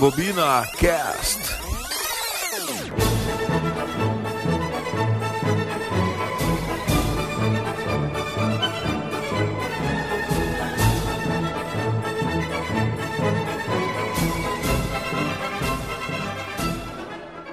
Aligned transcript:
Rebobina 0.00 0.66
Cast. 0.78 1.38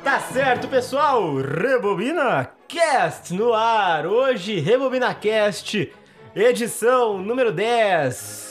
Tá 0.01 0.21
certo, 0.21 0.69
pessoal? 0.69 1.35
Rebobina 1.41 2.49
Cast 2.69 3.33
no 3.33 3.53
ar. 3.53 4.07
Hoje, 4.07 4.57
Rebobina 4.61 5.13
Cast, 5.13 5.93
edição 6.33 7.17
número 7.17 7.51
10. 7.51 8.46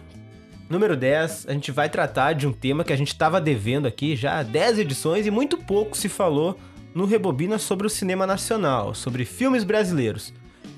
número 0.69 0.97
10, 0.97 1.47
a 1.49 1.53
gente 1.53 1.71
vai 1.71 1.89
tratar 1.89 2.33
de 2.33 2.47
um 2.47 2.53
tema 2.53 2.85
que 2.85 2.93
a 2.93 2.97
gente 2.97 3.09
estava 3.09 3.41
devendo 3.41 3.87
aqui 3.87 4.17
já 4.17 4.39
há 4.39 4.43
10 4.43 4.81
edições 4.81 5.27
e 5.27 5.31
muito 5.31 5.59
pouco 5.59 5.97
se 5.97 6.09
falou 6.09 6.59
no 6.95 7.05
Rebobina 7.05 7.59
sobre 7.59 7.87
o 7.87 7.91
cinema 7.91 8.27
nacional, 8.27 8.95
sobre 8.95 9.25
filmes 9.25 9.65
brasileiros. 9.65 10.33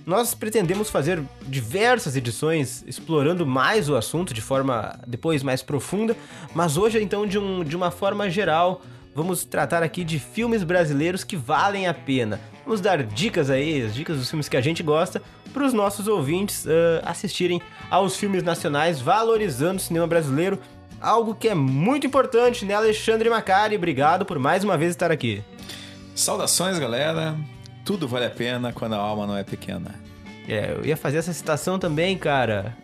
Nós 0.04 0.34
pretendemos 0.34 0.88
fazer 0.88 1.20
diversas 1.48 2.16
edições 2.16 2.84
explorando 2.86 3.44
mais 3.44 3.88
o 3.88 3.96
assunto 3.96 4.32
de 4.32 4.40
forma 4.40 4.98
depois 5.06 5.42
mais 5.42 5.62
profunda, 5.62 6.16
mas 6.54 6.76
hoje 6.76 7.02
então 7.02 7.26
de, 7.26 7.38
um, 7.38 7.64
de 7.64 7.76
uma 7.76 7.90
forma 7.90 8.30
geral 8.30 8.82
vamos 9.16 9.46
tratar 9.46 9.82
aqui 9.82 10.04
de 10.04 10.18
filmes 10.18 10.62
brasileiros 10.62 11.24
que 11.24 11.36
valem 11.36 11.88
a 11.88 11.94
pena. 11.94 12.38
Vamos 12.66 12.82
dar 12.82 13.02
dicas 13.02 13.48
aí, 13.48 13.82
as 13.82 13.94
dicas 13.94 14.18
dos 14.18 14.28
filmes 14.28 14.46
que 14.46 14.58
a 14.58 14.60
gente 14.60 14.82
gosta, 14.82 15.22
para 15.54 15.64
os 15.64 15.72
nossos 15.72 16.06
ouvintes 16.06 16.66
uh, 16.66 17.00
assistirem 17.02 17.62
aos 17.90 18.18
filmes 18.18 18.42
nacionais, 18.42 19.00
valorizando 19.00 19.76
o 19.76 19.80
cinema 19.80 20.06
brasileiro, 20.06 20.60
algo 21.00 21.34
que 21.34 21.48
é 21.48 21.54
muito 21.54 22.06
importante, 22.06 22.66
né, 22.66 22.74
Alexandre 22.74 23.30
Macari? 23.30 23.74
Obrigado 23.76 24.26
por 24.26 24.38
mais 24.38 24.62
uma 24.62 24.76
vez 24.76 24.90
estar 24.90 25.10
aqui. 25.10 25.42
Saudações, 26.14 26.78
galera. 26.78 27.34
Tudo 27.86 28.06
vale 28.06 28.26
a 28.26 28.30
pena 28.30 28.70
quando 28.70 28.96
a 28.96 28.98
alma 28.98 29.26
não 29.26 29.36
é 29.36 29.44
pequena. 29.44 29.94
É, 30.46 30.74
eu 30.76 30.84
ia 30.84 30.96
fazer 30.96 31.16
essa 31.16 31.32
citação 31.32 31.78
também, 31.78 32.18
cara. 32.18 32.76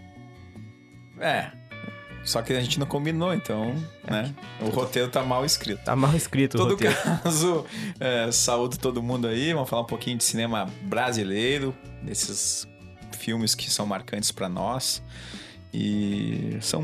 É. 1.21 1.62
Só 2.25 2.41
que 2.41 2.53
a 2.53 2.61
gente 2.61 2.79
não 2.79 2.87
combinou, 2.87 3.35
então, 3.35 3.75
né? 4.09 4.33
O 4.61 4.69
roteiro 4.69 5.09
tá 5.09 5.23
mal 5.25 5.45
escrito. 5.45 5.83
Tá 5.85 5.97
mal 5.97 6.15
escrito 6.15 6.57
Em 6.57 6.61
o 6.61 6.63
todo 6.63 6.71
roteiro. 6.73 6.95
caso, 7.23 7.67
é, 7.99 8.31
saúde 8.31 8.79
todo 8.79 9.03
mundo 9.03 9.27
aí. 9.27 9.53
Vamos 9.53 9.69
falar 9.69 9.83
um 9.83 9.87
pouquinho 9.87 10.17
de 10.17 10.25
cinema 10.25 10.69
brasileiro, 10.83 11.75
desses 12.03 12.67
filmes 13.19 13.55
que 13.55 13.69
são 13.71 13.87
marcantes 13.87 14.31
pra 14.31 14.49
nós. 14.49 15.03
E 15.75 16.57
são. 16.61 16.83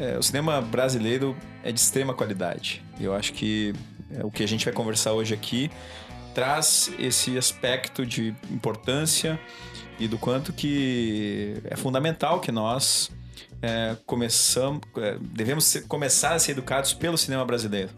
é, 0.00 0.16
o 0.16 0.22
cinema 0.22 0.60
brasileiro 0.62 1.36
é 1.62 1.70
de 1.70 1.78
extrema 1.80 2.14
qualidade. 2.14 2.82
Eu 2.98 3.14
acho 3.14 3.32
que 3.34 3.74
é, 4.16 4.24
o 4.24 4.30
que 4.30 4.42
a 4.42 4.48
gente 4.48 4.64
vai 4.64 4.72
conversar 4.72 5.12
hoje 5.12 5.34
aqui 5.34 5.70
traz 6.34 6.90
esse 6.98 7.36
aspecto 7.36 8.06
de 8.06 8.34
importância 8.50 9.38
e 9.98 10.06
do 10.08 10.16
quanto 10.16 10.52
que 10.52 11.56
é 11.64 11.76
fundamental 11.76 12.40
que 12.40 12.50
nós 12.52 13.10
é, 13.62 13.96
começamos, 14.06 14.80
é, 14.96 15.16
devemos 15.20 15.64
ser- 15.64 15.82
começar 15.86 16.34
a 16.34 16.38
ser 16.38 16.52
educados 16.52 16.92
pelo 16.94 17.16
cinema 17.18 17.44
brasileiro 17.44 17.90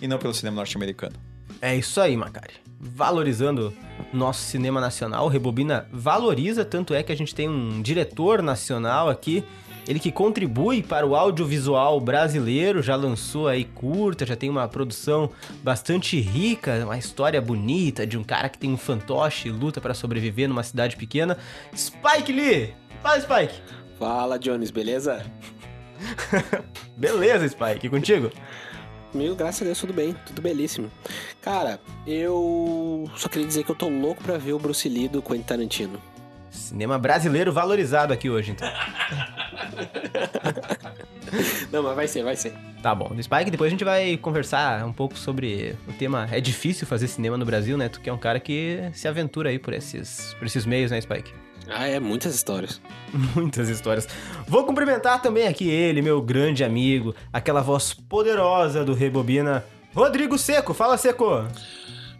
e 0.00 0.08
não 0.08 0.18
pelo 0.18 0.34
cinema 0.34 0.56
norte-americano. 0.56 1.14
É 1.60 1.74
isso 1.74 2.00
aí, 2.00 2.16
Macari. 2.16 2.54
Valorizando 2.78 3.72
nosso 4.12 4.42
cinema 4.42 4.80
nacional, 4.80 5.28
Rebobina 5.28 5.88
valoriza, 5.92 6.64
tanto 6.64 6.92
é 6.94 7.02
que 7.02 7.12
a 7.12 7.16
gente 7.16 7.34
tem 7.34 7.48
um 7.48 7.80
diretor 7.80 8.42
nacional 8.42 9.08
aqui, 9.08 9.42
ele 9.88 10.00
que 10.00 10.10
contribui 10.10 10.82
para 10.82 11.06
o 11.06 11.14
audiovisual 11.14 12.00
brasileiro, 12.00 12.82
já 12.82 12.96
lançou 12.96 13.46
aí 13.48 13.64
curta, 13.64 14.26
já 14.26 14.34
tem 14.34 14.50
uma 14.50 14.66
produção 14.68 15.30
bastante 15.62 16.18
rica, 16.20 16.84
uma 16.84 16.98
história 16.98 17.40
bonita 17.40 18.06
de 18.06 18.18
um 18.18 18.24
cara 18.24 18.48
que 18.48 18.58
tem 18.58 18.70
um 18.72 18.76
fantoche 18.76 19.48
e 19.48 19.52
luta 19.52 19.80
para 19.80 19.94
sobreviver 19.94 20.48
numa 20.48 20.64
cidade 20.64 20.96
pequena. 20.96 21.38
Spike 21.74 22.32
Lee! 22.32 22.74
Fala, 23.00 23.20
Spike! 23.20 23.54
Fala, 23.98 24.38
Jones, 24.38 24.70
beleza? 24.70 25.24
Beleza, 26.96 27.48
Spike, 27.48 27.88
contigo? 27.88 28.30
Comigo, 29.10 29.34
graças 29.34 29.62
a 29.62 29.64
Deus, 29.64 29.80
tudo 29.80 29.94
bem, 29.94 30.14
tudo 30.26 30.42
belíssimo. 30.42 30.90
Cara, 31.40 31.80
eu 32.06 33.10
só 33.16 33.28
queria 33.28 33.46
dizer 33.46 33.64
que 33.64 33.70
eu 33.70 33.74
tô 33.74 33.88
louco 33.88 34.22
pra 34.22 34.36
ver 34.36 34.52
o 34.52 34.58
Bruce 34.58 34.88
Lee 34.88 35.08
do 35.08 35.22
Quentin 35.22 35.42
Tarantino. 35.42 36.00
Cinema 36.50 36.98
brasileiro 36.98 37.52
valorizado 37.52 38.12
aqui 38.12 38.28
hoje, 38.28 38.50
então. 38.52 38.68
Não, 41.72 41.82
mas 41.82 41.96
vai 41.96 42.08
ser, 42.08 42.22
vai 42.22 42.36
ser. 42.36 42.52
Tá 42.82 42.94
bom. 42.94 43.10
No 43.14 43.22
Spike, 43.22 43.50
depois 43.50 43.68
a 43.68 43.70
gente 43.70 43.84
vai 43.84 44.16
conversar 44.16 44.84
um 44.84 44.92
pouco 44.92 45.18
sobre 45.18 45.74
o 45.88 45.92
tema. 45.92 46.28
É 46.30 46.40
difícil 46.40 46.86
fazer 46.86 47.08
cinema 47.08 47.36
no 47.36 47.44
Brasil, 47.44 47.76
né? 47.76 47.88
Tu 47.88 48.00
que 48.00 48.08
é 48.08 48.12
um 48.12 48.18
cara 48.18 48.38
que 48.38 48.90
se 48.92 49.08
aventura 49.08 49.50
aí 49.50 49.58
por 49.58 49.72
esses, 49.74 50.34
por 50.34 50.46
esses 50.46 50.64
meios, 50.64 50.90
né, 50.90 51.00
Spike? 51.00 51.32
Ah, 51.68 51.86
é, 51.86 51.98
muitas 51.98 52.34
histórias. 52.34 52.80
Muitas 53.34 53.68
histórias. 53.68 54.08
Vou 54.46 54.64
cumprimentar 54.64 55.20
também 55.22 55.46
aqui 55.46 55.68
ele, 55.68 56.02
meu 56.02 56.20
grande 56.20 56.62
amigo, 56.62 57.14
aquela 57.32 57.60
voz 57.60 57.94
poderosa 57.94 58.84
do 58.84 58.94
Rebobina, 58.94 59.64
Rodrigo 59.94 60.36
Seco. 60.38 60.74
Fala, 60.74 60.96
Seco! 60.96 61.46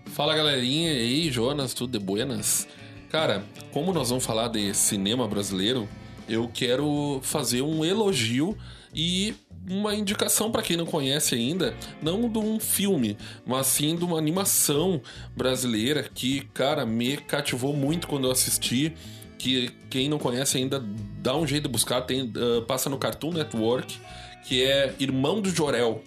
Fala 0.07 0.35
galerinha, 0.35 0.93
e 0.93 0.99
aí 0.99 1.31
Jonas, 1.31 1.75
tudo 1.75 1.99
de 1.99 2.05
buenas? 2.05 2.67
Cara, 3.11 3.45
como 3.73 3.93
nós 3.93 4.09
vamos 4.09 4.25
falar 4.25 4.49
de 4.49 4.73
cinema 4.75 5.29
brasileiro, 5.29 5.89
eu 6.29 6.51
quero 6.53 7.21
fazer 7.23 7.63
um 7.63 7.85
elogio 7.85 8.57
E 8.95 9.35
uma 9.69 9.95
indicação 9.95 10.51
para 10.51 10.63
quem 10.63 10.77
não 10.77 10.87
conhece 10.87 11.35
ainda, 11.35 11.75
não 12.01 12.29
de 12.29 12.39
um 12.39 12.61
filme, 12.61 13.17
mas 13.45 13.67
sim 13.67 13.97
de 13.97 14.05
uma 14.05 14.17
animação 14.17 15.03
brasileira 15.37 16.09
que, 16.15 16.43
cara, 16.55 16.87
me 16.87 17.17
cativou 17.17 17.75
muito 17.75 18.07
quando 18.07 18.27
eu 18.27 18.31
assisti. 18.31 18.95
Que 19.39 19.71
quem 19.91 20.09
não 20.09 20.19
conhece 20.19 20.57
ainda 20.57 20.83
dá 21.21 21.37
um 21.37 21.47
jeito 21.47 21.65
de 21.65 21.69
buscar, 21.69 22.03
tem, 22.03 22.23
uh, 22.23 22.63
passa 22.67 22.89
no 22.89 22.99
Cartoon 22.99 23.33
Network, 23.33 23.99
que 24.47 24.63
é 24.63 24.95
Irmão 24.99 25.41
do 25.41 25.51
Jorel, 25.51 26.03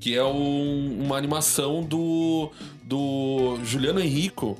que 0.00 0.16
é 0.16 0.24
um, 0.24 1.02
uma 1.04 1.16
animação 1.16 1.82
do, 1.82 2.50
do 2.82 3.58
Juliano 3.64 4.00
Henrico. 4.00 4.58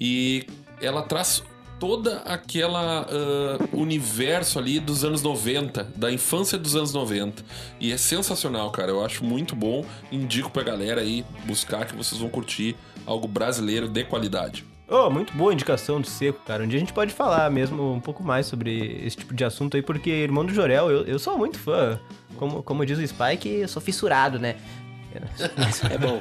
E 0.00 0.46
ela 0.80 1.02
traz 1.02 1.42
toda 1.78 2.18
aquela 2.18 3.06
uh, 3.06 3.76
universo 3.76 4.58
ali 4.58 4.80
dos 4.80 5.04
anos 5.04 5.22
90, 5.22 5.84
da 5.96 6.12
infância 6.12 6.58
dos 6.58 6.76
anos 6.76 6.92
90. 6.92 7.42
E 7.80 7.92
é 7.92 7.96
sensacional, 7.96 8.70
cara. 8.70 8.90
Eu 8.90 9.04
acho 9.04 9.24
muito 9.24 9.54
bom. 9.54 9.84
Indico 10.10 10.50
pra 10.50 10.62
galera 10.62 11.00
aí 11.00 11.24
buscar 11.44 11.86
que 11.86 11.94
vocês 11.96 12.20
vão 12.20 12.28
curtir 12.28 12.76
algo 13.06 13.26
brasileiro 13.26 13.88
de 13.88 14.04
qualidade. 14.04 14.64
Oh, 14.90 15.10
muito 15.10 15.34
boa 15.34 15.52
indicação 15.52 16.00
do 16.00 16.06
Seco, 16.06 16.40
cara. 16.46 16.64
Um 16.64 16.66
dia 16.66 16.78
a 16.78 16.80
gente 16.80 16.92
pode 16.94 17.12
falar 17.12 17.50
mesmo 17.50 17.92
um 17.92 18.00
pouco 18.00 18.22
mais 18.22 18.46
sobre 18.46 19.02
esse 19.04 19.16
tipo 19.18 19.34
de 19.34 19.44
assunto 19.44 19.76
aí, 19.76 19.82
porque 19.82 20.08
Irmão 20.10 20.46
do 20.46 20.54
Jorel, 20.54 20.90
eu, 20.90 21.04
eu 21.04 21.18
sou 21.18 21.36
muito 21.36 21.58
fã. 21.58 22.00
Como, 22.36 22.62
como 22.62 22.86
diz 22.86 22.98
o 22.98 23.06
Spike, 23.06 23.48
eu 23.48 23.68
sou 23.68 23.82
fissurado, 23.82 24.38
né? 24.38 24.56
É 25.90 25.98
bom. 25.98 26.20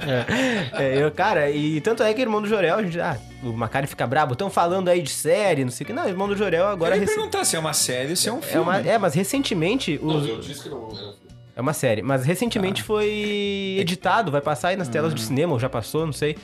É, 0.78 0.96
é, 0.96 1.04
eu, 1.04 1.12
cara, 1.12 1.50
e 1.52 1.80
tanto 1.82 2.02
é 2.02 2.14
que 2.14 2.22
Irmão 2.22 2.42
do 2.42 2.48
Jorel, 2.48 2.78
a 2.78 2.84
gente, 2.84 3.00
ah, 3.00 3.18
o 3.44 3.52
Macari 3.54 3.86
fica 3.86 4.08
brabo, 4.08 4.34
estão 4.34 4.50
falando 4.50 4.88
aí 4.90 5.02
de 5.02 5.10
série, 5.12 5.64
não 5.64 5.72
sei 5.72 5.84
o 5.84 5.88
que. 5.88 5.94
Não, 5.94 6.08
Irmão 6.08 6.28
do 6.28 6.36
Jorel 6.36 6.66
agora... 6.68 6.96
Eu 6.96 7.02
ia 7.02 7.06
rec- 7.06 7.14
perguntar 7.16 7.46
se 7.46 7.56
é 7.56 7.60
uma 7.60 7.74
série 7.74 8.10
ou 8.12 8.16
se 8.16 8.28
é 8.30 8.34
um 8.34 8.40
É, 8.40 8.42
filme. 8.42 8.64
uma, 8.64 8.78
é, 8.80 8.98
mas 8.98 9.14
recentemente... 9.14 10.00
Os, 10.02 10.28
eu 10.28 10.40
disse 10.40 10.64
que 10.64 10.70
não. 10.70 10.90
É 11.58 11.62
uma 11.62 11.74
série, 11.74 12.04
mas 12.04 12.24
recentemente 12.24 12.84
foi 12.84 13.78
editado, 13.80 14.32
vai 14.32 14.42
passar 14.42 14.68
aí 14.68 14.76
nas 14.76 14.88
telas 14.88 15.12
de 15.16 15.20
cinema, 15.20 15.54
ou 15.54 15.60
já 15.60 15.68
passou, 15.68 16.06
não 16.06 16.14
sei, 16.14 16.38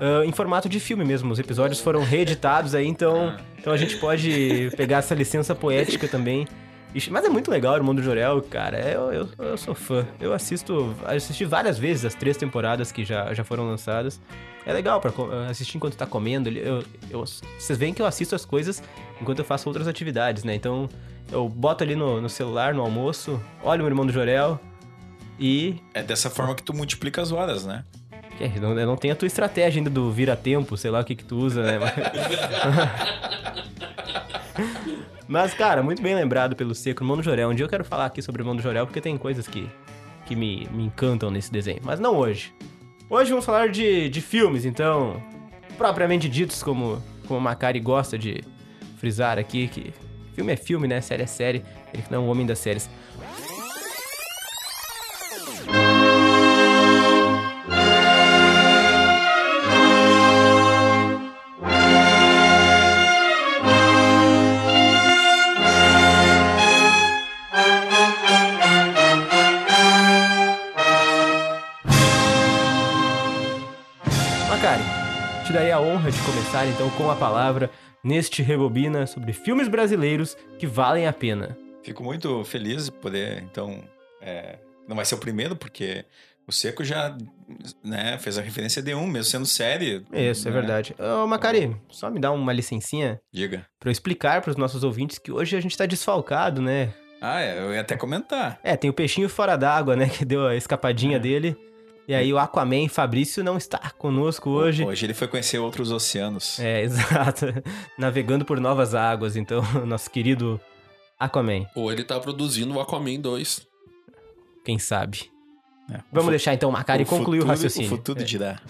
ah, 0.00 0.24
em 0.24 0.30
formato 0.30 0.68
de 0.68 0.78
filme 0.78 1.04
mesmo. 1.04 1.32
Os 1.32 1.40
episódios 1.40 1.80
foram 1.80 2.04
reeditados 2.04 2.72
aí, 2.72 2.86
então, 2.86 3.36
então 3.58 3.72
a 3.72 3.76
gente 3.76 3.96
pode 3.96 4.70
pegar 4.76 4.98
essa 4.98 5.12
licença 5.12 5.56
poética 5.56 6.06
também. 6.06 6.46
Mas 7.10 7.24
é 7.24 7.28
muito 7.28 7.50
legal, 7.50 7.76
Irmão 7.76 7.94
do 7.94 8.02
Jorel, 8.02 8.42
cara. 8.42 8.78
Eu, 8.80 9.12
eu, 9.12 9.28
eu 9.38 9.56
sou 9.56 9.74
fã. 9.74 10.06
Eu 10.20 10.32
assisto, 10.32 10.94
assisti 11.04 11.44
várias 11.44 11.78
vezes 11.78 12.04
as 12.04 12.14
três 12.14 12.36
temporadas 12.36 12.90
que 12.90 13.04
já, 13.04 13.32
já 13.32 13.44
foram 13.44 13.64
lançadas. 13.66 14.20
É 14.66 14.72
legal 14.72 15.00
co- 15.00 15.30
assistir 15.48 15.76
enquanto 15.76 15.96
tá 15.96 16.04
comendo. 16.06 16.48
Eu, 16.48 16.82
eu, 17.10 17.24
vocês 17.58 17.78
veem 17.78 17.94
que 17.94 18.02
eu 18.02 18.06
assisto 18.06 18.34
as 18.34 18.44
coisas 18.44 18.82
enquanto 19.20 19.38
eu 19.38 19.44
faço 19.44 19.68
outras 19.68 19.86
atividades, 19.86 20.42
né? 20.44 20.54
Então 20.54 20.88
eu 21.30 21.48
boto 21.48 21.84
ali 21.84 21.94
no, 21.94 22.20
no 22.20 22.28
celular, 22.28 22.74
no 22.74 22.82
almoço, 22.82 23.40
olho 23.62 23.84
o 23.84 23.86
Irmão 23.86 24.04
do 24.04 24.12
Jorel 24.12 24.58
e. 25.38 25.76
É 25.94 26.02
dessa 26.02 26.28
forma 26.28 26.54
que 26.54 26.62
tu 26.62 26.74
multiplica 26.74 27.22
as 27.22 27.30
horas, 27.32 27.64
né? 27.64 27.84
É, 28.40 28.58
não, 28.58 28.76
eu 28.78 28.86
não 28.86 28.96
tenho 28.96 29.12
a 29.12 29.16
tua 29.16 29.26
estratégia 29.26 29.80
ainda 29.80 29.90
do 29.90 30.10
vira-tempo, 30.10 30.74
sei 30.74 30.90
lá 30.90 31.00
o 31.00 31.04
que 31.04 31.14
que 31.14 31.24
tu 31.24 31.36
usa, 31.36 31.62
né? 31.62 31.78
Mas, 35.28 35.52
cara, 35.54 35.82
muito 35.82 36.00
bem 36.00 36.14
lembrado 36.14 36.56
pelo 36.56 36.74
Seco, 36.74 37.02
Irmão 37.02 37.18
do 37.18 37.22
Jorel. 37.22 37.50
Um 37.50 37.54
dia 37.54 37.66
eu 37.66 37.68
quero 37.68 37.84
falar 37.84 38.06
aqui 38.06 38.22
sobre 38.22 38.40
o 38.40 38.42
Irmão 38.42 38.56
do 38.56 38.62
Jorel, 38.62 38.86
porque 38.86 39.00
tem 39.00 39.18
coisas 39.18 39.46
que, 39.46 39.68
que 40.24 40.34
me, 40.34 40.66
me 40.72 40.84
encantam 40.84 41.30
nesse 41.30 41.52
desenho. 41.52 41.80
Mas 41.84 42.00
não 42.00 42.16
hoje. 42.16 42.54
Hoje 43.10 43.28
vamos 43.28 43.44
falar 43.44 43.68
de, 43.68 44.08
de 44.08 44.20
filmes, 44.22 44.64
então, 44.64 45.22
propriamente 45.76 46.26
ditos, 46.26 46.62
como, 46.62 47.02
como 47.28 47.38
o 47.38 47.42
Macari 47.42 47.78
gosta 47.78 48.16
de 48.16 48.42
frisar 48.96 49.38
aqui, 49.38 49.68
que 49.68 49.92
filme 50.34 50.54
é 50.54 50.56
filme, 50.56 50.88
né? 50.88 51.02
Série 51.02 51.24
é 51.24 51.26
série. 51.26 51.62
Ele 51.92 52.02
não 52.10 52.18
é 52.18 52.20
um 52.22 52.30
homem 52.30 52.46
das 52.46 52.58
séries. 52.58 52.88
Começar 76.60 76.66
então 76.66 76.90
com 76.90 77.10
a 77.10 77.16
palavra 77.16 77.70
neste 78.04 78.42
Rebobina 78.42 79.06
sobre 79.06 79.32
filmes 79.32 79.68
brasileiros 79.68 80.36
que 80.58 80.66
valem 80.66 81.06
a 81.06 81.12
pena. 81.12 81.56
Fico 81.82 82.02
muito 82.02 82.44
feliz 82.44 82.86
de 82.86 82.92
poder, 82.92 83.42
então. 83.42 83.82
é, 84.20 84.58
não 84.86 84.96
vai 84.96 85.04
ser 85.04 85.14
o 85.14 85.18
primeiro, 85.18 85.56
porque 85.56 86.04
o 86.46 86.52
Seco 86.52 86.84
já 86.84 87.16
né, 87.82 88.18
fez 88.18 88.36
a 88.36 88.42
referência 88.42 88.82
de 88.82 88.94
um, 88.94 89.06
mesmo 89.06 89.30
sendo 89.30 89.46
série. 89.46 90.04
Isso, 90.12 90.48
é 90.48 90.50
né? 90.50 90.60
verdade. 90.60 90.94
Ô, 90.98 91.26
Macari, 91.26 91.74
só 91.88 92.10
me 92.10 92.20
dá 92.20 92.30
uma 92.30 92.52
licencinha 92.52 93.20
Diga. 93.32 93.64
pra 93.78 93.88
eu 93.88 93.92
explicar 93.92 94.42
pros 94.42 94.56
nossos 94.56 94.84
ouvintes 94.84 95.18
que 95.18 95.32
hoje 95.32 95.56
a 95.56 95.60
gente 95.60 95.76
tá 95.76 95.86
desfalcado, 95.86 96.60
né? 96.60 96.92
Ah, 97.22 97.40
é, 97.40 97.58
eu 97.58 97.72
ia 97.72 97.80
até 97.80 97.96
comentar. 97.96 98.58
É, 98.62 98.76
tem 98.76 98.90
o 98.90 98.94
peixinho 98.94 99.28
fora 99.28 99.56
d'água, 99.56 99.94
né? 99.94 100.08
Que 100.08 100.24
deu 100.24 100.46
a 100.46 100.56
escapadinha 100.56 101.18
dele. 101.18 101.56
E 102.08 102.14
aí 102.14 102.32
o 102.32 102.38
Aquaman 102.38 102.88
Fabrício 102.88 103.44
não 103.44 103.56
está 103.56 103.78
conosco 103.96 104.50
hoje. 104.50 104.84
Hoje 104.84 105.06
ele 105.06 105.14
foi 105.14 105.28
conhecer 105.28 105.58
outros 105.58 105.92
oceanos. 105.92 106.58
É, 106.58 106.82
exato. 106.82 107.46
Navegando 107.96 108.44
por 108.44 108.58
novas 108.60 108.94
águas, 108.94 109.36
então, 109.36 109.62
nosso 109.86 110.10
querido 110.10 110.60
Aquaman, 111.18 111.66
Ou 111.74 111.92
ele 111.92 112.02
tá 112.02 112.18
produzindo 112.18 112.74
o 112.74 112.80
Aquaman 112.80 113.20
2. 113.20 113.66
quem 114.64 114.78
sabe. 114.78 115.30
É, 115.92 116.00
Vamos 116.12 116.30
deixar 116.30 116.54
então 116.54 116.68
o 116.68 116.72
Macari 116.72 117.04
concluir 117.04 117.42
o 117.42 117.46
raciocínio. 117.46 117.86
O 117.86 117.90
futuro 117.96 118.20
É. 118.20 118.24
dirá. 118.24 118.60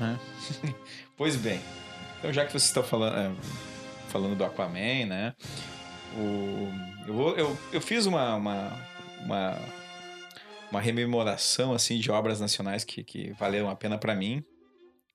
né? 0.00 0.18
pois 1.16 1.36
bem, 1.36 1.60
então 2.18 2.32
já 2.32 2.44
que 2.44 2.52
vocês 2.52 2.64
estão 2.64 2.82
falando, 2.82 3.16
é, 3.16 3.30
falando 4.08 4.36
do 4.36 4.44
Aquaman, 4.44 5.06
né? 5.06 5.34
O, 6.16 6.68
eu, 7.06 7.14
vou- 7.14 7.36
eu, 7.36 7.58
eu 7.72 7.80
fiz 7.80 8.04
uma, 8.06 8.34
uma, 8.36 8.72
uma, 9.24 9.58
uma 10.72 10.80
rememoração 10.80 11.74
assim, 11.74 11.98
de 11.98 12.10
obras 12.10 12.40
nacionais 12.40 12.82
que, 12.82 13.04
que 13.04 13.32
valeram 13.32 13.68
a 13.68 13.76
pena 13.76 13.98
pra 13.98 14.14
mim. 14.14 14.42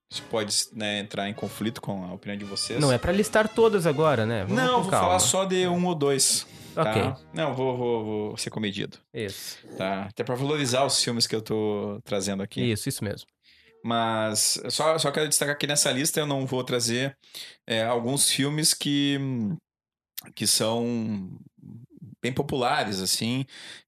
Isso 0.09 0.23
pode 0.29 0.55
né, 0.71 0.99
entrar 0.99 1.27
em 1.27 1.33
conflito 1.33 1.81
com 1.81 2.05
a 2.05 2.13
opinião 2.13 2.37
de 2.37 2.45
vocês. 2.45 2.79
Não 2.79 2.93
é 2.93 2.97
pra 2.97 3.11
listar 3.11 3.49
todas 3.49 3.85
agora, 3.85 4.25
né? 4.25 4.45
Vamos 4.45 4.55
Não, 4.55 4.81
vou 4.83 4.91
calma. 4.91 5.07
falar 5.07 5.19
só 5.19 5.43
de 5.43 5.67
um 5.67 5.85
ou 5.85 5.95
dois. 5.95 6.47
Tá? 6.73 6.83
Ok. 6.83 7.25
Não, 7.33 7.55
vou, 7.55 7.75
vou, 7.75 8.05
vou 8.05 8.37
ser 8.37 8.51
comedido. 8.51 8.99
Isso. 9.13 9.57
Tá? 9.77 10.03
Até 10.03 10.23
pra 10.23 10.35
valorizar 10.35 10.85
os 10.85 11.03
filmes 11.03 11.27
que 11.27 11.35
eu 11.35 11.41
tô 11.41 11.99
trazendo 12.05 12.41
aqui. 12.43 12.61
Isso, 12.61 12.87
isso 12.87 13.03
mesmo. 13.03 13.27
Mas 13.83 14.61
só, 14.69 14.97
só 14.97 15.11
quero 15.11 15.27
destacar 15.27 15.57
que 15.57 15.67
nessa 15.67 15.91
lista 15.91 16.19
eu 16.19 16.27
não 16.27 16.45
vou 16.45 16.63
trazer 16.63 17.17
é, 17.65 17.83
alguns 17.83 18.29
filmes 18.29 18.73
que, 18.73 19.19
que 20.35 20.47
são 20.47 21.29
bem 22.21 22.31
populares, 22.31 23.01
assim, 23.01 23.45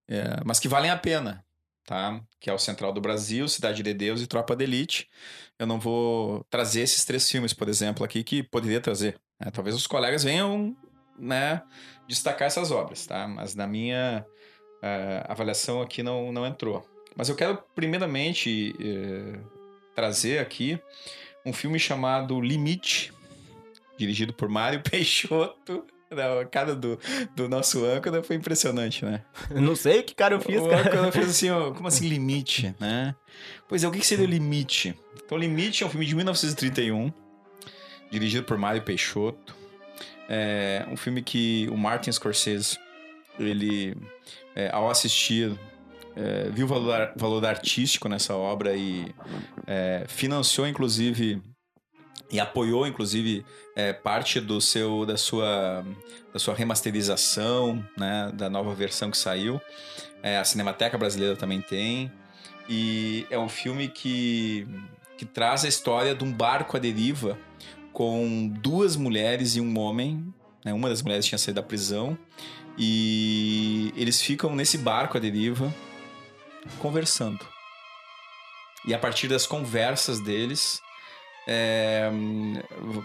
é, 0.08 0.42
mas 0.46 0.60
que 0.60 0.68
valem 0.68 0.92
a 0.92 0.98
pena, 0.98 1.44
tá? 1.90 2.22
Que 2.40 2.52
é 2.52 2.54
o 2.54 2.60
Central 2.60 2.94
do 2.94 3.02
Brasil, 3.02 3.48
Cidade 3.48 3.82
de 3.82 3.94
Deus 3.96 4.22
e 4.22 4.28
Tropa 4.28 4.56
de 4.56 4.64
Elite. 4.64 5.10
Eu 5.58 5.66
não 5.66 5.80
vou 5.80 6.46
trazer 6.48 6.82
esses 6.82 7.04
três 7.04 7.28
filmes, 7.28 7.52
por 7.52 7.68
exemplo, 7.68 8.06
aqui, 8.06 8.24
que 8.24 8.44
poderia 8.44 8.80
trazer. 8.80 9.20
né? 9.40 9.50
Talvez 9.50 9.76
os 9.76 9.88
colegas 9.88 10.24
venham, 10.24 10.78
né, 11.18 11.64
destacar 12.08 12.46
essas 12.46 12.70
obras, 12.70 13.08
tá? 13.08 13.28
Mas 13.28 13.56
na 13.56 13.66
minha 13.66 14.24
eh, 14.84 15.26
avaliação 15.28 15.82
aqui 15.82 16.04
não, 16.04 16.32
não 16.32 16.46
entrou. 16.46 16.88
Mas 17.16 17.28
eu 17.28 17.36
quero, 17.36 17.58
primeiramente, 17.74 18.76
eh, 18.80 19.40
trazer 19.96 20.38
aqui 20.38 20.80
um 21.44 21.52
filme 21.52 21.80
chamado 21.80 22.40
Limite, 22.40 23.12
dirigido 23.98 24.32
por 24.32 24.48
Mário 24.48 24.82
Peixoto. 24.88 25.88
Não, 26.12 26.40
a 26.40 26.46
cara 26.46 26.76
do, 26.76 27.00
do 27.36 27.48
nosso 27.48 27.86
âncora 27.86 28.24
foi 28.24 28.36
impressionante, 28.36 29.06
né? 29.06 29.22
Não 29.52 29.76
sei 29.76 30.00
o 30.00 30.04
que 30.04 30.16
cara 30.16 30.36
eu 30.36 30.42
fiz, 30.42 30.60
o 30.60 30.68
cara. 30.68 30.88
âncora 30.88 31.12
fez 31.12 31.30
assim, 31.30 31.50
ó, 31.52 31.72
como 31.74 31.88
assim 31.88 32.08
limite, 32.08 32.76
né? 32.80 33.16
Pois 33.68 33.84
é, 33.84 33.88
o 33.88 33.92
que 33.92 34.00
que 34.00 34.08
seria 34.08 34.26
o 34.26 34.28
Limite? 34.28 34.98
Então, 35.24 35.38
Limite 35.38 35.84
é 35.84 35.86
um 35.86 35.90
filme 35.90 36.06
de 36.06 36.16
1931, 36.16 37.14
dirigido 38.10 38.44
por 38.44 38.58
Mário 38.58 38.82
Peixoto. 38.82 39.56
É 40.28 40.86
um 40.92 40.98
filme 40.98 41.22
que 41.22 41.68
o 41.72 41.78
Martin 41.78 42.12
Scorsese, 42.12 42.78
ele, 43.40 43.96
é, 44.56 44.70
ao 44.72 44.90
assistir, 44.90 45.58
é, 46.16 46.50
viu 46.50 46.66
o 46.66 46.70
valor, 46.70 47.12
valor 47.16 47.46
artístico 47.46 48.10
nessa 48.10 48.36
obra 48.36 48.76
e 48.76 49.14
é, 49.68 50.06
financiou, 50.08 50.68
inclusive, 50.68 51.42
e 52.32 52.40
apoiou, 52.40 52.86
inclusive, 52.86 53.46
é, 53.76 53.92
parte 53.92 54.40
do 54.40 54.62
seu, 54.62 55.06
da, 55.06 55.18
sua, 55.18 55.84
da 56.32 56.40
sua 56.40 56.54
remasterização, 56.54 57.84
né, 57.98 58.32
da 58.34 58.50
nova 58.50 58.74
versão 58.74 59.10
que 59.10 59.18
saiu. 59.18 59.60
É, 60.22 60.38
a 60.38 60.44
Cinemateca 60.44 60.98
Brasileira 60.98 61.36
também 61.36 61.62
tem. 61.62 62.12
E 62.68 63.26
é 63.32 63.40
um 63.40 63.50
filme 63.50 63.88
que, 63.88 64.68
que 65.18 65.26
traz 65.26 65.66
a 65.66 65.68
história 65.68 66.14
de 66.14 66.24
um 66.24 66.32
barco 66.32 66.78
à 66.78 66.80
deriva 66.80 67.38
com 67.92 68.48
duas 68.48 68.96
mulheres 68.96 69.56
e 69.56 69.62
um 69.62 69.80
homem. 69.80 70.24
né? 70.64 70.72
Uma 70.72 70.90
das 70.90 71.02
mulheres 71.02 71.26
tinha 71.26 71.38
saído 71.38 71.60
da 71.60 71.68
prisão 71.68 72.18
E 72.78 73.92
eles 73.96 74.22
ficam 74.22 74.56
nesse 74.56 74.78
barco 74.78 75.18
à 75.18 75.20
deriva 75.20 75.74
conversando. 76.78 77.40
E 78.86 78.94
a 78.94 79.00
partir 79.00 79.28
das 79.28 79.48
conversas 79.48 80.20
deles, 80.20 80.80
é, 81.52 82.12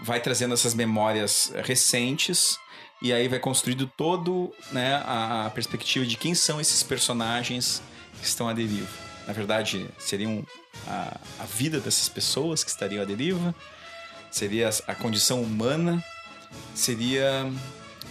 vai 0.03 0.19
trazendo 0.19 0.53
essas 0.53 0.75
memórias 0.75 1.51
recentes 1.63 2.59
e 3.01 3.11
aí 3.11 3.27
vai 3.27 3.39
construindo 3.39 3.87
todo 3.97 4.53
né, 4.71 5.01
a, 5.03 5.47
a 5.47 5.49
perspectiva 5.49 6.05
de 6.05 6.15
quem 6.15 6.35
são 6.35 6.61
esses 6.61 6.83
personagens 6.83 7.81
que 8.19 8.27
estão 8.27 8.47
à 8.47 8.53
deriva. 8.53 8.87
Na 9.25 9.33
verdade, 9.33 9.89
seriam 9.97 10.45
a, 10.87 11.19
a 11.39 11.45
vida 11.45 11.79
dessas 11.79 12.07
pessoas 12.07 12.63
que 12.63 12.69
estariam 12.69 13.01
à 13.01 13.05
deriva, 13.05 13.55
seria 14.29 14.69
a 14.87 14.93
condição 14.93 15.41
humana, 15.41 16.03
seria 16.75 17.51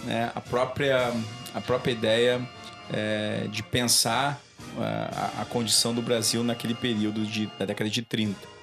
né, 0.03 0.33
a, 0.35 0.41
própria, 0.41 1.13
a 1.53 1.61
própria 1.61 1.93
ideia 1.93 2.45
é, 2.91 3.47
de 3.49 3.63
pensar 3.63 4.41
a, 4.77 5.43
a, 5.43 5.45
condição 5.45 5.95
do 5.95 6.01
Brasil 6.01 6.43
naquele 6.43 6.75
período 6.75 7.25
de, 7.25 7.47
da 7.57 7.63
década 7.63 7.89
de 7.89 8.01
30. 8.01 8.54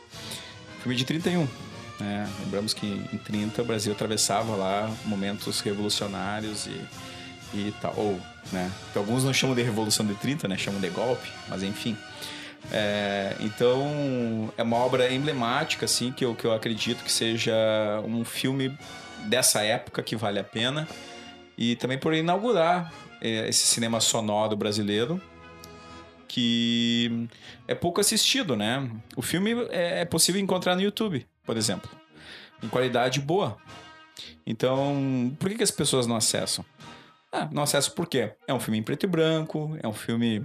Filme 0.83 0.97
de 0.97 1.05
31. 1.05 1.47
Né? 2.01 2.29
Lembramos 2.41 2.75
que 2.75 2.87
em 2.87 3.19
30 3.19 3.63
o 3.63 3.65
Brasil 3.65 3.93
atravessava 3.93 4.57
lá 4.57 4.93
momentos 5.05 5.61
revolucionários 5.61 6.67
e, 6.67 6.81
e 7.55 7.75
tal. 7.81 7.95
Ou, 7.97 8.21
né? 8.51 8.71
Que 8.93 8.99
alguns 8.99 9.23
não 9.23 9.33
chamam 9.33 9.55
de 9.55 9.63
Revolução 9.63 10.05
de 10.05 10.15
30, 10.15 10.49
né? 10.49 10.59
Chamam 10.59 10.81
de 10.81 10.89
golpe, 10.91 11.29
mas 11.49 11.63
enfim. 11.63 11.97
É, 12.71 13.37
então, 13.41 14.53
é 14.57 14.63
uma 14.63 14.77
obra 14.77 15.13
emblemática, 15.13 15.85
assim, 15.85 16.13
que 16.13 16.25
eu, 16.25 16.35
que 16.35 16.45
eu 16.45 16.53
acredito 16.53 17.03
que 17.03 17.13
seja 17.13 17.55
um 18.05 18.25
filme 18.25 18.77
dessa 19.27 19.63
época 19.63 20.03
que 20.03 20.17
vale 20.17 20.39
a 20.39 20.45
pena. 20.45 20.89
E 21.57 21.77
também 21.77 21.99
por 21.99 22.15
inaugurar 22.15 22.93
é, 23.21 23.49
esse 23.49 23.67
cinema 23.67 24.01
sonoro 24.01 24.57
brasileiro, 24.57 25.21
que 26.33 27.29
é 27.69 27.75
pouco 27.75 28.01
assistido, 28.01 28.57
né? 28.57 28.91
O 29.15 29.21
filme 29.21 29.53
é, 29.69 30.01
é 30.01 30.05
possível 30.07 30.41
encontrar 30.41 30.75
no 30.75 30.81
YouTube, 30.81 31.27
por 31.45 31.59
exemplo, 31.59 31.91
em 32.63 32.69
qualidade 32.69 33.21
boa. 33.21 33.59
Então, 34.47 35.37
por 35.39 35.51
que, 35.51 35.59
que 35.59 35.63
as 35.63 35.71
pessoas 35.71 36.07
não 36.07 36.17
acessam? 36.17 36.65
Ah, 37.31 37.47
não 37.53 37.63
acessam 37.63 37.95
por 37.95 38.07
quê? 38.07 38.33
É 38.47 38.55
um 38.55 38.59
filme 38.59 38.79
em 38.79 38.83
preto 38.83 39.05
e 39.05 39.07
branco, 39.07 39.77
é 39.83 39.87
um 39.87 39.93
filme 39.93 40.43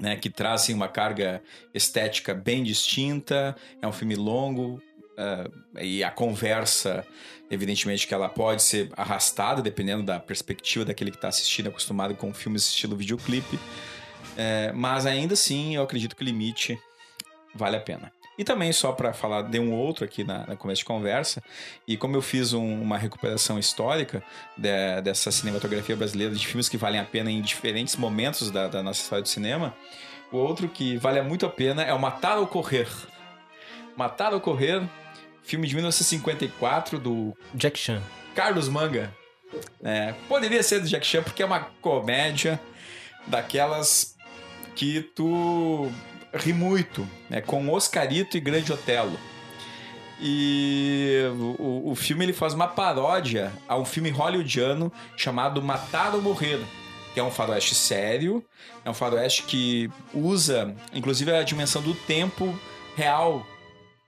né, 0.00 0.16
que 0.16 0.30
traz 0.30 0.62
assim, 0.62 0.72
uma 0.72 0.88
carga 0.88 1.42
estética 1.74 2.32
bem 2.32 2.64
distinta, 2.64 3.54
é 3.82 3.86
um 3.86 3.92
filme 3.92 4.16
longo, 4.16 4.82
uh, 5.18 5.80
e 5.82 6.02
a 6.02 6.10
conversa, 6.10 7.06
evidentemente 7.50 8.06
que 8.06 8.14
ela 8.14 8.30
pode 8.30 8.62
ser 8.62 8.90
arrastada, 8.96 9.60
dependendo 9.60 10.02
da 10.02 10.18
perspectiva 10.18 10.82
daquele 10.82 11.10
que 11.10 11.18
está 11.18 11.28
assistindo, 11.28 11.68
acostumado 11.68 12.14
com 12.14 12.32
filmes 12.32 12.66
estilo 12.66 12.96
videoclipe, 12.96 13.58
é, 14.36 14.72
mas 14.72 15.06
ainda 15.06 15.34
assim 15.34 15.76
eu 15.76 15.82
acredito 15.82 16.16
que 16.16 16.22
o 16.22 16.24
limite 16.24 16.78
vale 17.54 17.76
a 17.76 17.80
pena. 17.80 18.12
E 18.36 18.42
também, 18.42 18.72
só 18.72 18.90
para 18.90 19.12
falar 19.12 19.42
de 19.42 19.60
um 19.60 19.72
outro 19.72 20.04
aqui 20.04 20.24
na, 20.24 20.44
na 20.46 20.56
começo 20.56 20.80
de 20.80 20.84
conversa, 20.84 21.42
e 21.86 21.96
como 21.96 22.16
eu 22.16 22.22
fiz 22.22 22.52
um, 22.52 22.82
uma 22.82 22.98
recuperação 22.98 23.58
histórica 23.58 24.22
de, 24.56 25.00
dessa 25.02 25.30
cinematografia 25.30 25.94
brasileira, 25.94 26.34
de 26.34 26.44
filmes 26.44 26.68
que 26.68 26.76
valem 26.76 27.00
a 27.00 27.04
pena 27.04 27.30
em 27.30 27.40
diferentes 27.40 27.94
momentos 27.94 28.50
da, 28.50 28.66
da 28.66 28.82
nossa 28.82 29.00
história 29.00 29.22
do 29.22 29.28
cinema, 29.28 29.74
o 30.32 30.36
outro 30.36 30.68
que 30.68 30.96
vale 30.96 31.22
muito 31.22 31.46
a 31.46 31.48
pena 31.48 31.82
é 31.82 31.94
o 31.94 31.98
Matar 31.98 32.38
ou 32.38 32.46
Correr. 32.46 32.88
Matar 33.96 34.34
ou 34.34 34.40
Correr, 34.40 34.82
filme 35.44 35.68
de 35.68 35.74
1954 35.74 36.98
do 36.98 37.36
Jack 37.54 37.78
Chan. 37.78 38.02
Carlos 38.34 38.68
Manga. 38.68 39.14
É, 39.80 40.12
poderia 40.28 40.62
ser 40.64 40.80
do 40.80 40.88
Jack 40.88 41.06
Chan 41.06 41.22
porque 41.22 41.40
é 41.40 41.46
uma 41.46 41.60
comédia 41.80 42.60
daquelas 43.28 44.13
que 44.74 45.02
tu 45.02 45.90
ri 46.32 46.52
muito, 46.52 47.08
né? 47.30 47.40
Com 47.40 47.68
Oscarito 47.70 48.36
e 48.36 48.40
Grande 48.40 48.72
Otelo. 48.72 49.18
E 50.20 51.22
o, 51.58 51.90
o 51.90 51.94
filme 51.94 52.24
ele 52.24 52.32
faz 52.32 52.54
uma 52.54 52.68
paródia 52.68 53.52
a 53.68 53.76
um 53.76 53.84
filme 53.84 54.10
hollywoodiano 54.10 54.92
chamado 55.16 55.62
Matar 55.62 56.14
ou 56.14 56.22
Morrer, 56.22 56.60
que 57.12 57.20
é 57.20 57.22
um 57.22 57.30
faroeste 57.30 57.74
sério, 57.74 58.44
é 58.84 58.90
um 58.90 58.94
faroeste 58.94 59.42
que 59.44 59.90
usa, 60.12 60.74
inclusive, 60.92 61.32
a 61.32 61.42
dimensão 61.42 61.82
do 61.82 61.94
tempo 61.94 62.58
real 62.96 63.46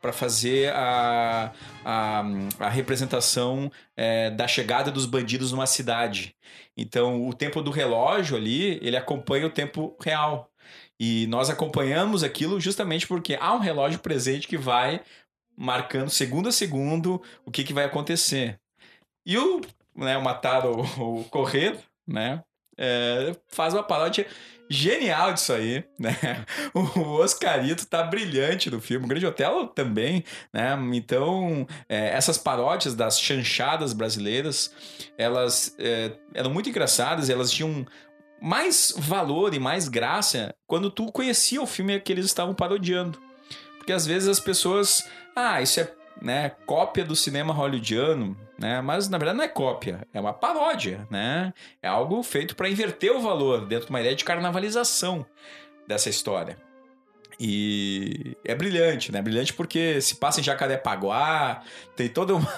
para 0.01 0.13
fazer 0.13 0.73
a, 0.73 1.53
a, 1.85 2.25
a 2.61 2.69
representação 2.69 3.71
é, 3.97 4.31
da 4.31 4.47
chegada 4.47 4.91
dos 4.91 5.07
bandidos 5.07 5.51
numa 5.51 5.67
cidade. 5.67 6.35
Então, 6.77 7.27
o 7.27 7.35
tempo 7.35 7.61
do 7.63 7.71
relógio 7.71 8.37
ali, 8.37 8.79
ele 8.83 8.97
acompanha 8.97 9.47
o 9.47 9.51
tempo 9.51 9.97
real. 10.01 10.51
E 10.99 11.27
nós 11.27 11.51
acompanhamos 11.51 12.23
aquilo 12.23 12.61
justamente 12.61 13.07
porque 13.07 13.37
há 13.41 13.53
um 13.55 13.59
relógio 13.59 13.99
presente 13.99 14.49
que 14.49 14.57
vai 14.57 15.01
marcando 15.57 16.11
segundo 16.11 16.49
a 16.49 16.53
segundo 16.53 17.23
o 17.45 17.51
que, 17.51 17.65
que 17.65 17.73
vai 17.73 17.85
acontecer. 17.85 18.59
E 19.25 19.37
o, 19.37 19.61
né, 19.95 20.17
o 20.17 20.23
Matar 20.23 20.65
ou, 20.67 21.25
Correr, 21.25 21.79
né, 22.07 22.43
é, 22.79 23.35
faz 23.49 23.75
uma 23.75 23.83
paródia 23.83 24.27
genial 24.69 25.33
disso 25.33 25.53
aí, 25.53 25.85
né? 25.99 26.17
O 26.75 27.21
Oscarito 27.21 27.87
tá 27.87 28.03
brilhante 28.03 28.71
no 28.71 28.81
filme, 28.81 29.07
o 29.07 29.09
Grande 29.09 29.27
Hotel 29.27 29.69
também, 29.69 30.25
né? 30.53 30.77
Então, 30.93 31.67
é, 31.89 32.09
essas 32.09 32.37
paródias 32.37 32.95
das 32.95 33.21
chanchadas 33.21 33.93
brasileiras, 33.93 34.75
elas 35.17 35.75
é, 35.79 36.13
eram 36.35 36.51
muito 36.51 36.69
engraçadas, 36.69 37.31
elas 37.31 37.51
tinham 37.51 37.87
mais 38.41 38.95
valor 38.97 39.55
e 39.55 39.59
mais 39.59 39.89
graça 39.89 40.55
quando 40.67 40.91
tu 40.91 41.11
conhecia 41.11 41.61
o 41.61 41.67
filme 41.67 41.99
que 42.01 42.13
eles 42.13 42.27
estavam 42.27 42.55
parodiando. 42.55 43.19
Porque 43.79 43.93
às 43.93 44.07
vezes 44.07 44.29
as 44.29 44.41
pessoas, 44.41 45.09
ah, 45.35 45.61
isso 45.63 45.81
é 45.81 45.93
né, 46.21 46.51
cópia 46.65 47.05
do 47.05 47.15
cinema 47.15 47.53
hollywoodiano, 47.53 48.37
né? 48.59 48.81
Mas 48.81 49.09
na 49.09 49.19
verdade 49.19 49.37
não 49.39 49.45
é 49.45 49.49
cópia, 49.49 50.07
é 50.13 50.21
uma 50.21 50.33
paródia, 50.33 51.07
né? 51.11 51.53
É 51.83 51.89
algo 51.89 52.23
feito 52.23 52.57
para 52.57 52.69
inverter 52.69 53.13
o 53.15 53.21
valor 53.21 53.67
dentro 53.67 53.87
de 53.87 53.91
uma 53.91 54.01
ideia 54.01 54.17
de 54.17 54.25
carnavalização 54.25 55.27
dessa 55.87 56.09
história. 56.09 56.66
E 57.39 58.37
é 58.45 58.55
brilhante, 58.55 59.13
né? 59.13 59.21
Brilhante 59.21 59.53
porque 59.53 60.01
se 60.01 60.17
passa 60.17 60.41
em 60.41 60.43
Jacarepaguá, 60.43 61.63
tem 61.95 62.09
toda 62.09 62.35
uma. 62.35 62.47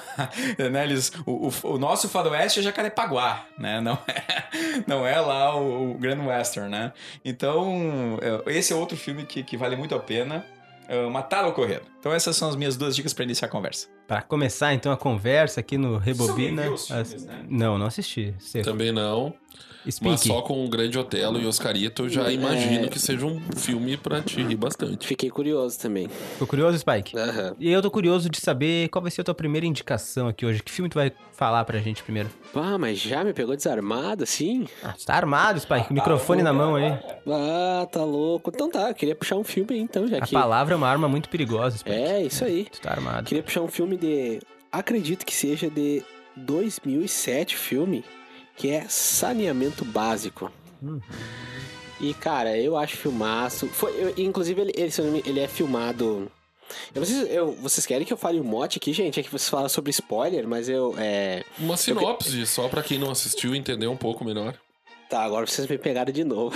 Né, 0.70 0.84
eles, 0.84 1.12
o, 1.24 1.48
o, 1.48 1.52
o, 1.74 1.78
nosso 1.78 2.08
faroeste 2.08 2.60
é 2.60 2.62
Jacarepaguá, 2.62 3.46
né? 3.58 3.80
Não 3.80 3.98
é, 4.06 4.82
não 4.86 5.06
é 5.06 5.20
lá 5.20 5.56
o, 5.56 5.92
o 5.92 5.94
Grand 5.94 6.20
Western, 6.24 6.70
né? 6.70 6.92
Então, 7.24 8.18
é, 8.46 8.56
esse 8.56 8.72
é 8.72 8.76
outro 8.76 8.96
filme 8.96 9.24
que, 9.24 9.42
que 9.42 9.56
vale 9.56 9.76
muito 9.76 9.94
a 9.94 10.00
pena. 10.00 10.44
É 10.88 11.06
Matar 11.08 11.44
ou 11.44 11.52
Correr. 11.52 11.82
Então, 11.98 12.12
essas 12.12 12.36
são 12.36 12.48
as 12.48 12.56
minhas 12.56 12.76
duas 12.76 12.96
dicas 12.96 13.12
para 13.12 13.24
iniciar 13.24 13.48
a 13.48 13.50
conversa. 13.50 13.88
Para 14.08 14.22
começar, 14.22 14.72
então, 14.72 14.90
a 14.90 14.96
conversa 14.96 15.60
aqui 15.60 15.76
no 15.76 15.98
Rebobina. 15.98 16.62
Você 16.70 16.94
filmes, 16.94 17.14
as... 17.14 17.24
né? 17.26 17.44
Não, 17.46 17.76
não 17.76 17.84
assisti. 17.84 18.34
Você... 18.38 18.62
Também 18.62 18.90
não. 18.90 19.34
Speak. 19.88 20.10
Mas 20.10 20.20
só 20.20 20.42
com 20.42 20.64
o 20.64 20.68
Grande 20.68 20.98
Otelo 20.98 21.40
e 21.40 21.46
Oscarito, 21.46 22.04
eu 22.04 22.08
já 22.08 22.28
é... 22.28 22.32
imagino 22.34 22.88
que 22.88 22.98
seja 22.98 23.24
um 23.24 23.40
filme 23.56 23.96
pra 23.96 24.20
te 24.20 24.42
rir 24.42 24.56
bastante. 24.56 25.06
Fiquei 25.06 25.30
curioso 25.30 25.78
também. 25.78 26.08
Ficou 26.32 26.46
curioso, 26.46 26.78
Spike? 26.78 27.16
Uhum. 27.16 27.54
E 27.58 27.70
eu 27.70 27.80
tô 27.80 27.90
curioso 27.90 28.28
de 28.28 28.38
saber 28.38 28.88
qual 28.88 29.00
vai 29.00 29.10
ser 29.10 29.22
a 29.22 29.24
tua 29.24 29.34
primeira 29.34 29.66
indicação 29.66 30.28
aqui 30.28 30.44
hoje. 30.44 30.62
Que 30.62 30.70
filme 30.70 30.90
tu 30.90 30.94
vai 30.94 31.12
falar 31.32 31.64
pra 31.64 31.78
gente 31.78 32.02
primeiro? 32.02 32.28
Ah, 32.54 32.76
mas 32.76 32.98
já 32.98 33.24
me 33.24 33.32
pegou 33.32 33.56
desarmado, 33.56 34.24
assim? 34.24 34.66
Ah, 34.82 34.94
tá 35.06 35.14
armado, 35.14 35.60
Spike. 35.60 35.92
microfone 35.92 36.42
na 36.42 36.52
mão 36.52 36.74
aí. 36.74 36.98
Ah, 37.26 37.86
tá 37.90 38.04
louco. 38.04 38.50
Então 38.54 38.70
tá, 38.70 38.90
eu 38.90 38.94
queria 38.94 39.14
puxar 39.14 39.36
um 39.36 39.44
filme 39.44 39.74
aí, 39.74 39.80
então, 39.80 40.06
já 40.06 40.18
a 40.18 40.20
que... 40.20 40.36
A 40.36 40.40
palavra 40.40 40.74
é 40.74 40.76
uma 40.76 40.88
arma 40.88 41.08
muito 41.08 41.30
perigosa, 41.30 41.78
Spike. 41.78 41.96
É, 41.96 42.22
isso 42.22 42.44
aí. 42.44 42.66
Tu 42.70 42.80
tá 42.80 42.90
armado. 42.90 43.26
Queria 43.26 43.42
puxar 43.42 43.62
um 43.62 43.68
filme 43.68 43.96
de... 43.98 44.40
Acredito 44.70 45.26
que 45.26 45.34
seja 45.34 45.68
de 45.68 46.02
2007 46.36 47.56
filme 47.56 48.04
que 48.58 48.70
é 48.70 48.86
saneamento 48.88 49.84
básico. 49.84 50.50
Hum. 50.82 51.00
E, 52.00 52.12
cara, 52.12 52.56
eu 52.56 52.76
acho 52.76 52.96
filmaço. 52.96 53.68
Foi, 53.68 53.92
eu, 53.92 54.14
inclusive, 54.16 54.60
ele, 54.60 54.72
ele, 54.74 55.22
ele, 55.24 55.40
é 55.40 55.48
filmado. 55.48 56.30
Eu, 56.94 57.04
vocês, 57.04 57.30
eu, 57.30 57.52
vocês 57.52 57.86
querem 57.86 58.06
que 58.06 58.12
eu 58.12 58.16
fale 58.16 58.38
o 58.38 58.42
um 58.42 58.46
mote 58.46 58.78
aqui, 58.78 58.92
gente? 58.92 59.18
É 59.18 59.22
que 59.22 59.30
vocês 59.30 59.48
falam 59.48 59.68
sobre 59.68 59.90
spoiler, 59.90 60.46
mas 60.46 60.68
eu. 60.68 60.94
É... 60.98 61.44
Uma 61.58 61.76
sinopse, 61.76 62.40
eu... 62.40 62.46
só 62.46 62.68
pra 62.68 62.82
quem 62.82 62.98
não 62.98 63.10
assistiu 63.10 63.54
entender 63.54 63.86
um 63.86 63.96
pouco 63.96 64.24
melhor. 64.24 64.58
Tá, 65.08 65.22
agora 65.22 65.46
vocês 65.46 65.66
me 65.66 65.78
pegaram 65.78 66.12
de 66.12 66.22
novo. 66.22 66.54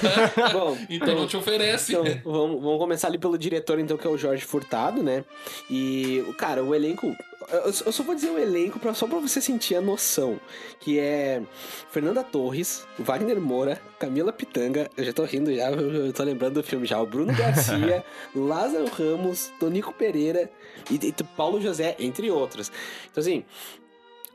Bom, 0.52 0.78
então 0.88 1.14
não 1.14 1.26
te 1.26 1.36
oferece. 1.36 1.92
Então, 1.92 2.04
vamos, 2.24 2.62
vamos 2.62 2.78
começar 2.78 3.08
ali 3.08 3.18
pelo 3.18 3.36
diretor, 3.36 3.78
então, 3.78 3.96
que 3.98 4.06
é 4.06 4.10
o 4.10 4.16
Jorge 4.16 4.44
Furtado, 4.44 5.02
né? 5.02 5.22
E, 5.70 6.24
cara, 6.38 6.64
o 6.64 6.74
elenco 6.74 7.14
eu, 7.52 7.72
só 7.72 8.02
vou 8.02 8.14
dizer 8.14 8.30
o 8.30 8.38
elenco 8.38 8.78
pra, 8.78 8.94
só 8.94 9.06
pra 9.06 9.18
você 9.18 9.40
sentir 9.40 9.74
a 9.74 9.80
noção. 9.80 10.40
Que 10.78 10.98
é 10.98 11.42
Fernanda 11.90 12.22
Torres, 12.22 12.86
Wagner 12.98 13.40
Moura, 13.40 13.80
Camila 13.98 14.32
Pitanga, 14.32 14.88
eu 14.96 15.04
já 15.04 15.12
tô 15.12 15.24
rindo 15.24 15.52
já, 15.54 15.70
eu 15.70 16.12
tô 16.12 16.22
lembrando 16.22 16.54
do 16.54 16.62
filme 16.62 16.86
já. 16.86 17.00
O 17.00 17.06
Bruno 17.06 17.34
Garcia, 17.34 18.04
Lázaro 18.34 18.86
Ramos, 18.86 19.50
Tonico 19.58 19.92
Pereira 19.92 20.50
e, 20.90 20.94
e 20.94 21.12
Paulo 21.36 21.60
José, 21.60 21.96
entre 21.98 22.30
outros. 22.30 22.70
Então, 23.10 23.20
assim, 23.20 23.44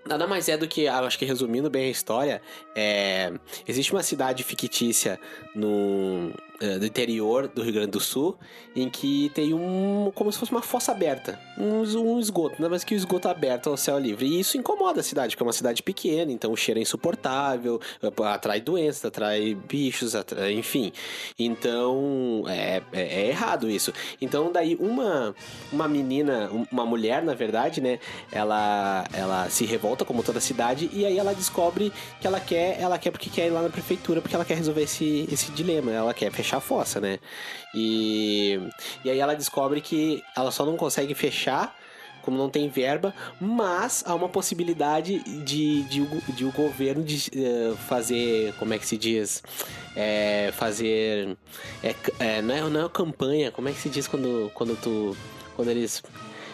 Nada 0.05 0.27
mais 0.27 0.47
é 0.47 0.55
do 0.55 0.67
que, 0.67 0.87
ah, 0.87 0.99
acho 0.99 1.17
que 1.17 1.25
resumindo 1.25 1.69
bem 1.69 1.87
a 1.87 1.89
história, 1.89 2.41
é, 2.75 3.33
existe 3.67 3.91
uma 3.91 4.03
cidade 4.03 4.43
fictícia 4.43 5.19
no, 5.55 6.31
do 6.79 6.85
interior 6.85 7.47
do 7.47 7.61
Rio 7.61 7.73
Grande 7.73 7.91
do 7.91 7.99
Sul, 7.99 8.37
em 8.75 8.89
que 8.89 9.29
tem 9.33 9.53
um. 9.53 10.11
como 10.15 10.31
se 10.31 10.39
fosse 10.39 10.51
uma 10.51 10.61
fossa 10.61 10.91
aberta. 10.91 11.39
Um, 11.57 11.81
um 11.97 12.19
esgoto, 12.19 12.55
não 12.59 12.67
é 12.67 12.69
mais 12.69 12.83
que 12.83 12.93
o 12.93 12.97
esgoto 12.97 13.27
aberto 13.27 13.69
ao 13.69 13.77
céu 13.77 13.97
livre. 13.99 14.25
E 14.25 14.39
isso 14.39 14.57
incomoda 14.57 14.99
a 14.99 15.03
cidade, 15.03 15.35
porque 15.35 15.43
é 15.43 15.47
uma 15.47 15.53
cidade 15.53 15.83
pequena, 15.83 16.31
então 16.31 16.51
o 16.51 16.57
cheiro 16.57 16.79
é 16.79 16.83
insuportável, 16.83 17.79
atrai 18.23 18.61
doenças, 18.61 19.05
atrai 19.05 19.55
bichos, 19.67 20.15
atrai, 20.15 20.53
enfim. 20.53 20.91
Então 21.37 22.43
é, 22.47 22.81
é, 22.93 23.01
é, 23.01 23.27
errado 23.27 23.69
isso. 23.69 23.93
Então, 24.21 24.51
daí 24.51 24.75
uma, 24.79 25.35
uma 25.71 25.87
menina, 25.87 26.49
uma 26.71 26.85
mulher, 26.85 27.23
na 27.23 27.33
verdade, 27.33 27.81
né? 27.81 27.99
Ela, 28.31 29.05
ela 29.13 29.49
se 29.49 29.65
revolta, 29.65 30.05
como 30.05 30.23
toda 30.23 30.37
a 30.37 30.41
cidade, 30.41 30.89
e 30.93 31.05
aí 31.05 31.17
ela 31.17 31.33
descobre 31.33 31.91
que 32.21 32.27
ela 32.27 32.39
quer, 32.39 32.79
ela 32.79 32.97
quer 32.97 33.11
porque 33.11 33.29
quer 33.29 33.47
ir 33.47 33.51
lá 33.51 33.61
na 33.61 33.69
prefeitura, 33.69 34.21
porque 34.21 34.35
ela 34.35 34.45
quer 34.45 34.57
resolver 34.57 34.83
esse, 34.83 35.27
esse 35.31 35.51
dilema. 35.51 35.91
Ela 35.91 36.13
quer 36.13 36.31
fechar 36.31 36.44
fechar 36.45 36.57
a 36.57 36.61
fossa, 36.61 37.01
né? 37.01 37.19
E, 37.73 38.59
e 39.03 39.09
aí 39.09 39.19
ela 39.19 39.35
descobre 39.35 39.81
que 39.81 40.23
ela 40.37 40.51
só 40.51 40.65
não 40.65 40.77
consegue 40.77 41.13
fechar 41.13 41.75
como 42.21 42.39
não 42.39 42.49
tem 42.49 42.67
verba, 42.67 43.13
mas 43.39 44.03
há 44.07 44.15
uma 44.15 44.27
possibilidade 44.27 45.19
de, 45.43 45.83
de, 45.83 46.05
de 46.33 46.43
o 46.43 46.51
governo 46.51 47.03
de, 47.03 47.29
uh, 47.35 47.75
fazer, 47.87 48.51
como 48.55 48.73
é 48.73 48.79
que 48.79 48.87
se 48.87 48.97
diz? 48.97 49.43
É, 49.95 50.51
fazer. 50.57 51.37
É, 51.83 51.95
é, 52.17 52.41
não, 52.41 52.55
é, 52.55 52.61
não 52.61 52.85
é 52.87 52.89
campanha, 52.89 53.51
como 53.51 53.69
é 53.69 53.71
que 53.71 53.79
se 53.79 53.89
diz 53.89 54.07
quando, 54.07 54.51
quando 54.55 54.75
tu. 54.75 55.15
Quando 55.55 55.69
eles. 55.69 56.01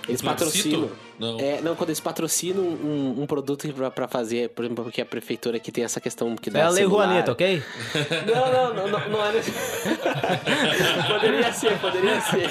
Eles 0.09 0.21
patrocinam. 0.21 0.91
Não. 1.19 1.39
É, 1.39 1.61
não, 1.61 1.75
quando 1.75 1.89
eles 1.89 1.99
patrocinam 1.99 2.63
um, 2.63 3.21
um 3.21 3.25
produto 3.25 3.71
pra, 3.73 3.91
pra, 3.91 4.07
fazer, 4.07 4.49
por 4.49 4.65
exemplo, 4.65 4.83
porque 4.83 5.01
a 5.01 5.05
prefeitura 5.05 5.59
que 5.59 5.71
tem 5.71 5.83
essa 5.83 6.01
questão 6.01 6.35
que 6.35 6.49
dá. 6.49 6.59
É 6.59 6.63
a 6.63 6.69
Lei 6.69 6.85
Rouanet, 6.85 7.29
ok? 7.29 7.61
Não, 8.25 8.51
não, 8.51 8.73
não, 8.73 8.87
não, 8.87 9.09
não 9.09 9.25
é. 9.25 9.31
poderia 11.07 11.53
ser, 11.53 11.79
poderia 11.79 12.21
ser. 12.21 12.49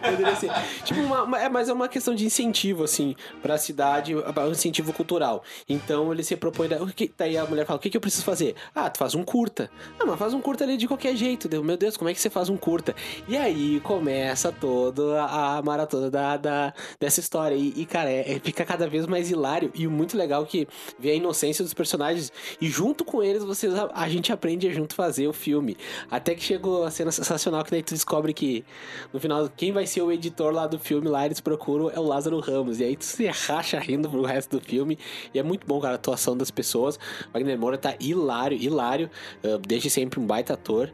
poderia 0.00 0.36
ser. 0.36 0.50
Tipo, 0.84 1.00
uma, 1.00 1.22
uma, 1.22 1.40
é, 1.40 1.48
mas 1.48 1.68
é 1.68 1.72
uma 1.72 1.88
questão 1.88 2.14
de 2.14 2.24
incentivo, 2.24 2.84
assim, 2.84 3.14
pra 3.42 3.58
cidade, 3.58 4.14
um 4.14 4.50
incentivo 4.50 4.92
cultural. 4.92 5.42
Então 5.68 6.12
ele 6.12 6.22
se 6.22 6.36
propõe. 6.36 6.68
Daí 7.16 7.36
a 7.36 7.44
mulher 7.44 7.66
fala: 7.66 7.78
o 7.78 7.80
que, 7.80 7.90
que 7.90 7.96
eu 7.96 8.00
preciso 8.00 8.24
fazer? 8.24 8.54
Ah, 8.74 8.90
tu 8.90 8.98
faz 8.98 9.14
um 9.14 9.22
curta. 9.22 9.70
Ah, 9.98 10.04
mas 10.06 10.18
faz 10.18 10.34
um 10.34 10.40
curta 10.40 10.64
ali 10.64 10.76
de 10.76 10.86
qualquer 10.86 11.14
jeito. 11.16 11.48
Meu 11.62 11.76
Deus, 11.76 11.96
como 11.96 12.10
é 12.10 12.14
que 12.14 12.20
você 12.20 12.30
faz 12.30 12.48
um 12.48 12.56
curta? 12.56 12.94
E 13.28 13.36
aí 13.36 13.80
começa 13.80 14.52
toda 14.52 15.22
a 15.24 15.62
maratona 15.62 16.10
da, 16.10 16.36
da, 16.36 16.74
dessa 17.00 17.20
história. 17.20 17.61
E, 17.62 17.82
e 17.82 17.86
cara, 17.86 18.10
é, 18.10 18.32
é, 18.32 18.40
fica 18.40 18.64
cada 18.64 18.88
vez 18.88 19.06
mais 19.06 19.30
hilário. 19.30 19.70
E 19.74 19.86
muito 19.86 20.16
legal 20.16 20.44
que 20.44 20.66
vê 20.98 21.12
a 21.12 21.14
inocência 21.14 21.62
dos 21.62 21.72
personagens. 21.72 22.32
E 22.60 22.66
junto 22.66 23.04
com 23.04 23.22
eles, 23.22 23.44
vocês, 23.44 23.72
a, 23.74 23.88
a 23.94 24.08
gente 24.08 24.32
aprende 24.32 24.66
a 24.66 24.72
junto 24.72 24.96
fazer 24.96 25.28
o 25.28 25.32
filme. 25.32 25.76
Até 26.10 26.34
que 26.34 26.42
chegou 26.42 26.84
a 26.84 26.90
cena 26.90 27.12
sensacional, 27.12 27.62
que 27.64 27.70
daí 27.70 27.82
tu 27.82 27.94
descobre 27.94 28.34
que 28.34 28.64
no 29.12 29.20
final, 29.20 29.48
quem 29.56 29.70
vai 29.70 29.86
ser 29.86 30.02
o 30.02 30.10
editor 30.10 30.52
lá 30.52 30.66
do 30.66 30.78
filme, 30.78 31.08
lá 31.08 31.24
eles 31.24 31.40
procuram, 31.40 31.88
é 31.90 32.00
o 32.00 32.02
Lázaro 32.02 32.40
Ramos. 32.40 32.80
E 32.80 32.84
aí 32.84 32.96
tu 32.96 33.04
se 33.04 33.26
racha 33.26 33.78
rindo 33.78 34.10
pro 34.10 34.22
resto 34.22 34.58
do 34.58 34.64
filme. 34.64 34.98
E 35.32 35.38
é 35.38 35.42
muito 35.42 35.64
bom, 35.66 35.80
cara, 35.80 35.94
a 35.94 35.96
atuação 35.96 36.36
das 36.36 36.50
pessoas. 36.50 36.98
Wagner 37.32 37.56
Moura 37.56 37.78
tá 37.78 37.94
hilário, 38.00 38.58
hilário. 38.58 39.08
Uh, 39.44 39.58
desde 39.58 39.88
sempre 39.88 40.18
um 40.18 40.26
baita 40.26 40.54
ator. 40.54 40.92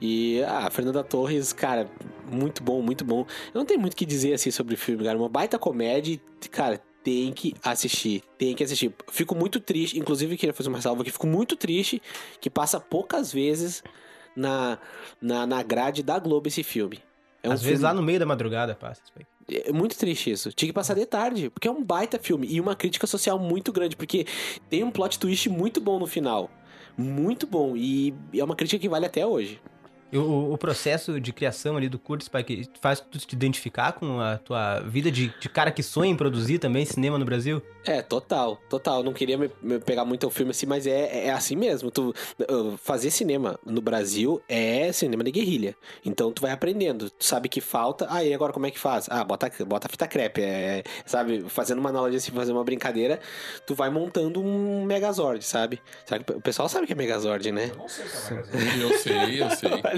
E 0.00 0.42
ah, 0.42 0.66
a 0.66 0.70
Fernanda 0.70 1.02
Torres, 1.02 1.52
cara, 1.52 1.88
muito 2.30 2.62
bom, 2.62 2.82
muito 2.82 3.04
bom. 3.04 3.26
Eu 3.52 3.58
não 3.58 3.64
tenho 3.64 3.80
muito 3.80 3.94
o 3.94 3.96
que 3.96 4.06
dizer 4.06 4.34
assim 4.34 4.50
sobre 4.50 4.74
o 4.74 4.78
filme, 4.78 5.04
cara. 5.04 5.18
Uma 5.18 5.28
baita 5.28 5.58
comédia, 5.58 6.20
cara, 6.50 6.80
tem 7.02 7.32
que 7.32 7.54
assistir. 7.62 8.22
Tem 8.36 8.54
que 8.54 8.62
assistir. 8.62 8.94
Fico 9.10 9.34
muito 9.34 9.60
triste, 9.60 9.98
inclusive 9.98 10.36
queria 10.36 10.52
fazer 10.52 10.68
uma 10.68 10.80
salva 10.80 11.02
aqui. 11.02 11.10
Fico 11.10 11.26
muito 11.26 11.56
triste 11.56 12.02
que 12.40 12.50
passa 12.50 12.78
poucas 12.78 13.32
vezes 13.32 13.82
na, 14.36 14.78
na, 15.20 15.46
na 15.46 15.62
grade 15.62 16.02
da 16.02 16.18
Globo 16.18 16.48
esse 16.48 16.62
filme. 16.62 17.00
É 17.42 17.48
um 17.48 17.52
Às 17.52 17.60
filme... 17.60 17.70
vezes 17.70 17.82
lá 17.82 17.94
no 17.94 18.02
meio 18.02 18.18
da 18.18 18.26
madrugada 18.26 18.74
passa. 18.74 19.00
É 19.50 19.72
muito 19.72 19.96
triste 19.96 20.30
isso. 20.30 20.52
Tinha 20.52 20.68
que 20.68 20.74
passar 20.74 20.94
de 20.94 21.06
tarde, 21.06 21.48
porque 21.50 21.66
é 21.66 21.70
um 21.70 21.82
baita 21.82 22.18
filme 22.18 22.46
e 22.50 22.60
uma 22.60 22.76
crítica 22.76 23.06
social 23.06 23.38
muito 23.38 23.72
grande, 23.72 23.96
porque 23.96 24.26
tem 24.68 24.84
um 24.84 24.90
plot 24.90 25.18
twist 25.18 25.48
muito 25.48 25.80
bom 25.80 25.98
no 25.98 26.06
final. 26.06 26.50
Muito 26.96 27.46
bom 27.46 27.76
e 27.76 28.12
é 28.34 28.44
uma 28.44 28.56
crítica 28.56 28.80
que 28.80 28.88
vale 28.88 29.06
até 29.06 29.24
hoje. 29.24 29.60
O, 30.12 30.54
o, 30.54 30.58
processo 30.58 31.20
de 31.20 31.32
criação 31.34 31.76
ali 31.76 31.88
do 31.88 31.98
curto, 31.98 32.24
Spike, 32.24 32.68
faz 32.80 32.98
tu 32.98 33.18
te 33.18 33.34
identificar 33.34 33.92
com 33.92 34.18
a 34.20 34.38
tua 34.38 34.80
vida 34.80 35.10
de, 35.10 35.28
de, 35.38 35.48
cara 35.50 35.70
que 35.70 35.82
sonha 35.82 36.10
em 36.10 36.16
produzir 36.16 36.58
também 36.58 36.86
cinema 36.86 37.18
no 37.18 37.26
Brasil? 37.26 37.60
É, 37.84 38.00
total, 38.00 38.56
total. 38.70 39.02
Não 39.02 39.12
queria 39.12 39.36
me, 39.36 39.50
me 39.62 39.78
pegar 39.78 40.06
muito 40.06 40.26
o 40.26 40.30
filme 40.30 40.50
assim, 40.50 40.64
mas 40.64 40.86
é, 40.86 41.26
é 41.26 41.30
assim 41.30 41.56
mesmo. 41.56 41.90
Tu, 41.90 42.14
fazer 42.78 43.10
cinema 43.10 43.58
no 43.64 43.82
Brasil 43.82 44.40
é 44.48 44.90
cinema 44.92 45.22
de 45.24 45.30
guerrilha. 45.30 45.76
Então 46.04 46.32
tu 46.32 46.40
vai 46.40 46.52
aprendendo. 46.52 47.10
Tu 47.10 47.24
sabe 47.24 47.48
que 47.48 47.60
falta. 47.60 48.06
Ah, 48.08 48.24
e 48.24 48.32
agora 48.32 48.52
como 48.52 48.66
é 48.66 48.70
que 48.70 48.78
faz? 48.78 49.08
Ah, 49.10 49.22
bota, 49.22 49.50
bota 49.66 49.88
fita 49.88 50.06
crepe. 50.06 50.40
É, 50.40 50.84
sabe, 51.04 51.44
fazendo 51.48 51.80
uma 51.80 51.90
analogia 51.90 52.16
assim, 52.16 52.32
fazer 52.32 52.52
uma 52.52 52.64
brincadeira, 52.64 53.20
tu 53.66 53.74
vai 53.74 53.90
montando 53.90 54.42
um 54.42 54.84
Megazord, 54.84 55.44
sabe? 55.44 55.80
sabe? 56.06 56.24
O 56.34 56.40
pessoal 56.40 56.68
sabe 56.68 56.86
que 56.86 56.92
é 56.94 56.96
Megazord, 56.96 57.52
né? 57.52 57.70
Eu 57.72 57.76
não 57.76 57.88
sei 57.88 58.04
o 58.06 58.08
que 58.08 58.56
é 58.56 58.58
Megazord. 58.58 58.80
eu 58.80 58.98
sei, 58.98 59.42
eu 59.42 59.50
sei. 59.50 59.97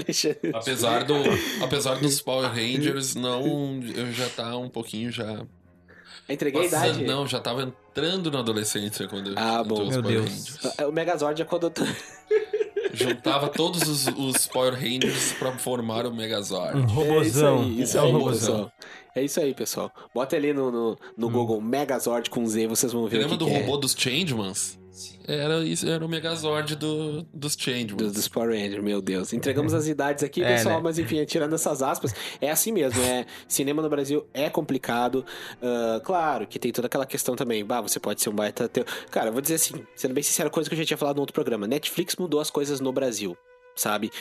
apesar, 0.53 1.03
do, 1.03 1.15
apesar 1.61 1.95
dos 1.99 2.21
Power 2.21 2.49
Rangers, 2.49 3.15
não. 3.15 3.79
Eu 3.95 4.11
já 4.11 4.29
tá 4.29 4.57
um 4.57 4.69
pouquinho 4.69 5.11
já. 5.11 5.45
Entreguei 6.29 6.63
Nossa, 6.63 6.79
a 6.79 6.87
idade? 6.87 7.05
Não, 7.05 7.27
já 7.27 7.39
tava 7.39 7.63
entrando 7.63 8.31
na 8.31 8.39
adolescência 8.39 9.07
quando 9.07 9.33
Ah, 9.35 9.63
bom. 9.63 9.87
Meu 9.87 10.01
Power 10.01 10.23
Deus. 10.23 10.29
Rangers. 10.29 10.79
O 10.87 10.91
Megazord 10.91 11.41
é 11.41 11.45
quando 11.45 11.63
eu 11.63 11.69
tô... 11.71 11.83
Juntava 12.93 13.49
todos 13.49 13.87
os, 13.87 14.07
os, 14.07 14.47
Power 14.47 14.73
Rangers 14.73 15.33
pra 15.33 15.51
formar 15.57 16.05
o 16.05 16.13
Megazord. 16.13 16.77
Um 16.77 16.85
robozão. 16.85 17.19
É 17.21 17.25
isso 17.25 17.45
aí, 17.45 17.81
isso 17.81 17.97
é 17.97 18.01
aí, 18.01 18.11
robozão. 18.11 18.71
É 19.13 19.23
isso 19.23 19.39
aí, 19.39 19.53
pessoal. 19.53 19.91
Bota 20.13 20.35
ali 20.35 20.53
no, 20.53 20.71
no, 20.71 20.97
no 21.17 21.27
hum. 21.27 21.31
Google 21.31 21.61
Megazord 21.61 22.29
com 22.29 22.45
Z, 22.45 22.67
vocês 22.67 22.93
vão 22.93 23.07
ver 23.07 23.19
Lembra 23.19 23.37
do 23.37 23.45
que 23.45 23.51
robô 23.51 23.75
é. 23.75 23.79
dos 23.79 23.93
Changemans? 23.97 24.79
Era, 25.27 25.63
isso, 25.63 25.87
era 25.87 26.05
o 26.05 26.09
Megazord 26.09 26.75
do, 26.75 27.23
dos 27.33 27.55
Changemans. 27.57 27.95
Dos, 27.95 28.13
dos 28.13 28.27
Power 28.27 28.49
Rangers, 28.49 28.83
meu 28.83 29.01
Deus. 29.01 29.31
Entregamos 29.33 29.73
as 29.73 29.87
idades 29.87 30.23
aqui, 30.23 30.43
é, 30.43 30.55
pessoal, 30.55 30.77
né? 30.77 30.81
mas 30.83 30.99
enfim, 30.99 31.23
tirando 31.25 31.53
essas 31.53 31.81
aspas, 31.81 32.13
é 32.41 32.49
assim 32.49 32.71
mesmo. 32.71 33.01
É, 33.01 33.25
cinema 33.47 33.81
no 33.81 33.89
Brasil 33.89 34.25
é 34.33 34.49
complicado. 34.49 35.25
Uh, 35.61 36.01
claro 36.01 36.45
que 36.45 36.59
tem 36.59 36.71
toda 36.71 36.87
aquela 36.87 37.05
questão 37.05 37.35
também. 37.35 37.63
Bah, 37.63 37.81
você 37.81 37.99
pode 37.99 38.21
ser 38.21 38.29
um 38.29 38.35
baita. 38.35 38.67
Teu... 38.67 38.85
Cara, 39.09 39.29
eu 39.29 39.33
vou 39.33 39.41
dizer 39.41 39.55
assim, 39.55 39.75
sendo 39.95 40.13
bem 40.13 40.23
sincero, 40.23 40.49
coisa 40.49 40.69
que 40.69 40.75
eu 40.75 40.79
já 40.79 40.85
tinha 40.85 40.97
falado 40.97 41.15
no 41.15 41.21
outro 41.21 41.33
programa. 41.33 41.67
Netflix 41.67 42.15
mudou 42.17 42.39
as 42.39 42.49
coisas 42.49 42.79
no 42.79 42.91
Brasil 42.91 43.37
sabe? 43.81 44.11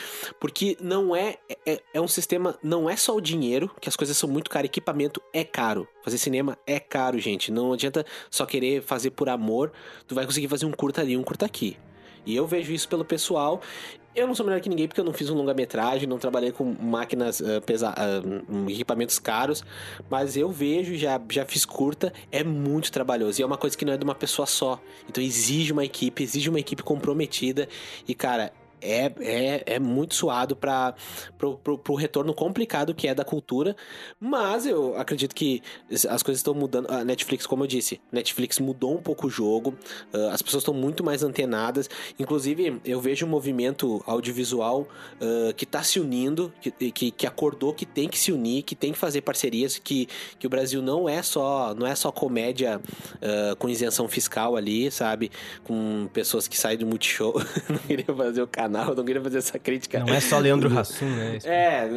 Porque 0.40 0.77
não 0.81 1.14
é, 1.14 1.37
é, 1.66 1.81
é 1.94 2.01
um 2.01 2.09
sistema, 2.09 2.59
não 2.62 2.88
é 2.88 2.96
só 2.96 3.14
o 3.14 3.20
dinheiro, 3.20 3.70
que 3.81 3.88
as 3.88 3.96
coisas 3.96 4.16
são 4.16 4.29
muito 4.29 4.51
caras, 4.51 4.66
equipamento 4.66 5.23
é 5.33 5.44
caro. 5.44 5.87
Fazer 6.03 6.18
cinema 6.18 6.59
é 6.66 6.81
caro, 6.81 7.18
gente. 7.18 7.53
Não 7.53 7.73
adianta 7.73 8.05
só 8.31 8.46
querer 8.46 8.83
fazer 8.83 9.11
por 9.11 9.29
amor, 9.29 9.73
tu 10.07 10.14
vai 10.14 10.25
conseguir 10.25 10.49
fazer 10.49 10.66
um 10.66 10.73
curta 10.73 11.01
ali, 11.01 11.16
um 11.16 11.23
curta 11.23 11.46
aqui. 11.46 11.77
E 12.25 12.37
eu 12.37 12.46
vejo 12.46 12.73
isso 12.73 12.88
pelo 12.88 13.05
pessoal. 13.05 13.61
Eu 14.14 14.27
não 14.27 14.35
sou 14.35 14.44
melhor 14.44 14.61
que 14.61 14.68
ninguém 14.68 14.88
porque 14.88 15.01
eu 15.01 15.05
não 15.05 15.12
fiz 15.12 15.31
um 15.31 15.35
longa-metragem, 15.35 16.09
não 16.09 16.18
trabalhei 16.18 16.51
com 16.51 16.64
máquinas 16.64 17.38
uh, 17.38 17.61
pesa 17.64 17.90
uh, 17.90 18.68
equipamentos 18.68 19.20
caros, 19.20 19.62
mas 20.11 20.37
eu 20.37 20.51
vejo, 20.51 20.96
já, 20.96 21.20
já 21.31 21.46
fiz 21.46 21.64
curta, 21.64 22.12
é 22.33 22.42
muito 22.42 22.90
trabalhoso. 22.90 23.40
E 23.40 23.42
é 23.44 23.46
uma 23.46 23.57
coisa 23.57 23.79
que 23.79 23.85
não 23.85 23.92
é 23.92 23.96
de 23.96 24.03
uma 24.03 24.14
pessoa 24.14 24.46
só. 24.46 24.81
Então 25.09 25.23
exige 25.23 25.73
uma 25.73 25.85
equipe, 25.85 26.25
exige 26.25 26.51
uma 26.51 26.59
equipe 26.59 26.83
comprometida. 26.83 27.68
E, 28.07 28.12
cara, 28.12 28.53
é, 28.81 29.12
é, 29.21 29.62
é 29.75 29.79
muito 29.79 30.14
suado 30.14 30.57
para 30.57 30.95
pro, 31.38 31.95
retorno 31.95 32.35
complicado 32.35 32.95
que 32.95 33.09
é 33.09 33.14
da 33.14 33.25
cultura, 33.25 33.77
mas 34.19 34.66
eu 34.66 34.97
acredito 34.97 35.35
que 35.35 35.62
as 36.09 36.23
coisas 36.23 36.40
estão 36.40 36.55
mudando. 36.55 36.90
A 36.90 37.05
Netflix, 37.05 37.47
como 37.47 37.64
eu 37.64 37.66
disse, 37.66 38.01
Netflix 38.11 38.59
mudou 38.59 38.95
um 38.95 39.03
pouco 39.03 39.27
o 39.27 39.31
jogo, 39.31 39.75
uh, 40.12 40.29
as 40.31 40.43
pessoas 40.43 40.62
estão 40.62 40.75
muito 40.75 41.05
mais 41.05 41.23
antenadas. 41.23 41.88
Inclusive, 42.19 42.81
eu 42.85 43.01
vejo 43.01 43.27
um 43.27 43.29
movimento 43.29 44.03
audiovisual 44.07 44.83
uh, 44.83 45.55
que 45.55 45.64
está 45.64 45.83
se 45.83 46.01
unindo, 46.01 46.53
que, 46.61 46.71
que, 46.90 47.11
que, 47.11 47.27
acordou 47.27 47.73
que 47.75 47.87
tem 47.87 48.09
que 48.09 48.19
se 48.19 48.33
unir, 48.33 48.62
que 48.62 48.75
tem 48.75 48.93
que 48.93 48.99
fazer 48.99 49.21
parcerias, 49.21 49.79
que, 49.79 50.09
que 50.38 50.47
o 50.47 50.51
Brasil 50.51 50.83
não 50.83 51.09
é 51.09 51.23
só 51.23 51.75
não 51.75 51.87
é 51.87 51.95
só 51.95 52.11
comédia 52.11 52.81
uh, 52.81 53.57
com 53.57 53.69
isenção 53.69 54.09
fiscal 54.09 54.57
ali, 54.57 54.90
sabe? 54.90 55.31
Com 55.64 56.09
pessoas 56.12 56.49
que 56.49 56.59
saem 56.59 56.79
do 56.79 56.87
Multishow. 56.87 57.35
não 57.69 57.79
queria 57.79 58.14
fazer 58.14 58.43
o 58.43 58.47
canal 58.47 58.69
canal, 58.70 58.90
eu 58.90 58.94
não 58.94 59.04
queria 59.04 59.20
fazer 59.20 59.38
essa 59.38 59.59
crítica. 59.59 59.98
Não 60.00 60.14
é 60.14 60.20
só 60.20 60.38
Leandro 60.38 60.76
Hassum, 60.78 61.06
né? 61.06 61.38
É, 61.44 61.88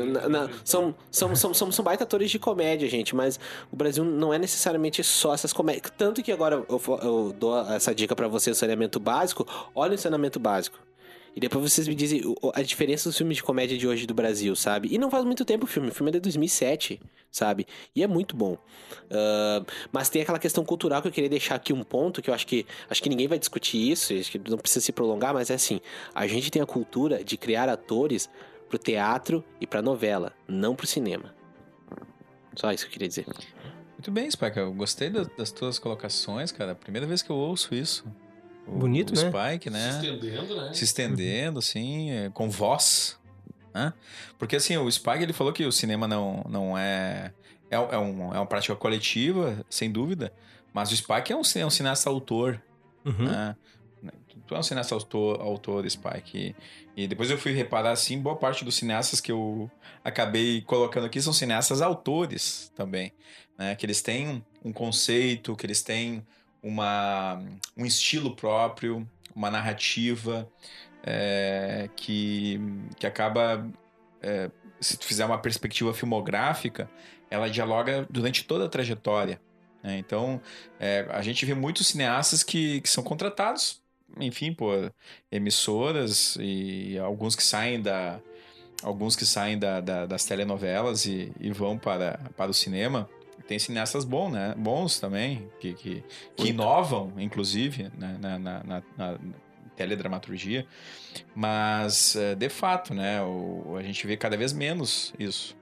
são, 0.64 0.96
são, 1.12 1.36
são, 1.36 1.54
são, 1.54 1.72
são 1.72 1.86
baita 1.86 2.04
atores 2.04 2.32
de 2.32 2.40
comédia, 2.40 2.90
gente, 2.90 3.16
mas 3.16 3.40
o 3.72 3.76
Brasil 3.76 4.04
não 4.04 4.34
é 4.34 4.40
necessariamente 4.40 5.04
só 5.04 5.34
essas 5.34 5.54
comédias. 5.54 5.92
Tanto 5.96 6.24
que 6.24 6.32
agora 6.32 6.64
eu, 6.68 6.82
eu 7.02 7.36
dou 7.38 7.60
essa 7.72 7.94
dica 7.94 8.16
para 8.16 8.28
você, 8.28 8.50
o 8.52 8.56
saneamento 8.56 9.00
básico, 9.00 9.48
olha 9.76 9.96
o 9.96 9.98
saneamento 9.98 10.40
básico. 10.40 10.80
E 11.36 11.40
depois 11.40 11.72
vocês 11.72 11.88
me 11.88 11.96
dizem 11.96 12.22
a 12.54 12.62
diferença 12.62 13.10
dos 13.10 13.18
filmes 13.18 13.38
de 13.38 13.44
comédia 13.44 13.76
de 13.78 13.88
hoje 13.88 14.06
do 14.06 14.14
Brasil, 14.14 14.56
sabe? 14.56 14.88
E 14.92 14.98
não 15.00 15.10
faz 15.10 15.24
muito 15.26 15.44
tempo 15.44 15.66
o 15.66 15.68
filme, 15.68 15.90
o 15.90 15.92
filme 15.92 16.10
é 16.10 16.14
de 16.14 16.20
2007, 16.20 17.02
sabe? 17.32 17.66
E 17.96 18.04
é 18.04 18.08
muito 18.08 18.36
bom. 18.36 18.56
Ah, 19.10 19.64
mas 19.92 20.10
tem 20.10 20.22
aquela 20.22 20.38
questão 20.38 20.64
cultural 20.64 21.02
que 21.02 21.08
eu 21.08 21.12
queria 21.12 21.30
deixar 21.30 21.56
aqui 21.56 21.74
um 21.74 21.84
ponto, 21.84 22.22
que 22.22 22.30
eu 22.30 22.34
acho 22.36 22.46
que 22.46 22.66
acho 22.90 23.02
que 23.02 23.10
ninguém 23.10 23.28
vai 23.28 23.40
discutir 23.40 23.92
isso, 23.92 24.14
acho 24.14 24.32
que 24.32 24.38
não 24.48 24.58
precisa 24.60 24.86
se 24.86 24.92
prolongar, 24.92 25.34
mas 25.34 25.50
é 25.50 25.56
assim, 25.56 25.82
a 26.14 26.28
gente 26.28 26.52
tem 26.52 26.62
a 26.62 26.66
cultura 26.68 27.24
de 27.24 27.36
criar 27.36 27.68
atores 27.68 28.30
pro 28.70 28.78
teatro 28.78 29.44
e 29.60 29.66
pra 29.66 29.82
novela, 29.82 30.34
não 30.48 30.76
pro 30.76 30.86
cinema. 30.86 31.34
Só 32.56 32.72
isso 32.72 32.84
que 32.86 32.90
eu 32.90 32.94
queria 32.94 33.08
dizer. 33.08 33.26
Muito 33.94 34.12
bem, 34.12 34.30
Spike. 34.30 34.58
Eu 34.60 34.72
gostei 34.74 35.10
da- 35.10 35.24
das 35.38 35.52
tuas 35.52 35.80
colocações, 35.80 36.52
cara. 36.52 36.76
Primeira 36.76 37.08
vez 37.08 37.22
que 37.24 37.30
eu 37.32 37.36
ouço 37.36 37.74
isso. 37.74 38.06
Bonito, 38.68 39.12
o 39.12 39.16
né? 39.16 39.30
Spike, 39.30 39.66
Se 39.66 39.70
né? 39.70 39.90
estendendo, 39.90 40.56
né? 40.56 40.74
Se 40.74 40.84
estendendo, 40.84 41.60
assim, 41.60 42.10
com 42.34 42.50
voz. 42.50 43.20
Né? 43.74 43.94
Porque, 44.38 44.56
assim, 44.56 44.78
o 44.78 44.90
Spike, 44.92 45.24
ele 45.24 45.34
falou 45.34 45.52
que 45.52 45.66
o 45.66 45.72
cinema 45.72 46.08
não, 46.08 46.46
não 46.50 46.78
é... 46.78 47.34
É, 47.70 47.76
é, 47.76 47.98
um, 47.98 48.34
é 48.34 48.38
uma 48.38 48.46
prática 48.46 48.76
coletiva, 48.76 49.66
sem 49.70 49.92
dúvida. 49.92 50.32
Mas 50.74 50.92
o 50.92 50.96
Spike 50.96 51.32
é 51.32 51.36
um, 51.36 51.42
é 51.56 51.66
um 51.66 51.70
cineasta 51.70 52.10
autor, 52.10 52.62
Uhum. 53.06 53.26
né? 53.26 53.56
Tu 54.48 54.56
é 54.56 54.60
um 54.60 54.64
cineasta 54.64 54.94
autor, 54.94 55.40
autor 55.42 55.90
Spike. 55.90 56.56
E, 56.96 57.04
e 57.04 57.08
depois 57.08 57.30
eu 57.30 57.38
fui 57.38 57.54
reparar, 57.54 57.92
assim, 57.92 58.20
boa 58.20 58.36
parte 58.36 58.66
dos 58.66 58.76
cineastas 58.76 59.22
que 59.22 59.32
eu 59.32 59.72
acabei 60.04 60.62
colocando 60.62 61.06
aqui 61.06 61.22
são 61.22 61.32
cineastas 61.32 61.82
autores 61.82 62.72
também. 62.76 63.14
Né? 63.58 63.76
Que 63.76 63.86
eles 63.86 64.02
têm 64.02 64.44
um 64.64 64.74
conceito, 64.74 65.56
que 65.56 65.66
eles 65.66 65.82
têm 65.82 66.26
uma, 66.64 67.44
um 67.78 67.86
estilo 67.86 68.36
próprio, 68.36 69.08
uma 69.36 69.52
narrativa 69.52 70.50
é, 71.04 71.90
que, 71.96 72.60
que 72.98 73.06
acaba, 73.06 73.68
é, 74.22 74.50
se 74.80 74.98
tu 74.98 75.06
fizer 75.06 75.26
uma 75.26 75.38
perspectiva 75.38 75.94
filmográfica, 75.94 76.90
ela 77.30 77.50
dialoga 77.50 78.08
durante 78.10 78.46
toda 78.46 78.66
a 78.66 78.70
trajetória. 78.70 79.42
né? 79.84 79.98
Então, 79.98 80.42
é, 80.80 81.06
a 81.10 81.22
gente 81.22 81.46
vê 81.46 81.54
muitos 81.54 81.88
cineastas 81.88 82.42
que, 82.44 82.80
que 82.82 82.90
são 82.90 83.04
contratados, 83.04 83.82
enfim, 84.20 84.54
por 84.54 84.94
emissoras 85.32 86.38
e 86.40 86.98
alguns 87.00 87.36
que 87.36 87.44
saem 87.44 87.82
da 87.82 88.20
alguns 88.84 89.16
que 89.16 89.26
saem 89.26 89.58
da, 89.58 89.80
da- 89.80 90.06
das 90.06 90.26
telenovelas 90.26 91.06
e, 91.06 91.32
e 91.40 91.52
vão 91.52 91.78
para, 91.78 92.20
para 92.36 92.52
o 92.52 92.54
cinema. 92.54 93.10
Tem 93.48 93.60
cineastas 93.60 94.06
bons, 94.06 94.32
né? 94.32 94.54
Bons 94.58 95.00
também, 95.00 95.50
que, 95.60 95.74
que, 95.74 96.04
que 96.36 96.50
inovam, 96.50 97.14
inclusive, 97.18 97.92
né? 97.98 98.18
na, 98.20 98.40
na, 98.40 98.64
na, 98.64 98.84
na 98.98 99.20
teledramaturgia. 99.76 100.66
Mas, 101.36 102.16
é, 102.16 102.36
de 102.36 102.50
fato, 102.50 102.94
né? 102.94 103.22
O, 103.22 103.76
a 103.78 103.84
gente 103.84 104.06
vê 104.08 104.16
cada 104.16 104.38
vez 104.38 104.54
menos 104.54 105.14
isso. 105.20 105.56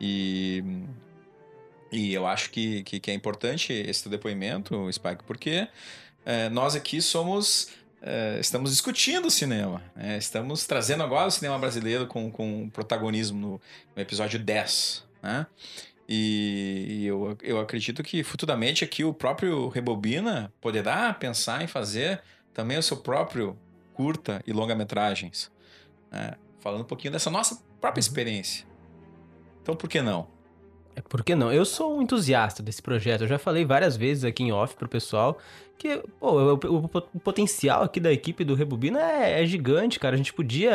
E, 0.00 0.64
e 1.92 2.12
eu 2.12 2.26
acho 2.26 2.50
que, 2.50 2.82
que, 2.82 2.98
que 2.98 3.10
é 3.10 3.14
importante 3.14 3.72
esse 3.72 4.08
depoimento, 4.08 4.90
Spike, 4.92 5.22
porque 5.24 5.68
é, 6.24 6.48
nós 6.48 6.74
aqui 6.74 7.00
somos. 7.00 7.68
é, 8.00 8.38
estamos 8.40 8.70
discutindo 8.70 9.26
o 9.26 9.30
cinema. 9.30 9.82
né? 9.94 10.18
Estamos 10.18 10.66
trazendo 10.66 11.02
agora 11.02 11.28
o 11.28 11.30
cinema 11.30 11.58
brasileiro 11.58 12.06
com, 12.06 12.30
com 12.30 12.68
protagonismo 12.70 13.38
no, 13.38 13.60
no 13.94 14.02
episódio 14.02 14.38
10. 14.38 15.04
Né? 15.22 15.46
E, 16.14 17.06
eu, 17.06 17.38
eu 17.42 17.58
acredito 17.58 18.02
que 18.02 18.22
futuramente 18.22 18.84
aqui 18.84 19.02
o 19.02 19.14
próprio 19.14 19.68
Rebobina 19.68 20.52
poderá 20.60 21.10
pensar 21.14 21.64
em 21.64 21.66
fazer 21.66 22.22
também 22.52 22.76
o 22.76 22.82
seu 22.82 22.98
próprio 22.98 23.58
curta 23.94 24.42
e 24.46 24.52
longa-metragens. 24.52 25.50
né? 26.10 26.34
Falando 26.60 26.82
um 26.82 26.84
pouquinho 26.84 27.12
dessa 27.12 27.30
nossa 27.30 27.62
própria 27.80 28.00
experiência. 28.00 28.66
Então 29.62 29.74
por 29.74 29.88
que 29.88 30.02
não? 30.02 30.28
É, 30.94 31.00
por 31.00 31.24
que 31.24 31.34
não? 31.34 31.52
Eu 31.52 31.64
sou 31.64 31.96
um 31.98 32.02
entusiasta 32.02 32.62
desse 32.62 32.82
projeto. 32.82 33.22
Eu 33.22 33.28
já 33.28 33.38
falei 33.38 33.64
várias 33.64 33.96
vezes 33.96 34.24
aqui 34.24 34.42
em 34.42 34.52
off 34.52 34.74
pro 34.76 34.88
pessoal 34.88 35.38
que 35.78 36.00
pô, 36.20 36.30
o, 36.32 36.54
o- 36.54 36.90
o 37.14 37.18
potencial 37.20 37.82
aqui 37.82 37.98
da 37.98 38.12
equipe 38.12 38.44
do 38.44 38.54
Rebobina 38.54 39.00
é, 39.00 39.42
é 39.42 39.46
gigante, 39.46 39.98
cara. 39.98 40.14
A 40.14 40.16
gente 40.16 40.32
podia 40.32 40.70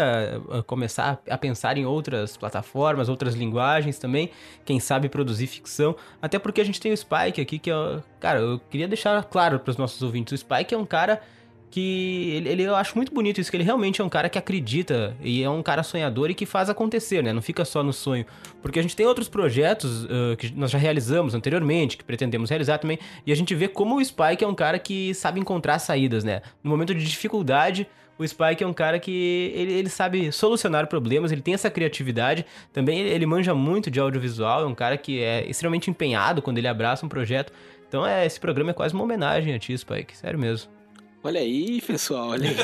eh, 0.51 0.61
começar 0.65 1.21
a 1.29 1.37
pensar 1.37 1.77
em 1.77 1.85
outras 1.85 2.35
plataformas, 2.35 3.07
outras 3.07 3.33
linguagens 3.35 3.97
também. 3.99 4.31
Quem 4.65 4.79
sabe 4.81 5.07
produzir 5.07 5.47
ficção. 5.47 5.95
Até 6.21 6.37
porque 6.39 6.59
a 6.59 6.65
gente 6.65 6.81
tem 6.81 6.91
o 6.91 6.97
Spike 6.97 7.39
aqui, 7.39 7.57
que 7.59 7.71
é. 7.71 7.99
Cara, 8.19 8.39
eu 8.39 8.59
queria 8.69 8.87
deixar 8.87 9.23
claro 9.23 9.59
pros 9.59 9.77
nossos 9.77 10.01
ouvintes: 10.01 10.33
o 10.33 10.37
Spike 10.37 10.73
é 10.73 10.77
um 10.77 10.85
cara 10.85 11.21
que 11.69 12.31
ele, 12.35 12.49
ele- 12.49 12.63
eu 12.63 12.75
acho 12.75 12.95
muito 12.95 13.13
bonito 13.13 13.41
isso, 13.41 13.51
que 13.51 13.57
ele 13.57 13.63
realmente 13.63 14.01
é 14.01 14.03
um 14.03 14.09
cara 14.09 14.29
que 14.29 14.37
acredita 14.37 15.15
e 15.21 15.43
é 15.43 15.49
um 15.49 15.61
cara 15.61 15.83
sonhador 15.83 16.29
e 16.29 16.33
que 16.33 16.45
faz 16.45 16.69
acontecer, 16.69 17.21
né? 17.21 17.33
Não 17.33 17.41
fica 17.41 17.65
só 17.65 17.83
no 17.83 17.91
sonho. 17.93 18.25
Porque 18.61 18.79
a 18.79 18.81
gente 18.81 18.95
tem 18.95 19.05
outros 19.05 19.27
projetos 19.27 20.05
ah, 20.09 20.35
que 20.37 20.51
nós 20.55 20.71
já 20.71 20.77
realizamos 20.77 21.35
anteriormente, 21.35 21.97
que 21.97 22.03
pretendemos 22.03 22.49
realizar 22.49 22.77
também, 22.77 22.97
e 23.25 23.31
a 23.31 23.35
gente 23.35 23.53
vê 23.53 23.67
como 23.67 23.97
o 23.97 24.03
Spike 24.03 24.43
é 24.43 24.47
um 24.47 24.55
cara 24.55 24.79
que 24.79 25.13
sabe 25.13 25.39
encontrar 25.39 25.79
saídas, 25.79 26.23
né? 26.23 26.41
No 26.63 26.69
momento 26.69 26.95
de 26.95 27.03
dificuldade, 27.05 27.85
o 28.17 28.25
Spike 28.27 28.63
é 28.63 28.67
um 28.67 28.73
cara 28.73 28.97
que 28.97 29.51
ele, 29.53 29.73
ele 29.73 29.89
sabe 29.89 30.31
solucionar 30.31 30.87
problemas, 30.87 31.31
ele 31.31 31.41
tem 31.41 31.53
essa 31.53 31.69
criatividade. 31.69 32.45
Também 32.73 32.99
ele, 32.99 33.09
ele 33.09 33.25
manja 33.27 33.53
muito 33.53 33.91
de 33.91 33.99
audiovisual, 33.99 34.63
é 34.63 34.65
um 34.65 34.73
cara 34.73 34.97
que 34.97 35.21
é 35.21 35.45
extremamente 35.47 35.89
empenhado 35.91 36.41
quando 36.41 36.57
ele 36.57 36.67
abraça 36.67 37.05
um 37.05 37.09
projeto. 37.09 37.53
Então 37.87 38.07
é, 38.07 38.25
esse 38.25 38.39
programa 38.39 38.71
é 38.71 38.73
quase 38.73 38.93
uma 38.95 39.03
homenagem 39.03 39.53
a 39.53 39.59
ti, 39.59 39.77
Spike, 39.77 40.17
sério 40.17 40.39
mesmo. 40.39 40.76
Olha 41.23 41.39
aí, 41.41 41.81
pessoal, 41.81 42.29
olha 42.29 42.49
aí. 42.49 42.55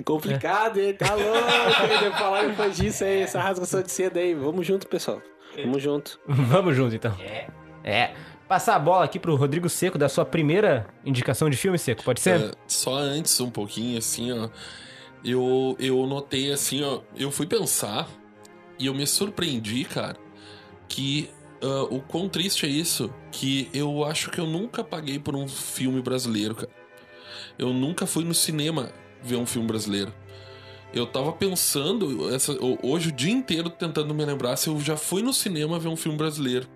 Complicado, 0.04 0.78
hein? 0.80 0.94
Tá 0.94 1.14
louco, 1.14 2.04
hein? 2.04 2.12
Falar 2.18 2.44
depois 2.44 2.76
disso 2.76 3.04
aí, 3.04 3.22
essa 3.22 3.40
rasgação 3.40 3.82
de 3.82 3.90
seda 3.90 4.20
aí. 4.20 4.34
Vamos 4.34 4.66
junto, 4.66 4.86
pessoal. 4.86 5.20
Vamos 5.56 5.82
junto. 5.82 6.20
Vamos 6.26 6.76
junto, 6.76 6.94
então. 6.94 7.16
É. 7.20 7.46
É. 7.82 8.14
Passar 8.48 8.76
a 8.76 8.78
bola 8.78 9.04
aqui 9.04 9.18
pro 9.18 9.34
Rodrigo 9.34 9.68
Seco, 9.68 9.96
da 9.98 10.08
sua 10.08 10.24
primeira 10.24 10.86
indicação 11.04 11.48
de 11.48 11.56
filme, 11.56 11.78
Seco, 11.78 12.02
pode 12.04 12.20
ser? 12.20 12.40
É, 12.40 12.50
só 12.66 12.94
antes, 12.94 13.40
um 13.40 13.50
pouquinho, 13.50 13.98
assim, 13.98 14.30
ó. 14.32 14.48
Eu, 15.24 15.76
eu 15.80 16.06
notei, 16.06 16.52
assim, 16.52 16.82
ó. 16.84 17.00
Eu 17.16 17.30
fui 17.30 17.46
pensar 17.46 18.06
e 18.78 18.86
eu 18.86 18.94
me 18.94 19.06
surpreendi, 19.06 19.84
cara, 19.84 20.16
que 20.88 21.30
ah, 21.62 21.84
o 21.84 22.00
quão 22.00 22.28
triste 22.28 22.66
é 22.66 22.68
isso. 22.68 23.12
Que 23.30 23.68
eu 23.72 24.04
acho 24.04 24.30
que 24.30 24.40
eu 24.40 24.46
nunca 24.46 24.82
paguei 24.82 25.18
por 25.18 25.36
um 25.36 25.48
filme 25.48 26.02
brasileiro, 26.02 26.54
cara. 26.54 26.72
Eu 27.58 27.72
nunca 27.72 28.06
fui 28.06 28.24
no 28.24 28.34
cinema 28.34 28.92
ver 29.22 29.36
um 29.36 29.46
filme 29.46 29.68
brasileiro. 29.68 30.12
Eu 30.92 31.06
tava 31.06 31.32
pensando 31.32 32.34
essa, 32.34 32.54
hoje 32.82 33.08
o 33.08 33.12
dia 33.12 33.32
inteiro 33.32 33.70
tentando 33.70 34.14
me 34.14 34.24
lembrar 34.24 34.56
se 34.56 34.68
eu 34.68 34.78
já 34.78 34.96
fui 34.96 35.22
no 35.22 35.32
cinema 35.32 35.78
ver 35.78 35.88
um 35.88 35.96
filme 35.96 36.18
brasileiro. 36.18 36.68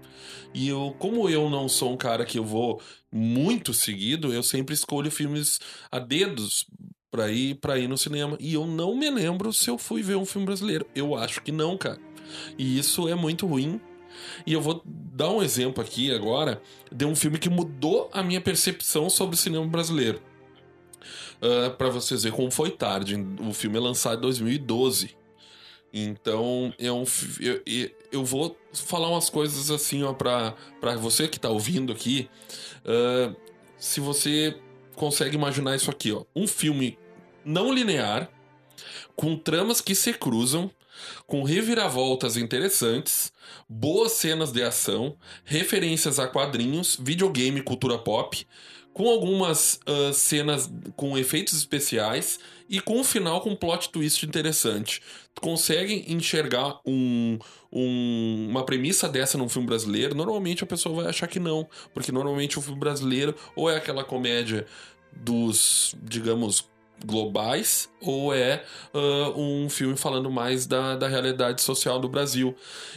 E 0.54 0.68
eu, 0.68 0.94
como 0.98 1.28
eu 1.28 1.50
não 1.50 1.68
sou 1.68 1.92
um 1.92 1.96
cara 1.98 2.24
que 2.24 2.38
eu 2.38 2.44
vou 2.44 2.80
muito 3.12 3.74
seguido, 3.74 4.32
eu 4.32 4.42
sempre 4.42 4.74
escolho 4.74 5.10
filmes 5.10 5.60
a 5.90 5.98
dedos 5.98 6.66
pra 7.10 7.30
ir 7.30 7.56
para 7.56 7.78
ir 7.78 7.88
no 7.88 7.98
cinema. 7.98 8.38
E 8.40 8.54
eu 8.54 8.66
não 8.66 8.96
me 8.96 9.10
lembro 9.10 9.52
se 9.52 9.68
eu 9.68 9.76
fui 9.76 10.02
ver 10.02 10.16
um 10.16 10.24
filme 10.24 10.46
brasileiro. 10.46 10.86
Eu 10.94 11.14
acho 11.14 11.42
que 11.42 11.52
não, 11.52 11.76
cara. 11.76 11.98
E 12.56 12.78
isso 12.78 13.08
é 13.08 13.14
muito 13.14 13.46
ruim. 13.46 13.78
E 14.46 14.52
eu 14.52 14.60
vou 14.60 14.82
dar 14.84 15.30
um 15.30 15.42
exemplo 15.42 15.82
aqui 15.82 16.12
agora 16.14 16.60
de 16.92 17.04
um 17.04 17.14
filme 17.14 17.38
que 17.38 17.48
mudou 17.48 18.08
a 18.12 18.22
minha 18.22 18.40
percepção 18.40 19.08
sobre 19.10 19.34
o 19.34 19.38
cinema 19.38 19.66
brasileiro. 19.66 20.20
Uh, 21.40 21.70
para 21.76 21.88
vocês 21.90 22.22
verem 22.22 22.36
como 22.36 22.50
foi 22.50 22.70
tarde. 22.70 23.16
O 23.40 23.52
filme 23.52 23.76
é 23.76 23.80
lançado 23.80 24.18
em 24.18 24.22
2012. 24.22 25.16
Então, 25.92 26.74
é 26.78 26.90
um, 26.92 27.04
eu- 27.40 27.62
eu 28.12 28.24
vou 28.24 28.56
falar 28.72 29.08
umas 29.08 29.30
coisas 29.30 29.70
assim, 29.70 30.02
ó, 30.02 30.12
pra, 30.12 30.54
pra 30.80 30.96
você 30.96 31.28
que 31.28 31.38
tá 31.40 31.48
ouvindo 31.48 31.92
aqui. 31.92 32.28
Uh, 32.84 33.34
se 33.78 34.00
você 34.00 34.56
consegue 34.94 35.36
imaginar 35.36 35.76
isso 35.76 35.90
aqui, 35.90 36.12
ó. 36.12 36.24
Um 36.34 36.46
filme 36.46 36.98
não 37.44 37.72
linear, 37.72 38.30
com 39.14 39.36
tramas 39.36 39.80
que 39.80 39.94
se 39.94 40.12
cruzam, 40.12 40.70
com 41.26 41.42
reviravoltas 41.42 42.36
interessantes, 42.36 43.32
boas 43.68 44.12
cenas 44.12 44.52
de 44.52 44.62
ação, 44.62 45.16
referências 45.44 46.18
a 46.18 46.26
quadrinhos, 46.26 46.96
videogame 47.00 47.60
e 47.60 47.62
cultura 47.62 47.98
pop, 47.98 48.46
com 48.92 49.08
algumas 49.10 49.78
ah, 49.86 50.12
cenas 50.12 50.70
com 50.96 51.18
efeitos 51.18 51.52
especiais 51.54 52.38
e 52.68 52.80
com 52.80 52.98
um 53.00 53.04
final 53.04 53.42
com 53.42 53.54
plot 53.54 53.90
twist 53.90 54.24
interessante. 54.24 55.02
Conseguem 55.40 56.10
enxergar 56.10 56.80
um, 56.86 57.38
um- 57.70 58.46
uma 58.48 58.64
premissa 58.64 59.06
dessa 59.06 59.36
num 59.36 59.50
filme 59.50 59.68
brasileiro? 59.68 60.14
Normalmente 60.14 60.64
a 60.64 60.66
pessoa 60.66 60.94
vai 61.02 61.10
achar 61.10 61.26
que 61.26 61.38
não, 61.38 61.68
porque 61.92 62.10
normalmente 62.10 62.58
o 62.58 62.62
filme 62.62 62.80
brasileiro 62.80 63.34
ou 63.54 63.68
é 63.70 63.76
aquela 63.76 64.02
comédia 64.02 64.66
dos, 65.12 65.94
digamos, 66.02 66.66
globais, 67.04 67.88
ou 68.00 68.34
é 68.34 68.64
ah, 68.92 69.32
um 69.36 69.68
filme 69.68 69.96
falando 69.96 70.30
mais 70.30 70.66
da, 70.66 70.96
da 70.96 71.08
realidade 71.08 71.62
social 71.62 71.98
do 71.98 72.08
Brasil. 72.08 72.54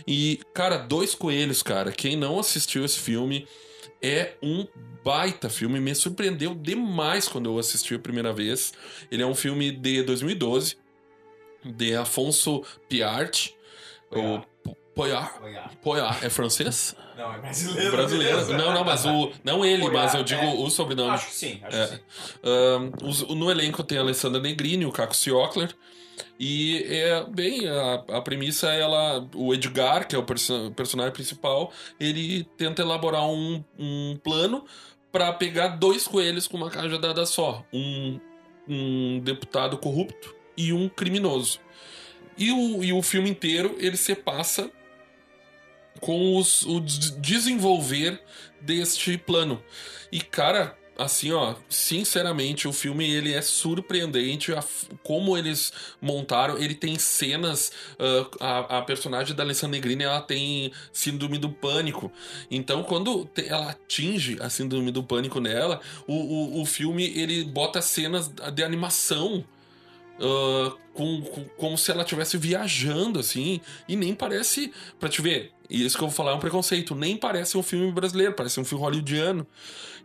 E, 0.07 0.39
cara, 0.53 0.77
Dois 0.77 1.13
Coelhos, 1.13 1.62
cara, 1.62 1.91
quem 1.91 2.15
não 2.15 2.39
assistiu 2.39 2.85
esse 2.85 2.99
filme 2.99 3.47
é 4.01 4.33
um 4.41 4.65
baita 5.03 5.49
filme, 5.49 5.79
me 5.79 5.93
surpreendeu 5.95 6.53
demais 6.53 7.27
quando 7.27 7.49
eu 7.49 7.57
assisti 7.57 7.95
a 7.95 7.99
primeira 7.99 8.31
vez. 8.31 8.73
Ele 9.12 9.23
é 9.23 9.25
um 9.25 9.35
filme 9.35 9.71
de 9.71 10.03
2012, 10.03 10.77
de 11.63 11.95
Afonso 11.95 12.63
Piart. 12.88 13.51
O 14.12 14.41
Poyar. 15.03 15.39
Poyar. 15.81 16.19
É 16.25 16.29
francês? 16.29 16.95
Não, 17.17 17.33
é 17.33 17.38
brasileiro. 17.39 17.91
Brasileiro. 17.91 18.57
Não, 18.57 18.73
não, 18.73 18.83
mas 18.83 19.05
o. 19.05 19.31
Não 19.43 19.63
ele, 19.63 19.81
Poyar, 19.83 20.03
mas 20.03 20.13
eu 20.15 20.23
digo 20.23 20.41
é. 20.41 20.53
o 20.53 20.69
sobrenome. 20.69 21.12
Acho 21.12 21.27
que 21.27 21.33
sim, 21.35 21.59
acho 21.63 21.77
É. 21.77 21.88
que 21.88 21.95
sim. 21.95 22.01
Os- 23.07 23.21
no 23.29 23.49
elenco 23.49 23.83
tem 23.83 23.97
a 23.97 24.01
Alessandra 24.01 24.41
Negrini, 24.41 24.85
o 24.85 24.91
Caco 24.91 25.15
Ciocler. 25.15 25.73
E 26.38 26.83
é 26.88 27.23
bem, 27.29 27.67
a, 27.67 28.17
a 28.17 28.21
premissa 28.21 28.69
é 28.73 28.81
ela. 28.81 29.25
O 29.33 29.53
Edgar, 29.53 30.07
que 30.07 30.15
é 30.15 30.19
o 30.19 30.23
perso- 30.23 30.71
personagem 30.75 31.13
principal, 31.13 31.71
ele 31.99 32.43
tenta 32.57 32.81
elaborar 32.81 33.25
um, 33.25 33.63
um 33.77 34.17
plano 34.23 34.65
para 35.12 35.31
pegar 35.33 35.69
dois 35.69 36.05
coelhos 36.07 36.47
com 36.47 36.57
uma 36.57 36.69
cajadada 36.69 37.25
só. 37.25 37.65
Um, 37.73 38.19
um 38.67 39.19
deputado 39.23 39.77
corrupto 39.77 40.35
e 40.57 40.71
um 40.73 40.88
criminoso. 40.89 41.59
E 42.38 42.51
o, 42.51 42.83
e 42.83 42.93
o 42.93 43.01
filme 43.01 43.29
inteiro 43.29 43.75
ele 43.79 43.97
se 43.97 44.15
passa 44.15 44.69
com 45.99 46.38
os, 46.38 46.63
o 46.63 46.79
des- 46.79 47.12
desenvolver 47.19 48.21
deste 48.62 49.17
plano. 49.17 49.62
E, 50.12 50.19
cara, 50.21 50.77
assim, 50.97 51.31
ó, 51.31 51.55
sinceramente, 51.69 52.67
o 52.67 52.73
filme 52.73 53.09
ele 53.09 53.33
é 53.33 53.41
surpreendente. 53.41 54.51
a 54.53 54.63
como 55.03 55.38
eles 55.38 55.71
montaram, 56.01 56.57
ele 56.57 56.75
tem 56.75 56.97
cenas. 56.99 57.71
ah, 58.39 58.75
a, 58.75 58.77
a 58.79 58.81
personagem 58.81 59.35
da 59.35 59.43
Alessandra 59.43 59.77
Negrini 59.77 60.03
ela 60.03 60.21
tem 60.21 60.71
síndrome 60.91 61.38
do 61.38 61.49
pânico. 61.49 62.12
Então, 62.51 62.83
quando 62.83 63.25
te- 63.25 63.47
ela 63.47 63.69
atinge 63.71 64.38
a 64.41 64.49
síndrome 64.49 64.91
do 64.91 65.03
pânico 65.03 65.39
nela, 65.39 65.79
o, 66.07 66.13
o, 66.59 66.62
o 66.62 66.65
filme 66.65 67.05
ele 67.17 67.43
bota 67.45 67.81
cenas 67.81 68.27
de 68.53 68.63
animação. 68.63 69.43
ah, 70.19 70.75
com, 70.93 71.21
com- 71.21 71.45
como 71.57 71.77
se 71.77 71.91
ela 71.91 72.03
estivesse 72.03 72.38
viajando, 72.38 73.19
assim, 73.19 73.62
e 73.88 73.95
nem 73.95 74.13
parece, 74.13 74.71
pra 74.99 75.07
te 75.09 75.21
ver, 75.21 75.51
e 75.69 75.86
isso 75.86 75.97
que 75.97 76.03
eu 76.03 76.08
vou 76.08 76.15
falar 76.15 76.32
é 76.32 76.34
um 76.34 76.39
preconceito, 76.39 76.95
nem 76.95 77.15
parece 77.15 77.58
um 77.58 77.62
filme 77.62 77.91
brasileiro, 77.91 78.34
parece 78.34 78.60
um 78.60 78.65
filme 78.65 78.84
hollywoodiano. 78.84 79.45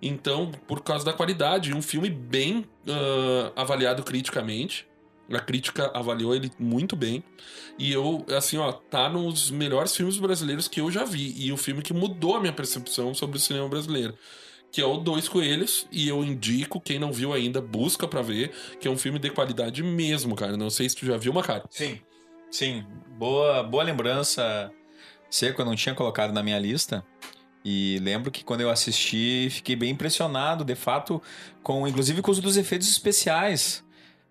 Então, 0.02 0.52
por 0.68 0.82
causa 0.82 1.04
da 1.04 1.12
qualidade, 1.12 1.72
um 1.72 1.80
filme 1.80 2.10
bem 2.10 2.66
ah, 2.86 3.52
avaliado 3.56 4.02
criticamente. 4.02 4.86
A 5.32 5.40
crítica 5.40 5.90
avaliou 5.94 6.34
ele 6.34 6.50
muito 6.58 6.94
bem. 6.94 7.24
E 7.78 7.90
eu, 7.90 8.26
assim, 8.36 8.58
ó, 8.58 8.72
tá 8.72 9.08
nos 9.08 9.50
melhores 9.50 9.96
filmes 9.96 10.18
brasileiros 10.18 10.68
que 10.68 10.82
eu 10.82 10.90
já 10.90 11.02
vi. 11.02 11.34
E 11.38 11.50
o 11.50 11.56
filme 11.56 11.80
que 11.80 11.94
mudou 11.94 12.36
a 12.36 12.40
minha 12.40 12.52
percepção 12.52 13.14
sobre 13.14 13.38
o 13.38 13.40
cinema 13.40 13.66
brasileiro. 13.66 14.14
Que 14.70 14.82
é 14.82 14.84
o 14.84 14.98
Dois 14.98 15.26
Coelhos. 15.28 15.86
E 15.90 16.06
eu 16.06 16.22
indico, 16.22 16.78
quem 16.78 16.98
não 16.98 17.10
viu 17.10 17.32
ainda, 17.32 17.62
busca 17.62 18.06
pra 18.06 18.20
ver. 18.20 18.52
Que 18.78 18.86
é 18.86 18.90
um 18.90 18.98
filme 18.98 19.18
de 19.18 19.30
qualidade 19.30 19.82
mesmo, 19.82 20.36
cara. 20.36 20.58
Não 20.58 20.68
sei 20.68 20.90
se 20.90 20.96
tu 20.96 21.06
já 21.06 21.16
viu, 21.16 21.32
cara. 21.40 21.64
Sim, 21.70 21.98
sim. 22.50 22.84
Boa, 23.16 23.62
boa 23.62 23.82
lembrança. 23.82 24.70
Seco, 25.34 25.60
eu 25.60 25.66
não 25.66 25.74
tinha 25.74 25.96
colocado 25.96 26.32
na 26.32 26.44
minha 26.44 26.60
lista. 26.60 27.04
E 27.64 27.98
lembro 28.00 28.30
que 28.30 28.44
quando 28.44 28.60
eu 28.60 28.70
assisti, 28.70 29.48
fiquei 29.50 29.74
bem 29.74 29.90
impressionado, 29.90 30.64
de 30.64 30.76
fato, 30.76 31.20
com 31.60 31.88
inclusive 31.88 32.22
com 32.22 32.30
os 32.30 32.38
dos 32.38 32.56
efeitos 32.56 32.88
especiais. 32.88 33.82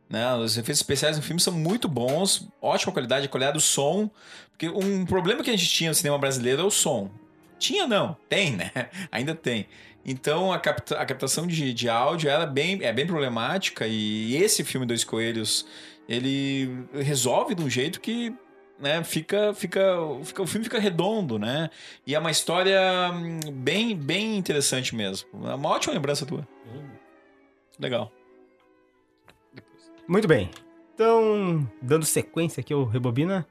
Né? 0.09 0.33
Os 0.35 0.57
efeitos 0.57 0.79
especiais 0.79 1.17
no 1.17 1.23
filme 1.23 1.41
são 1.41 1.51
muito 1.51 1.89
bons, 1.89 2.47
ótima 2.61 2.93
qualidade, 2.93 3.25
a 3.25 3.29
qualidade 3.29 3.57
do 3.57 3.61
som. 3.61 4.09
Porque 4.51 4.69
um 4.69 5.05
problema 5.05 5.43
que 5.43 5.49
a 5.49 5.57
gente 5.57 5.67
tinha 5.67 5.89
no 5.89 5.95
cinema 5.95 6.17
brasileiro 6.17 6.61
é 6.61 6.65
o 6.65 6.71
som. 6.71 7.11
Tinha 7.59 7.85
não, 7.85 8.15
tem, 8.29 8.55
né? 8.55 8.71
Ainda 9.11 9.35
tem. 9.35 9.67
Então 10.05 10.53
a, 10.53 10.59
capta- 10.59 10.95
a 10.95 11.05
captação 11.05 11.45
de, 11.45 11.73
de 11.73 11.89
áudio 11.89 12.29
ela 12.29 12.45
é, 12.45 12.47
bem, 12.47 12.79
é 12.81 12.93
bem 12.93 13.05
problemática 13.05 13.85
e 13.85 14.37
esse 14.37 14.63
filme 14.63 14.85
Dois 14.85 15.03
Coelhos 15.03 15.65
ele 16.07 16.85
resolve 16.93 17.55
de 17.55 17.61
um 17.61 17.69
jeito 17.69 17.99
que 17.99 18.33
né, 18.79 19.03
fica, 19.03 19.53
fica, 19.53 19.97
fica, 20.23 20.41
o 20.41 20.47
filme 20.47 20.63
fica 20.63 20.79
redondo, 20.79 21.39
né? 21.39 21.69
E 22.05 22.15
é 22.15 22.19
uma 22.19 22.31
história 22.31 22.79
hum, 23.13 23.39
bem, 23.51 23.95
bem 23.95 24.37
interessante 24.37 24.95
mesmo. 24.95 25.27
É 25.47 25.55
uma 25.55 25.69
ótima 25.69 25.93
lembrança 25.93 26.25
tua. 26.25 26.47
Legal. 27.79 28.11
Muito 30.07 30.27
bem. 30.27 30.49
Então, 30.93 31.67
dando 31.81 32.05
sequência 32.05 32.61
aqui 32.61 32.73
ao 32.73 32.83
Rebobina. 32.85 33.47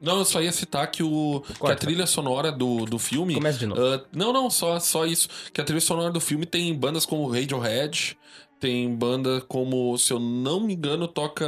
Não, 0.00 0.18
eu 0.18 0.24
só 0.24 0.42
ia 0.42 0.52
citar 0.52 0.90
que, 0.90 1.02
o, 1.02 1.40
que 1.40 1.70
a 1.70 1.74
trilha 1.76 2.06
sonora 2.06 2.52
do, 2.52 2.84
do 2.84 2.98
filme. 2.98 3.34
Começa 3.34 3.58
de 3.58 3.66
novo. 3.66 3.80
Ah, 3.80 4.04
não, 4.12 4.32
não, 4.32 4.50
só, 4.50 4.78
só 4.78 5.06
isso. 5.06 5.28
Que 5.52 5.60
a 5.60 5.64
trilha 5.64 5.80
sonora 5.80 6.10
do 6.10 6.20
filme 6.20 6.44
tem 6.44 6.74
bandas 6.74 7.06
como 7.06 7.26
Radiohead, 7.26 8.18
tem 8.64 8.94
banda 8.94 9.42
como, 9.42 9.98
se 9.98 10.10
eu 10.10 10.18
não 10.18 10.58
me 10.58 10.72
engano, 10.72 11.06
toca. 11.06 11.46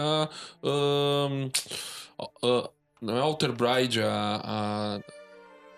ah, 0.62 1.28
não 3.00 3.16
é 3.16 3.20
Alter 3.20 3.52
Bride, 3.52 4.02
a, 4.02 4.40
a. 4.44 5.00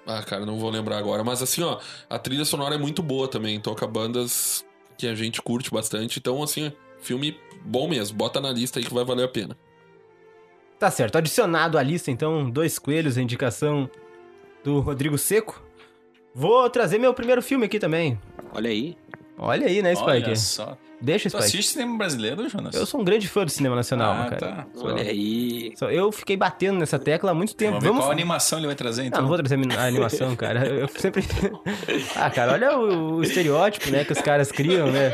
Ah, 0.05 0.23
cara, 0.25 0.45
não 0.45 0.59
vou 0.59 0.69
lembrar 0.69 0.99
agora. 0.99 1.23
Mas 1.23 1.41
assim, 1.41 1.63
ó, 1.63 1.79
a 2.11 2.19
trilha 2.19 2.45
sonora 2.45 2.75
é 2.75 2.79
muito 2.79 3.05
boa 3.05 3.29
também. 3.29 3.61
Toca 3.61 3.87
bandas 3.87 4.67
que 4.97 5.07
a 5.07 5.15
gente 5.15 5.41
curte 5.41 5.71
bastante. 5.71 6.19
Então, 6.19 6.43
assim, 6.43 6.73
filme 6.99 7.39
bom 7.65 7.87
mesmo. 7.87 8.17
Bota 8.17 8.41
na 8.41 8.51
lista 8.51 8.81
aí 8.81 8.85
que 8.85 8.93
vai 8.93 9.05
valer 9.05 9.27
a 9.27 9.29
pena. 9.29 9.57
Tá 10.77 10.91
certo. 10.91 11.19
Adicionado 11.19 11.79
à 11.79 11.83
lista, 11.85 12.11
então, 12.11 12.51
dois 12.51 12.81
coelhos, 12.81 13.17
a 13.17 13.23
indicação 13.23 13.89
do 14.65 14.81
Rodrigo 14.81 15.17
Seco. 15.17 15.63
Vou 16.35 16.69
trazer 16.69 16.99
meu 16.99 17.15
primeiro 17.15 17.43
filme 17.43 17.67
aqui 17.67 17.79
também. 17.79 18.21
Olha 18.53 18.71
aí. 18.71 18.97
Olha 19.39 19.69
aí, 19.69 19.83
né, 19.83 19.95
Spike? 19.95 20.11
Olha 20.11 20.35
só. 20.37 20.77
Deixa, 21.01 21.29
Tu 21.29 21.33
Spike. 21.33 21.45
assiste 21.47 21.71
cinema 21.73 21.97
brasileiro, 21.97 22.49
Jonas? 22.49 22.75
Eu 22.75 22.85
sou 22.85 23.01
um 23.01 23.05
grande 23.05 23.29
fã 23.29 23.45
do 23.45 23.51
cinema 23.53 23.77
nacional, 23.77 24.15
Ah, 24.15 24.25
cara. 24.31 24.37
tá. 24.37 24.67
Olha 24.79 25.03
aí. 25.03 25.73
eu 25.93 26.11
fiquei 26.11 26.37
batendo 26.37 26.79
nessa 26.81 26.99
tecla 26.99 27.31
há 27.31 27.35
muito 27.35 27.55
tempo. 27.55 27.73
Vamos 27.75 27.83
ver 27.85 27.89
Vamos 27.91 28.05
qual 28.05 28.11
animação 28.13 28.59
ele 28.59 28.67
vai 28.67 28.75
trazer, 28.75 29.03
Não, 29.03 29.09
então. 29.09 29.21
não 29.23 29.29
vou 29.29 29.37
trazer 29.39 29.55
a 29.55 29.85
animação, 29.85 30.35
cara. 30.37 30.67
Eu 30.67 30.89
sempre. 30.89 31.23
ah, 32.17 32.29
cara, 32.31 32.53
olha 32.55 32.77
o, 32.77 33.15
o 33.17 33.23
estereótipo, 33.23 33.91
né, 33.91 34.05
que 34.05 34.13
os 34.13 34.21
caras 34.21 34.51
criam, 34.51 34.91
né? 34.91 35.11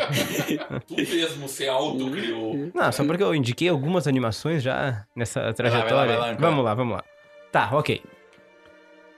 Tu 0.87 0.95
mesmo 0.97 1.47
se 1.49 1.69
autocriou. 1.69 2.71
Não, 2.75 2.91
só 2.91 3.05
porque 3.05 3.23
eu 3.23 3.35
indiquei 3.35 3.69
algumas 3.69 4.07
animações 4.09 4.63
já 4.63 5.05
nessa 5.15 5.53
trajetória. 5.53 5.95
vai 5.95 5.95
lá, 5.95 6.07
vai 6.07 6.17
lá, 6.17 6.33
então. 6.33 6.41
vamos 6.51 6.65
lá, 6.65 6.75
vamos 6.75 6.95
lá. 6.97 7.05
Tá, 7.53 7.69
ok. 7.73 8.03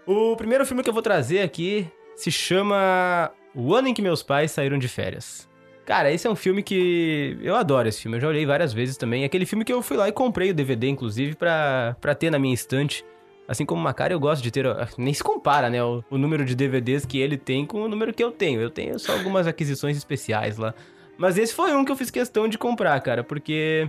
O 0.05 0.37
primeiro 0.37 0.67
filme 0.67 0.83
que 0.83 0.89
eu 0.89 0.93
vou 0.95 1.03
trazer 1.03 1.41
aqui 1.43 1.89
se 2.17 2.31
chama 2.31 3.31
O 3.55 3.75
Ano 3.75 3.89
em 3.89 3.95
que 3.95 4.03
Meus 4.03 4.23
Pais 4.23 4.51
Saíram 4.51 4.79
de 4.79 4.89
Férias. 4.89 5.49
Cara, 5.87 6.13
esse 6.13 6.27
é 6.27 6.31
um 6.31 6.35
filme 6.35 6.63
que. 6.65 7.39
Eu 7.41 7.55
adoro 7.55 7.89
esse 7.89 8.03
filme, 8.03 8.17
eu 8.17 8.21
já 8.21 8.29
olhei 8.29 8.45
várias 8.45 8.73
vezes 8.73 8.97
também. 8.97 9.23
É 9.23 9.27
aquele 9.27 9.47
filme 9.47 9.65
que 9.65 9.73
eu 9.73 9.81
fui 9.81 9.97
lá 9.97 10.09
e 10.09 10.13
comprei 10.13 10.51
o 10.51 10.55
DVD, 10.55 10.89
inclusive, 10.89 11.37
pra, 11.37 11.97
pra 12.01 12.15
ter 12.15 12.29
na 12.29 12.39
minha 12.39 12.53
estante. 12.53 13.05
Assim 13.49 13.65
como 13.65 13.81
o 13.81 13.85
Macari, 13.85 14.13
eu 14.13 14.19
gosto 14.19 14.43
de 14.43 14.51
ter. 14.51 14.67
Nem 14.99 15.15
se 15.15 15.23
compara, 15.23 15.71
né? 15.71 15.83
O, 15.85 16.03
o 16.11 16.19
número 16.19 16.45
de 16.45 16.57
DVDs 16.57 17.07
que 17.07 17.19
ele 17.19 17.37
tem 17.37 17.65
com 17.65 17.83
o 17.83 17.89
número 17.89 18.13
que 18.13 18.23
eu 18.23 18.33
tenho. 18.33 18.61
Eu 18.61 18.69
tenho 18.69 18.99
só 18.99 19.13
algumas 19.13 19.47
aquisições 19.47 19.97
especiais 19.97 20.59
lá. 20.59 20.75
Mas 21.17 21.39
esse 21.39 21.55
foi 21.55 21.73
um 21.73 21.85
que 21.85 21.93
eu 21.93 21.97
fiz 21.97 22.11
questão 22.11 22.49
de 22.49 22.59
comprar, 22.59 23.01
cara, 23.01 23.23
porque 23.23 23.89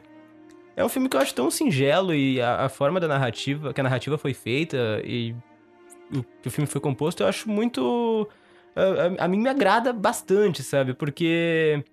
é 0.76 0.86
um 0.86 0.90
filme 0.90 1.10
que 1.10 1.18
eu 1.18 1.20
acho 1.20 1.34
tão 1.34 1.50
singelo 1.50 2.14
e 2.14 2.40
a, 2.40 2.66
a 2.66 2.70
forma 2.70 3.00
da 3.00 3.08
narrativa, 3.08 3.74
que 3.74 3.82
a 3.82 3.84
narrativa 3.84 4.18
foi 4.18 4.34
feita 4.34 5.02
e 5.04 5.36
o 6.14 6.24
que 6.42 6.48
o 6.48 6.52
filme 6.52 6.68
foi 6.68 6.80
composto, 6.80 7.24
eu 7.24 7.28
acho 7.28 7.50
muito. 7.50 8.30
A, 8.78 9.24
a- 9.24 9.26
a 9.26 9.28
mim 9.28 9.40
me 9.40 9.50
agrada 9.50 9.92
bastante, 9.92 10.62
sabe? 10.64 10.94
Porque 10.94 11.84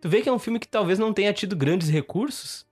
tu 0.00 0.08
vê 0.08 0.20
que 0.22 0.28
é 0.28 0.32
um 0.32 0.38
filme 0.38 0.58
que 0.58 0.66
talvez 0.68 0.98
não 0.98 1.12
tenha 1.12 1.32
tido 1.32 1.54
grandes 1.56 1.88
recursos. 1.88 2.66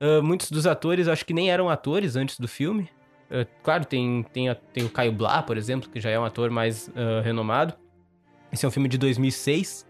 Ah, 0.00 0.20
muitos 0.22 0.50
dos 0.50 0.66
atores 0.66 1.08
acho 1.08 1.24
que 1.24 1.32
nem 1.32 1.50
eram 1.50 1.70
atores 1.70 2.16
antes 2.16 2.38
do 2.38 2.46
filme. 2.46 2.88
Ah, 3.30 3.46
claro, 3.62 3.84
tem, 3.84 4.24
tem, 4.32 4.54
tem 4.72 4.84
o 4.84 4.90
Caio 4.90 5.12
Blá, 5.12 5.42
por 5.42 5.56
exemplo, 5.56 5.88
que 5.90 6.00
já 6.00 6.10
é 6.10 6.18
um 6.18 6.24
ator 6.24 6.50
mais 6.50 6.90
ah, 6.94 7.22
renomado. 7.22 7.74
Esse 8.52 8.64
é 8.64 8.68
um 8.68 8.72
filme 8.72 8.88
de 8.88 8.98
2006, 8.98 9.86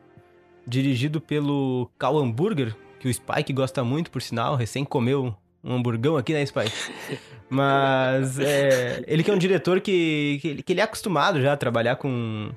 dirigido 0.67 1.21
pelo 1.21 1.91
Cal 1.99 2.17
Hamburger, 2.19 2.75
que 2.99 3.09
o 3.09 3.13
Spike 3.13 3.53
gosta 3.53 3.85
muito, 3.85 4.11
por 4.11 4.23
sinal, 4.23 4.57
recém 4.57 4.85
comeu 4.85 5.35
um 5.63 5.75
hamburgão 5.75 6.17
aqui, 6.17 6.33
né, 6.33 6.45
Spike? 6.47 6.73
Mas 7.51 8.39
é, 8.41 9.05
ele 9.07 9.23
que 9.23 9.31
é 9.31 9.35
um 9.35 9.39
diretor 9.39 9.81
que, 9.81 10.39
que, 10.41 10.63
que 10.63 10.73
ele 10.73 10.81
é 10.81 10.85
acostumado 10.85 11.41
já 11.41 11.53
a 11.53 11.57
trabalhar 11.57 11.97
com, 11.97 12.51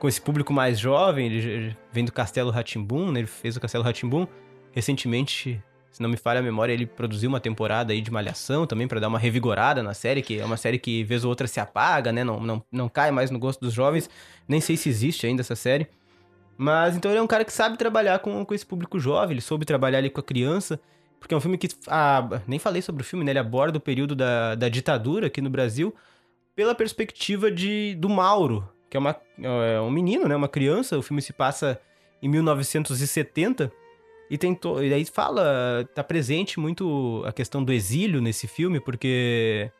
com 0.00 0.08
esse 0.08 0.20
público 0.20 0.52
mais 0.52 0.78
jovem, 0.78 1.26
ele 1.26 1.76
vem 1.92 2.04
do 2.04 2.10
Castelo 2.10 2.50
Ratimbum, 2.50 3.12
né? 3.12 3.20
Ele 3.20 3.26
fez 3.26 3.54
o 3.56 3.60
Castelo 3.60 3.84
Ratimbum. 3.84 4.26
Recentemente, 4.72 5.62
se 5.90 6.02
não 6.02 6.08
me 6.08 6.16
falha 6.16 6.40
a 6.40 6.42
memória, 6.42 6.72
ele 6.72 6.86
produziu 6.86 7.28
uma 7.28 7.38
temporada 7.38 7.92
aí 7.92 8.00
de 8.00 8.10
Malhação 8.10 8.66
também 8.66 8.88
pra 8.88 8.98
dar 8.98 9.08
uma 9.08 9.18
revigorada 9.18 9.82
na 9.82 9.92
série, 9.92 10.22
que 10.22 10.40
é 10.40 10.44
uma 10.44 10.56
série 10.56 10.78
que 10.78 11.04
vez 11.04 11.22
ou 11.22 11.28
outra 11.28 11.46
se 11.46 11.60
apaga, 11.60 12.10
né? 12.10 12.24
Não, 12.24 12.40
não, 12.40 12.64
não 12.72 12.88
cai 12.88 13.10
mais 13.10 13.30
no 13.30 13.38
gosto 13.38 13.60
dos 13.60 13.74
jovens. 13.74 14.08
Nem 14.48 14.60
sei 14.60 14.74
se 14.74 14.88
existe 14.88 15.26
ainda 15.26 15.42
essa 15.42 15.54
série. 15.54 15.86
Mas 16.56 16.96
então 16.96 17.10
ele 17.10 17.18
é 17.18 17.22
um 17.22 17.26
cara 17.26 17.44
que 17.44 17.52
sabe 17.52 17.76
trabalhar 17.76 18.20
com, 18.20 18.44
com 18.44 18.54
esse 18.54 18.64
público 18.64 18.98
jovem, 18.98 19.32
ele 19.32 19.40
soube 19.42 19.66
trabalhar 19.66 19.98
ali 19.98 20.08
com 20.08 20.20
a 20.20 20.24
criança. 20.24 20.80
Porque 21.18 21.34
é 21.34 21.36
um 21.36 21.40
filme 21.40 21.58
que. 21.58 21.68
ah, 21.88 22.40
nem 22.46 22.58
falei 22.58 22.80
sobre 22.80 23.02
o 23.02 23.04
filme, 23.04 23.22
né? 23.22 23.32
Ele 23.32 23.38
aborda 23.38 23.76
o 23.76 23.80
período 23.80 24.14
da, 24.14 24.54
da 24.54 24.70
ditadura 24.70 25.26
aqui 25.26 25.42
no 25.42 25.50
Brasil 25.50 25.94
pela 26.56 26.74
perspectiva 26.74 27.50
de, 27.50 27.94
do 27.96 28.08
Mauro, 28.08 28.66
que 28.90 28.96
é, 28.96 29.00
uma, 29.00 29.16
é 29.38 29.80
um 29.80 29.90
menino, 29.90 30.26
né? 30.26 30.34
Uma 30.34 30.48
criança. 30.48 30.98
O 30.98 31.02
filme 31.02 31.22
se 31.22 31.32
passa 31.32 31.80
em 32.20 32.28
1970. 32.28 33.72
E, 34.28 34.36
tem 34.36 34.54
to... 34.54 34.82
e 34.82 34.92
aí 34.92 35.04
fala, 35.04 35.88
tá 35.94 36.04
presente 36.04 36.58
muito 36.58 37.22
a 37.26 37.32
questão 37.32 37.62
do 37.64 37.72
exílio 37.72 38.20
nesse 38.20 38.46
filme, 38.46 38.80
porque 38.80 39.70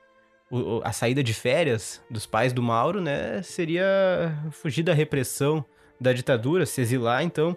o, 0.51 0.81
a 0.83 0.92
saída 0.92 1.23
de 1.23 1.33
férias 1.33 2.03
dos 2.11 2.27
pais 2.27 2.53
do 2.53 2.62
Mauro, 2.62 3.01
né, 3.01 3.42
seria 3.42 4.37
fugir 4.51 4.83
da 4.83 4.92
repressão 4.92 5.64
da 6.01 6.12
ditadura, 6.12 6.66
se 6.66 6.81
exilar, 6.81 7.23
então. 7.23 7.57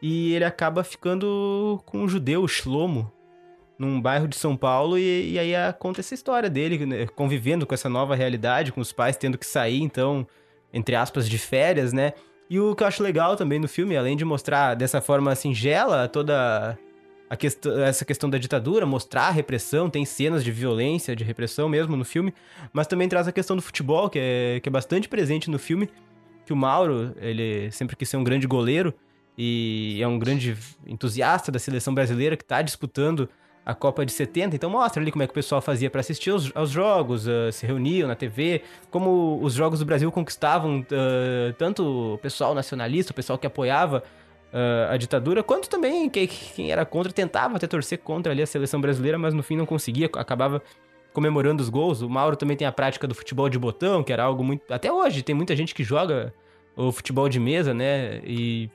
E 0.00 0.34
ele 0.34 0.44
acaba 0.44 0.84
ficando 0.84 1.80
com 1.86 1.98
um 1.98 2.08
judeu, 2.08 2.46
Shlomo, 2.46 3.10
num 3.76 4.00
bairro 4.00 4.28
de 4.28 4.36
São 4.36 4.56
Paulo, 4.56 4.96
e, 4.96 5.32
e 5.32 5.38
aí 5.38 5.52
conta 5.78 6.00
essa 6.00 6.14
história 6.14 6.48
dele, 6.48 6.86
né, 6.86 7.06
convivendo 7.06 7.66
com 7.66 7.74
essa 7.74 7.88
nova 7.88 8.14
realidade, 8.14 8.70
com 8.70 8.80
os 8.80 8.92
pais 8.92 9.16
tendo 9.16 9.36
que 9.38 9.46
sair, 9.46 9.82
então, 9.82 10.24
entre 10.72 10.94
aspas, 10.94 11.28
de 11.28 11.38
férias, 11.38 11.92
né? 11.92 12.12
E 12.48 12.58
o 12.60 12.74
que 12.74 12.82
eu 12.82 12.86
acho 12.86 13.02
legal 13.02 13.36
também 13.36 13.58
no 13.58 13.68
filme, 13.68 13.96
além 13.96 14.16
de 14.16 14.24
mostrar 14.24 14.74
dessa 14.74 15.00
forma 15.00 15.34
singela 15.34 16.06
toda 16.08 16.78
a 17.30 17.36
questão, 17.36 17.80
essa 17.82 18.04
questão 18.04 18.28
da 18.28 18.36
ditadura, 18.36 18.84
mostrar 18.84 19.28
a 19.28 19.30
repressão, 19.30 19.88
tem 19.88 20.04
cenas 20.04 20.44
de 20.44 20.52
violência, 20.52 21.16
de 21.16 21.24
repressão 21.24 21.66
mesmo 21.66 21.96
no 21.96 22.04
filme, 22.04 22.34
mas 22.72 22.86
também 22.86 23.08
traz 23.08 23.26
a 23.26 23.32
questão 23.32 23.56
do 23.56 23.62
futebol, 23.62 24.10
que 24.10 24.18
é, 24.18 24.60
que 24.60 24.68
é 24.68 24.72
bastante 24.72 25.08
presente 25.08 25.48
no 25.48 25.58
filme, 25.58 25.88
que 26.44 26.52
o 26.52 26.56
Mauro, 26.56 27.14
ele 27.18 27.70
sempre 27.70 27.96
quis 27.96 28.08
ser 28.08 28.18
um 28.18 28.24
grande 28.24 28.46
goleiro 28.46 28.92
e 29.36 29.98
é 30.02 30.06
um 30.06 30.18
grande 30.18 30.54
entusiasta 30.86 31.50
da 31.50 31.58
seleção 31.58 31.94
brasileira 31.94 32.36
que 32.36 32.42
está 32.42 32.60
disputando 32.60 33.30
a 33.64 33.74
Copa 33.74 34.04
de 34.04 34.12
70, 34.12 34.56
então 34.56 34.68
mostra 34.68 35.00
ali 35.00 35.12
como 35.12 35.22
é 35.22 35.26
que 35.26 35.30
o 35.30 35.34
pessoal 35.34 35.60
fazia 35.60 35.88
para 35.88 36.00
assistir 36.00 36.30
aos, 36.30 36.70
jogos, 36.70 37.26
uh, 37.26 37.52
se 37.52 37.64
reuniam 37.64 38.08
na 38.08 38.14
TV, 38.14 38.62
como 38.90 39.38
os 39.40 39.54
jogos 39.54 39.78
do 39.78 39.84
Brasil 39.84 40.10
conquistavam 40.10 40.80
uh, 40.80 41.52
tanto 41.56 42.14
o 42.14 42.18
pessoal 42.18 42.54
nacionalista, 42.54 43.12
o 43.12 43.14
pessoal 43.14 43.38
que 43.38 43.46
apoiava 43.46 44.02
uh, 44.52 44.92
a 44.92 44.96
ditadura, 44.96 45.42
quanto 45.42 45.68
também 45.68 46.10
quem, 46.10 46.26
quem 46.26 46.72
era 46.72 46.84
contra 46.84 47.12
tentava 47.12 47.56
até 47.56 47.68
torcer 47.68 47.98
contra 47.98 48.32
ali 48.32 48.42
a 48.42 48.46
seleção 48.46 48.80
brasileira, 48.80 49.16
mas 49.16 49.32
no 49.32 49.42
fim 49.42 49.56
não 49.56 49.66
conseguia, 49.66 50.10
acabava 50.16 50.60
comemorando 51.12 51.62
os 51.62 51.68
gols. 51.68 52.02
O 52.02 52.08
Mauro 52.08 52.36
também 52.36 52.56
tem 52.56 52.66
a 52.66 52.72
prática 52.72 53.06
do 53.06 53.14
futebol 53.14 53.48
de 53.48 53.58
botão, 53.58 54.02
que 54.02 54.12
era 54.12 54.24
algo 54.24 54.42
muito. 54.42 54.72
Até 54.72 54.92
hoje, 54.92 55.22
tem 55.22 55.34
muita 55.34 55.54
gente 55.54 55.74
que 55.74 55.84
joga 55.84 56.32
o 56.74 56.90
futebol 56.90 57.28
de 57.28 57.38
mesa, 57.38 57.74
né? 57.74 58.20
E 58.24 58.70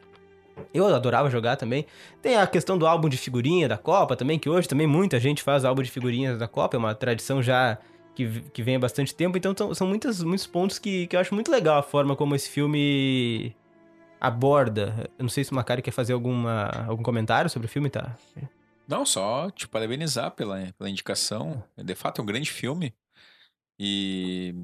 eu 0.73 0.87
adorava 0.87 1.29
jogar 1.29 1.55
também. 1.55 1.85
Tem 2.21 2.37
a 2.37 2.47
questão 2.47 2.77
do 2.77 2.85
álbum 2.87 3.09
de 3.09 3.17
figurinha 3.17 3.67
da 3.67 3.77
Copa 3.77 4.15
também, 4.15 4.39
que 4.39 4.49
hoje 4.49 4.67
também 4.67 4.87
muita 4.87 5.19
gente 5.19 5.43
faz 5.43 5.65
álbum 5.65 5.81
de 5.81 5.91
figurinhas 5.91 6.37
da 6.37 6.47
Copa, 6.47 6.77
é 6.77 6.79
uma 6.79 6.95
tradição 6.95 7.41
já 7.41 7.77
que, 8.15 8.41
que 8.51 8.63
vem 8.63 8.75
há 8.75 8.79
bastante 8.79 9.13
tempo. 9.13 9.37
Então 9.37 9.73
são, 9.73 9.87
muitos, 9.87 10.23
muitos 10.23 10.47
pontos 10.47 10.79
que, 10.79 11.07
que 11.07 11.15
eu 11.15 11.19
acho 11.19 11.33
muito 11.33 11.51
legal 11.51 11.77
a 11.77 11.83
forma 11.83 12.15
como 12.15 12.35
esse 12.35 12.49
filme 12.49 13.55
aborda. 14.19 15.09
Eu 15.17 15.23
não 15.23 15.29
sei 15.29 15.43
se 15.43 15.51
o 15.51 15.55
Macari 15.55 15.81
quer 15.81 15.91
fazer 15.91 16.13
alguma, 16.13 16.69
algum 16.87 17.03
comentário 17.03 17.49
sobre 17.49 17.67
o 17.67 17.69
filme, 17.69 17.89
tá? 17.89 18.15
Não, 18.87 19.05
só 19.05 19.51
te 19.51 19.67
parabenizar 19.67 20.31
pela, 20.31 20.73
pela 20.77 20.89
indicação. 20.89 21.63
De 21.77 21.93
fato, 21.93 22.19
é 22.19 22.23
um 22.23 22.25
grande 22.25 22.51
filme. 22.51 22.93
E 23.79 24.55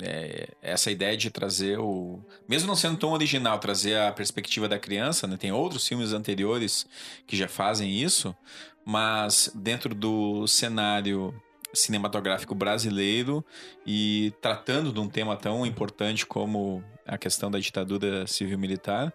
é, 0.00 0.48
essa 0.62 0.90
ideia 0.90 1.16
de 1.16 1.30
trazer 1.30 1.78
o. 1.78 2.20
Mesmo 2.48 2.68
não 2.68 2.76
sendo 2.76 2.96
tão 2.96 3.12
original, 3.12 3.58
trazer 3.58 3.98
a 3.98 4.12
perspectiva 4.12 4.68
da 4.68 4.78
criança, 4.78 5.26
né? 5.26 5.36
Tem 5.36 5.52
outros 5.52 5.86
filmes 5.86 6.12
anteriores 6.12 6.86
que 7.26 7.36
já 7.36 7.48
fazem 7.48 7.90
isso, 8.02 8.34
mas 8.84 9.50
dentro 9.54 9.94
do 9.94 10.46
cenário 10.46 11.34
cinematográfico 11.74 12.54
brasileiro 12.54 13.44
e 13.86 14.32
tratando 14.40 14.92
de 14.92 15.00
um 15.00 15.08
tema 15.08 15.36
tão 15.36 15.64
importante 15.64 16.26
como 16.26 16.84
a 17.06 17.16
questão 17.16 17.50
da 17.50 17.58
ditadura 17.58 18.26
civil-militar, 18.26 19.12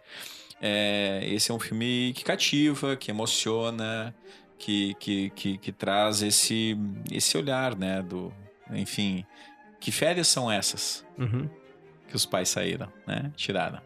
é, 0.62 1.22
esse 1.24 1.52
é 1.52 1.54
um 1.54 1.60
filme 1.60 2.14
que 2.16 2.24
cativa, 2.24 2.96
que 2.96 3.12
emociona, 3.12 4.14
que, 4.58 4.96
que, 4.96 5.30
que, 5.32 5.58
que 5.58 5.72
traz 5.72 6.22
esse, 6.22 6.78
esse 7.12 7.38
olhar, 7.38 7.76
né? 7.76 8.02
Do, 8.02 8.34
enfim, 8.72 9.26
que 9.80 9.92
férias 9.92 10.28
são 10.28 10.52
essas 10.52 11.06
uhum. 11.18 11.50
que 12.08 12.16
os 12.16 12.26
pais 12.26 12.50
saíram, 12.50 12.88
né? 13.06 13.32
Tiraram. 13.36 13.82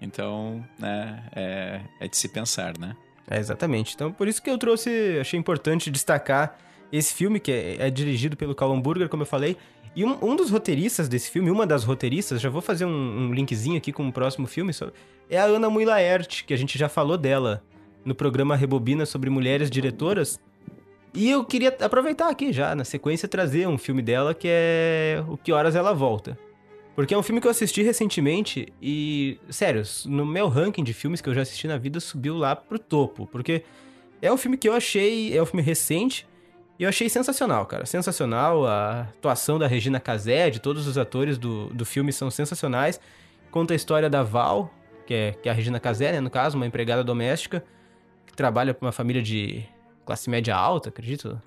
Então, 0.00 0.64
né, 0.78 1.24
é, 1.34 1.80
é 2.00 2.08
de 2.08 2.16
se 2.16 2.28
pensar, 2.28 2.78
né? 2.78 2.96
É, 3.28 3.38
exatamente. 3.38 3.94
Então, 3.94 4.12
por 4.12 4.28
isso 4.28 4.40
que 4.42 4.48
eu 4.48 4.56
trouxe, 4.56 5.18
achei 5.20 5.38
importante 5.38 5.90
destacar 5.90 6.56
esse 6.90 7.12
filme, 7.12 7.38
que 7.38 7.52
é, 7.52 7.86
é 7.86 7.90
dirigido 7.90 8.36
pelo 8.36 8.54
Callum 8.54 8.80
Burger, 8.80 9.08
como 9.08 9.22
eu 9.22 9.26
falei. 9.26 9.56
E 9.94 10.04
um, 10.04 10.16
um, 10.24 10.36
dos 10.36 10.50
roteiristas 10.50 11.08
desse 11.08 11.30
filme, 11.30 11.50
uma 11.50 11.66
das 11.66 11.84
roteiristas, 11.84 12.40
já 12.40 12.48
vou 12.48 12.62
fazer 12.62 12.84
um, 12.84 12.90
um 12.90 13.34
linkzinho 13.34 13.76
aqui 13.76 13.92
com 13.92 14.06
o 14.08 14.12
próximo 14.12 14.46
filme, 14.46 14.72
é 15.28 15.38
a 15.38 15.44
Ana 15.44 15.68
Mui 15.68 15.84
Laerte, 15.84 16.44
que 16.44 16.54
a 16.54 16.56
gente 16.56 16.78
já 16.78 16.88
falou 16.88 17.18
dela 17.18 17.62
no 18.04 18.14
programa 18.14 18.56
Rebobina 18.56 19.04
sobre 19.04 19.28
mulheres 19.28 19.70
diretoras. 19.70 20.40
E 21.14 21.30
eu 21.30 21.44
queria 21.44 21.76
aproveitar 21.80 22.28
aqui 22.28 22.52
já, 22.52 22.74
na 22.74 22.84
sequência, 22.84 23.28
trazer 23.28 23.66
um 23.66 23.78
filme 23.78 24.02
dela 24.02 24.34
que 24.34 24.48
é 24.50 25.24
O 25.28 25.36
Que 25.36 25.52
Horas 25.52 25.74
Ela 25.74 25.92
Volta. 25.92 26.38
Porque 26.94 27.14
é 27.14 27.18
um 27.18 27.22
filme 27.22 27.40
que 27.40 27.46
eu 27.46 27.50
assisti 27.50 27.82
recentemente 27.82 28.72
e, 28.82 29.38
sério, 29.48 29.82
no 30.06 30.26
meu 30.26 30.48
ranking 30.48 30.82
de 30.82 30.92
filmes 30.92 31.20
que 31.20 31.28
eu 31.28 31.34
já 31.34 31.42
assisti 31.42 31.68
na 31.68 31.78
vida 31.78 32.00
subiu 32.00 32.36
lá 32.36 32.56
pro 32.56 32.78
topo. 32.78 33.26
Porque 33.26 33.62
é 34.20 34.32
um 34.32 34.36
filme 34.36 34.56
que 34.56 34.68
eu 34.68 34.72
achei, 34.72 35.36
é 35.36 35.40
um 35.40 35.46
filme 35.46 35.62
recente 35.62 36.26
e 36.78 36.82
eu 36.82 36.88
achei 36.88 37.08
sensacional, 37.08 37.66
cara. 37.66 37.86
Sensacional. 37.86 38.66
A 38.66 39.02
atuação 39.02 39.58
da 39.58 39.66
Regina 39.66 40.00
Casé, 40.00 40.50
de 40.50 40.60
todos 40.60 40.86
os 40.86 40.98
atores 40.98 41.38
do, 41.38 41.68
do 41.68 41.84
filme 41.84 42.12
são 42.12 42.30
sensacionais. 42.30 43.00
Conta 43.50 43.74
a 43.74 43.76
história 43.76 44.10
da 44.10 44.22
Val, 44.22 44.72
que 45.06 45.14
é, 45.14 45.32
que 45.32 45.48
é 45.48 45.52
a 45.52 45.54
Regina 45.54 45.80
Casé, 45.80 46.12
né, 46.12 46.20
no 46.20 46.30
caso, 46.30 46.56
uma 46.56 46.66
empregada 46.66 47.02
doméstica 47.02 47.64
que 48.26 48.34
trabalha 48.34 48.74
para 48.74 48.86
uma 48.86 48.92
família 48.92 49.22
de 49.22 49.64
classe 50.08 50.30
média 50.30 50.56
alta, 50.56 50.88
acredito. 50.88 51.38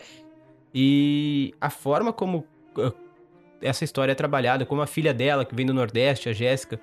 E 0.74 1.52
a 1.60 1.72
forma 1.72 2.14
como 2.14 2.46
uh, 2.78 2.94
essa 3.60 3.84
história 3.84 4.12
é 4.12 4.16
trabalhada, 4.16 4.68
como 4.68 4.84
a 4.84 4.88
filha 4.88 5.12
dela, 5.12 5.44
que 5.44 5.56
vem 5.56 5.66
do 5.66 5.74
Nordeste, 5.74 6.30
a 6.30 6.34
Jéssica, 6.34 6.80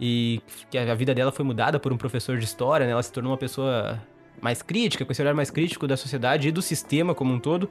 e 0.00 0.40
que 0.70 0.78
a 0.78 0.94
vida 0.94 1.14
dela 1.14 1.30
foi 1.30 1.44
mudada 1.44 1.78
por 1.78 1.92
um 1.92 1.98
professor 1.98 2.38
de 2.38 2.44
história, 2.44 2.86
né? 2.86 2.92
Ela 2.92 3.02
se 3.02 3.12
tornou 3.12 3.32
uma 3.32 3.38
pessoa 3.38 4.00
mais 4.40 4.62
crítica, 4.62 5.04
com 5.04 5.12
esse 5.12 5.20
olhar 5.20 5.34
mais 5.34 5.50
crítico 5.50 5.86
da 5.86 5.96
sociedade 5.96 6.48
e 6.48 6.52
do 6.52 6.62
sistema 6.62 7.14
como 7.14 7.34
um 7.34 7.38
todo. 7.38 7.68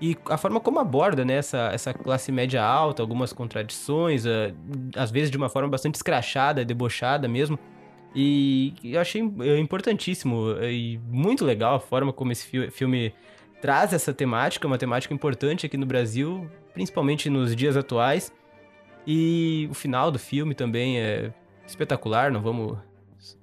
E 0.00 0.16
a 0.30 0.38
forma 0.38 0.58
como 0.58 0.80
aborda 0.80 1.22
né, 1.24 1.34
essa, 1.34 1.70
essa 1.72 1.92
classe 1.92 2.32
média 2.32 2.62
alta, 2.64 3.02
algumas 3.02 3.32
contradições, 3.32 4.24
uh, 4.24 4.54
às 4.96 5.10
vezes 5.10 5.30
de 5.30 5.36
uma 5.36 5.50
forma 5.50 5.68
bastante 5.68 5.96
escrachada, 5.96 6.64
debochada 6.64 7.28
mesmo. 7.28 7.58
E 8.14 8.74
eu 8.84 9.00
achei 9.00 9.20
é, 9.40 9.58
importantíssimo 9.58 10.52
e 10.62 11.00
muito 11.10 11.44
legal 11.44 11.74
a 11.74 11.80
forma 11.80 12.12
como 12.12 12.30
esse 12.30 12.70
filme 12.70 13.12
traz 13.60 13.92
essa 13.92 14.12
temática, 14.12 14.66
uma 14.66 14.78
temática 14.78 15.12
importante 15.12 15.66
aqui 15.66 15.76
no 15.76 15.86
Brasil, 15.86 16.48
principalmente 16.72 17.28
nos 17.28 17.56
dias 17.56 17.76
atuais. 17.76 18.32
E 19.06 19.68
o 19.70 19.74
final 19.74 20.10
do 20.10 20.18
filme 20.18 20.54
também 20.54 21.00
é 21.00 21.32
espetacular, 21.66 22.30
não 22.30 22.40
vamos 22.40 22.78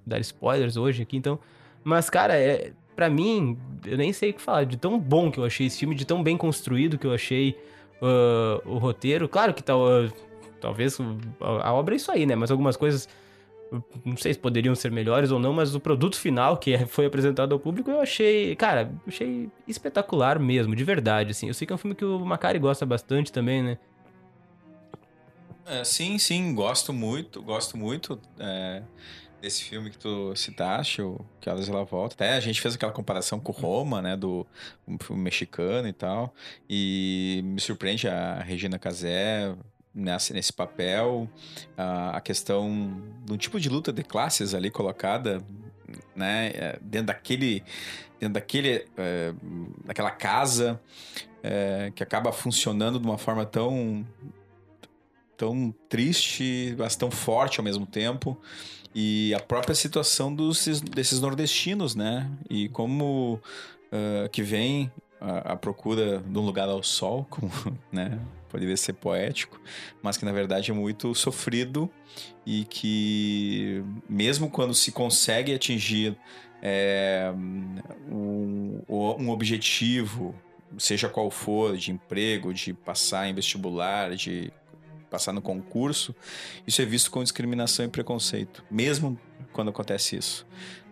dar 0.06 0.20
spoilers 0.20 0.78
hoje 0.78 1.04
aqui, 1.04 1.18
então. 1.18 1.40
Mas, 1.84 2.10
cara, 2.10 2.36
é, 2.36 2.72
para 2.96 3.10
mim, 3.10 3.58
eu 3.86 3.98
nem 3.98 4.14
sei 4.14 4.30
o 4.30 4.34
que 4.34 4.42
falar, 4.42 4.64
de 4.64 4.78
tão 4.78 5.00
bom 5.00 5.32
que 5.32 5.40
eu 5.40 5.44
achei 5.44 5.68
esse 5.68 5.80
filme, 5.80 5.96
de 5.96 6.06
tão 6.06 6.22
bem 6.22 6.38
construído 6.38 6.98
que 6.98 7.08
eu 7.08 7.14
achei 7.14 7.58
uh, 8.02 8.62
o 8.70 8.78
roteiro. 8.78 9.28
Claro 9.28 9.54
que 9.54 9.64
tal, 9.64 9.82
uh, 9.82 10.12
talvez 10.60 10.98
a 11.40 11.74
obra 11.74 11.96
é 11.96 11.98
isso 11.98 12.12
aí, 12.12 12.26
né? 12.26 12.36
Mas 12.36 12.52
algumas 12.52 12.78
coisas 12.78 13.08
não 14.04 14.18
sei 14.18 14.34
se 14.34 14.40
poderiam 14.40 14.76
ser 14.76 14.92
melhores 14.92 15.32
ou 15.32 15.40
não, 15.40 15.54
mas 15.54 15.74
o 15.74 15.80
produto 15.80 16.18
final 16.18 16.58
que 16.58 16.74
é, 16.74 16.86
foi 16.86 17.06
apresentado 17.06 17.54
ao 17.54 17.60
público 17.60 17.90
eu 17.90 18.02
achei, 18.02 18.56
cara, 18.56 18.92
achei 19.08 19.50
espetacular 19.68 20.38
mesmo, 20.40 20.76
de 20.76 20.84
verdade, 20.84 21.32
assim. 21.32 21.48
Eu 21.48 21.54
sei 21.54 21.66
que 21.66 21.72
é 21.72 21.76
um 21.76 21.80
filme 21.80 21.96
que 21.96 22.04
o 22.04 22.20
Macari 22.26 22.60
gosta 22.60 22.86
bastante 22.86 23.32
também, 23.32 23.64
né? 23.64 23.78
É, 25.66 25.84
sim, 25.86 26.18
sim, 26.18 26.54
gosto 26.54 26.92
muito, 26.92 27.42
gosto 27.42 27.78
muito 27.78 28.20
é, 28.38 28.84
desse 29.42 29.64
filme 29.64 29.90
que 29.90 29.98
tu 29.98 30.36
citaste, 30.36 31.02
o 31.02 31.20
Que 31.40 31.50
Elas 31.50 31.70
Ela 31.70 31.86
Volta. 31.86 32.14
Até 32.14 32.34
a 32.34 32.40
gente 32.42 32.60
fez 32.60 32.76
aquela 32.76 32.92
comparação 32.92 33.40
com 33.40 33.54
Roma, 33.54 34.02
né, 34.02 34.18
do 34.18 34.46
um 34.88 34.98
filme 35.00 35.22
mexicano 35.22 35.88
e 35.88 35.94
tal, 35.94 36.34
e 36.70 37.42
me 37.46 37.62
surpreende 37.62 38.08
a 38.08 38.42
Regina 38.42 38.78
Casé 38.78 39.56
nesse, 39.94 40.34
nesse 40.34 40.54
papel, 40.54 41.30
a, 41.78 42.20
questão 42.22 43.02
do 43.26 43.38
tipo 43.38 43.60
de 43.60 43.70
luta 43.70 43.92
de 43.92 44.04
classes 44.04 44.54
ali 44.54 44.70
colocada, 44.70 45.44
né, 46.16 46.52
é, 46.54 46.80
dentro 46.82 47.08
daquele, 47.08 47.64
dentro 48.20 48.36
daquele, 48.36 48.86
é, 48.98 49.34
daquela 49.86 50.12
casa 50.12 50.80
é, 51.44 51.92
que 51.94 52.04
acaba 52.04 52.32
funcionando 52.32 53.00
de 53.00 53.06
uma 53.06 53.18
forma 53.18 53.46
tão, 53.46 54.06
tão 55.36 55.74
triste, 55.90 56.76
mas 56.78 56.96
tão 56.96 57.12
forte 57.12 57.60
ao 57.60 57.64
mesmo 57.64 57.86
tempo 57.86 58.38
e 58.94 59.34
a 59.34 59.40
própria 59.40 59.74
situação 59.74 60.34
dos, 60.34 60.82
desses 60.82 61.20
nordestinos, 61.20 61.96
né? 61.96 62.30
E 62.50 62.68
como 62.70 63.36
uh, 63.36 64.30
que 64.30 64.44
vem 64.44 64.92
a, 65.22 65.56
procura 65.56 66.18
de 66.20 66.38
um 66.38 66.42
lugar 66.42 66.68
ao 66.68 66.82
sol, 66.82 67.26
como, 67.30 67.52
né? 67.92 68.20
Poderia 68.50 68.76
ser 68.76 68.94
poético, 68.94 69.62
mas 70.02 70.18
que 70.18 70.26
na 70.26 70.32
verdade 70.34 70.72
é 70.72 70.74
muito 70.74 71.16
sofrido 71.16 71.90
e 72.46 72.66
que 72.66 73.82
mesmo 74.10 74.50
quando 74.50 74.74
se 74.74 74.92
consegue 74.92 75.54
atingir 75.54 76.18
é, 76.62 77.32
um, 78.10 78.82
um 78.90 79.30
objetivo, 79.30 80.36
seja 80.78 81.08
qual 81.08 81.32
for, 81.32 81.78
de 81.78 81.92
emprego, 81.92 82.54
de 82.54 82.74
passar 82.74 83.30
em 83.30 83.34
vestibular, 83.34 84.14
de 84.18 84.52
passar 85.10 85.32
no 85.32 85.42
concurso, 85.42 86.16
isso 86.66 86.82
é 86.82 86.86
visto 86.86 87.10
com 87.12 87.24
discriminação 87.24 87.86
e 87.86 87.90
preconceito, 87.90 88.64
mesmo 88.70 89.20
quando 89.54 89.70
acontece 89.70 90.16
isso. 90.16 90.46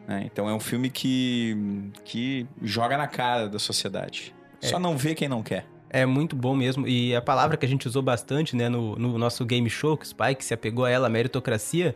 Né? 0.08 0.24
Então 0.26 0.50
é 0.50 0.54
um 0.54 0.60
filme 0.60 0.90
que, 0.90 1.92
que 2.04 2.48
joga 2.62 2.98
na 2.98 3.08
cara 3.08 3.48
da 3.48 3.60
sociedade. 3.60 4.34
Só 4.62 4.78
É. 4.78 4.80
não 4.80 4.98
vê 4.98 5.14
quem 5.16 5.28
não 5.28 5.44
quer. 5.44 5.66
É 5.90 6.06
muito 6.06 6.36
bom 6.36 6.56
mesmo. 6.56 6.88
E 6.88 7.16
a 7.16 7.22
palavra 7.22 7.58
que 7.58 7.66
a 7.66 7.70
gente 7.70 7.88
usou 7.88 8.02
bastante, 8.02 8.56
né, 8.56 8.70
no, 8.70 8.96
no 8.96 9.18
nosso 9.18 9.44
game 9.46 9.70
show, 9.70 9.98
que 9.98 10.06
o 10.06 10.08
Spike 10.08 10.44
se 10.46 10.54
apegou 10.54 10.86
a 10.86 10.90
ela, 10.90 11.08
a 11.08 11.10
meritocracia, 11.10 11.96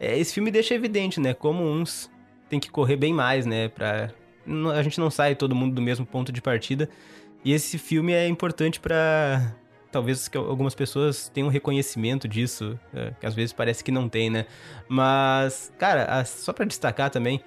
é, 0.00 0.18
esse 0.18 0.34
filme 0.34 0.50
deixa 0.50 0.74
evidente, 0.74 1.20
né, 1.20 1.34
como 1.34 1.62
uns 1.64 2.10
tem 2.48 2.58
que 2.58 2.70
correr 2.70 2.96
bem 2.96 3.12
mais, 3.12 3.44
né, 3.46 3.68
pra... 3.68 4.10
A 4.74 4.82
gente 4.82 4.98
não 4.98 5.10
sai 5.10 5.34
todo 5.34 5.54
mundo 5.54 5.74
do 5.74 5.82
mesmo 5.82 6.06
ponto 6.06 6.32
de 6.32 6.40
partida. 6.40 6.88
E 7.44 7.52
esse 7.52 7.76
filme 7.78 8.12
é 8.12 8.26
importante 8.26 8.80
pra... 8.80 9.54
Talvez 9.90 10.30
algumas 10.34 10.74
pessoas 10.74 11.28
tenham 11.30 11.48
reconhecimento 11.48 12.28
disso, 12.28 12.78
é, 12.92 13.12
que 13.18 13.26
às 13.26 13.34
vezes 13.34 13.52
parece 13.52 13.82
que 13.82 13.90
não 13.90 14.08
tem, 14.08 14.28
né? 14.28 14.44
Mas, 14.88 15.72
cara, 15.78 16.04
a- 16.04 16.24
só 16.24 16.52
pra 16.52 16.64
destacar 16.66 17.10
também, 17.10 17.40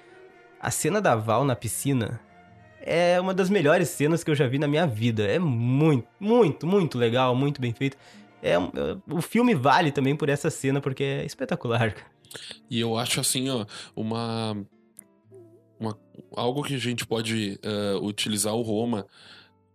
a 0.60 0.70
cena 0.70 1.00
da 1.00 1.14
Val 1.14 1.44
na 1.44 1.54
piscina 1.54 2.20
é 2.80 3.20
uma 3.20 3.32
das 3.32 3.48
melhores 3.48 3.88
cenas 3.90 4.24
que 4.24 4.30
eu 4.30 4.34
já 4.34 4.48
vi 4.48 4.58
na 4.58 4.66
minha 4.66 4.86
vida. 4.86 5.22
É 5.24 5.38
muito, 5.38 6.08
muito, 6.18 6.66
muito 6.66 6.98
legal, 6.98 7.34
muito 7.34 7.60
bem 7.60 7.72
feito. 7.72 7.96
É, 8.42 8.54
é- 8.54 8.58
o 9.08 9.22
filme 9.22 9.54
vale 9.54 9.92
também 9.92 10.16
por 10.16 10.28
essa 10.28 10.50
cena, 10.50 10.80
porque 10.80 11.04
é 11.04 11.24
espetacular. 11.24 11.94
E 12.68 12.80
eu 12.80 12.96
acho 12.98 13.20
assim, 13.20 13.48
ó, 13.50 13.64
uma. 13.94 14.56
uma 15.78 15.96
algo 16.36 16.62
que 16.62 16.74
a 16.74 16.78
gente 16.78 17.06
pode 17.06 17.58
eh, 17.62 17.94
utilizar 18.00 18.54
o 18.54 18.62
Roma 18.62 19.06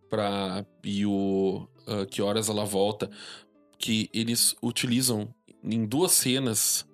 para 0.09 0.65
e 0.83 1.05
o 1.05 1.67
ah, 1.87 2.05
Que 2.05 2.21
Horas 2.21 2.49
Ela 2.49 2.65
Volta, 2.65 3.09
que 3.77 4.09
eles 4.13 4.55
utilizam 4.61 5.33
em 5.63 5.85
duas 5.85 6.11
cenas 6.13 6.85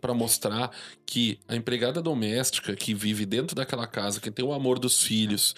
para 0.00 0.14
mostrar 0.14 0.70
que 1.04 1.38
a 1.46 1.54
empregada 1.54 2.00
doméstica 2.00 2.74
que 2.74 2.94
vive 2.94 3.26
dentro 3.26 3.54
daquela 3.54 3.86
casa, 3.86 4.18
que 4.18 4.30
tem 4.30 4.42
o 4.42 4.54
amor 4.54 4.78
dos 4.78 5.02
filhos 5.02 5.54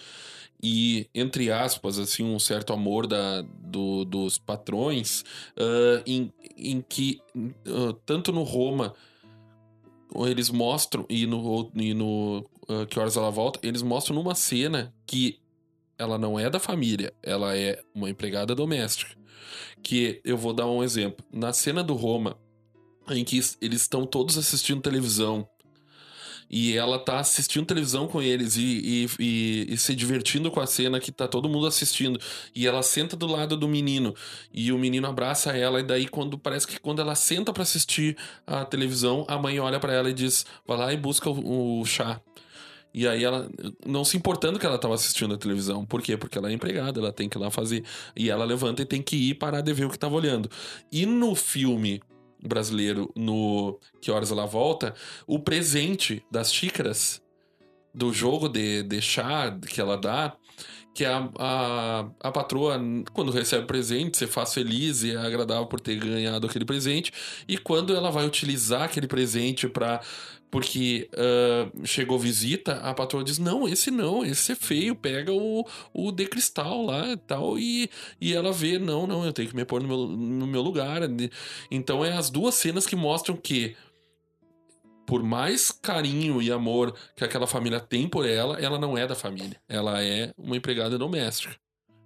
e, 0.60 1.08
entre 1.14 1.50
aspas, 1.52 1.96
assim, 1.96 2.24
um 2.24 2.38
certo 2.38 2.72
amor 2.72 3.06
da, 3.06 3.42
do- 3.42 4.04
dos 4.04 4.36
patrões, 4.36 5.24
ah, 5.56 6.02
em, 6.04 6.32
em 6.56 6.82
que, 6.82 7.20
ah, 7.66 7.94
tanto 8.04 8.32
no 8.32 8.42
Roma 8.42 8.94
eles 10.26 10.50
mostram, 10.50 11.06
e 11.08 11.24
no, 11.24 11.70
e 11.74 11.94
no 11.94 12.44
ah, 12.68 12.86
Que 12.86 12.98
Horas 12.98 13.16
Ela 13.16 13.30
Volta, 13.30 13.60
eles 13.62 13.80
mostram 13.80 14.16
numa 14.16 14.34
cena 14.34 14.92
que 15.06 15.38
ela 16.00 16.18
não 16.18 16.38
é 16.38 16.48
da 16.48 16.58
família, 16.58 17.12
ela 17.22 17.56
é 17.56 17.80
uma 17.94 18.08
empregada 18.10 18.54
doméstica. 18.54 19.14
Que 19.82 20.20
eu 20.24 20.36
vou 20.36 20.52
dar 20.52 20.66
um 20.66 20.82
exemplo. 20.82 21.24
Na 21.32 21.52
cena 21.52 21.82
do 21.82 21.94
Roma, 21.94 22.36
em 23.10 23.24
que 23.24 23.36
eles 23.60 23.82
estão 23.82 24.04
todos 24.06 24.36
assistindo 24.38 24.80
televisão, 24.82 25.48
e 26.52 26.76
ela 26.76 26.98
tá 26.98 27.20
assistindo 27.20 27.64
televisão 27.64 28.08
com 28.08 28.20
eles 28.20 28.56
e, 28.56 28.62
e, 28.62 29.08
e- 29.20 29.66
e 29.74 29.78
se 29.78 29.94
divertindo 29.94 30.50
com 30.50 30.58
a 30.58 30.66
cena 30.66 30.98
que 30.98 31.12
tá 31.12 31.28
todo 31.28 31.48
mundo 31.48 31.64
assistindo. 31.68 32.18
E 32.52 32.66
ela 32.66 32.82
senta 32.82 33.16
do 33.16 33.26
lado 33.28 33.56
do 33.56 33.68
menino. 33.68 34.12
E 34.52 34.72
o 34.72 34.78
menino 34.78 35.06
abraça 35.06 35.56
ela. 35.56 35.78
E 35.78 35.84
daí, 35.84 36.08
quando 36.08 36.36
parece 36.36 36.66
que 36.66 36.80
quando 36.80 37.00
ela 37.00 37.14
senta 37.14 37.52
pra 37.52 37.62
assistir 37.62 38.16
a 38.44 38.64
televisão, 38.64 39.24
a 39.28 39.38
mãe 39.38 39.60
olha 39.60 39.78
pra 39.78 39.92
ela 39.92 40.10
e 40.10 40.12
diz: 40.12 40.44
vai 40.66 40.76
lá 40.76 40.92
e 40.92 40.96
busca 40.96 41.30
o, 41.30 41.80
o 41.82 41.84
chá. 41.86 42.20
E 42.92 43.06
aí 43.06 43.22
ela, 43.22 43.48
não 43.86 44.04
se 44.04 44.16
importando 44.16 44.58
que 44.58 44.66
ela 44.66 44.78
tava 44.78 44.94
assistindo 44.94 45.34
a 45.34 45.38
televisão. 45.38 45.84
Por 45.84 46.02
quê? 46.02 46.16
Porque 46.16 46.36
ela 46.36 46.50
é 46.50 46.52
empregada, 46.52 47.00
ela 47.00 47.12
tem 47.12 47.28
que 47.28 47.38
ir 47.38 47.40
lá 47.40 47.50
fazer. 47.50 47.84
E 48.16 48.30
ela 48.30 48.44
levanta 48.44 48.82
e 48.82 48.84
tem 48.84 49.00
que 49.00 49.16
ir 49.16 49.34
parar 49.34 49.60
de 49.60 49.72
ver 49.72 49.84
o 49.84 49.90
que 49.90 49.98
tava 49.98 50.14
olhando. 50.14 50.50
E 50.90 51.06
no 51.06 51.34
filme 51.34 52.02
brasileiro, 52.42 53.12
no 53.14 53.78
Que 54.00 54.10
Horas 54.10 54.30
Ela 54.30 54.46
Volta, 54.46 54.94
o 55.26 55.38
presente 55.38 56.24
das 56.30 56.52
xícaras 56.52 57.22
do 57.94 58.12
jogo 58.12 58.48
de, 58.48 58.82
de 58.82 59.00
chá 59.00 59.56
que 59.68 59.80
ela 59.80 59.96
dá, 59.96 60.36
que 60.94 61.04
a, 61.04 61.30
a, 61.38 62.10
a 62.20 62.32
patroa, 62.32 62.80
quando 63.12 63.30
recebe 63.30 63.64
o 63.64 63.66
presente, 63.66 64.16
você 64.16 64.26
faz 64.26 64.52
feliz 64.52 65.02
e 65.02 65.12
é 65.12 65.16
agradável 65.16 65.66
por 65.66 65.80
ter 65.80 65.96
ganhado 65.96 66.46
aquele 66.46 66.64
presente, 66.64 67.12
e 67.46 67.56
quando 67.56 67.94
ela 67.94 68.10
vai 68.10 68.26
utilizar 68.26 68.82
aquele 68.82 69.06
presente 69.06 69.68
para 69.68 70.00
porque 70.50 71.08
ah, 71.14 71.70
chegou 71.84 72.18
visita, 72.18 72.74
a 72.80 72.92
patroa 72.92 73.22
diz: 73.22 73.38
Não, 73.38 73.68
esse 73.68 73.90
não, 73.90 74.24
esse 74.24 74.52
é 74.52 74.54
feio, 74.54 74.96
pega 74.96 75.32
o, 75.32 75.66
o 75.92 76.10
de 76.10 76.26
cristal 76.26 76.84
lá 76.84 77.12
e 77.12 77.16
tal. 77.16 77.58
E, 77.58 77.88
e 78.20 78.34
ela 78.34 78.52
vê: 78.52 78.78
Não, 78.78 79.06
não, 79.06 79.24
eu 79.24 79.32
tenho 79.32 79.48
que 79.48 79.56
me 79.56 79.64
pôr 79.64 79.80
no 79.80 79.88
meu, 79.88 80.06
no 80.06 80.46
meu 80.46 80.60
lugar. 80.60 81.02
Então, 81.70 82.04
é 82.04 82.12
as 82.12 82.30
duas 82.30 82.54
cenas 82.54 82.86
que 82.86 82.96
mostram 82.96 83.36
que, 83.36 83.76
por 85.06 85.22
mais 85.22 85.70
carinho 85.70 86.42
e 86.42 86.50
amor 86.50 86.94
que 87.14 87.24
aquela 87.24 87.46
família 87.46 87.80
tem 87.80 88.08
por 88.08 88.26
ela, 88.26 88.58
ela 88.60 88.78
não 88.78 88.98
é 88.98 89.06
da 89.06 89.14
família. 89.14 89.60
Ela 89.68 90.02
é 90.02 90.32
uma 90.36 90.56
empregada 90.56 90.98
doméstica. 90.98 91.54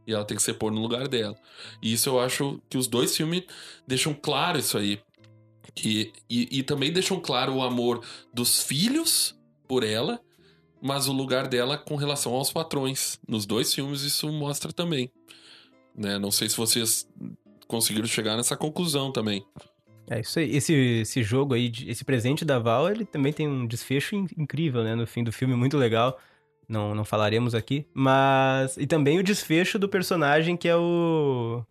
E 0.06 0.12
ela 0.12 0.24
tem 0.24 0.36
que 0.36 0.42
ser 0.42 0.54
pôr 0.54 0.70
no 0.70 0.82
lugar 0.82 1.08
dela. 1.08 1.34
E 1.80 1.94
isso 1.94 2.10
eu 2.10 2.20
acho 2.20 2.60
que 2.68 2.76
os 2.76 2.86
dois 2.86 3.16
filmes 3.16 3.44
deixam 3.86 4.12
claro 4.12 4.58
isso 4.58 4.76
aí. 4.76 5.00
Que, 5.74 6.12
e, 6.30 6.58
e 6.58 6.62
também 6.62 6.92
deixam 6.92 7.18
claro 7.18 7.54
o 7.54 7.62
amor 7.62 8.04
dos 8.32 8.62
filhos 8.62 9.36
por 9.66 9.82
ela, 9.82 10.20
mas 10.80 11.08
o 11.08 11.12
lugar 11.12 11.48
dela 11.48 11.76
com 11.76 11.96
relação 11.96 12.32
aos 12.34 12.52
patrões. 12.52 13.18
Nos 13.26 13.44
dois 13.44 13.74
filmes 13.74 14.02
isso 14.02 14.30
mostra 14.30 14.72
também. 14.72 15.10
Né? 15.96 16.18
Não 16.18 16.30
sei 16.30 16.48
se 16.48 16.56
vocês 16.56 17.08
conseguiram 17.66 18.06
chegar 18.06 18.36
nessa 18.36 18.56
conclusão 18.56 19.10
também. 19.10 19.44
É 20.08 20.20
isso 20.20 20.38
aí. 20.38 20.54
Esse, 20.54 20.72
esse 20.74 21.22
jogo 21.22 21.54
aí, 21.54 21.72
esse 21.86 22.04
presente 22.04 22.44
da 22.44 22.58
Val, 22.58 22.90
ele 22.90 23.04
também 23.04 23.32
tem 23.32 23.48
um 23.48 23.66
desfecho 23.66 24.14
in- 24.14 24.28
incrível, 24.36 24.84
né? 24.84 24.94
No 24.94 25.06
fim 25.06 25.24
do 25.24 25.32
filme, 25.32 25.56
muito 25.56 25.78
legal. 25.78 26.20
Não, 26.68 26.94
não 26.94 27.04
falaremos 27.04 27.54
aqui. 27.54 27.86
Mas. 27.94 28.76
E 28.76 28.86
também 28.86 29.18
o 29.18 29.22
desfecho 29.22 29.78
do 29.78 29.88
personagem 29.88 30.56
que 30.56 30.68
é 30.68 30.76
o. 30.76 31.64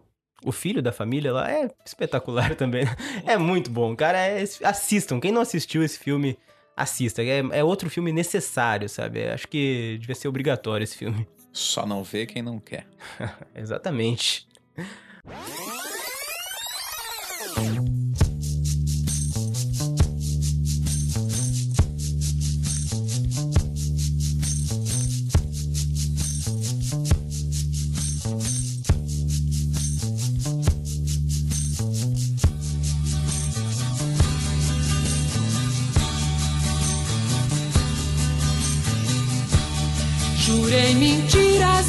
O 0.46 0.52
filho 0.52 0.82
da 0.82 0.91
família 0.91 1.32
lá 1.32 1.50
é 1.52 1.70
espetacular 1.86 2.54
também. 2.58 2.86
né? 2.86 2.96
É 3.26 3.38
muito 3.38 3.70
bom, 3.70 3.96
cara. 3.96 4.18
é- 4.18 4.44
assistam. 4.64 5.20
Quem 5.20 5.32
não 5.32 5.41
assistiu 5.41 5.84
esse 5.84 5.98
filme, 6.00 6.38
assista. 6.76 7.24
É, 7.24 7.39
é 7.52 7.64
outro 7.64 7.89
filme 7.89 8.12
necessário, 8.12 8.89
sabe? 8.89 9.28
Acho 9.30 9.48
que 9.48 9.98
devia 10.00 10.16
ser 10.16 10.28
obrigatório 10.28 10.84
esse 10.84 10.98
filme. 10.98 11.28
Só 11.52 11.86
não 11.86 12.04
vê 12.04 12.26
quem 12.26 12.41
não 12.41 12.60
quer. 12.60 12.86
Exatamente. 13.56 14.48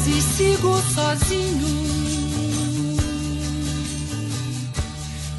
E 0.07 0.21
sigo 0.21 0.77
sozinho. 0.93 1.85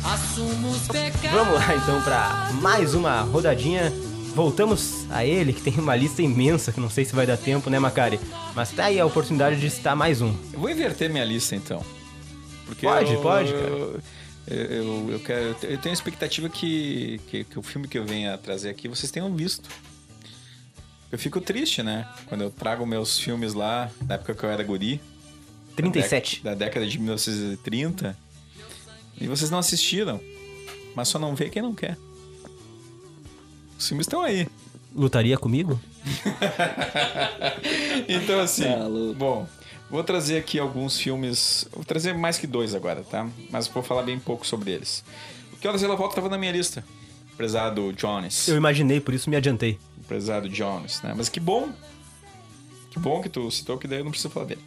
Assumo 0.05 0.71
os 0.71 0.89
pecados. 0.89 1.31
Vamos 1.31 1.55
lá 1.55 1.75
então 1.77 2.01
pra 2.03 2.51
mais 2.61 2.95
uma 2.95 3.21
rodadinha. 3.23 3.93
Voltamos 4.35 5.07
a 5.11 5.25
ele, 5.25 5.53
que 5.53 5.63
tem 5.63 5.75
uma 5.79 5.97
lista 5.97 6.21
imensa, 6.21 6.71
que 6.71 6.79
não 6.79 6.91
sei 6.91 7.05
se 7.07 7.15
vai 7.15 7.27
dar 7.27 7.39
tempo, 7.39 7.71
né, 7.71 7.79
Macari? 7.79 8.21
Mas 8.55 8.71
tá 8.71 8.85
aí 8.87 9.01
a 9.01 9.07
oportunidade 9.07 9.59
de 9.59 9.71
citar 9.71 9.97
mais 9.97 10.21
um. 10.21 10.35
Eu 10.53 10.61
vou 10.61 10.69
inverter 10.71 11.09
minha 11.11 11.25
lista 11.25 11.57
então. 11.57 11.83
Porque 12.67 12.87
Pode, 12.87 13.15
eu- 13.15 13.21
pode, 13.23 13.53
cara. 13.53 13.67
Eu, 13.67 14.01
eu, 14.49 15.09
eu 15.13 15.21
quero, 15.21 15.57
eu 15.63 15.79
tenho 15.79 15.91
a 15.91 15.93
expectativa 15.93 16.49
que, 16.51 17.19
que, 17.29 17.45
que 17.45 17.59
o 17.59 17.63
filme 17.63 17.89
que 17.89 17.99
eu 17.99 18.05
venha 18.05 18.37
trazer 18.37 18.69
aqui 18.69 18.87
vocês 18.89 19.11
tenham 19.11 19.35
visto. 19.35 19.69
Eu 21.11 21.19
fico 21.19 21.41
triste, 21.41 21.83
né? 21.83 22.07
Quando 22.27 22.43
eu 22.43 22.51
trago 22.51 22.87
meus 22.87 23.19
filmes 23.19 23.55
lá, 23.55 23.91
da 24.03 24.17
época 24.17 24.35
que 24.35 24.45
eu 24.45 24.51
era 24.51 24.63
guri. 24.63 25.01
37. 25.77 26.43
Da, 26.43 26.51
da 26.51 26.57
década 26.57 26.87
de 26.87 26.99
1930. 26.99 28.17
E 29.21 29.27
vocês 29.27 29.51
não 29.51 29.59
assistiram. 29.59 30.21
Mas 30.95 31.09
só 31.09 31.19
não 31.19 31.35
vê 31.35 31.49
quem 31.49 31.63
não 31.63 31.75
quer. 31.75 31.97
Os 33.79 33.87
filmes 33.87 34.07
estão 34.07 34.23
aí. 34.23 34.47
Lutaria 34.95 35.39
comigo? 35.39 35.81
Então, 38.09 38.39
assim. 38.39 38.63
Tá 38.63 38.87
louco. 38.87 39.15
bom, 39.15 39.49
Vou 39.89 40.03
trazer 40.03 40.39
aqui 40.39 40.59
alguns 40.59 40.99
filmes. 40.99 41.67
Vou 41.73 41.85
trazer 41.85 42.15
mais 42.15 42.39
que 42.39 42.47
dois 42.47 42.75
agora, 42.75 43.05
tá? 43.05 43.29
Mas 43.51 43.69
vou 43.69 43.83
falar 43.83 44.03
bem 44.03 44.19
pouco 44.19 44.47
sobre 44.47 44.73
eles. 44.73 45.05
O 45.53 45.57
Que 45.57 45.69
Horas 45.69 45.83
Ela 45.83 45.95
Volta 45.95 46.13
estava 46.13 46.29
na 46.29 46.37
minha 46.37 46.53
lista. 46.53 46.85
Prezado 47.37 47.93
Jones. 47.93 48.49
Eu 48.49 48.57
imaginei, 48.57 49.01
por 49.01 49.13
isso 49.15 49.29
me 49.29 49.37
adiantei. 49.37 49.79
Prezado 50.09 50.49
Jones, 50.49 51.03
né? 51.03 51.13
Mas 51.17 51.29
que 51.29 51.41
bom. 51.41 51.71
Que 52.91 52.99
bom 52.99 53.21
que 53.21 53.29
tu 53.29 53.51
citou, 53.51 53.77
que 53.77 53.87
daí 53.87 53.99
eu 53.99 54.05
não 54.05 54.11
preciso 54.11 54.33
falar 54.33 54.47
dele. 54.47 54.63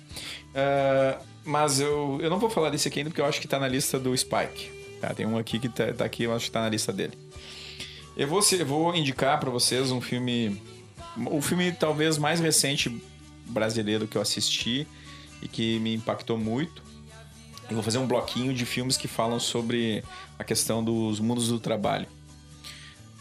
Ah, 0.54 1.20
mas 1.44 1.80
eu, 1.80 2.20
eu 2.22 2.30
não 2.30 2.38
vou 2.40 2.50
falar 2.50 2.70
desse 2.70 2.88
aqui 2.88 3.00
ainda, 3.00 3.10
porque 3.10 3.22
eu 3.22 3.26
acho 3.26 3.42
que 3.42 3.48
tá 3.48 3.58
na 3.60 3.68
lista 3.68 3.98
do 4.00 4.16
Spike. 4.16 4.70
Tá? 5.02 5.14
Tem 5.14 5.26
um 5.26 5.38
aqui 5.38 5.58
que 5.60 5.70
tá, 5.70 5.92
tá 5.94 6.06
aqui, 6.06 6.24
eu 6.24 6.34
acho 6.36 6.46
que 6.46 6.52
tá 6.52 6.62
na 6.62 6.70
lista 6.70 6.92
dele. 6.94 7.14
Eu 8.18 8.28
vou, 8.28 8.42
se- 8.42 8.60
eu 8.60 8.66
vou 8.66 8.94
indicar 8.96 9.40
pra 9.40 9.50
vocês 9.50 9.92
um 9.92 10.02
filme. 10.02 10.62
O 11.32 11.42
filme 11.42 11.72
talvez 11.72 12.18
mais 12.18 12.40
recente 12.40 13.02
brasileiro 13.48 14.08
que 14.08 14.18
eu 14.18 14.22
assisti 14.22 14.86
e 15.42 15.48
que 15.48 15.80
me 15.80 15.96
impactou 15.96 16.38
muito. 16.38 16.84
Eu 17.70 17.76
vou 17.76 17.84
fazer 17.84 17.98
um 17.98 18.06
bloquinho 18.06 18.54
de 18.54 18.66
filmes 18.66 18.98
que 18.98 19.08
falam 19.08 19.40
sobre 19.40 20.04
a 20.38 20.44
questão 20.44 20.84
dos 20.84 21.20
mundos 21.20 21.48
do 21.48 21.60
trabalho. 21.60 22.08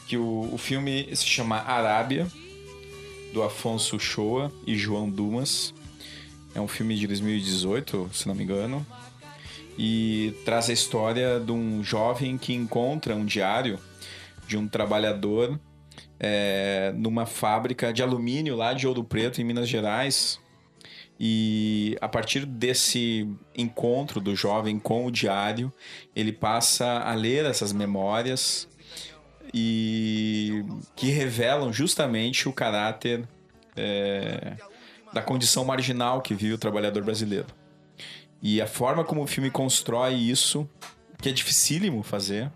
Que 0.09 0.17
o, 0.17 0.49
o 0.53 0.59
filme 0.59 1.15
se 1.15 1.27
chama 1.27 1.59
Arábia, 1.59 2.27
do 3.33 3.43
Afonso 3.43 4.01
Shoa 4.01 4.51
e 4.67 4.75
João 4.75 5.09
Dumas. 5.09 5.75
É 6.55 6.61
um 6.61 6.67
filme 6.67 6.97
de 6.97 7.07
2018, 7.07 8.11
se 8.13 8.27
não 8.27 8.35
me 8.35 8.43
engano. 8.43 8.85
E 9.79 10.35
traz 10.45 10.71
a 10.71 10.73
história 10.73 11.39
de 11.39 11.53
um 11.53 11.85
jovem 11.85 12.37
que 12.37 12.53
encontra 12.53 13.15
um 13.15 13.25
diário 13.25 13.79
de 14.47 14.57
um 14.57 14.67
trabalhador 14.67 15.61
é, 16.19 16.93
numa 16.97 17.27
fábrica 17.27 17.93
de 17.93 18.03
alumínio 18.03 18.57
lá 18.57 18.73
de 18.73 18.87
Ouro 18.89 19.05
Preto, 19.05 19.41
em 19.41 19.45
Minas 19.45 19.69
Gerais. 19.69 20.41
E 21.21 21.97
a 22.01 22.09
partir 22.09 22.47
desse 22.47 23.29
encontro 23.55 24.21
do 24.21 24.35
jovem 24.35 24.79
com 24.79 25.05
o 25.05 25.11
diário, 25.11 25.73
ele 26.15 26.33
passa 26.33 27.01
a 27.01 27.15
ler 27.15 27.45
essas 27.45 27.73
memórias 27.73 28.69
e 29.53 30.65
que 30.95 31.11
revelam 31.11 31.73
justamente 31.73 32.49
o 32.49 32.53
caráter 32.53 33.27
é, 33.77 34.57
da 35.13 35.23
condição 35.23 35.65
marginal 35.65 36.21
que 36.21 36.35
vive 36.35 36.55
o 36.55 36.59
trabalhador 36.59 37.03
brasileiro. 37.03 37.47
E 38.43 38.61
a 38.61 38.67
forma 38.67 39.05
como 39.05 39.23
o 39.23 39.27
filme 39.27 39.51
constrói 39.51 40.15
isso, 40.15 40.69
que 41.21 41.29
é 41.29 41.33
dificílimo 41.33 42.03
fazer, 42.03 42.51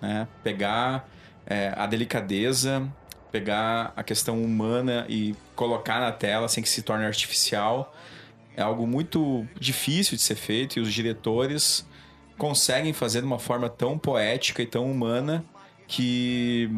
né? 0.00 0.28
pegar 0.42 1.08
é, 1.46 1.72
a 1.76 1.86
delicadeza, 1.86 2.86
pegar 3.32 3.92
a 3.96 4.02
questão 4.02 4.42
humana 4.42 5.06
e 5.08 5.34
colocar 5.56 6.00
na 6.00 6.12
tela 6.12 6.48
sem 6.48 6.62
que 6.62 6.68
se 6.68 6.82
torne 6.82 7.04
artificial, 7.04 7.94
é 8.56 8.62
algo 8.62 8.86
muito 8.86 9.46
difícil 9.58 10.16
de 10.16 10.22
ser 10.22 10.34
feito 10.34 10.78
e 10.78 10.82
os 10.82 10.92
diretores 10.92 11.86
conseguem 12.36 12.92
fazer 12.92 13.20
de 13.20 13.26
uma 13.26 13.38
forma 13.38 13.68
tão 13.68 13.98
poética 13.98 14.62
e 14.62 14.66
tão 14.66 14.90
humana 14.90 15.44
que, 15.90 16.70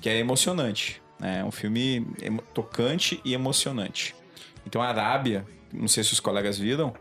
que 0.00 0.08
é 0.08 0.18
emocionante. 0.18 1.00
né? 1.20 1.40
É 1.40 1.44
um 1.44 1.50
filme 1.50 2.06
tocante 2.54 3.20
e 3.24 3.34
emocionante. 3.34 4.16
Então, 4.66 4.80
a 4.80 4.88
Arábia, 4.88 5.46
não 5.70 5.86
sei 5.86 6.02
se 6.02 6.14
os 6.14 6.20
colegas 6.20 6.58
viram, 6.58 6.94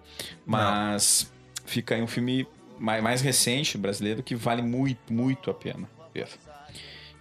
mas 0.45 1.31
fica 1.65 1.95
aí 1.95 2.01
um 2.01 2.07
filme 2.07 2.45
mais, 2.77 3.01
mais 3.01 3.21
recente 3.21 3.77
brasileiro 3.77 4.21
que 4.21 4.35
vale 4.35 4.61
muito, 4.61 5.13
muito 5.13 5.49
a 5.49 5.53
pena 5.53 5.89
ver. 6.13 6.27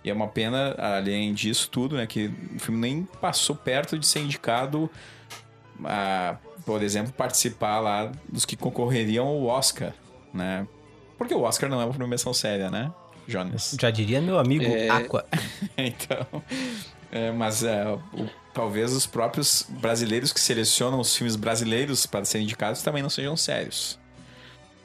E 0.04 0.10
é 0.10 0.12
uma 0.12 0.26
pena, 0.26 0.74
além 0.76 1.32
disso 1.32 1.70
tudo, 1.70 1.96
né, 1.96 2.04
que 2.08 2.28
o 2.56 2.58
filme 2.58 2.80
nem 2.80 3.04
passou 3.20 3.54
perto 3.54 3.96
de 3.96 4.04
ser 4.04 4.18
indicado 4.18 4.90
a, 5.84 6.36
por 6.66 6.82
exemplo, 6.82 7.12
participar 7.12 7.78
lá 7.78 8.10
dos 8.28 8.44
que 8.44 8.56
concorreriam 8.56 9.24
ao 9.28 9.44
Oscar, 9.44 9.92
né? 10.34 10.66
Porque 11.16 11.32
o 11.32 11.42
Oscar 11.42 11.70
não 11.70 11.80
é 11.80 11.84
uma 11.84 11.94
premiação 11.94 12.34
séria, 12.34 12.68
né, 12.68 12.92
Jonas? 13.26 13.76
Já 13.80 13.90
diria 13.90 14.20
meu 14.20 14.38
amigo 14.38 14.64
É. 14.64 14.88
Aqua. 14.88 15.24
então, 15.76 16.42
é, 17.10 17.30
mas 17.30 17.62
é, 17.62 17.86
o- 17.86 18.28
talvez 18.54 18.92
os 18.92 19.06
próprios 19.06 19.66
brasileiros 19.68 20.32
que 20.32 20.40
selecionam 20.40 21.00
os 21.00 21.14
filmes 21.16 21.36
brasileiros 21.36 22.06
para 22.06 22.24
serem 22.24 22.44
indicados 22.44 22.82
também 22.82 23.02
não 23.02 23.10
sejam 23.10 23.36
sérios. 23.36 23.98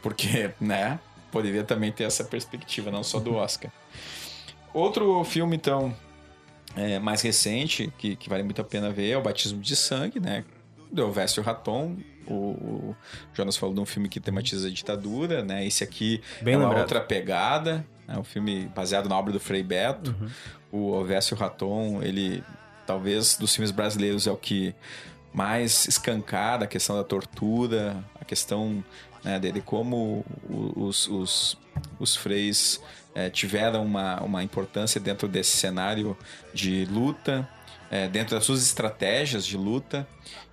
Porque, 0.01 0.51
né, 0.61 0.99
poderia 1.31 1.63
também 1.63 1.91
ter 1.91 2.03
essa 2.05 2.23
perspectiva, 2.23 2.91
não 2.91 3.03
só 3.03 3.19
do 3.19 3.35
Oscar. 3.35 3.71
Outro 4.73 5.23
filme, 5.23 5.55
então, 5.55 5.95
é, 6.75 6.99
mais 6.99 7.21
recente, 7.21 7.91
que, 7.97 8.15
que 8.15 8.29
vale 8.29 8.43
muito 8.43 8.61
a 8.61 8.63
pena 8.63 8.91
ver, 8.91 9.09
é 9.11 9.17
o 9.17 9.21
Batismo 9.21 9.59
de 9.59 9.75
Sangue, 9.75 10.19
né? 10.19 10.45
Do 10.91 11.01
Elvésio 11.01 11.41
Raton. 11.43 11.97
O, 12.33 12.95
Jonas 13.33 13.57
falou 13.57 13.73
de 13.73 13.81
um 13.81 13.85
filme 13.85 14.09
que 14.09 14.19
tematiza 14.19 14.67
a 14.67 14.71
ditadura, 14.71 15.43
né? 15.43 15.65
Esse 15.65 15.83
aqui 15.83 16.21
Bem 16.41 16.53
é 16.53 16.57
uma 16.57 16.65
lembrado. 16.65 16.81
outra 16.83 17.01
pegada, 17.01 17.85
é 18.07 18.17
um 18.17 18.23
filme 18.23 18.69
baseado 18.75 19.09
na 19.09 19.17
obra 19.17 19.31
do 19.33 19.39
Frei 19.39 19.63
Beto. 19.63 20.15
O 20.71 20.95
Elvésio 20.95 21.35
Raton, 21.37 22.01
ele 22.01 22.43
talvez 22.85 23.37
dos 23.37 23.53
filmes 23.53 23.71
brasileiros 23.71 24.27
é 24.27 24.31
o 24.31 24.37
que 24.37 24.73
mais 25.33 25.87
escancara 25.87 26.63
a 26.63 26.67
questão 26.67 26.95
da 26.95 27.03
tortura, 27.03 28.03
a 28.19 28.25
questão 28.25 28.83
né, 29.23 29.39
dele 29.39 29.61
como 29.61 30.25
os, 30.75 31.07
os, 31.07 31.57
os 31.99 32.15
freis 32.15 32.81
eh, 33.13 33.29
tiveram 33.29 33.85
uma, 33.85 34.21
uma 34.21 34.43
importância 34.43 34.99
dentro 34.99 35.27
desse 35.27 35.57
cenário 35.57 36.17
de 36.53 36.85
luta, 36.85 37.47
eh, 37.89 38.07
dentro 38.07 38.35
das 38.35 38.45
suas 38.45 38.63
estratégias 38.63 39.45
de 39.45 39.57
luta. 39.57 40.07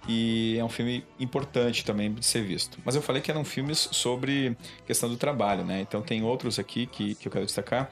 E 0.07 0.57
é 0.59 0.65
um 0.65 0.69
filme 0.69 1.05
importante 1.19 1.85
também 1.85 2.13
de 2.13 2.25
ser 2.27 2.43
visto. 2.43 2.79
Mas 2.85 2.95
eu 2.95 3.01
falei 3.01 3.23
que 3.23 3.31
eram 3.31 3.45
filmes 3.45 3.89
sobre 3.91 4.57
questão 4.87 5.09
do 5.09 5.17
trabalho, 5.17 5.65
né? 5.65 5.81
Então 5.81 6.03
tem 6.03 6.23
outros 6.23 6.59
aqui 6.59 6.87
que, 6.87 7.15
que 7.15 7.27
eu 7.27 7.33
quero 7.33 7.47
destacar. 7.47 7.91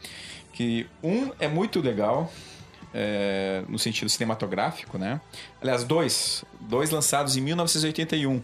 Que 0.52 0.86
um 1.02 1.30
é 1.40 1.48
muito 1.48 1.80
legal, 1.80 2.30
é, 2.92 3.64
no 3.66 3.78
sentido 3.78 4.10
cinematográfico, 4.10 4.98
né? 4.98 5.20
Aliás, 5.60 5.84
dois. 5.84 6.44
Dois 6.60 6.90
lançados 6.90 7.36
em 7.36 7.40
1981. 7.40 8.42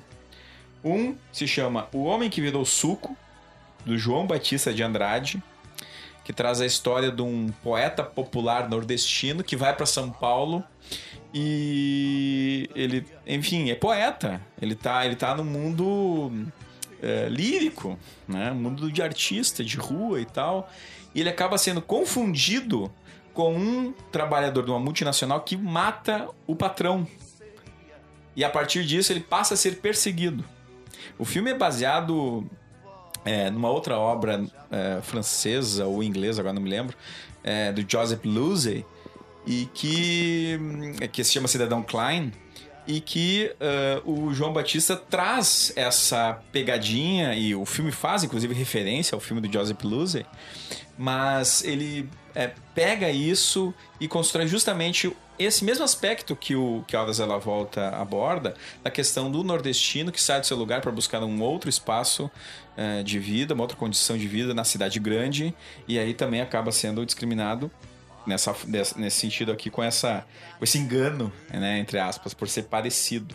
Um 0.82 1.14
se 1.30 1.46
chama 1.46 1.88
O 1.92 2.04
Homem 2.04 2.30
que 2.30 2.40
Virou 2.40 2.64
Suco, 2.64 3.16
do 3.84 3.98
João 3.98 4.26
Batista 4.26 4.72
de 4.72 4.82
Andrade, 4.82 5.42
que 6.28 6.32
traz 6.34 6.60
a 6.60 6.66
história 6.66 7.10
de 7.10 7.22
um 7.22 7.48
poeta 7.62 8.04
popular 8.04 8.68
nordestino 8.68 9.42
que 9.42 9.56
vai 9.56 9.74
para 9.74 9.86
São 9.86 10.10
Paulo 10.10 10.62
e 11.32 12.68
ele, 12.74 13.02
enfim, 13.26 13.70
é 13.70 13.74
poeta. 13.74 14.38
Ele 14.60 14.74
tá, 14.74 15.06
ele 15.06 15.16
tá 15.16 15.34
no 15.34 15.42
mundo 15.42 16.30
é, 17.02 17.30
lírico, 17.30 17.98
né? 18.28 18.50
Mundo 18.50 18.92
de 18.92 19.00
artista, 19.00 19.64
de 19.64 19.78
rua 19.78 20.20
e 20.20 20.26
tal. 20.26 20.70
E 21.14 21.20
ele 21.20 21.30
acaba 21.30 21.56
sendo 21.56 21.80
confundido 21.80 22.92
com 23.32 23.56
um 23.56 23.94
trabalhador 24.12 24.66
de 24.66 24.70
uma 24.70 24.78
multinacional 24.78 25.40
que 25.40 25.56
mata 25.56 26.28
o 26.46 26.54
patrão. 26.54 27.08
E 28.36 28.44
a 28.44 28.50
partir 28.50 28.84
disso 28.84 29.14
ele 29.14 29.20
passa 29.20 29.54
a 29.54 29.56
ser 29.56 29.76
perseguido. 29.76 30.44
O 31.18 31.24
filme 31.24 31.52
é 31.52 31.54
baseado 31.54 32.46
é, 33.28 33.50
numa 33.50 33.68
outra 33.68 33.98
obra 33.98 34.42
é, 34.70 35.00
francesa 35.02 35.84
ou 35.84 36.02
inglesa, 36.02 36.40
agora 36.40 36.54
não 36.54 36.62
me 36.62 36.70
lembro, 36.70 36.96
é, 37.44 37.70
do 37.70 37.84
Joseph 37.86 38.24
Losey, 38.24 38.86
e 39.46 39.68
que, 39.74 40.58
que 41.12 41.22
se 41.22 41.32
chama 41.32 41.46
Cidadão 41.46 41.82
Klein, 41.82 42.32
e 42.86 43.02
que 43.02 43.54
é, 43.60 44.00
o 44.06 44.32
João 44.32 44.50
Batista 44.50 44.96
traz 44.96 45.74
essa 45.76 46.40
pegadinha, 46.50 47.34
e 47.34 47.54
o 47.54 47.66
filme 47.66 47.92
faz 47.92 48.24
inclusive 48.24 48.54
referência 48.54 49.14
ao 49.14 49.20
filme 49.20 49.42
do 49.42 49.52
Joseph 49.52 49.82
Losey, 49.84 50.24
mas 50.96 51.62
ele 51.62 52.08
é, 52.34 52.50
pega 52.74 53.10
isso 53.10 53.74
e 54.00 54.08
constrói 54.08 54.46
justamente 54.46 55.14
esse 55.38 55.64
mesmo 55.64 55.84
aspecto 55.84 56.34
que 56.34 56.54
o 56.56 56.84
que 56.86 56.96
Horas 56.96 57.20
Ela 57.20 57.38
Volta 57.38 57.88
aborda, 57.90 58.54
da 58.82 58.90
questão 58.90 59.30
do 59.30 59.42
nordestino 59.44 60.10
que 60.12 60.20
sai 60.20 60.40
do 60.40 60.46
seu 60.46 60.56
lugar 60.56 60.80
para 60.80 60.90
buscar 60.90 61.22
um 61.22 61.40
outro 61.42 61.68
espaço 61.70 62.30
eh, 62.76 63.02
de 63.02 63.18
vida, 63.18 63.54
uma 63.54 63.62
outra 63.64 63.76
condição 63.76 64.16
de 64.18 64.26
vida 64.26 64.52
na 64.54 64.64
cidade 64.64 64.98
grande, 64.98 65.54
e 65.86 65.98
aí 65.98 66.12
também 66.14 66.40
acaba 66.40 66.72
sendo 66.72 67.04
discriminado 67.06 67.70
nessa, 68.26 68.54
nesse 68.66 69.10
sentido 69.20 69.52
aqui 69.52 69.70
com, 69.70 69.82
essa, 69.82 70.26
com 70.58 70.64
esse 70.64 70.76
engano, 70.78 71.32
né, 71.50 71.78
entre 71.78 71.98
aspas, 71.98 72.34
por 72.34 72.48
ser 72.48 72.64
parecido 72.64 73.34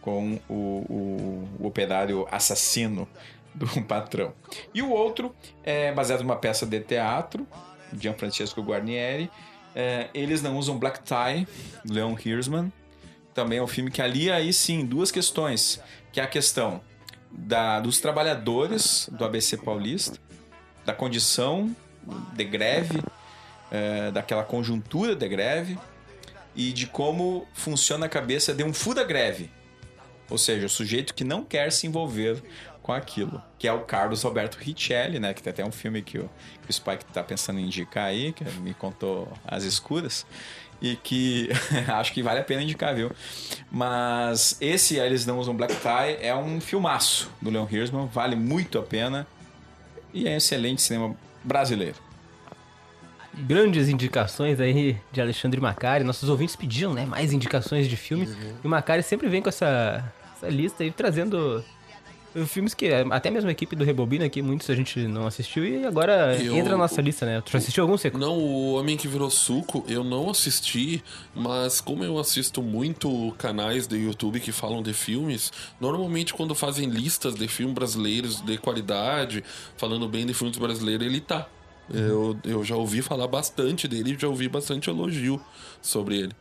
com 0.00 0.38
o, 0.48 0.54
o- 0.54 1.48
o 1.60 1.66
operário 1.66 2.26
assassino 2.30 3.08
do 3.54 3.66
patrão. 3.84 4.32
E 4.74 4.82
o 4.82 4.90
outro 4.90 5.34
é 5.64 5.90
baseado 5.92 6.20
numa 6.20 6.36
peça 6.36 6.66
de 6.66 6.78
teatro, 6.80 7.46
de 7.92 8.02
Gianfrancesco 8.02 8.60
Guarnieri. 8.62 9.30
É, 9.78 10.08
eles 10.14 10.40
não 10.40 10.56
usam 10.56 10.78
Black 10.78 11.00
Tie, 11.02 11.46
Leon 11.84 12.16
Hirschman. 12.18 12.72
Também 13.34 13.58
é 13.58 13.62
um 13.62 13.66
filme 13.66 13.90
que 13.90 14.00
alia 14.00 14.34
aí 14.34 14.50
sim 14.50 14.86
duas 14.86 15.10
questões, 15.10 15.78
que 16.10 16.18
é 16.18 16.22
a 16.22 16.26
questão 16.26 16.80
da, 17.30 17.78
dos 17.78 18.00
trabalhadores 18.00 19.06
do 19.12 19.22
ABC 19.22 19.58
Paulista, 19.58 20.18
da 20.86 20.94
condição 20.94 21.76
de 22.32 22.44
greve, 22.44 23.02
é, 23.70 24.10
daquela 24.10 24.42
conjuntura 24.42 25.14
de 25.14 25.28
greve 25.28 25.78
e 26.54 26.72
de 26.72 26.86
como 26.86 27.46
funciona 27.52 28.06
a 28.06 28.08
cabeça 28.08 28.54
de 28.54 28.64
um 28.64 28.72
fuda 28.72 29.04
greve, 29.04 29.50
Ou 30.30 30.38
seja, 30.38 30.64
o 30.64 30.70
sujeito 30.70 31.12
que 31.12 31.22
não 31.22 31.44
quer 31.44 31.70
se 31.70 31.86
envolver 31.86 32.42
com 32.86 32.92
aquilo. 32.92 33.42
Que 33.58 33.66
é 33.66 33.72
o 33.72 33.80
Carlos 33.80 34.22
Roberto 34.22 34.56
Richelli, 34.58 35.18
né? 35.18 35.34
Que 35.34 35.42
tem 35.42 35.50
até 35.50 35.64
um 35.64 35.72
filme 35.72 36.00
que 36.02 36.18
o, 36.18 36.30
que 36.62 36.70
o 36.70 36.72
Spike 36.72 37.04
tá 37.06 37.20
pensando 37.20 37.58
em 37.58 37.64
indicar 37.64 38.04
aí, 38.04 38.32
que 38.32 38.44
me 38.60 38.72
contou 38.72 39.28
As 39.44 39.64
Escuras. 39.64 40.24
E 40.80 40.94
que 40.94 41.48
acho 41.88 42.12
que 42.12 42.22
vale 42.22 42.38
a 42.38 42.44
pena 42.44 42.62
indicar, 42.62 42.94
viu? 42.94 43.10
Mas 43.72 44.56
esse 44.60 44.96
Eles 44.96 45.26
Não 45.26 45.40
Usam 45.40 45.56
Black 45.56 45.74
Tie 45.74 46.18
é 46.20 46.34
um 46.34 46.60
filmaço 46.60 47.28
do 47.42 47.50
Leon 47.50 47.66
Hirschman, 47.68 48.06
vale 48.06 48.36
muito 48.36 48.78
a 48.78 48.82
pena. 48.82 49.26
E 50.14 50.28
é 50.28 50.30
um 50.30 50.36
excelente 50.36 50.80
cinema 50.80 51.16
brasileiro. 51.42 51.96
Grandes 53.34 53.88
indicações 53.88 54.60
aí 54.60 54.96
de 55.10 55.20
Alexandre 55.20 55.60
Macari. 55.60 56.04
Nossos 56.04 56.28
ouvintes 56.28 56.54
pediam, 56.54 56.94
né? 56.94 57.04
Mais 57.04 57.32
indicações 57.32 57.88
de 57.88 57.96
filme. 57.96 58.28
E 58.62 58.66
o 58.66 58.70
Macari 58.70 59.02
sempre 59.02 59.28
vem 59.28 59.42
com 59.42 59.48
essa, 59.48 60.04
essa 60.36 60.48
lista 60.48 60.84
aí, 60.84 60.90
trazendo 60.90 61.64
filmes 62.44 62.74
que 62.74 62.90
até 62.92 63.30
mesmo 63.30 63.48
a 63.48 63.52
equipe 63.52 63.74
do 63.76 63.84
Rebobina 63.84 64.24
aqui, 64.26 64.42
muitos 64.42 64.68
a 64.68 64.74
gente 64.74 64.98
não 65.06 65.26
assistiu 65.26 65.64
e 65.64 65.86
agora 65.86 66.36
Eu- 66.36 66.56
entra 66.56 66.72
na 66.72 66.78
nossa 66.78 67.00
lista, 67.00 67.24
né? 67.24 67.40
Tu 67.40 67.52
já 67.52 67.58
assistiu 67.58 67.84
algum, 67.84 67.96
Seco? 67.96 68.18
Não, 68.18 68.36
o 68.36 68.74
Homem 68.74 68.96
que 68.96 69.06
Virou 69.08 69.30
Suco 69.30 69.84
eu 69.88 70.02
não 70.04 70.28
assisti, 70.28 71.02
mas 71.34 71.80
como 71.80 72.04
eu 72.04 72.18
assisto 72.18 72.60
muito 72.62 73.32
canais 73.38 73.86
de 73.86 73.96
YouTube 73.96 74.40
que 74.40 74.52
falam 74.52 74.82
de 74.82 74.92
filmes, 74.92 75.52
normalmente 75.80 76.34
quando 76.34 76.54
fazem 76.54 76.88
listas 76.88 77.34
de 77.34 77.46
filmes 77.48 77.74
brasileiros 77.74 78.40
de 78.40 78.58
qualidade, 78.58 79.42
falando 79.76 80.08
bem 80.08 80.26
de 80.26 80.34
filmes 80.34 80.58
brasileiros, 80.58 81.06
ele 81.06 81.20
tá. 81.20 81.46
Eu, 81.88 82.36
eu 82.44 82.64
já 82.64 82.74
ouvi 82.74 83.00
falar 83.00 83.28
bastante 83.28 83.86
dele, 83.86 84.16
já 84.18 84.26
ouvi 84.26 84.48
bastante 84.48 84.90
elogio 84.90 85.40
sobre 85.80 86.16
ele. 86.18 86.32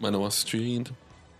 Mas 0.00 0.10
não 0.10 0.24
assisti 0.24 0.56
ainda. 0.56 0.90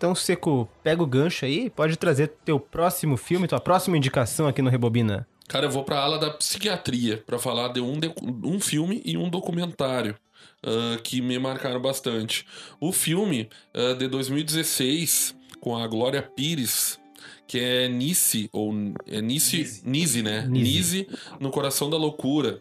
Então, 0.02 0.16
Seco, 0.16 0.68
pega 0.82 1.00
o 1.00 1.06
gancho 1.06 1.44
aí, 1.44 1.70
pode 1.70 1.96
trazer 1.96 2.26
teu 2.44 2.58
próximo 2.58 3.16
filme, 3.16 3.46
tua 3.46 3.60
próxima 3.60 3.96
indicação 3.96 4.48
aqui 4.48 4.60
no 4.60 4.68
Rebobina. 4.68 5.28
Cara, 5.46 5.66
eu 5.66 5.70
vou 5.70 5.84
pra 5.84 6.00
ala 6.00 6.18
da 6.18 6.28
psiquiatria 6.28 7.22
pra 7.24 7.38
falar 7.38 7.68
de 7.68 7.80
um, 7.80 8.00
de- 8.00 8.12
um 8.42 8.58
filme 8.58 9.00
e 9.04 9.16
um 9.16 9.30
documentário 9.30 10.16
ah, 10.60 10.98
que 11.04 11.20
me 11.22 11.38
marcaram 11.38 11.80
bastante. 11.80 12.44
O 12.80 12.90
filme 12.90 13.48
ah, 13.72 13.94
de 13.94 14.08
2016 14.08 15.36
com 15.60 15.76
a 15.76 15.86
Glória 15.86 16.20
Pires, 16.20 16.98
que 17.46 17.60
é 17.60 17.86
Nice 17.86 18.50
ou 18.52 18.72
é 19.06 19.22
Nice, 19.22 19.82
Nise, 19.84 20.20
né? 20.20 20.44
Nise. 20.48 21.06
No 21.38 21.52
Coração 21.52 21.88
da 21.88 21.96
Loucura. 21.96 22.60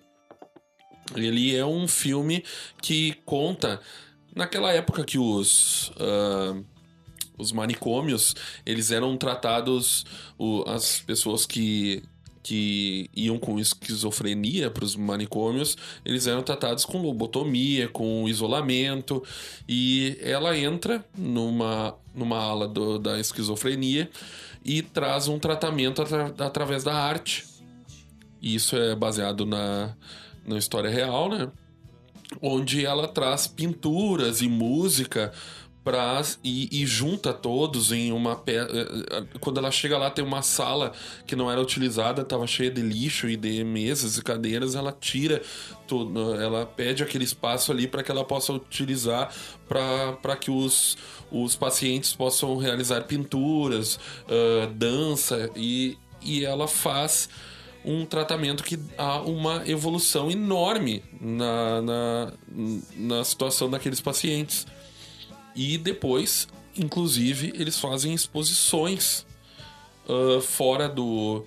Ele 1.15 1.55
é 1.55 1.65
um 1.65 1.87
filme 1.87 2.43
que 2.79 3.13
conta 3.25 3.81
naquela 4.35 4.71
época 4.71 5.03
que 5.03 5.17
os 5.17 5.91
ah, 5.99 6.61
os 7.41 7.51
manicômios 7.51 8.35
eles 8.65 8.91
eram 8.91 9.17
tratados 9.17 10.05
o- 10.37 10.63
as 10.67 11.01
pessoas 11.01 11.45
que 11.45 12.03
que 12.43 13.07
iam 13.15 13.37
com 13.37 13.59
esquizofrenia 13.59 14.71
para 14.71 14.83
os 14.83 14.95
manicômios, 14.95 15.77
eles 16.03 16.25
eram 16.25 16.41
tratados 16.41 16.83
com 16.85 16.99
lobotomia, 16.99 17.87
com 17.87 18.27
isolamento, 18.27 19.23
e 19.69 20.17
ela 20.19 20.57
entra 20.57 21.05
numa, 21.15 21.95
numa 22.15 22.39
ala 22.39 22.67
do- 22.67 22.97
da 22.97 23.19
esquizofrenia 23.19 24.09
e 24.65 24.81
traz 24.81 25.27
um 25.27 25.37
tratamento 25.37 26.01
atra- 26.01 26.33
através 26.39 26.83
da 26.83 26.95
arte. 26.95 27.45
E 28.41 28.55
isso 28.55 28.75
é 28.75 28.95
baseado 28.95 29.45
na, 29.45 29.95
na 30.43 30.57
história 30.57 30.89
real, 30.89 31.29
né? 31.29 31.47
Onde 32.41 32.83
ela 32.83 33.07
traz 33.07 33.45
pinturas 33.45 34.41
e 34.41 34.47
música 34.47 35.31
pra, 35.83 36.21
e, 36.43 36.81
e 36.81 36.85
junta 36.85 37.33
todos 37.33 37.91
em 37.91 38.11
uma 38.11 38.35
pe... 38.35 38.53
eh, 38.53 39.23
quando 39.39 39.57
ela 39.57 39.71
chega 39.71 39.97
lá 39.97 40.09
tem 40.09 40.23
uma 40.23 40.41
sala 40.41 40.91
que 41.25 41.35
não 41.35 41.51
era 41.51 41.59
utilizada 41.61 42.21
estava 42.21 42.45
cheia 42.45 42.69
de 42.69 42.81
lixo 42.81 43.27
e 43.27 43.35
de 43.35 43.63
mesas 43.63 44.17
e 44.17 44.21
cadeiras 44.23 44.75
ela 44.75 44.91
tira 44.91 45.41
tudo 45.87 46.35
ela 46.39 46.65
pede 46.65 47.03
aquele 47.03 47.23
espaço 47.23 47.71
ali 47.71 47.87
para 47.87 48.03
que 48.03 48.11
ela 48.11 48.23
possa 48.23 48.53
utilizar 48.53 49.33
para 49.67 50.35
que 50.35 50.51
os, 50.51 50.97
os 51.31 51.55
pacientes 51.55 52.13
possam 52.13 52.57
realizar 52.57 53.01
pinturas 53.01 53.99
ah, 54.27 54.69
dança 54.73 55.49
e, 55.55 55.97
e 56.21 56.45
ela 56.45 56.67
faz 56.67 57.27
um 57.83 58.05
tratamento 58.05 58.63
que 58.63 58.79
há 58.97 59.21
uma 59.21 59.67
evolução 59.67 60.29
enorme 60.29 61.03
na, 61.19 61.81
na, 61.81 62.33
na 62.95 63.23
situação 63.23 63.69
daqueles 63.69 63.99
pacientes. 63.99 64.67
E 65.55 65.77
depois, 65.77 66.47
inclusive, 66.77 67.53
eles 67.55 67.77
fazem 67.79 68.13
exposições 68.13 69.25
ah, 70.07 70.41
fora 70.41 70.87
do, 70.87 71.43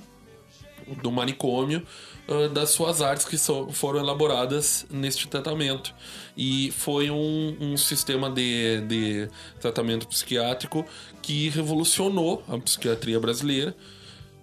do 1.02 1.10
manicômio 1.10 1.86
ah, 2.28 2.48
das 2.48 2.70
suas 2.70 3.00
artes 3.00 3.26
que 3.26 3.38
so- 3.38 3.68
foram 3.70 4.00
elaboradas 4.00 4.86
neste 4.90 5.26
tratamento. 5.28 5.94
E 6.36 6.70
foi 6.72 7.10
um, 7.10 7.56
um 7.60 7.76
sistema 7.76 8.30
de, 8.30 8.80
de 8.82 9.28
tratamento 9.60 10.06
psiquiátrico 10.06 10.84
que 11.22 11.48
revolucionou 11.48 12.42
a 12.48 12.58
psiquiatria 12.58 13.18
brasileira. 13.18 13.74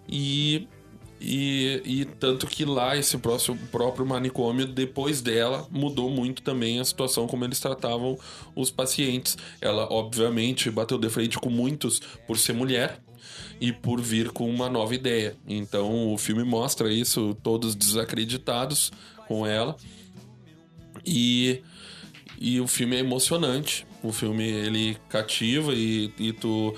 E 0.09 0.67
e, 1.23 1.81
e 1.85 2.05
tanto 2.05 2.47
que 2.47 2.65
lá, 2.65 2.97
esse 2.97 3.15
próximo, 3.19 3.55
próprio 3.71 4.03
manicômio, 4.03 4.65
depois 4.65 5.21
dela, 5.21 5.67
mudou 5.69 6.09
muito 6.09 6.41
também 6.41 6.79
a 6.79 6.83
situação 6.83 7.27
como 7.27 7.45
eles 7.45 7.59
tratavam 7.59 8.17
os 8.55 8.71
pacientes. 8.71 9.37
Ela, 9.61 9.87
obviamente, 9.91 10.71
bateu 10.71 10.97
de 10.97 11.09
frente 11.09 11.37
com 11.37 11.51
muitos 11.51 11.99
por 12.25 12.39
ser 12.39 12.53
mulher 12.53 12.99
e 13.59 13.71
por 13.71 14.01
vir 14.01 14.31
com 14.31 14.49
uma 14.49 14.67
nova 14.67 14.95
ideia. 14.95 15.35
Então 15.47 16.11
o 16.11 16.17
filme 16.17 16.43
mostra 16.43 16.91
isso, 16.91 17.37
todos 17.43 17.75
desacreditados 17.75 18.91
com 19.27 19.45
ela. 19.45 19.77
E, 21.05 21.61
e 22.39 22.59
o 22.59 22.67
filme 22.67 22.95
é 22.95 22.99
emocionante. 22.99 23.85
O 24.01 24.11
filme 24.11 24.49
ele 24.49 24.97
cativa 25.07 25.71
e, 25.75 26.11
e, 26.17 26.33
tu, 26.33 26.75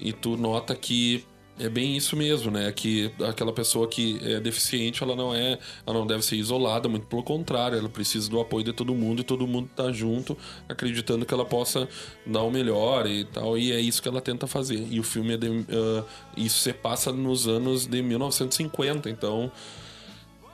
e 0.00 0.12
tu 0.12 0.36
nota 0.36 0.74
que 0.74 1.24
é 1.58 1.68
bem 1.68 1.96
isso 1.96 2.16
mesmo, 2.16 2.50
né? 2.50 2.72
Que 2.72 3.12
aquela 3.28 3.52
pessoa 3.52 3.86
que 3.86 4.18
é 4.22 4.40
deficiente, 4.40 5.02
ela 5.02 5.14
não 5.14 5.34
é, 5.34 5.58
ela 5.86 5.98
não 5.98 6.06
deve 6.06 6.24
ser 6.24 6.36
isolada, 6.36 6.88
muito 6.88 7.06
pelo 7.06 7.22
contrário, 7.22 7.78
ela 7.78 7.88
precisa 7.88 8.28
do 8.28 8.40
apoio 8.40 8.64
de 8.64 8.72
todo 8.72 8.94
mundo 8.94 9.20
e 9.20 9.24
todo 9.24 9.46
mundo 9.46 9.70
tá 9.74 9.92
junto, 9.92 10.36
acreditando 10.68 11.24
que 11.24 11.32
ela 11.32 11.44
possa 11.44 11.88
dar 12.26 12.42
o 12.42 12.50
melhor 12.50 13.06
e 13.06 13.24
tal, 13.24 13.56
e 13.56 13.72
é 13.72 13.78
isso 13.78 14.02
que 14.02 14.08
ela 14.08 14.20
tenta 14.20 14.46
fazer. 14.46 14.86
E 14.90 14.98
o 14.98 15.04
filme 15.04 15.34
é 15.34 15.36
de, 15.36 15.48
ah, 15.70 16.04
isso 16.36 16.58
se 16.58 16.72
passa 16.72 17.12
nos 17.12 17.46
anos 17.46 17.86
de 17.86 18.02
1950, 18.02 19.08
então 19.08 19.50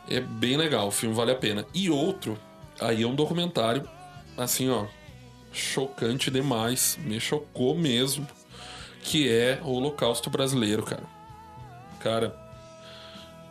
é 0.09 0.21
bem 0.21 0.57
legal, 0.57 0.89
o 0.89 0.93
filme 0.93 1.15
vale 1.15 1.33
a 1.33 1.37
pena. 1.37 1.65
E 1.73 1.89
outro, 1.89 2.39
aí 2.79 3.03
é 3.03 3.07
um 3.07 3.15
documentário, 3.15 3.89
assim, 4.37 4.69
ó, 4.69 4.85
chocante 5.51 6.31
demais, 6.31 6.99
me 7.03 7.19
chocou 7.19 7.75
mesmo, 7.75 8.27
que 9.03 9.29
é 9.29 9.59
o 9.63 9.71
Holocausto 9.71 10.31
Brasileiro, 10.31 10.83
cara. 10.83 11.03
Cara, 12.01 12.35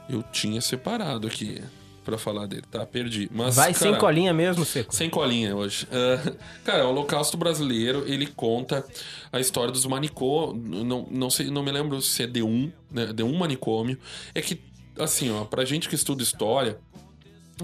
eu 0.09 0.23
tinha 0.31 0.59
separado 0.61 1.27
aqui 1.27 1.61
pra 2.03 2.17
falar 2.17 2.47
dele, 2.47 2.63
tá? 2.69 2.85
Perdi. 2.85 3.29
Mas, 3.31 3.55
Vai 3.55 3.73
cara, 3.73 3.91
sem 3.91 3.95
colinha 3.99 4.33
mesmo, 4.33 4.65
Seco. 4.65 4.93
sem 4.93 5.09
colinha 5.09 5.55
hoje. 5.55 5.87
Ah, 5.91 6.33
cara, 6.63 6.85
o 6.85 6.89
Holocausto 6.89 7.37
Brasileiro, 7.37 8.03
ele 8.07 8.25
conta 8.25 8.83
a 9.31 9.39
história 9.39 9.71
dos 9.71 9.85
manicômios. 9.85 10.83
Não, 10.85 11.07
não, 11.09 11.29
sei, 11.29 11.51
não 11.51 11.61
me 11.61 11.71
lembro 11.71 12.01
se 12.01 12.23
é 12.23 12.27
de 12.27 12.41
um, 12.41 12.71
né, 12.89 13.07
de 13.13 13.21
um 13.21 13.37
manicômio. 13.37 13.97
É 14.33 14.41
que, 14.41 14.59
assim, 14.97 15.31
ó, 15.31 15.45
pra 15.45 15.63
gente 15.65 15.87
que 15.87 15.95
estuda 15.95 16.23
história, 16.23 16.79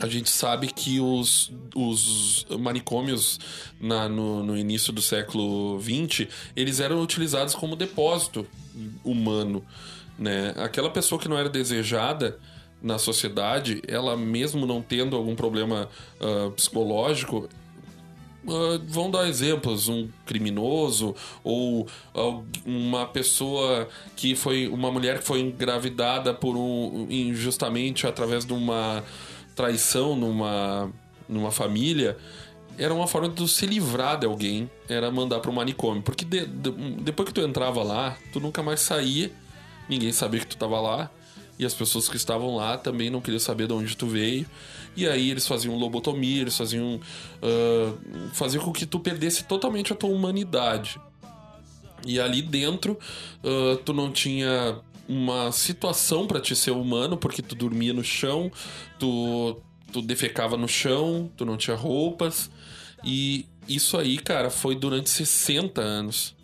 a 0.01 0.07
gente 0.07 0.29
sabe 0.29 0.67
que 0.67 0.99
os, 0.99 1.51
os 1.73 2.45
manicômios 2.59 3.39
na- 3.79 4.09
no, 4.09 4.43
no 4.43 4.57
início 4.57 4.91
do 4.91 5.01
século 5.01 5.79
XX, 5.81 6.27
eles 6.55 6.79
eram 6.79 7.01
utilizados 7.01 7.55
como 7.55 7.75
depósito 7.75 8.45
humano, 9.03 9.63
né? 10.19 10.53
Aquela 10.57 10.89
pessoa 10.89 11.19
que 11.19 11.29
não 11.29 11.37
era 11.37 11.49
desejada 11.49 12.37
na 12.81 12.97
sociedade, 12.97 13.81
ela 13.87 14.17
mesmo 14.17 14.65
não 14.65 14.81
tendo 14.81 15.15
algum 15.15 15.33
problema 15.35 15.89
ah, 16.19 16.51
psicológico, 16.55 17.49
ah, 18.47 18.79
vão 18.85 19.09
dar 19.09 19.27
exemplos, 19.29 19.87
um 19.87 20.09
criminoso 20.25 21.15
ou 21.43 21.87
uma 22.65 23.05
pessoa 23.07 23.87
que 24.15 24.35
foi 24.35 24.67
uma 24.67 24.91
mulher 24.91 25.19
que 25.19 25.25
foi 25.25 25.39
engravidada 25.39 26.33
por 26.33 26.57
um 26.57 27.07
injustamente 27.09 28.05
através 28.05 28.45
de 28.45 28.53
uma 28.53 29.03
traição 29.55 30.15
numa 30.15 30.91
numa 31.27 31.49
família, 31.49 32.17
era 32.77 32.93
uma 32.93 33.07
forma 33.07 33.29
de 33.29 33.35
tu 33.35 33.47
se 33.47 33.65
livrar 33.65 34.19
de 34.19 34.27
alguém, 34.27 34.69
era 34.87 35.09
mandar 35.09 35.39
para 35.39 35.49
o 35.49 35.53
manicômio, 35.53 36.03
porque 36.03 36.23
de- 36.23 36.45
de- 36.45 36.71
depois 37.01 37.27
que 37.29 37.33
tu 37.33 37.41
entrava 37.41 37.81
lá, 37.81 38.15
tu 38.31 38.39
nunca 38.39 38.61
mais 38.61 38.79
saía, 38.81 39.31
ninguém 39.89 40.11
sabia 40.11 40.39
que 40.41 40.47
tu 40.47 40.57
tava 40.57 40.79
lá. 40.79 41.09
E 41.57 41.65
as 41.65 41.73
pessoas 41.73 42.09
que 42.09 42.17
estavam 42.17 42.57
lá 42.57 42.77
também 42.77 43.09
não 43.09 43.21
queriam 43.21 43.39
saber 43.39 43.65
de 43.65 43.71
onde 43.73 43.95
tu 43.95 44.07
veio. 44.07 44.45
E 44.93 45.07
aí 45.07 45.31
eles 45.31 45.47
faziam 45.47 45.73
lobotomia, 45.77 46.41
eles 46.41 46.57
faziam. 46.57 46.99
ah, 47.41 47.93
faziam 48.33 48.61
com 48.63 48.73
que 48.73 48.85
tu 48.85 48.99
perdesse 48.99 49.45
totalmente 49.45 49.93
a 49.93 49.95
tua 49.95 50.09
humanidade. 50.09 50.99
E 52.05 52.19
ali 52.19 52.41
dentro, 52.41 52.99
ah, 53.43 53.79
tu 53.85 53.93
não 53.93 54.11
tinha 54.11 54.77
uma 55.07 55.51
situação 55.51 56.27
pra 56.27 56.39
te 56.39 56.55
ser 56.55 56.71
humano, 56.71 57.17
porque 57.17 57.41
tu 57.41 57.55
dormia 57.55 57.93
no 57.93 58.03
chão, 58.03 58.51
tu, 58.99 59.61
tu 59.91 60.01
defecava 60.01 60.57
no 60.57 60.67
chão, 60.67 61.31
tu 61.35 61.45
não 61.45 61.57
tinha 61.57 61.75
roupas. 61.75 62.49
E 63.03 63.45
isso 63.67 63.97
aí, 63.97 64.17
cara, 64.17 64.49
foi 64.49 64.75
durante 64.75 65.09
60 65.09 65.81
anos. 65.81 66.35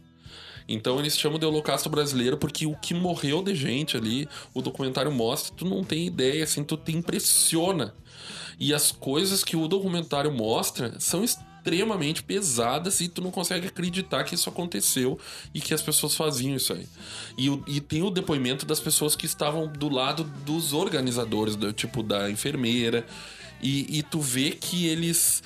Então 0.68 1.00
eles 1.00 1.18
chamam 1.18 1.40
de 1.40 1.46
Holocausto 1.46 1.90
Brasileiro 1.90 2.38
porque 2.38 2.66
o 2.66 2.76
que 2.76 2.94
morreu 2.94 3.44
de 3.44 3.54
gente 3.56 3.98
ali, 3.98 4.28
o 4.54 4.62
documentário 4.62 5.12
mostra, 5.12 5.54
tu 5.56 5.66
não 5.66 5.84
tem 5.84 6.06
ideia, 6.06 6.44
assim, 6.44 6.64
tu 6.64 6.78
te 6.78 6.96
impressiona. 6.96 7.94
E 8.60 8.74
as 8.74 8.92
coisas 8.92 9.44
que 9.44 9.58
o 9.58 9.68
documentário 9.68 10.32
mostra 10.32 10.98
são 11.00 11.24
extremamente 11.62 12.24
pesadas 12.24 13.00
e 13.02 13.08
tu 13.08 13.22
não 13.22 13.30
consegue 13.30 13.68
acreditar 13.68 14.24
que 14.24 14.34
isso 14.34 14.50
aconteceu 14.50 15.20
e 15.54 15.62
que 15.62 15.74
as 15.74 15.82
pessoas 15.82 16.16
faziam 16.16 16.56
isso 16.56 16.74
aí. 16.74 16.88
E, 17.38 17.48
e 17.68 17.80
tem 17.80 18.02
o 18.02 18.10
depoimento 18.10 18.66
das 18.66 18.80
pessoas 18.80 19.16
que 19.16 19.28
estavam 19.28 19.68
do 19.68 19.88
lado 19.88 20.24
dos 20.44 20.74
organizadores, 20.74 21.56
do, 21.56 21.72
tipo 21.72 22.02
da 22.02 22.30
enfermeira. 22.32 23.06
E, 23.62 24.00
e 24.00 24.04
tu 24.04 24.20
vê 24.20 24.52
que 24.52 24.88
eles 24.88 25.44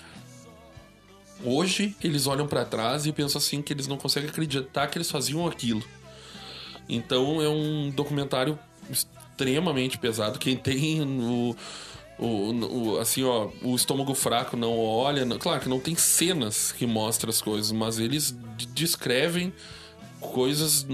Hoje 1.44 1.94
eles 2.02 2.28
olham 2.28 2.48
pra 2.48 2.64
trás 2.64 3.06
e 3.06 3.12
pensam 3.12 3.40
assim 3.40 3.62
que 3.62 3.74
eles 3.74 3.88
não 3.88 3.98
conseguem 3.98 4.30
acreditar 4.30 4.88
que 4.88 4.98
eles 4.98 5.12
faziam 5.12 5.46
aquilo. 5.46 5.84
Então 6.88 7.42
é 7.42 7.50
um 7.50 7.92
documentário 7.92 8.58
extremamente 8.90 9.98
pesado. 9.98 10.40
Quem 10.40 10.56
tem 10.56 11.02
o, 11.02 11.54
o, 12.18 12.52
o- 12.94 13.00
assim 13.00 13.24
ó, 13.24 13.50
o 13.62 13.76
estômago 13.76 14.14
fraco 14.16 14.56
não 14.56 14.78
olha, 14.78 15.26
não- 15.26 15.38
claro 15.38 15.60
que 15.62 15.70
não 15.70 15.80
tem 15.80 15.96
cenas 15.96 16.72
que 16.72 16.86
mostram 16.88 17.30
as 17.30 17.42
coisas, 17.42 17.72
mas 17.72 18.00
eles 18.00 18.36
descrevem 18.74 19.52
coisas 20.20 20.88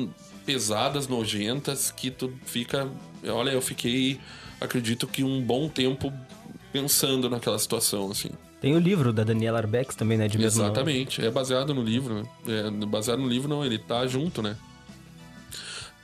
pesadas, 0.46 1.08
nojentas 1.08 1.92
que 1.92 2.10
tu 2.12 2.34
fica, 2.46 2.90
olha, 3.28 3.52
eu 3.52 3.62
fiquei 3.62 4.20
acredito 4.60 5.08
que 5.08 5.24
um 5.24 5.42
bom 5.42 5.70
tempo 5.70 6.12
pensando 6.74 7.30
naquela 7.30 7.58
situação 7.60 8.12
assim. 8.12 8.30
Tem 8.60 8.76
o 8.76 8.80
livro 8.80 9.12
da 9.12 9.24
Daniela 9.24 9.58
Arbex 9.58 9.96
também, 9.96 10.18
né? 10.20 10.28
De 10.28 10.38
mesmo 10.38 10.60
nome. 10.62 10.72
Exatamente, 10.72 11.26
é 11.26 11.32
baseado 11.32 11.74
no 11.74 11.84
livro, 11.84 12.14
né? 12.14 12.24
É, 12.48 12.86
baseado 12.86 13.20
no 13.20 13.28
livro 13.28 13.48
não, 13.50 13.66
ele 13.66 13.80
tá 13.80 14.06
junto, 14.06 14.42
né? 14.42 14.56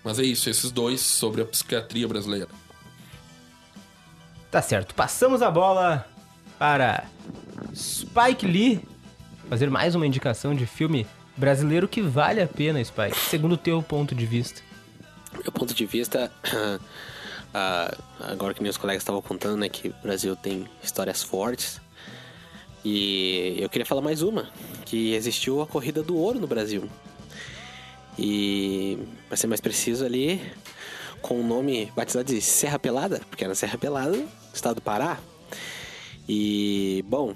Mas 0.03 0.18
é 0.20 0.24
isso, 0.24 0.49
esses 0.49 0.72
dois 0.72 1.01
sobre 1.01 1.41
a 1.41 1.45
psiquiatria 1.45 2.07
brasileira. 2.07 2.47
Tá 4.50 4.62
certo. 4.62 4.95
Passamos 4.95 5.41
a 5.41 5.52
bola 5.52 6.08
para 6.58 7.06
Spike 7.76 8.45
Lee 8.45 8.82
fazer 9.50 9.70
mais 9.70 9.93
uma 9.93 10.08
indicação 10.08 10.56
de 10.56 10.66
filme 10.66 11.06
brasileiro 11.36 11.88
que 11.88 12.02
vale 12.02 12.41
a 12.41 12.48
pena, 12.48 12.84
Spike, 12.84 13.18
segundo 13.18 13.54
o 13.54 13.58
teu 13.58 13.84
ponto 13.84 14.16
de 14.16 14.26
vista. 14.26 14.62
meu 15.34 15.52
ponto 15.52 15.74
de 15.74 15.86
vista, 15.86 16.32
ah, 17.54 17.98
agora 18.22 18.54
que 18.54 18.64
meus 18.64 18.78
colegas 18.78 19.04
estavam 19.04 19.22
contando, 19.22 19.58
né, 19.58 19.68
que 19.68 19.89
o 19.89 19.95
Brasil 20.02 20.36
tem 20.36 20.66
histórias 20.82 21.22
fortes. 21.22 21.82
E 22.86 23.58
eu 23.60 23.70
queria 23.70 23.86
falar 23.86 24.02
mais 24.02 24.22
uma, 24.22 24.50
que 24.86 25.14
existiu 25.14 25.62
a 25.62 25.68
corrida 25.68 26.02
do 26.02 26.16
ouro 26.16 26.39
no 26.39 26.48
Brasil. 26.48 26.89
E, 28.18 28.98
para 29.28 29.36
ser 29.36 29.48
mais 29.48 29.60
preciso 29.60 30.06
ali, 30.06 30.41
com 31.22 31.39
o 31.39 31.43
nome 31.43 31.91
batizado 31.95 32.34
de 32.34 32.41
Serra 32.41 32.80
Pelada, 32.80 33.22
porque 33.30 33.43
era 33.43 33.54
Serra 33.54 33.78
Pelada, 33.78 34.26
estado 34.58 34.76
do 34.76 34.82
Pará. 34.82 35.20
E, 36.28 37.03
bom, 37.08 37.34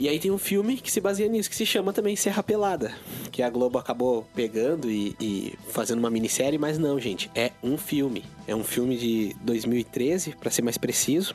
e 0.00 0.08
aí 0.08 0.18
tem 0.18 0.30
um 0.30 0.38
filme 0.38 0.78
que 0.78 0.90
se 0.90 0.98
baseia 0.98 1.28
nisso, 1.28 1.50
que 1.50 1.54
se 1.54 1.66
chama 1.66 1.92
também 1.92 2.16
Serra 2.16 2.42
Pelada. 2.42 2.94
Que 3.30 3.42
a 3.42 3.50
Globo 3.50 3.76
acabou 3.76 4.26
pegando 4.34 4.90
e, 4.90 5.14
e 5.20 5.54
fazendo 5.68 5.98
uma 5.98 6.08
minissérie, 6.08 6.58
mas 6.58 6.78
não, 6.78 6.98
gente. 6.98 7.30
É 7.34 7.52
um 7.62 7.76
filme. 7.76 8.24
É 8.48 8.56
um 8.56 8.64
filme 8.64 8.96
de 8.96 9.36
2013, 9.42 10.36
pra 10.40 10.50
ser 10.50 10.62
mais 10.62 10.78
preciso. 10.78 11.34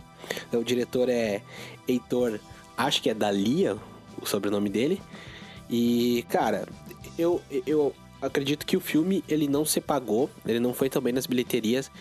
O 0.51 0.63
diretor 0.63 1.09
é 1.09 1.43
Heitor, 1.87 2.39
acho 2.75 3.03
que 3.03 3.09
é 3.11 3.13
Dalia, 3.13 3.77
o 4.19 4.25
sobrenome 4.25 4.67
dele. 4.67 4.99
E, 5.69 6.25
cara, 6.27 6.67
eu, 7.19 7.39
eu 7.67 7.93
acredito 8.19 8.65
que 8.65 8.75
o 8.75 8.81
filme 8.81 9.23
ele 9.29 9.47
não 9.47 9.63
se 9.63 9.79
pagou, 9.79 10.27
ele 10.43 10.59
não 10.59 10.73
foi 10.73 10.89
também 10.89 11.13
nas 11.13 11.27
bilheterias. 11.27 11.91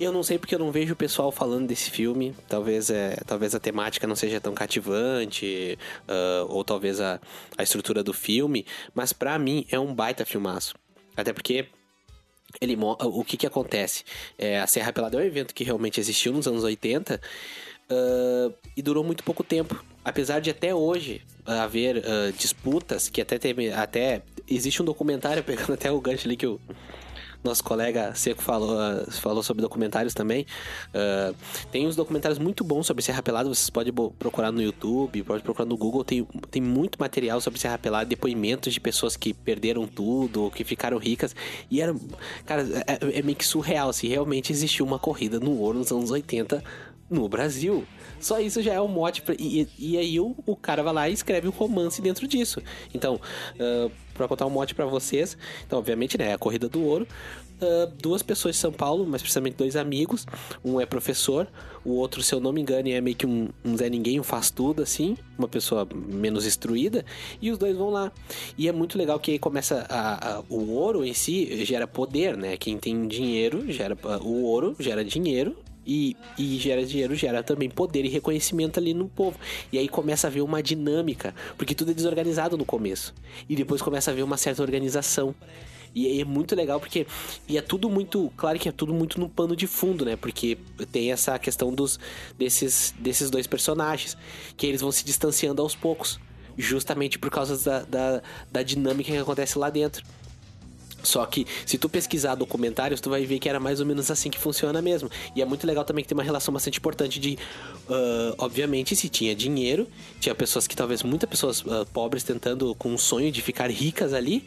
Eu 0.00 0.12
não 0.12 0.22
sei 0.22 0.38
porque 0.38 0.54
eu 0.54 0.58
não 0.58 0.72
vejo 0.72 0.94
o 0.94 0.96
pessoal 0.96 1.30
falando 1.30 1.66
desse 1.66 1.90
filme. 1.90 2.34
Talvez, 2.48 2.88
é, 2.88 3.18
talvez 3.26 3.54
a 3.54 3.60
temática 3.60 4.06
não 4.06 4.16
seja 4.16 4.40
tão 4.40 4.54
cativante, 4.54 5.78
ah, 6.08 6.46
ou 6.48 6.64
talvez 6.64 7.02
a, 7.02 7.20
a 7.58 7.62
estrutura 7.62 8.02
do 8.02 8.14
filme, 8.14 8.64
mas 8.94 9.12
pra 9.12 9.38
mim 9.38 9.66
é 9.70 9.78
um 9.78 9.94
baita 9.94 10.24
filmaço. 10.24 10.74
Até 11.14 11.34
porque 11.34 11.66
ele 12.62 12.78
o 12.80 13.22
que 13.22 13.36
que 13.36 13.46
acontece? 13.46 14.02
É, 14.38 14.58
a 14.58 14.66
Serra 14.66 14.90
Pelada 14.90 15.18
é 15.18 15.20
um 15.20 15.26
evento 15.26 15.54
que 15.54 15.64
realmente 15.64 16.00
existiu 16.00 16.32
nos 16.32 16.48
anos 16.48 16.64
80 16.64 17.20
ah, 17.90 18.50
e 18.74 18.80
durou 18.80 19.04
muito 19.04 19.22
pouco 19.22 19.44
tempo. 19.44 19.84
Apesar 20.02 20.40
de 20.40 20.48
até 20.48 20.74
hoje 20.74 21.20
haver 21.44 22.02
ah, 22.06 22.32
disputas, 22.38 23.10
que 23.10 23.20
até, 23.20 23.38
teve, 23.38 23.70
até 23.70 24.22
existe 24.48 24.80
um 24.80 24.84
documentário, 24.86 25.44
pegando 25.44 25.74
até 25.74 25.92
o 25.92 26.00
gancho 26.00 26.26
ali 26.26 26.38
que 26.38 26.46
o 26.46 26.58
nosso 27.42 27.64
colega 27.64 28.14
Seco 28.14 28.42
falou, 28.42 28.78
ah, 28.78 29.04
falou 29.10 29.42
sobre 29.42 29.62
documentários 29.62 30.14
também. 30.14 30.46
Ah, 30.94 31.32
tem 31.70 31.86
uns 31.86 31.96
documentários 31.96 32.38
muito 32.38 32.62
bons 32.62 32.86
sobre 32.86 33.02
Serra 33.02 33.22
Pelada, 33.22 33.48
vocês 33.48 33.70
podem 33.70 33.92
procurar 34.18 34.52
no 34.52 34.62
YouTube, 34.62 35.22
pode 35.22 35.42
procurar 35.42 35.66
no 35.66 35.76
Google, 35.76 36.04
tem, 36.04 36.26
tem 36.50 36.62
muito 36.62 36.98
material 36.98 37.40
sobre 37.40 37.58
Serra 37.58 37.78
Pelada, 37.78 38.06
depoimentos 38.06 38.72
de 38.72 38.80
pessoas 38.80 39.16
que 39.16 39.32
perderam 39.32 39.86
tudo, 39.86 40.50
que 40.54 40.64
ficaram 40.64 40.98
ricas. 40.98 41.34
E 41.70 41.80
era, 41.80 41.94
cara, 42.44 42.66
é, 42.86 43.18
é 43.18 43.22
meio 43.22 43.36
que 43.36 43.46
surreal, 43.46 43.88
assim, 43.88 44.08
realmente 44.08 44.52
existiu 44.52 44.84
uma 44.84 44.98
corrida 44.98 45.40
no 45.40 45.58
ouro 45.58 45.78
nos 45.78 45.90
anos 45.90 46.10
80 46.10 46.62
no 47.10 47.28
Brasil. 47.28 47.84
Só 48.20 48.38
isso 48.38 48.62
já 48.62 48.74
é 48.74 48.80
um 48.80 48.88
mote. 48.88 49.22
Pra, 49.22 49.34
e, 49.38 49.66
e 49.78 49.98
aí 49.98 50.20
o, 50.20 50.36
o 50.46 50.54
cara 50.54 50.82
vai 50.82 50.92
lá 50.92 51.08
e 51.08 51.12
escreve 51.12 51.48
um 51.48 51.50
romance 51.50 52.00
dentro 52.00 52.28
disso. 52.28 52.62
Então, 52.94 53.20
ah, 53.58 53.90
pra 54.20 54.28
contar 54.28 54.46
um 54.46 54.50
mote 54.50 54.74
pra 54.74 54.84
vocês, 54.86 55.36
então, 55.66 55.78
obviamente, 55.78 56.18
né, 56.18 56.28
é 56.28 56.32
a 56.34 56.38
Corrida 56.38 56.68
do 56.68 56.82
Ouro. 56.84 57.06
ah, 57.60 57.90
duas 58.00 58.22
pessoas 58.22 58.54
de 58.56 58.60
São 58.60 58.70
Paulo, 58.72 59.06
mais 59.06 59.22
precisamente 59.22 59.56
dois 59.56 59.76
amigos. 59.76 60.26
Um 60.64 60.80
é 60.80 60.86
professor, 60.86 61.46
o 61.84 61.92
outro, 61.92 62.22
se 62.22 62.34
eu 62.34 62.40
não 62.40 62.52
me 62.52 62.60
engano, 62.60 62.88
é 62.88 63.00
meio 63.00 63.16
que 63.16 63.26
um, 63.26 63.48
um 63.64 63.76
Zé 63.76 63.88
Ninguém, 63.88 64.20
um 64.20 64.22
faz 64.22 64.50
tudo, 64.50 64.82
assim, 64.82 65.16
uma 65.38 65.48
pessoa 65.48 65.88
menos 65.94 66.46
instruída. 66.46 67.04
E 67.40 67.50
os 67.50 67.56
dois 67.58 67.76
vão 67.76 67.90
lá. 67.90 68.12
E 68.58 68.68
é 68.68 68.72
muito 68.72 68.96
legal 68.98 69.18
que 69.18 69.30
aí 69.32 69.38
começa 69.38 69.86
a, 69.88 70.38
a- 70.38 70.42
o 70.48 70.70
ouro 70.72 71.04
em 71.04 71.14
si 71.14 71.64
gera 71.64 71.86
poder, 71.86 72.36
né? 72.36 72.56
Quem 72.56 72.76
tem 72.78 73.06
dinheiro 73.08 73.70
gera 73.72 73.96
o 74.22 74.42
ouro 74.44 74.76
gera 74.78 75.04
dinheiro 75.04 75.56
e, 75.86 76.16
e 76.38 76.58
gera 76.58 76.84
dinheiro, 76.84 77.14
gera 77.14 77.42
também 77.42 77.68
poder 77.68 78.04
e 78.04 78.08
reconhecimento 78.08 78.78
ali 78.78 78.94
no 78.94 79.08
povo. 79.08 79.38
E 79.72 79.78
aí 79.78 79.88
começa 79.88 80.26
a 80.26 80.30
ver 80.30 80.42
uma 80.42 80.62
dinâmica, 80.62 81.34
porque 81.56 81.74
tudo 81.74 81.90
é 81.90 81.94
desorganizado 81.94 82.56
no 82.56 82.64
começo. 82.64 83.14
E 83.48 83.56
depois 83.56 83.82
começa 83.82 84.10
a 84.10 84.14
ver 84.14 84.22
uma 84.22 84.36
certa 84.36 84.62
organização. 84.62 85.34
E 85.94 86.20
é 86.20 86.24
muito 86.24 86.54
legal 86.54 86.78
porque. 86.78 87.06
E 87.48 87.58
é 87.58 87.62
tudo 87.62 87.90
muito. 87.90 88.32
Claro 88.36 88.58
que 88.58 88.68
é 88.68 88.72
tudo 88.72 88.94
muito 88.94 89.18
no 89.18 89.28
pano 89.28 89.56
de 89.56 89.66
fundo, 89.66 90.04
né? 90.04 90.16
Porque 90.16 90.56
tem 90.92 91.10
essa 91.10 91.36
questão 91.38 91.72
dos 91.72 91.98
desses, 92.38 92.94
desses 92.98 93.28
dois 93.28 93.46
personagens. 93.46 94.16
Que 94.56 94.66
eles 94.66 94.80
vão 94.80 94.92
se 94.92 95.04
distanciando 95.04 95.60
aos 95.60 95.74
poucos. 95.74 96.20
Justamente 96.56 97.18
por 97.18 97.30
causa 97.30 97.58
da, 97.58 97.82
da, 97.82 98.22
da 98.52 98.62
dinâmica 98.62 99.10
que 99.10 99.18
acontece 99.18 99.58
lá 99.58 99.68
dentro. 99.68 100.04
Só 101.02 101.24
que 101.26 101.46
se 101.66 101.78
tu 101.78 101.88
pesquisar 101.88 102.34
documentários, 102.34 103.00
tu 103.00 103.10
vai 103.10 103.24
ver 103.24 103.38
que 103.38 103.48
era 103.48 103.60
mais 103.60 103.80
ou 103.80 103.86
menos 103.86 104.10
assim 104.10 104.30
que 104.30 104.38
funciona 104.38 104.80
mesmo. 104.82 105.10
E 105.34 105.42
é 105.42 105.44
muito 105.44 105.66
legal 105.66 105.84
também 105.84 106.02
que 106.04 106.08
tem 106.08 106.16
uma 106.16 106.24
relação 106.24 106.52
bastante 106.52 106.78
importante 106.78 107.18
de, 107.18 107.38
ah, 107.88 108.34
obviamente, 108.38 108.94
se 108.94 109.08
tinha 109.08 109.34
dinheiro, 109.34 109.86
tinha 110.18 110.34
pessoas 110.34 110.66
que 110.66 110.76
talvez 110.76 111.02
muitas 111.02 111.28
pessoas 111.28 111.64
ah, 111.68 111.86
pobres 111.92 112.22
tentando 112.22 112.74
com 112.74 112.92
um 112.92 112.98
sonho 112.98 113.30
de 113.30 113.42
ficar 113.42 113.70
ricas 113.70 114.12
ali. 114.12 114.44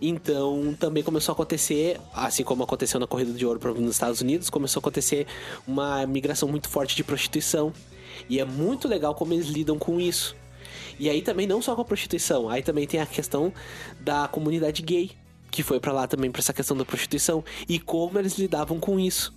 Então 0.00 0.74
também 0.78 1.02
começou 1.02 1.32
a 1.32 1.34
acontecer, 1.34 2.00
assim 2.14 2.42
como 2.42 2.62
aconteceu 2.62 2.98
na 2.98 3.06
corrida 3.06 3.32
de 3.32 3.44
ouro 3.44 3.60
nos 3.80 3.92
Estados 3.92 4.20
Unidos, 4.22 4.48
começou 4.48 4.80
a 4.80 4.82
acontecer 4.82 5.26
uma 5.66 6.06
migração 6.06 6.48
muito 6.48 6.68
forte 6.68 6.96
de 6.96 7.04
prostituição. 7.04 7.72
E 8.28 8.38
é 8.40 8.44
muito 8.44 8.88
legal 8.88 9.14
como 9.14 9.32
eles 9.32 9.46
lidam 9.46 9.78
com 9.78 10.00
isso. 10.00 10.36
E 10.98 11.08
aí 11.08 11.22
também 11.22 11.46
não 11.46 11.62
só 11.62 11.74
com 11.74 11.82
a 11.82 11.84
prostituição, 11.84 12.48
aí 12.48 12.62
também 12.62 12.86
tem 12.86 13.00
a 13.00 13.06
questão 13.06 13.52
da 14.00 14.28
comunidade 14.28 14.82
gay, 14.82 15.10
que 15.50 15.62
foi 15.62 15.80
pra 15.80 15.92
lá 15.92 16.06
também 16.06 16.30
pra 16.30 16.40
essa 16.40 16.52
questão 16.52 16.76
da 16.76 16.84
prostituição 16.84 17.44
e 17.68 17.78
como 17.78 18.18
eles 18.18 18.38
lidavam 18.38 18.78
com 18.78 18.98
isso. 18.98 19.34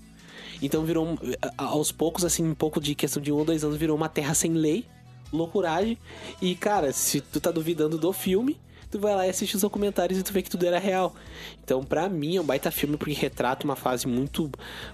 Então 0.62 0.86
virou 0.86 1.18
aos 1.58 1.92
poucos 1.92 2.24
assim, 2.24 2.48
um 2.48 2.56
pouco 2.56 2.80
de 2.80 2.96
questão 2.96 3.22
de 3.22 3.32
um 3.32 3.36
ou 3.36 3.46
dois 3.46 3.64
anos 3.64 3.78
virou 3.78 3.96
uma 3.96 4.08
terra 4.08 4.34
sem 4.34 4.54
lei, 4.54 4.86
loucuragem. 5.32 5.98
E 6.42 6.56
cara, 6.56 6.94
se 6.94 7.20
tu 7.20 7.42
tá 7.42 7.52
duvidando 7.52 7.98
do 7.98 8.14
filme, 8.14 8.60
tu 8.94 9.00
vai 9.00 9.16
lá 9.16 9.26
e 9.26 9.30
assiste 9.32 9.56
os 9.56 9.62
documentários 9.62 10.20
e 10.20 10.24
tu 10.24 10.32
vê 10.32 10.44
que 10.44 10.50
tudo 10.50 10.66
era 10.66 10.78
real. 10.78 11.16
Então, 11.64 11.84
pra 11.84 12.08
mim, 12.08 12.38
é 12.38 12.42
um 12.42 12.44
baita 12.44 12.70
filme 12.70 12.96
porque 12.96 13.14
retrata 13.14 13.66
uma 13.66 13.76
fase 13.76 14.08
muito, 14.08 14.52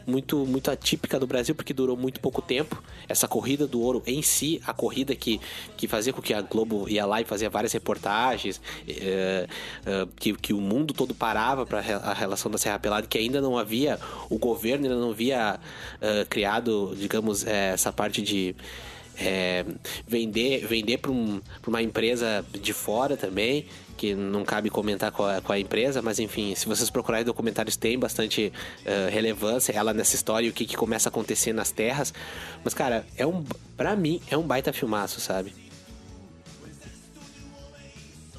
muito, 0.08 0.46
muito 0.46 0.72
atípica 0.72 1.20
do 1.20 1.28
Brasil, 1.28 1.54
porque 1.54 1.74
durou 1.74 1.98
muito 1.98 2.22
pouco 2.22 2.42
tempo. 2.42 2.82
Essa 3.10 3.28
corrida 3.28 3.68
do 3.68 3.82
ouro 3.82 4.02
em 4.08 4.22
si, 4.22 4.62
a 4.66 4.74
corrida 4.74 5.14
que, 5.16 5.42
que 5.76 5.88
fazia 5.88 6.14
com 6.14 6.22
que 6.22 6.34
a 6.34 6.42
Globo 6.42 6.88
ia 6.88 7.06
lá 7.06 7.20
e 7.20 7.26
fazia 7.26 7.50
várias 7.50 7.74
reportagens, 7.74 8.62
é, 8.88 9.48
é, 9.86 10.08
que, 10.16 10.34
que 10.34 10.54
o 10.54 10.62
mundo 10.62 10.94
todo 10.94 11.14
parava 11.14 11.66
para 11.66 11.80
a 11.80 12.14
relação 12.14 12.50
da 12.50 12.58
Serra 12.58 12.80
Pelada, 12.80 13.06
que 13.06 13.18
ainda 13.18 13.42
não 13.42 13.58
havia, 13.58 14.00
o 14.30 14.38
governo 14.38 14.86
ainda 14.86 14.98
não 14.98 15.12
havia 15.12 15.60
é, 16.00 16.26
criado, 16.26 16.96
digamos, 16.98 17.46
essa 17.46 17.92
parte 17.92 18.22
de 18.22 18.56
é, 19.20 19.66
vender 20.08 20.66
vender 20.66 20.98
para 20.98 21.12
um, 21.12 21.42
uma 21.68 21.82
empresa 21.82 22.46
de 22.52 22.74
fora 22.74 23.18
também, 23.18 23.66
que 24.00 24.16
não 24.16 24.46
cabe 24.46 24.70
comentar 24.70 25.12
com 25.12 25.26
a, 25.26 25.42
com 25.42 25.52
a, 25.52 25.60
empresa, 25.60 26.02
mas 26.02 26.20
enfim, 26.20 26.56
se 26.56 26.66
vocês 26.66 26.90
procurarem 26.90 27.26
documentários, 27.26 27.76
tem 27.76 28.00
bastante 28.00 28.54
uh, 28.86 29.12
relevância 29.12 29.74
ela 29.74 29.94
nessa 29.94 30.16
história 30.16 30.48
e 30.48 30.50
o 30.50 30.54
que, 30.54 30.66
que 30.66 30.78
começa 30.78 31.10
a 31.10 31.12
acontecer 31.12 31.52
nas 31.52 31.70
terras. 31.70 32.14
Mas, 32.64 32.74
cara, 32.74 33.06
é 33.18 33.28
um. 33.28 33.44
Pra 33.76 33.98
mim, 33.98 34.22
é 34.32 34.38
um 34.38 34.44
baita 34.44 34.72
filmaço, 34.72 35.20
sabe? 35.20 35.54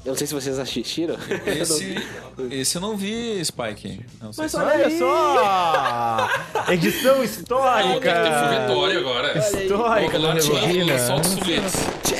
Eu 0.03 0.09
não 0.09 0.15
sei 0.15 0.25
se 0.25 0.33
vocês 0.33 0.57
assistiram. 0.57 1.15
Esse, 1.45 1.95
esse 2.49 2.75
eu 2.75 2.81
não 2.81 2.97
vi, 2.97 3.43
Spike. 3.45 4.03
Não 4.19 4.31
Mas 4.35 4.55
olha 4.55 4.87
aí. 4.87 4.97
só! 4.97 6.27
Edição 6.69 7.23
histórica! 7.23 7.83
Não, 7.85 7.99
tem 7.99 8.91
que 8.91 8.97
agora. 8.97 9.37
Histórica 9.37 10.19
da 10.19 10.33
Rebobina. 10.33 10.97
Solta 10.97 11.27
os 11.27 11.33
foguetes. 11.35 11.73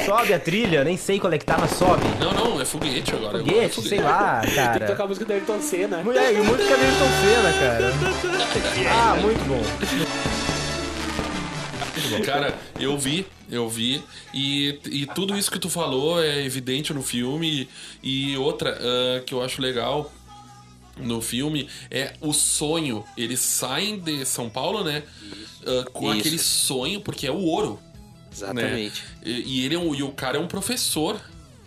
Sobe 0.06 0.34
a 0.34 0.40
trilha, 0.40 0.84
nem 0.84 0.96
sei 0.96 1.20
qual 1.20 1.34
é 1.34 1.38
que 1.40 1.46
tá, 1.46 1.58
mas 1.60 1.72
sobe. 1.72 2.04
Não, 2.20 2.32
não, 2.34 2.62
é 2.62 2.66
foguete 2.66 3.16
agora. 3.16 3.40
Foguete, 3.40 3.60
é 3.60 3.70
foguete. 3.70 3.90
sei 3.90 4.02
lá, 4.02 4.42
cara. 4.56 4.72
Tem 4.72 4.80
que 4.82 4.88
tocar 4.88 5.04
a 5.04 5.08
música 5.08 5.26
da 5.26 5.34
Ayrton 5.34 5.62
Senna. 5.62 5.98
Mulher, 6.04 6.34
música 6.34 6.78
da 6.78 6.84
Ayrton 6.84 7.10
Senna, 7.22 7.54
cara. 7.60 7.92
Ah, 8.94 9.16
muito 9.16 9.44
bom. 9.48 10.51
Cara, 12.26 12.58
eu 12.80 12.98
vi, 12.98 13.26
eu 13.50 13.70
vi. 13.70 14.04
E, 14.34 14.80
e 14.86 15.06
tudo 15.08 15.38
isso 15.38 15.52
que 15.52 15.60
tu 15.60 15.70
falou 15.70 16.22
é 16.22 16.44
evidente 16.44 16.94
no 16.94 17.02
filme. 17.02 17.68
E 18.02 18.38
outra 18.38 18.78
uh, 18.78 19.24
que 19.24 19.34
eu 19.34 19.42
acho 19.42 19.62
legal 19.62 20.12
no 20.98 21.22
filme 21.22 21.68
é 21.90 22.14
o 22.22 22.34
sonho. 22.34 23.04
Eles 23.18 23.40
saem 23.40 24.00
de 24.00 24.26
São 24.26 24.50
Paulo, 24.50 24.84
né? 24.84 25.04
Uh, 25.62 25.90
com 25.92 26.12
isso. 26.12 26.20
aquele 26.20 26.38
sonho, 26.40 27.02
porque 27.02 27.28
é 27.28 27.32
o 27.32 27.40
ouro. 27.40 27.80
Exatamente. 28.32 29.04
Né? 29.04 29.10
E, 29.26 29.60
e, 29.60 29.66
ele 29.66 29.76
é 29.76 29.80
um, 29.80 29.94
e 29.94 30.04
o 30.04 30.12
cara 30.12 30.38
é 30.38 30.40
um 30.40 30.48
professor. 30.48 31.20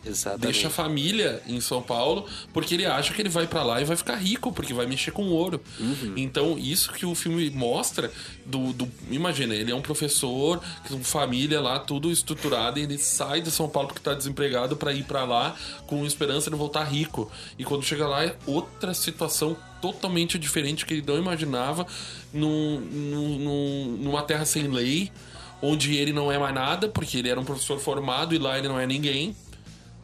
Exatamente. 0.07 0.43
Deixa 0.43 0.69
a 0.69 0.71
família 0.71 1.43
em 1.47 1.61
São 1.61 1.83
Paulo 1.83 2.27
porque 2.53 2.75
ele 2.75 2.85
acha 2.85 3.13
que 3.15 3.23
ele 3.23 3.29
vai 3.29 3.47
para 3.47 3.63
lá 3.63 3.81
e 3.81 3.85
vai 3.85 3.97
ficar 3.97 4.17
rico, 4.17 4.53
porque 4.53 4.75
vai 4.75 4.87
mexer 4.87 5.11
com 5.11 5.29
ouro. 5.29 5.61
Uhum. 5.79 6.15
Então, 6.17 6.59
isso 6.59 6.93
que 6.93 7.07
o 7.07 7.15
filme 7.15 7.51
mostra 7.51 8.11
do, 8.45 8.73
do. 8.73 8.89
Imagina, 9.11 9.55
ele 9.55 9.71
é 9.71 9.75
um 9.75 9.83
professor, 9.83 10.61
com 10.89 11.03
família 11.03 11.61
lá, 11.61 11.79
tudo 11.79 12.11
estruturado, 12.11 12.79
e 12.79 12.83
ele 12.83 12.99
sai 12.99 13.41
de 13.41 13.51
São 13.51 13.69
Paulo 13.69 13.89
porque 13.89 14.03
tá 14.03 14.15
desempregado 14.15 14.77
para 14.77 14.93
ir 14.93 15.05
para 15.05 15.25
lá 15.25 15.57
com 15.87 16.05
esperança 16.05 16.51
de 16.51 16.57
voltar 16.57 16.85
rico. 16.85 17.31
E 17.59 17.65
quando 17.65 17.83
chega 17.83 18.07
lá 18.07 18.25
é 18.25 18.37
outra 18.47 18.93
situação 18.95 19.57
totalmente 19.81 20.39
diferente 20.39 20.87
que 20.87 20.95
ele 20.95 21.05
não 21.07 21.19
imaginava 21.19 21.87
num, 22.33 22.81
num, 22.81 23.99
numa 24.01 24.23
terra 24.23 24.45
sem 24.45 24.67
lei 24.69 25.11
onde 25.65 25.97
ele 25.97 26.13
não 26.13 26.31
é 26.31 26.39
mais 26.39 26.55
nada, 26.55 26.89
porque 26.89 27.19
ele 27.19 27.29
era 27.29 27.41
um 27.41 27.45
professor 27.45 27.79
formado 27.79 28.35
e 28.35 28.39
lá 28.39 28.59
ele 28.59 28.69
não 28.69 28.79
é 28.79 28.87
ninguém 28.87 29.35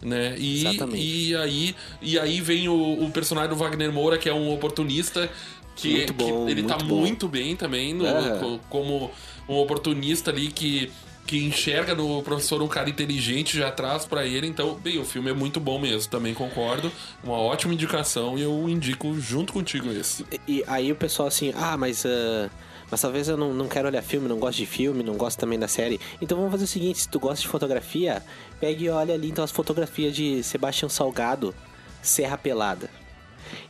né? 0.03 0.35
E, 0.39 0.67
Exatamente. 0.67 1.03
e 1.03 1.37
aí 1.37 1.77
e 2.01 2.19
aí 2.19 2.41
vem 2.41 2.69
o, 2.69 3.05
o, 3.05 3.11
personagem 3.11 3.51
do 3.51 3.57
Wagner 3.57 3.93
Moura, 3.93 4.19
que 4.19 4.29
é 4.29 4.35
um 4.35 4.53
oportunista 4.53 5.31
que, 5.77 5.97
muito 5.97 6.13
bom, 6.15 6.47
que 6.47 6.51
ele 6.51 6.63
muito 6.63 6.79
tá 6.79 6.85
bom. 6.85 7.01
muito 7.01 7.29
bem 7.29 7.57
também 7.57 7.95
no, 7.95 8.07
é. 8.07 8.59
como 8.69 9.11
um 9.49 9.57
oportunista 9.57 10.31
ali 10.31 10.49
que 10.49 10.91
que 11.27 11.39
enxerga 11.45 11.95
no 11.95 12.23
professor 12.25 12.61
um 12.61 12.67
cara 12.67 12.91
inteligente 12.91 13.57
já 13.57 13.71
traz 13.71 14.05
para 14.05 14.27
ele. 14.27 14.49
Então, 14.49 14.75
bem, 14.75 14.99
o 14.99 15.05
filme 15.05 15.31
é 15.31 15.33
muito 15.33 15.61
bom 15.61 15.79
mesmo, 15.79 16.11
também 16.11 16.35
concordo. 16.35 16.91
Uma 17.23 17.37
ótima 17.37 17.73
indicação 17.73 18.37
e 18.37 18.43
eu 18.43 18.69
indico 18.69 19.15
junto 19.21 19.53
contigo 19.53 19.93
esse. 19.93 20.27
E, 20.49 20.57
e 20.57 20.65
aí 20.67 20.91
o 20.91 20.97
pessoal 20.97 21.29
assim, 21.29 21.53
ah, 21.55 21.77
mas 21.77 22.05
uh, 22.05 22.51
mas 22.91 23.01
talvez 23.01 23.29
eu 23.29 23.37
não, 23.37 23.55
não 23.55 23.69
quero 23.69 23.89
olhar 23.89 24.03
filme, 24.03 24.29
não 24.29 24.39
gosto 24.39 24.59
de 24.59 24.67
filme, 24.67 25.03
não 25.03 25.15
gosto 25.15 25.39
também 25.39 25.59
da 25.59 25.69
série. 25.69 26.01
Então 26.21 26.37
vamos 26.37 26.53
fazer 26.53 26.65
o 26.65 26.69
seguinte: 26.69 27.01
se 27.01 27.09
tu 27.09 27.21
gosta 27.21 27.41
de 27.41 27.49
fotografia, 27.49 28.23
pegue 28.59 28.87
e 28.87 28.91
olha 28.91 29.15
ali 29.15 29.31
então 29.31 29.45
as 29.45 29.51
fotografias 29.51 30.15
de 30.15 30.43
Sebastião 30.43 30.89
Salgado, 30.89 31.55
Serra 32.03 32.37
Pelada. 32.37 32.91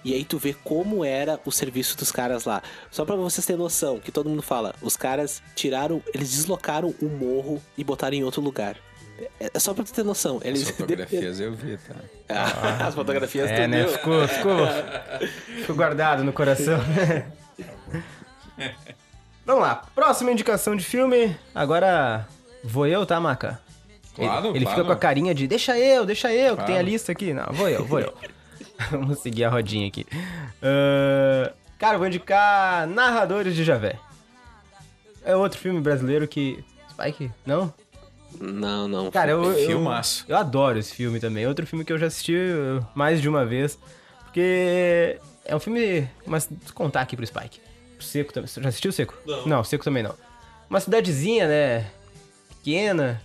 E 0.05 0.15
aí 0.15 0.25
tu 0.25 0.39
vê 0.39 0.55
como 0.65 1.05
era 1.05 1.41
o 1.45 1.51
serviço 1.51 1.97
dos 1.97 2.13
caras 2.13 2.45
lá. 2.45 2.63
Só 2.91 3.05
para 3.05 3.17
vocês 3.17 3.47
terem 3.47 3.61
noção, 3.61 3.99
que 3.99 4.13
todo 4.13 4.29
mundo 4.29 4.43
fala, 4.43 4.75
os 4.83 4.97
caras 4.97 5.43
tiraram, 5.55 6.03
eles 6.15 6.31
deslocaram 6.31 6.95
o 7.01 7.07
morro 7.07 7.63
e 7.77 7.85
botaram 7.85 8.17
em 8.17 8.25
outro 8.25 8.43
lugar. 8.43 8.77
É, 9.39 9.51
é 9.55 9.59
só 9.59 9.75
pra 9.75 9.85
tu 9.85 9.93
ter 9.93 10.05
noção. 10.05 10.41
Eles... 10.43 10.63
As 10.63 10.71
fotografias 10.71 11.41
eu 11.41 11.55
vi, 11.55 11.77
tá? 11.77 11.97
Ah, 12.29 12.87
as 12.89 12.95
fotografias 12.95 13.51
é, 13.51 13.67
né? 13.67 13.87
Ficou, 13.87 14.27
ficou, 14.27 14.57
ficou 15.61 15.77
guardado 15.77 16.25
no 16.25 16.33
coração. 16.33 16.81
Vamos 19.51 19.65
lá, 19.65 19.83
próxima 19.97 20.31
indicação 20.31 20.77
de 20.77 20.85
filme. 20.85 21.37
Agora 21.53 22.25
vou 22.63 22.87
eu, 22.87 23.05
tá, 23.05 23.19
Maca? 23.19 23.61
Claro, 24.15 24.47
ele, 24.51 24.59
ele 24.59 24.65
claro. 24.65 24.79
fica 24.79 24.87
com 24.87 24.93
a 24.93 24.97
carinha 24.97 25.35
de 25.35 25.49
deixa 25.49 25.77
eu, 25.77 26.07
deixa 26.07 26.33
eu, 26.33 26.55
claro. 26.55 26.61
que 26.61 26.67
tem 26.67 26.79
a 26.79 26.83
lista 26.83 27.11
aqui. 27.11 27.33
Não, 27.33 27.47
vou 27.51 27.69
eu, 27.69 27.85
vou 27.85 27.99
eu. 27.99 28.15
Vamos 28.93 29.19
seguir 29.19 29.43
a 29.43 29.51
rodinha 29.51 29.89
aqui. 29.89 30.07
Uh, 30.13 31.53
cara, 31.81 31.99
vou 31.99 32.07
indicar 32.07 32.87
Narradores 32.87 33.57
de 33.57 33.65
Javé. 33.65 33.99
É 35.25 35.35
outro 35.35 35.59
filme 35.59 35.81
brasileiro 35.81 36.29
que. 36.29 36.65
Spike? 36.89 37.33
Não? 37.45 37.75
Não, 38.41 38.87
não. 38.87 39.11
Cara, 39.11 39.33
eu, 39.33 39.43
eu, 39.43 39.67
Filmaço. 39.67 40.27
eu 40.29 40.37
adoro 40.37 40.79
esse 40.79 40.95
filme 40.95 41.19
também. 41.19 41.45
Outro 41.49 41.67
filme 41.67 41.85
que 41.85 41.93
eu 41.93 41.99
já 41.99 42.07
assisti 42.07 42.37
mais 42.95 43.21
de 43.21 43.29
uma 43.29 43.45
vez. 43.45 43.77
Porque 44.23 45.19
é 45.45 45.57
um 45.57 45.59
filme. 45.59 46.09
Mas 46.25 46.49
contar 46.73 47.01
aqui 47.01 47.17
pro 47.17 47.27
Spike. 47.27 47.61
Seco 48.03 48.33
também. 48.33 48.49
Já 48.49 48.69
assistiu 48.69 48.93
Seco? 48.93 49.15
Não. 49.27 49.47
Não, 49.47 49.65
Seco 49.65 49.85
também 49.85 50.03
não. 50.03 50.15
Uma 50.69 50.81
cidadezinha, 50.81 51.49
né? 51.49 51.87
Pequena. 52.49 53.21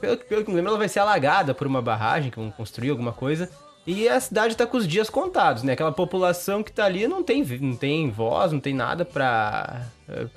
Pelo, 0.00 0.16
pelo 0.16 0.44
que 0.44 0.50
me 0.50 0.56
lembro, 0.56 0.70
ela 0.70 0.78
vai 0.78 0.88
ser 0.88 1.00
alagada 1.00 1.54
por 1.54 1.66
uma 1.66 1.82
barragem 1.82 2.30
que 2.30 2.38
vão 2.38 2.50
construir 2.50 2.90
alguma 2.90 3.12
coisa. 3.12 3.50
E 3.86 4.08
a 4.08 4.20
cidade 4.20 4.56
tá 4.56 4.66
com 4.66 4.76
os 4.76 4.86
dias 4.86 5.08
contados, 5.08 5.62
né? 5.62 5.72
Aquela 5.72 5.92
população 5.92 6.62
que 6.62 6.70
tá 6.70 6.84
ali 6.84 7.08
não 7.08 7.22
tem, 7.22 7.42
não 7.60 7.76
tem 7.76 8.10
voz, 8.10 8.52
não 8.52 8.60
tem 8.60 8.74
nada 8.74 9.04
pra, 9.04 9.86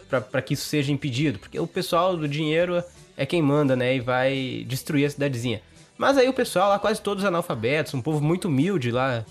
pra, 0.10 0.22
pra 0.22 0.42
que 0.42 0.54
isso 0.54 0.66
seja 0.66 0.92
impedido. 0.92 1.40
Porque 1.40 1.60
o 1.60 1.68
pessoal 1.68 2.16
do 2.16 2.28
dinheiro 2.28 2.84
é 3.18 3.26
quem 3.26 3.42
manda, 3.42 3.76
né? 3.76 3.96
E 3.96 4.00
vai 4.00 4.66
destruir 4.68 5.06
a 5.06 5.10
cidadezinha. 5.10 5.62
Mas 5.98 6.18
aí 6.18 6.28
o 6.28 6.34
pessoal 6.34 6.70
lá, 6.70 6.80
quase 6.80 7.02
todos 7.02 7.26
analfabetos, 7.26 7.94
um 7.94 8.02
povo 8.02 8.22
muito 8.22 8.48
humilde 8.48 8.92
lá 8.92 9.26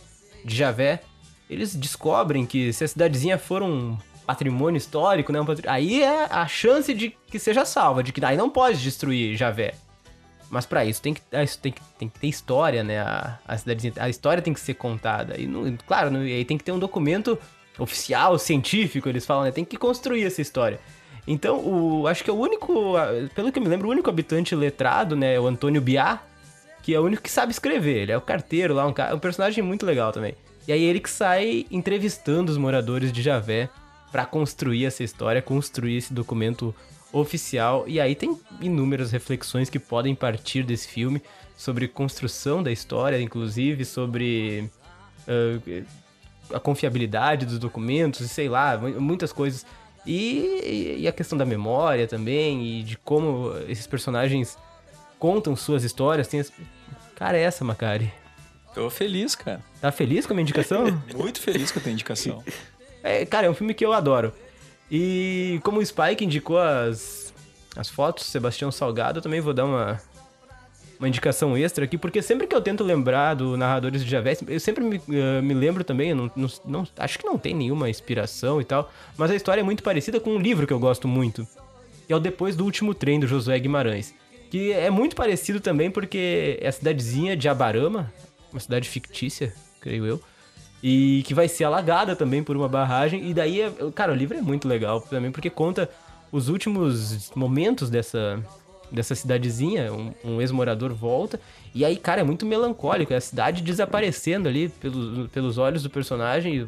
de 0.44 0.54
Javé, 0.56 1.00
eles 1.52 1.74
descobrem 1.74 2.46
que 2.46 2.72
se 2.72 2.84
a 2.84 2.88
cidadezinha 2.88 3.38
for 3.38 3.62
um 3.62 3.96
patrimônio 4.26 4.78
histórico, 4.78 5.32
né? 5.32 5.40
Um. 5.40 5.46
Aí 5.66 6.02
é 6.02 6.26
a 6.30 6.46
chance 6.46 6.92
de 6.94 7.14
que 7.26 7.38
seja 7.38 7.64
salva, 7.64 8.02
de 8.02 8.12
que 8.12 8.24
aí 8.24 8.36
não 8.36 8.48
pode 8.48 8.82
destruir 8.82 9.36
Javé. 9.36 9.74
Mas 10.50 10.66
para 10.66 10.84
isso 10.84 11.00
tem 11.00 11.14
que, 11.14 11.22
isso 11.42 11.58
tem, 11.58 11.72
que, 11.72 11.80
tem 11.98 12.08
que 12.08 12.18
ter 12.18 12.26
história, 12.26 12.84
né? 12.84 13.00
A, 13.00 13.38
a 13.46 13.56
cidadezinha, 13.56 13.94
a 13.96 14.08
história 14.08 14.42
tem 14.42 14.52
que 14.52 14.60
ser 14.60 14.74
contada. 14.74 15.40
E, 15.40 15.46
não, 15.46 15.76
claro, 15.86 16.10
não, 16.10 16.20
aí 16.20 16.44
tem 16.44 16.58
que 16.58 16.64
ter 16.64 16.72
um 16.72 16.78
documento 16.78 17.38
oficial, 17.78 18.38
científico, 18.38 19.08
eles 19.08 19.24
falam, 19.24 19.44
né? 19.44 19.50
Tem 19.50 19.64
que 19.64 19.76
construir 19.76 20.24
essa 20.24 20.42
história. 20.42 20.78
Então, 21.26 21.58
o, 21.58 22.06
acho 22.06 22.22
que 22.22 22.28
é 22.28 22.32
o 22.32 22.36
único, 22.36 22.94
pelo 23.34 23.50
que 23.50 23.58
eu 23.58 23.62
me 23.62 23.68
lembro, 23.68 23.88
o 23.88 23.90
único 23.90 24.10
habitante 24.10 24.54
letrado, 24.54 25.16
né? 25.16 25.34
É 25.34 25.40
o 25.40 25.46
Antônio 25.46 25.80
Biá, 25.80 26.20
que 26.82 26.94
é 26.94 27.00
o 27.00 27.04
único 27.04 27.22
que 27.22 27.30
sabe 27.30 27.52
escrever. 27.52 28.02
Ele 28.02 28.12
é 28.12 28.16
o 28.16 28.20
carteiro 28.20 28.74
lá, 28.74 28.86
um, 28.86 28.94
um 29.14 29.18
personagem 29.18 29.64
muito 29.64 29.86
legal 29.86 30.12
também. 30.12 30.34
E 30.66 30.72
aí 30.72 30.82
ele 30.82 31.00
que 31.00 31.10
sai 31.10 31.66
entrevistando 31.70 32.50
os 32.50 32.58
moradores 32.58 33.12
de 33.12 33.22
Javé 33.22 33.68
para 34.10 34.26
construir 34.26 34.84
essa 34.84 35.02
história, 35.02 35.42
construir 35.42 35.96
esse 35.96 36.12
documento 36.12 36.74
oficial. 37.12 37.84
E 37.86 38.00
aí 38.00 38.14
tem 38.14 38.38
inúmeras 38.60 39.10
reflexões 39.10 39.68
que 39.68 39.78
podem 39.78 40.14
partir 40.14 40.62
desse 40.62 40.88
filme 40.88 41.22
sobre 41.56 41.88
construção 41.88 42.62
da 42.62 42.70
história, 42.70 43.20
inclusive 43.20 43.84
sobre 43.84 44.70
uh, 45.28 45.84
a 46.54 46.60
confiabilidade 46.60 47.46
dos 47.46 47.58
documentos, 47.58 48.30
sei 48.30 48.48
lá, 48.48 48.78
muitas 48.78 49.32
coisas. 49.32 49.66
E, 50.04 50.98
e, 51.00 51.08
a 51.08 51.12
questão 51.12 51.38
da 51.38 51.44
memória 51.44 52.08
também, 52.08 52.66
e 52.66 52.82
de 52.82 52.98
como 52.98 53.52
esses 53.68 53.86
personagens 53.86 54.58
contam 55.18 55.54
suas 55.54 55.84
histórias. 55.84 56.26
Tem 56.26 56.40
as... 56.40 56.52
Cara, 57.14 57.38
é 57.38 57.42
essa, 57.42 57.64
Macari. 57.64 58.12
Tô 58.74 58.88
feliz, 58.88 59.34
cara. 59.34 59.60
Tá 59.80 59.92
feliz 59.92 60.26
com 60.26 60.32
a 60.32 60.34
minha 60.34 60.42
indicação? 60.42 60.84
Muito 61.14 61.40
feliz 61.40 61.70
com 61.70 61.78
a 61.78 61.82
tua 61.82 61.92
indicação. 61.92 62.42
É, 63.04 63.26
cara, 63.26 63.48
é 63.48 63.50
um 63.50 63.54
filme 63.54 63.74
que 63.74 63.84
eu 63.84 63.92
adoro. 63.92 64.32
E 64.88 65.58
como 65.64 65.80
o 65.80 65.84
Spike 65.84 66.24
indicou 66.24 66.56
as, 66.56 67.34
as 67.76 67.88
fotos, 67.88 68.26
Sebastião 68.26 68.70
Salgado, 68.70 69.18
eu 69.18 69.22
também 69.22 69.40
vou 69.40 69.52
dar 69.52 69.64
uma, 69.64 70.00
uma 71.00 71.08
indicação 71.08 71.56
extra 71.56 71.84
aqui, 71.84 71.98
porque 71.98 72.22
sempre 72.22 72.46
que 72.46 72.54
eu 72.54 72.60
tento 72.60 72.84
lembrar 72.84 73.34
do 73.34 73.56
Narradores 73.56 74.04
de 74.04 74.10
Javés, 74.10 74.40
eu 74.46 74.60
sempre 74.60 74.84
me, 74.84 74.98
uh, 74.98 75.42
me 75.42 75.52
lembro 75.52 75.82
também, 75.82 76.14
não, 76.14 76.30
não, 76.36 76.48
não, 76.64 76.86
acho 76.96 77.18
que 77.18 77.26
não 77.26 77.36
tem 77.36 77.54
nenhuma 77.54 77.90
inspiração 77.90 78.60
e 78.60 78.64
tal, 78.64 78.88
mas 79.16 79.32
a 79.32 79.34
história 79.34 79.62
é 79.62 79.64
muito 79.64 79.82
parecida 79.82 80.20
com 80.20 80.30
um 80.30 80.38
livro 80.38 80.64
que 80.64 80.72
eu 80.72 80.78
gosto 80.78 81.08
muito, 81.08 81.44
que 82.06 82.12
é 82.12 82.16
o 82.16 82.20
Depois 82.20 82.54
do 82.54 82.64
Último 82.64 82.94
Trem, 82.94 83.18
do 83.18 83.26
Josué 83.26 83.58
Guimarães. 83.58 84.14
Que 84.48 84.70
é 84.70 84.90
muito 84.90 85.16
parecido 85.16 85.60
também 85.60 85.90
porque 85.90 86.58
é 86.60 86.68
a 86.68 86.72
cidadezinha 86.72 87.34
de 87.34 87.48
Abarama, 87.48 88.12
uma 88.52 88.60
cidade 88.60 88.88
fictícia, 88.88 89.52
creio 89.80 90.06
eu, 90.06 90.20
e 90.82 91.22
que 91.26 91.34
vai 91.34 91.48
ser 91.48 91.64
alagada 91.64 92.16
também 92.16 92.42
por 92.42 92.56
uma 92.56 92.68
barragem. 92.68 93.28
E 93.28 93.32
daí, 93.32 93.60
é, 93.60 93.72
cara, 93.94 94.12
o 94.12 94.14
livro 94.14 94.36
é 94.36 94.42
muito 94.42 94.66
legal 94.66 95.00
também 95.00 95.30
porque 95.30 95.48
conta 95.48 95.88
os 96.32 96.48
últimos 96.48 97.30
momentos 97.34 97.88
dessa, 97.88 98.42
dessa 98.90 99.14
cidadezinha. 99.14 99.92
Um, 99.92 100.12
um 100.24 100.40
ex-morador 100.40 100.92
volta. 100.92 101.38
E 101.72 101.84
aí, 101.84 101.96
cara, 101.96 102.22
é 102.22 102.24
muito 102.24 102.44
melancólico. 102.44 103.12
É 103.12 103.16
a 103.16 103.20
cidade 103.20 103.62
desaparecendo 103.62 104.48
ali 104.48 104.68
pelos, 104.68 105.30
pelos 105.30 105.58
olhos 105.58 105.82
do 105.84 105.90
personagem. 105.90 106.66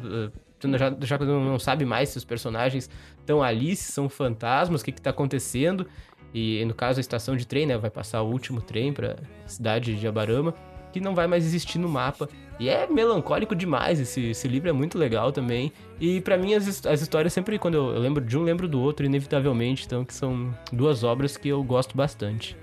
Tu 0.59 0.77
já, 0.77 0.95
já 1.01 1.17
não 1.17 1.59
sabe 1.59 1.83
mais 1.83 2.09
se 2.09 2.17
os 2.17 2.23
personagens 2.23 2.89
estão 3.19 3.43
ali, 3.43 3.75
se 3.75 3.91
são 3.91 4.07
fantasmas, 4.07 4.81
o 4.81 4.85
que, 4.85 4.93
que 4.93 5.01
tá 5.01 5.09
acontecendo. 5.09 5.85
E 6.33 6.63
no 6.65 6.73
caso, 6.73 6.99
a 6.99 7.01
estação 7.01 7.35
de 7.35 7.45
trem, 7.45 7.65
né? 7.65 7.77
Vai 7.77 7.89
passar 7.89 8.21
o 8.21 8.29
último 8.29 8.61
trem 8.61 8.93
pra 8.93 9.17
cidade 9.45 9.95
de 9.95 10.07
Abarama, 10.07 10.53
que 10.95 11.01
não 11.01 11.13
vai 11.13 11.27
mais 11.27 11.45
existir 11.45 11.77
no 11.77 11.89
mapa. 11.89 12.29
E 12.57 12.69
é 12.69 12.87
melancólico 12.87 13.53
demais, 13.53 13.99
esse, 13.99 14.29
esse 14.29 14.47
livro 14.47 14.69
é 14.69 14.71
muito 14.71 14.97
legal 14.97 15.29
também. 15.29 15.73
E 15.99 16.21
para 16.21 16.37
mim, 16.37 16.53
as, 16.53 16.85
as 16.85 17.01
histórias 17.01 17.33
sempre, 17.33 17.59
quando 17.59 17.75
eu, 17.75 17.99
lembro 17.99 18.23
de 18.23 18.37
um, 18.37 18.43
lembro 18.43 18.65
do 18.65 18.79
outro, 18.79 19.05
inevitavelmente. 19.05 19.85
Então, 19.85 20.05
que 20.05 20.13
são 20.13 20.57
duas 20.71 21.03
obras 21.03 21.35
que 21.35 21.49
eu 21.49 21.61
gosto 21.61 21.97
bastante. 21.97 22.55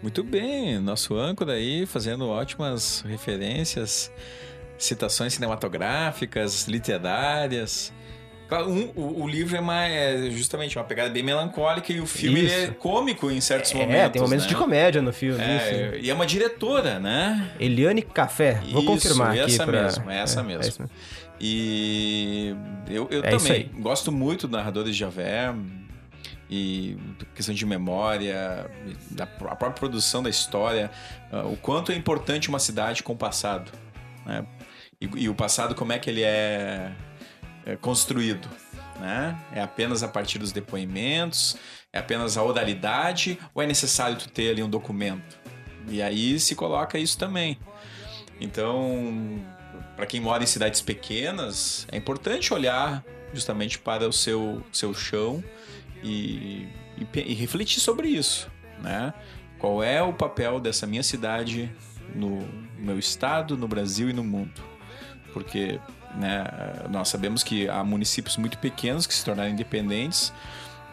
Muito 0.00 0.22
bem, 0.22 0.78
nosso 0.78 1.16
âncora 1.16 1.54
aí 1.54 1.84
fazendo 1.84 2.28
ótimas 2.28 3.04
referências, 3.08 4.12
citações 4.78 5.34
cinematográficas, 5.34 6.68
literárias. 6.68 7.92
Um, 8.60 8.90
o, 8.94 9.22
o, 9.22 9.28
livro 9.28 9.56
é, 9.56 9.60
mais, 9.60 9.92
é 9.92 10.30
justamente 10.30 10.76
uma 10.76 10.84
pegada 10.84 11.10
bem 11.10 11.22
melancólica 11.22 11.92
e 11.92 12.00
o 12.00 12.06
filme 12.06 12.46
é 12.46 12.68
cômico 12.68 13.30
em 13.30 13.40
certos 13.40 13.72
é, 13.72 13.74
momentos. 13.74 14.04
É, 14.04 14.08
tem 14.10 14.22
momentos 14.22 14.44
né? 14.44 14.48
de 14.50 14.56
comédia 14.56 15.00
no 15.00 15.12
filme. 15.12 15.42
É, 15.42 15.98
e 16.00 16.10
é 16.10 16.14
uma 16.14 16.26
diretora, 16.26 16.98
né? 16.98 17.50
Eliane 17.58 18.02
Café. 18.02 18.60
Vou 18.70 18.82
isso, 18.82 18.86
confirmar 18.86 19.30
aqui. 19.30 19.40
Essa 19.40 19.64
pra... 19.64 19.82
mesmo, 19.82 20.10
essa 20.10 20.40
é, 20.40 20.42
mesmo. 20.42 20.62
É 20.62 20.66
mesmo. 20.66 20.90
E 21.40 22.54
eu, 22.88 23.08
eu 23.10 23.24
É 23.24 23.30
também 23.30 23.70
gosto 23.78 24.12
muito 24.12 24.46
do 24.46 24.56
Narradores 24.56 24.92
de 24.92 24.98
Javé 24.98 25.52
e 26.48 26.96
questão 27.34 27.54
de 27.54 27.64
memória, 27.64 28.70
da, 29.10 29.24
a 29.24 29.56
própria 29.56 29.70
produção 29.70 30.22
da 30.22 30.28
história, 30.28 30.90
uh, 31.32 31.50
o 31.50 31.56
quanto 31.56 31.90
é 31.90 31.96
importante 31.96 32.48
uma 32.48 32.58
cidade 32.58 33.02
com 33.02 33.14
o 33.14 33.16
passado. 33.16 33.72
Né? 34.26 34.44
E, 35.00 35.08
e 35.16 35.28
o 35.28 35.34
passado, 35.34 35.74
como 35.74 35.92
é 35.92 35.98
que 35.98 36.10
ele 36.10 36.22
é 36.22 36.92
é, 37.64 37.76
construído. 37.76 38.48
Né? 39.00 39.38
É 39.52 39.62
apenas 39.62 40.02
a 40.02 40.08
partir 40.08 40.38
dos 40.38 40.52
depoimentos, 40.52 41.56
é 41.92 41.98
apenas 41.98 42.36
a 42.36 42.42
oralidade 42.42 43.38
ou 43.54 43.62
é 43.62 43.66
necessário 43.66 44.16
tu 44.16 44.28
ter 44.28 44.50
ali 44.50 44.62
um 44.62 44.70
documento? 44.70 45.38
E 45.88 46.00
aí 46.00 46.38
se 46.38 46.54
coloca 46.54 46.98
isso 46.98 47.18
também. 47.18 47.58
Então, 48.40 49.44
para 49.96 50.06
quem 50.06 50.20
mora 50.20 50.42
em 50.42 50.46
cidades 50.46 50.80
pequenas, 50.80 51.86
é 51.90 51.96
importante 51.96 52.52
olhar 52.54 53.04
justamente 53.32 53.78
para 53.78 54.08
o 54.08 54.12
seu, 54.12 54.62
seu 54.72 54.94
chão 54.94 55.42
e, 56.02 56.68
e, 56.98 57.06
e 57.14 57.34
refletir 57.34 57.80
sobre 57.80 58.08
isso, 58.08 58.50
né? 58.80 59.12
Qual 59.58 59.82
é 59.82 60.02
o 60.02 60.12
papel 60.12 60.58
dessa 60.58 60.86
minha 60.86 61.04
cidade 61.04 61.72
no 62.14 62.40
meu 62.76 62.98
estado, 62.98 63.56
no 63.56 63.68
Brasil 63.68 64.10
e 64.10 64.12
no 64.12 64.24
mundo? 64.24 64.60
Porque 65.32 65.78
né? 66.14 66.44
Nós 66.90 67.08
sabemos 67.08 67.42
que 67.42 67.68
há 67.68 67.82
municípios 67.82 68.36
muito 68.36 68.58
pequenos 68.58 69.06
que 69.06 69.14
se 69.14 69.24
tornaram 69.24 69.50
independentes, 69.50 70.32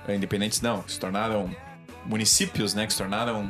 independentes 0.07 0.61
não, 0.61 0.81
que 0.81 0.91
se 0.91 0.99
tornaram 0.99 1.49
municípios, 2.05 2.73
né? 2.73 2.85
Que 2.85 2.93
se 2.93 2.97
tornaram 2.97 3.47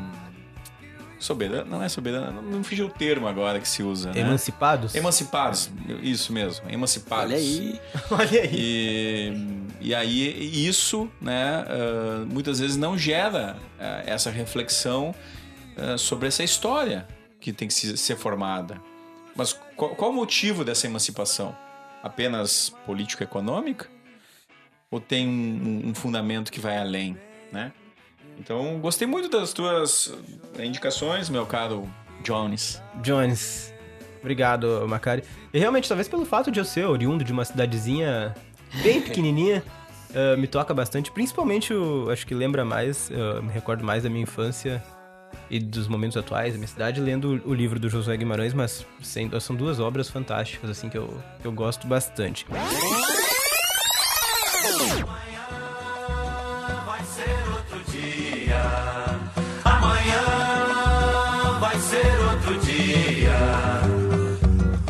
soberano, 1.20 1.70
não 1.70 1.84
é 1.84 1.90
soberano, 1.90 2.42
não, 2.42 2.42
não 2.42 2.64
fugiu 2.64 2.86
o 2.88 2.90
termo 2.90 3.28
agora 3.28 3.60
que 3.60 3.68
se 3.68 3.84
usa, 3.84 4.12
né? 4.12 4.22
Emancipados? 4.22 4.96
Emancipados, 4.96 5.70
isso 6.02 6.32
mesmo, 6.32 6.70
emancipados. 6.70 7.34
Olha 7.34 7.38
aí. 7.38 7.82
Olha 8.10 8.42
aí. 8.42 8.50
E, 8.54 9.90
e 9.90 9.96
aí 9.96 10.68
isso, 10.68 11.10
né, 11.22 11.66
uh, 11.66 12.26
muitas 12.26 12.60
vezes 12.60 12.78
não 12.78 12.98
gera 12.98 13.58
essa 14.06 14.30
reflexão 14.30 15.14
sobre 15.98 16.28
essa 16.28 16.44
história 16.44 17.08
que 17.40 17.54
tem 17.54 17.68
que 17.68 17.74
ser 17.74 18.18
formada. 18.18 18.82
Mas 19.36 19.54
qual, 19.76 19.96
qual 19.96 20.12
o 20.12 20.14
motivo 20.14 20.64
dessa 20.64 20.88
emancipação? 20.88 21.56
Apenas 22.04 22.74
político-econômica? 22.86 23.88
Ou 24.92 25.00
tem 25.00 25.28
um, 25.28 25.90
um, 25.90 25.96
fundamento 25.96 26.52
que 26.52 26.60
vai 26.60 26.78
além, 26.78 27.18
né? 27.52 27.72
Então, 28.40 28.80
gostei 28.80 29.06
muito 29.08 29.30
das 29.30 29.54
tuas 29.54 30.14
indicações, 30.58 31.30
meu 31.30 31.46
caro 31.46 31.88
Jones. 32.24 32.82
Jones. 33.02 33.74
Obrigado, 34.20 34.86
Macari. 34.88 35.24
E 35.54 35.60
realmente, 35.60 35.88
talvez 35.88 36.08
pelo 36.08 36.26
fato 36.26 36.52
de 36.52 36.60
eu 36.60 36.66
ser 36.66 36.86
oriundo 36.86 37.24
de 37.24 37.32
uma 37.32 37.46
cidadezinha 37.46 38.36
bem 38.82 39.02
pequenininha, 39.04 39.64
uh, 40.12 40.38
me 40.38 40.48
toca 40.48 40.74
bastante. 40.74 41.12
Principalmente, 41.12 41.72
eu 41.72 42.10
acho 42.10 42.26
que 42.26 42.34
lembra 42.34 42.66
mais, 42.66 43.10
uh, 43.10 43.44
me 43.44 43.52
recordo 43.52 43.84
mais 43.84 44.04
da 44.04 44.10
minha 44.10 44.24
infância 44.24 44.84
e 45.50 45.60
dos 45.60 45.88
momentos 45.88 46.16
atuais 46.16 46.54
da 46.54 46.58
minha 46.60 46.68
cidade, 46.68 47.02
lendo 47.02 47.42
o 47.46 47.54
livro 47.54 47.80
do 47.80 47.90
Josué 47.90 48.16
Guimarães, 48.18 48.54
mas 48.54 48.86
sendo, 49.02 49.40
são 49.42 49.56
duas 49.56 49.80
obras 49.80 50.10
fantásticas, 50.10 50.70
assim, 50.70 50.90
que 50.90 50.98
eu, 50.98 51.22
que 51.42 51.48
eu 51.48 51.52
gosto 51.52 51.88
bastante. 51.88 52.46
vai 56.86 57.04
ser 57.04 57.38
outro 57.54 57.92
dia. 57.92 58.62
Amanhã 59.64 60.24
vai 61.60 61.80
ser 61.80 62.20
outro 62.32 62.60
dia. 62.60 63.40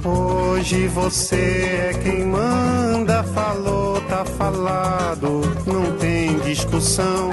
Hoje 0.03 0.87
você 0.87 1.91
é 1.91 1.99
quem 2.03 2.25
manda, 2.25 3.23
falou, 3.23 4.01
tá 4.01 4.25
falado, 4.25 5.41
não 5.65 5.97
tem 5.97 6.39
discussão, 6.39 7.29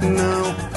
não. 0.00 0.73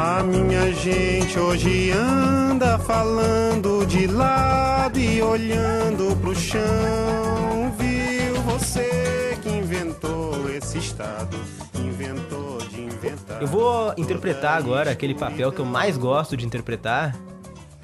A 0.00 0.22
minha 0.22 0.72
gente 0.72 1.36
hoje 1.36 1.90
anda 1.90 2.78
falando 2.78 3.84
de 3.84 4.06
lado 4.06 4.96
e 4.96 5.20
olhando 5.20 6.14
pro 6.20 6.36
chão. 6.36 7.74
Viu 7.76 8.40
você 8.42 9.36
que 9.42 9.48
inventou 9.48 10.48
esse 10.50 10.78
estado, 10.78 11.36
inventou 11.74 12.58
de 12.58 12.80
inventar. 12.80 13.42
Eu 13.42 13.48
vou 13.48 13.92
interpretar 13.96 14.56
agora 14.56 14.92
aquele 14.92 15.16
papel 15.16 15.50
que 15.50 15.58
eu 15.58 15.64
mais 15.64 15.98
gosto 15.98 16.36
de 16.36 16.46
interpretar, 16.46 17.16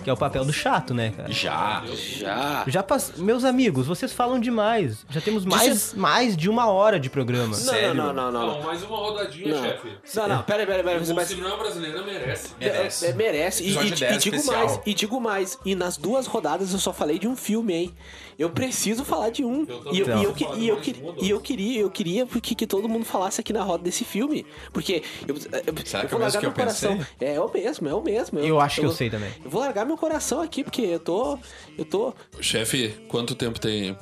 que 0.05 0.11
é 0.11 0.13
o 0.13 0.17
papel 0.17 0.45
do 0.45 0.53
chato, 0.53 0.93
né, 0.95 1.11
cara? 1.17 1.33
Já. 1.33 1.83
Já. 1.87 2.65
Já 2.67 2.83
pass... 2.83 3.15
Meus 3.17 3.43
amigos, 3.45 3.87
vocês 3.87 4.13
falam 4.13 4.39
demais. 4.39 5.05
Já 5.09 5.21
temos 5.21 5.45
mais, 5.45 5.95
mais 5.95 6.37
de 6.37 6.49
uma 6.51 6.67
hora 6.67 7.01
de 7.01 7.09
programa. 7.11 7.57
Não, 7.57 7.73
não, 7.73 7.95
não, 7.95 8.13
não, 8.13 8.33
não. 8.33 8.47
Não, 8.59 8.63
mais 8.63 8.83
uma 8.83 8.97
rodadinha, 8.97 9.57
chefe. 9.57 9.89
Não, 10.15 10.29
não, 10.29 10.43
pera 10.43 10.61
aí, 10.61 10.67
pera 10.67 10.79
aí, 10.79 10.85
pera 10.85 10.99
aí. 10.99 11.05
Você 11.07 11.13
O 11.13 11.15
vai... 11.15 11.25
cinema 11.25 11.57
brasileiro 11.57 12.05
merece. 12.05 12.51
Merece. 12.61 13.07
É, 13.07 13.09
é, 13.09 13.13
merece. 13.15 13.63
E, 13.63 13.67
Episódio 13.67 13.95
e- 13.95 14.01
10 14.01 14.15
e 14.15 14.19
digo 14.19 14.37
especial. 14.37 14.65
mais, 14.67 14.81
e 14.87 14.95
digo 14.95 15.21
mais. 15.21 15.59
E 15.65 15.75
nas 15.75 15.97
duas 15.97 16.27
rodadas 16.27 16.73
eu 16.73 16.79
só 16.79 16.93
falei 16.93 17.19
de 17.19 17.27
um 17.27 17.35
filme, 17.35 17.73
hein? 17.75 17.95
Eu 18.39 18.51
preciso 18.51 19.05
falar 19.05 19.31
de 19.31 19.45
um. 19.45 19.65
Eu 19.65 19.93
e, 19.93 19.99
eu, 20.01 20.07
e, 20.07 20.11
eu, 20.11 20.23
vou 20.25 20.33
que- 20.35 20.45
e, 20.59 20.69
eu, 20.69 20.77
que- 20.81 20.97
e 21.23 21.31
eu 21.31 21.41
queria, 21.41 21.81
eu 21.83 21.91
queria 21.91 22.27
que, 22.27 22.55
que 22.55 22.67
todo 22.67 22.89
mundo 22.89 23.05
falasse 23.05 23.41
aqui 23.41 23.53
na 23.53 23.63
roda 23.63 23.85
desse 23.85 24.05
filme. 24.05 24.45
Porque 24.73 25.03
eu, 25.29 25.35
eu, 25.37 25.41
Será 25.85 26.03
eu 26.05 26.09
que 26.09 26.15
é 26.15 26.19
vou 26.19 26.19
o 26.19 26.19
mesmo 26.19 26.21
largar 26.21 26.41
que 26.41 26.47
eu 26.47 26.51
meu 26.51 26.53
coração. 26.53 26.97
pensei? 26.99 27.29
É, 27.29 27.35
é 27.35 27.41
o 27.41 27.51
mesmo, 27.53 27.89
é 27.89 27.95
o 27.95 28.03
mesmo. 28.03 28.39
Eu 28.41 28.61
acho 28.61 28.81
que 28.81 28.87
eu 28.87 28.91
sei 28.93 29.09
também. 29.11 29.31
Eu 29.45 29.51
vou 29.51 29.61
largar 29.61 29.85
meu 29.87 29.97
coração 29.97 30.41
aqui, 30.41 30.65
porque 30.65 30.83
eu 30.83 30.99
tô. 30.99 31.39
Eu 31.79 31.85
tô. 31.85 32.13
Chefe, 32.41 32.89
quanto 33.09 33.35
tempo 33.35 33.61
tem? 33.61 33.97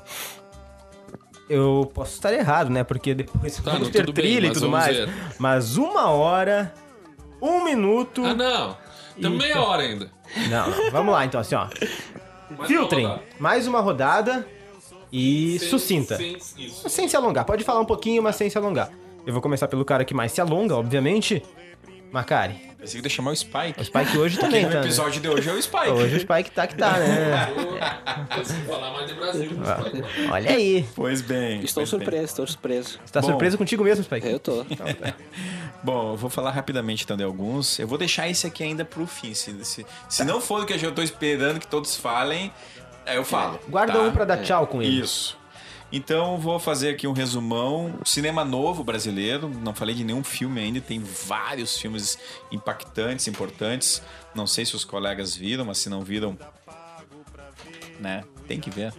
Eu 1.48 1.90
posso 1.92 2.14
estar 2.14 2.32
errado, 2.32 2.70
né? 2.70 2.82
Porque 2.84 3.14
depois 3.14 3.56
Tá, 3.56 3.62
vamos 3.72 3.88
não, 3.88 3.90
ter 3.90 4.06
tudo 4.06 4.14
bem, 4.14 4.24
trilha 4.24 4.46
e 4.46 4.52
tudo 4.52 4.70
mais. 4.70 4.96
ver. 4.96 5.08
Mas 5.38 5.76
uma 5.76 6.08
hora, 6.10 6.72
um 7.42 7.62
minuto. 7.64 8.24
Ah, 8.24 8.34
não. 8.34 8.76
Tem 9.20 9.30
meia 9.30 9.60
hora 9.60 9.82
ainda. 9.82 10.10
Não, 10.48 10.70
não. 10.70 10.90
Vamos 10.90 11.12
lá, 11.12 11.24
então, 11.26 11.38
assim, 11.40 11.54
ó. 11.54 11.66
Mais 12.58 12.68
Filtrem. 12.68 13.06
uma. 13.06 13.20
Mais 13.38 13.66
uma 13.66 13.80
rodada 13.80 14.46
e 15.12 15.58
Sem- 15.58 15.68
sucinta. 15.68 16.16
Sem. 16.16 16.38
Sem 16.68 17.08
se 17.08 17.16
alongar. 17.16 17.44
Pode 17.44 17.64
falar 17.64 17.80
um 17.80 17.84
pouquinho, 17.84 18.22
mas 18.22 18.36
sem 18.36 18.48
se 18.48 18.56
alongar. 18.58 18.90
Eu 19.26 19.32
vou 19.32 19.42
começar 19.42 19.68
pelo 19.68 19.84
cara 19.84 20.04
que 20.04 20.14
mais 20.14 20.32
se 20.32 20.40
alonga, 20.40 20.76
obviamente. 20.76 21.42
Macari. 22.12 22.72
Pensei 22.78 23.00
que 23.00 23.06
ia 23.06 23.10
chamar 23.10 23.30
o 23.30 23.36
Spike. 23.36 23.80
O 23.80 23.84
Spike 23.84 24.18
hoje 24.18 24.38
também 24.38 24.64
tá. 24.64 24.70
né? 24.70 24.80
episódio 24.80 25.20
de 25.20 25.28
hoje 25.28 25.48
é 25.48 25.52
o 25.52 25.62
Spike. 25.62 25.88
Hoje 25.88 26.16
o 26.16 26.20
Spike 26.20 26.50
tá 26.50 26.66
que 26.66 26.74
tá, 26.76 26.98
né? 26.98 27.48
Falar 28.66 28.90
mais 28.92 29.06
de 29.06 29.14
Brasil. 29.14 29.50
Olha 30.30 30.50
aí. 30.50 30.86
Pois 30.94 31.22
bem. 31.22 31.62
Estou 31.62 31.82
pois 31.82 31.90
bem. 31.90 32.00
surpreso, 32.00 32.24
estou 32.24 32.46
surpreso. 32.46 33.00
Você 33.02 33.12
tá 33.12 33.20
Bom. 33.20 33.28
surpreso 33.28 33.56
contigo 33.56 33.82
mesmo, 33.82 34.04
Spike? 34.04 34.28
Eu 34.28 34.38
tô. 34.38 34.66
Bom, 35.82 36.12
eu 36.12 36.16
vou 36.16 36.28
falar 36.28 36.50
rapidamente 36.50 37.04
então 37.04 37.16
de 37.16 37.24
alguns. 37.24 37.78
Eu 37.78 37.88
vou 37.88 37.96
deixar 37.96 38.28
esse 38.28 38.46
aqui 38.46 38.62
ainda 38.62 38.84
pro 38.84 39.06
fim. 39.06 39.32
Se, 39.32 39.64
se, 39.64 39.86
se 40.08 40.24
não 40.24 40.40
for 40.40 40.62
o 40.62 40.66
que 40.66 40.74
eu 40.74 40.92
tô 40.92 41.02
esperando 41.02 41.58
que 41.58 41.66
todos 41.66 41.96
falem, 41.96 42.52
aí 43.06 43.16
eu 43.16 43.24
falo. 43.24 43.58
Guarda 43.68 43.94
tá? 43.94 44.00
um 44.00 44.12
pra 44.12 44.24
dar 44.26 44.42
tchau 44.42 44.66
com 44.66 44.82
ele. 44.82 45.00
Isso. 45.00 45.40
Então 45.92 46.38
vou 46.38 46.58
fazer 46.58 46.90
aqui 46.90 47.06
um 47.06 47.12
resumão. 47.12 47.94
Cinema 48.04 48.44
novo 48.44 48.82
brasileiro. 48.82 49.48
Não 49.48 49.74
falei 49.74 49.94
de 49.94 50.02
nenhum 50.02 50.24
filme 50.24 50.60
ainda. 50.60 50.80
Tem 50.80 50.98
vários 51.00 51.76
filmes 51.76 52.18
impactantes, 52.50 53.28
importantes. 53.28 54.02
Não 54.34 54.46
sei 54.46 54.64
se 54.64 54.74
os 54.74 54.84
colegas 54.84 55.36
viram, 55.36 55.66
mas 55.66 55.78
se 55.78 55.90
não 55.90 56.00
viram, 56.02 56.38
né? 58.00 58.24
Tem 58.48 58.58
que 58.58 58.70
ver. 58.70 58.94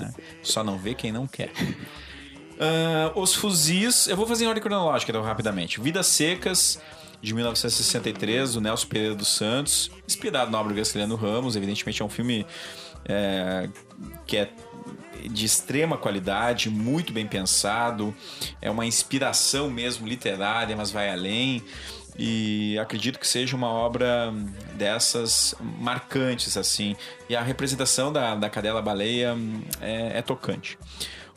né? 0.00 0.12
Só 0.42 0.64
não 0.64 0.76
vê 0.76 0.94
quem 0.94 1.12
não 1.12 1.26
quer. 1.26 1.52
Ah, 2.58 3.12
os 3.14 3.34
fuzis. 3.34 4.08
Eu 4.08 4.16
vou 4.16 4.26
fazer 4.26 4.44
em 4.44 4.48
ordem 4.48 4.62
cronológica, 4.62 5.12
então, 5.12 5.22
rapidamente. 5.22 5.80
Vidas 5.80 6.08
Secas, 6.08 6.80
de 7.22 7.32
1963, 7.32 8.54
do 8.54 8.60
Nelson 8.60 8.88
Pereira 8.88 9.14
dos 9.14 9.28
Santos. 9.28 9.90
Inspirado 10.06 10.50
na 10.50 10.58
obra 10.58 10.72
do 10.72 10.74
Graciliano 10.74 11.14
Ramos. 11.14 11.54
Evidentemente, 11.54 12.02
é 12.02 12.04
um 12.04 12.08
filme 12.08 12.44
é, 13.04 13.68
que 14.26 14.36
é 14.36 14.50
de 15.30 15.44
extrema 15.44 15.96
qualidade, 15.96 16.70
muito 16.70 17.12
bem 17.12 17.26
pensado. 17.26 18.14
É 18.60 18.70
uma 18.70 18.86
inspiração 18.86 19.70
mesmo 19.70 20.06
literária, 20.06 20.76
mas 20.76 20.90
vai 20.90 21.10
além. 21.10 21.62
E 22.18 22.76
acredito 22.80 23.18
que 23.18 23.26
seja 23.26 23.54
uma 23.54 23.68
obra 23.68 24.32
dessas 24.74 25.54
marcantes, 25.60 26.56
assim. 26.56 26.96
E 27.28 27.36
a 27.36 27.42
representação 27.42 28.12
da, 28.12 28.34
da 28.34 28.50
cadela 28.50 28.82
baleia 28.82 29.34
hum, 29.34 29.62
é, 29.80 30.18
é 30.18 30.22
tocante. 30.22 30.76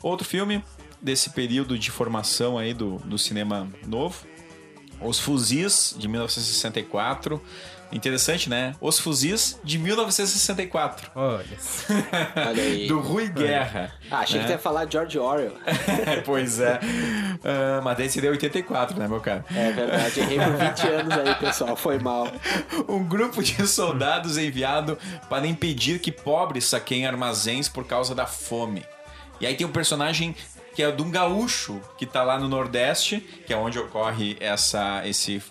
Outro 0.02 0.26
filme 0.26 0.62
desse 1.00 1.30
período 1.30 1.78
de 1.78 1.90
formação 1.90 2.58
aí 2.58 2.74
do, 2.74 2.96
do 2.98 3.16
cinema 3.16 3.68
novo, 3.86 4.26
Os 5.00 5.20
Fuzis, 5.20 5.94
de 5.96 6.08
1964. 6.08 7.40
Interessante, 7.92 8.48
né? 8.48 8.74
Os 8.80 8.98
Fuzis, 8.98 9.60
de 9.62 9.78
1964. 9.78 11.10
Olha. 11.14 11.44
Olha 12.48 12.62
aí. 12.62 12.86
Do 12.88 13.00
Rui 13.00 13.28
Guerra. 13.28 13.92
Ah, 14.10 14.20
achei 14.20 14.40
que 14.40 14.46
né? 14.46 14.52
tu 14.52 14.52
ia 14.52 14.58
falar 14.58 14.90
George 14.90 15.18
Orwell. 15.18 15.54
pois 16.24 16.58
é. 16.58 16.80
Ah, 17.44 17.80
mas 17.84 17.98
daí 17.98 18.08
seria 18.08 18.30
84, 18.30 18.98
né, 18.98 19.06
meu 19.06 19.20
cara? 19.20 19.44
É 19.54 19.72
verdade, 19.72 20.20
errei 20.20 20.38
por 20.38 20.56
20 20.56 20.88
anos 20.88 21.18
aí, 21.18 21.34
pessoal. 21.34 21.76
Foi 21.76 21.98
mal. 21.98 22.32
Um 22.88 23.04
grupo 23.04 23.42
de 23.42 23.66
soldados 23.66 24.38
enviado 24.38 24.98
para 25.28 25.46
impedir 25.46 25.98
que 25.98 26.10
pobres 26.10 26.64
saqueiem 26.64 27.06
armazéns 27.06 27.68
por 27.68 27.86
causa 27.86 28.14
da 28.14 28.26
fome. 28.26 28.84
E 29.40 29.46
aí 29.46 29.54
tem 29.54 29.66
um 29.66 29.72
personagem 29.72 30.34
que 30.74 30.82
é 30.82 30.90
de 30.90 31.02
um 31.02 31.10
gaúcho 31.10 31.80
que 31.98 32.06
tá 32.06 32.22
lá 32.22 32.38
no 32.38 32.48
Nordeste, 32.48 33.20
que 33.46 33.52
é 33.52 33.56
onde 33.56 33.78
ocorre 33.78 34.36
essa, 34.40 35.06
esse, 35.06 35.42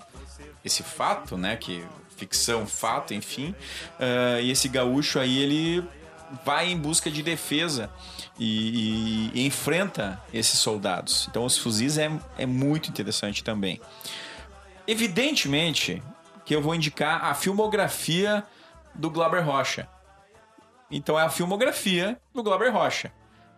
esse 0.66 0.82
fato, 0.82 1.38
né? 1.38 1.56
Que 1.56 1.84
ficção, 2.22 2.66
fato, 2.68 3.14
enfim. 3.14 3.54
Ah, 4.00 4.40
e 4.40 4.50
esse 4.52 4.68
gaúcho 4.70 5.20
aí, 5.20 5.38
ele 5.40 5.84
vai 6.46 6.70
em 6.72 6.78
busca 6.78 7.12
de 7.12 7.22
defesa 7.22 7.90
e, 8.40 9.30
e- 9.36 9.42
e 9.42 9.46
enfrenta 9.46 10.22
esses 10.34 10.58
soldados. 10.60 11.28
Então, 11.30 11.44
os 11.46 11.58
fuzis 11.58 11.98
é, 11.98 12.10
é 12.38 12.46
muito 12.46 12.90
interessante 12.90 13.44
também. 13.44 13.80
Evidentemente 14.88 16.02
que 16.46 16.56
eu 16.56 16.62
vou 16.62 16.74
indicar 16.76 17.24
a 17.26 17.34
filmografia 17.34 18.44
do 18.96 19.10
Glauber 19.10 19.42
Rocha. 19.46 19.88
Então 20.90 21.18
é 21.18 21.24
a 21.24 21.30
filmografia 21.30 22.20
do 22.34 22.44
Glauber 22.44 22.70
Rocha. 22.74 23.12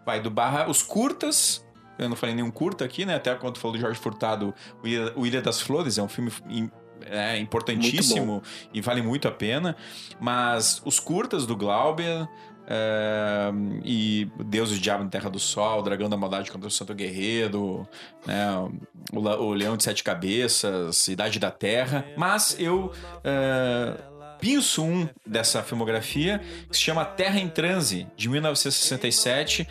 Vai 0.06 0.20
do 0.20 0.30
barra 0.30 0.70
os 0.70 0.84
curtas. 0.84 1.66
Eu 1.98 2.10
não 2.10 2.16
falei 2.16 2.36
nenhum 2.36 2.52
curta 2.52 2.84
aqui, 2.86 3.06
né? 3.06 3.16
Até 3.16 3.34
quando 3.36 3.58
falou 3.58 3.76
do 3.78 3.82
Jorge 3.82 4.00
Furtado, 4.00 4.54
o 4.84 4.88
Ilha, 4.88 5.14
o 5.16 5.26
Ilha 5.26 5.42
das 5.42 5.60
Flores 5.62 5.98
é 5.98 6.04
um 6.04 6.08
filme 6.08 6.32
é, 7.10 7.38
importantíssimo 7.38 8.42
e 8.74 8.82
vale 8.82 9.02
muito 9.02 9.28
a 9.28 9.32
pena. 9.32 9.76
Mas 10.20 10.82
os 10.86 11.00
curtas 11.00 11.46
do 11.46 11.56
Glauber 11.56 12.28
é, 12.68 13.52
e 13.84 14.28
Deus 14.46 14.72
e 14.72 14.76
o 14.76 14.80
Diabo 14.80 15.04
na 15.04 15.10
Terra 15.10 15.30
do 15.30 15.40
Sol, 15.40 15.80
o 15.80 15.82
Dragão 15.82 16.10
da 16.10 16.18
Maldade 16.18 16.52
contra 16.52 16.68
o 16.68 16.72
Santo 16.72 16.94
Guerreiro, 16.94 17.88
né? 18.26 18.48
o, 19.12 19.20
o 19.20 19.54
Leão 19.54 19.76
de 19.76 19.84
Sete 19.84 20.04
Cabeças, 20.04 21.08
Idade 21.08 21.40
da 21.40 21.52
Terra. 21.52 22.06
Mas 22.18 22.56
eu 22.60 22.92
é, 23.24 23.98
pinço 24.44 24.84
um 24.84 25.08
dessa 25.26 25.64
filmografia 25.64 26.42
que 26.70 26.76
se 26.76 26.84
chama 26.84 27.06
Terra 27.06 27.40
em 27.40 27.48
Transe, 27.48 28.06
de 28.18 28.28
1967, 28.28 29.66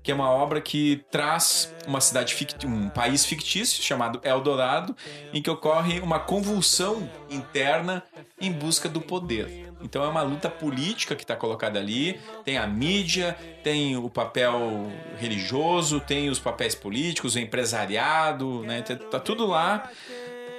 que 0.00 0.12
é 0.12 0.14
uma 0.14 0.30
obra 0.30 0.60
que 0.60 1.04
traz 1.10 1.74
uma 1.88 2.00
cidade 2.00 2.36
um 2.64 2.88
país 2.88 3.24
fictício 3.24 3.82
chamado 3.82 4.20
Eldorado, 4.22 4.96
em 5.34 5.42
que 5.42 5.50
ocorre 5.50 5.98
uma 5.98 6.20
convulsão 6.20 7.10
interna 7.28 8.00
em 8.40 8.52
busca 8.52 8.88
do 8.88 9.00
poder. 9.00 9.72
Então 9.82 10.04
é 10.04 10.08
uma 10.08 10.22
luta 10.22 10.48
política 10.48 11.16
que 11.16 11.24
está 11.24 11.34
colocada 11.34 11.80
ali. 11.80 12.20
Tem 12.44 12.56
a 12.56 12.66
mídia, 12.66 13.36
tem 13.64 13.96
o 13.96 14.08
papel 14.08 14.88
religioso, 15.18 15.98
tem 15.98 16.30
os 16.30 16.38
papéis 16.38 16.76
políticos, 16.76 17.34
o 17.34 17.40
empresariado, 17.40 18.62
né? 18.62 18.82
Tá 18.82 19.18
tudo 19.18 19.46
lá. 19.46 19.90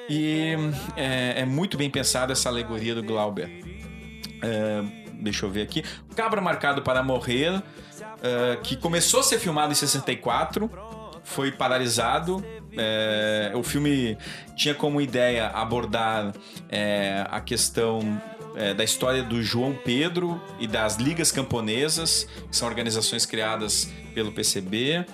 E 0.09 0.55
é, 0.95 1.41
é 1.41 1.45
muito 1.45 1.77
bem 1.77 1.89
pensada 1.89 2.33
essa 2.33 2.49
alegoria 2.49 2.95
do 2.95 3.03
Glauber. 3.03 3.49
É, 4.41 4.83
deixa 5.13 5.45
eu 5.45 5.49
ver 5.49 5.61
aqui. 5.61 5.83
Cabra 6.15 6.41
Marcado 6.41 6.81
para 6.81 7.01
Morrer, 7.01 7.61
é, 8.21 8.57
que 8.61 8.75
começou 8.75 9.21
a 9.21 9.23
ser 9.23 9.39
filmado 9.39 9.71
em 9.71 9.75
64, 9.75 10.69
foi 11.23 11.51
paralisado. 11.51 12.43
É, 12.75 13.51
o 13.55 13.63
filme 13.63 14.17
tinha 14.55 14.73
como 14.73 14.99
ideia 14.99 15.47
abordar 15.47 16.33
é, 16.69 17.25
a 17.29 17.39
questão 17.39 18.21
é, 18.55 18.73
da 18.73 18.83
história 18.83 19.23
do 19.23 19.41
João 19.41 19.73
Pedro 19.73 20.41
e 20.59 20.67
das 20.67 20.97
ligas 20.97 21.31
camponesas, 21.31 22.27
que 22.49 22.55
são 22.55 22.67
organizações 22.67 23.25
criadas 23.25 23.91
pelo 24.13 24.31
PCB. 24.31 25.05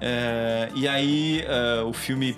É, 0.00 0.70
e 0.74 0.88
aí 0.88 1.44
é, 1.46 1.82
o 1.82 1.92
filme 1.92 2.36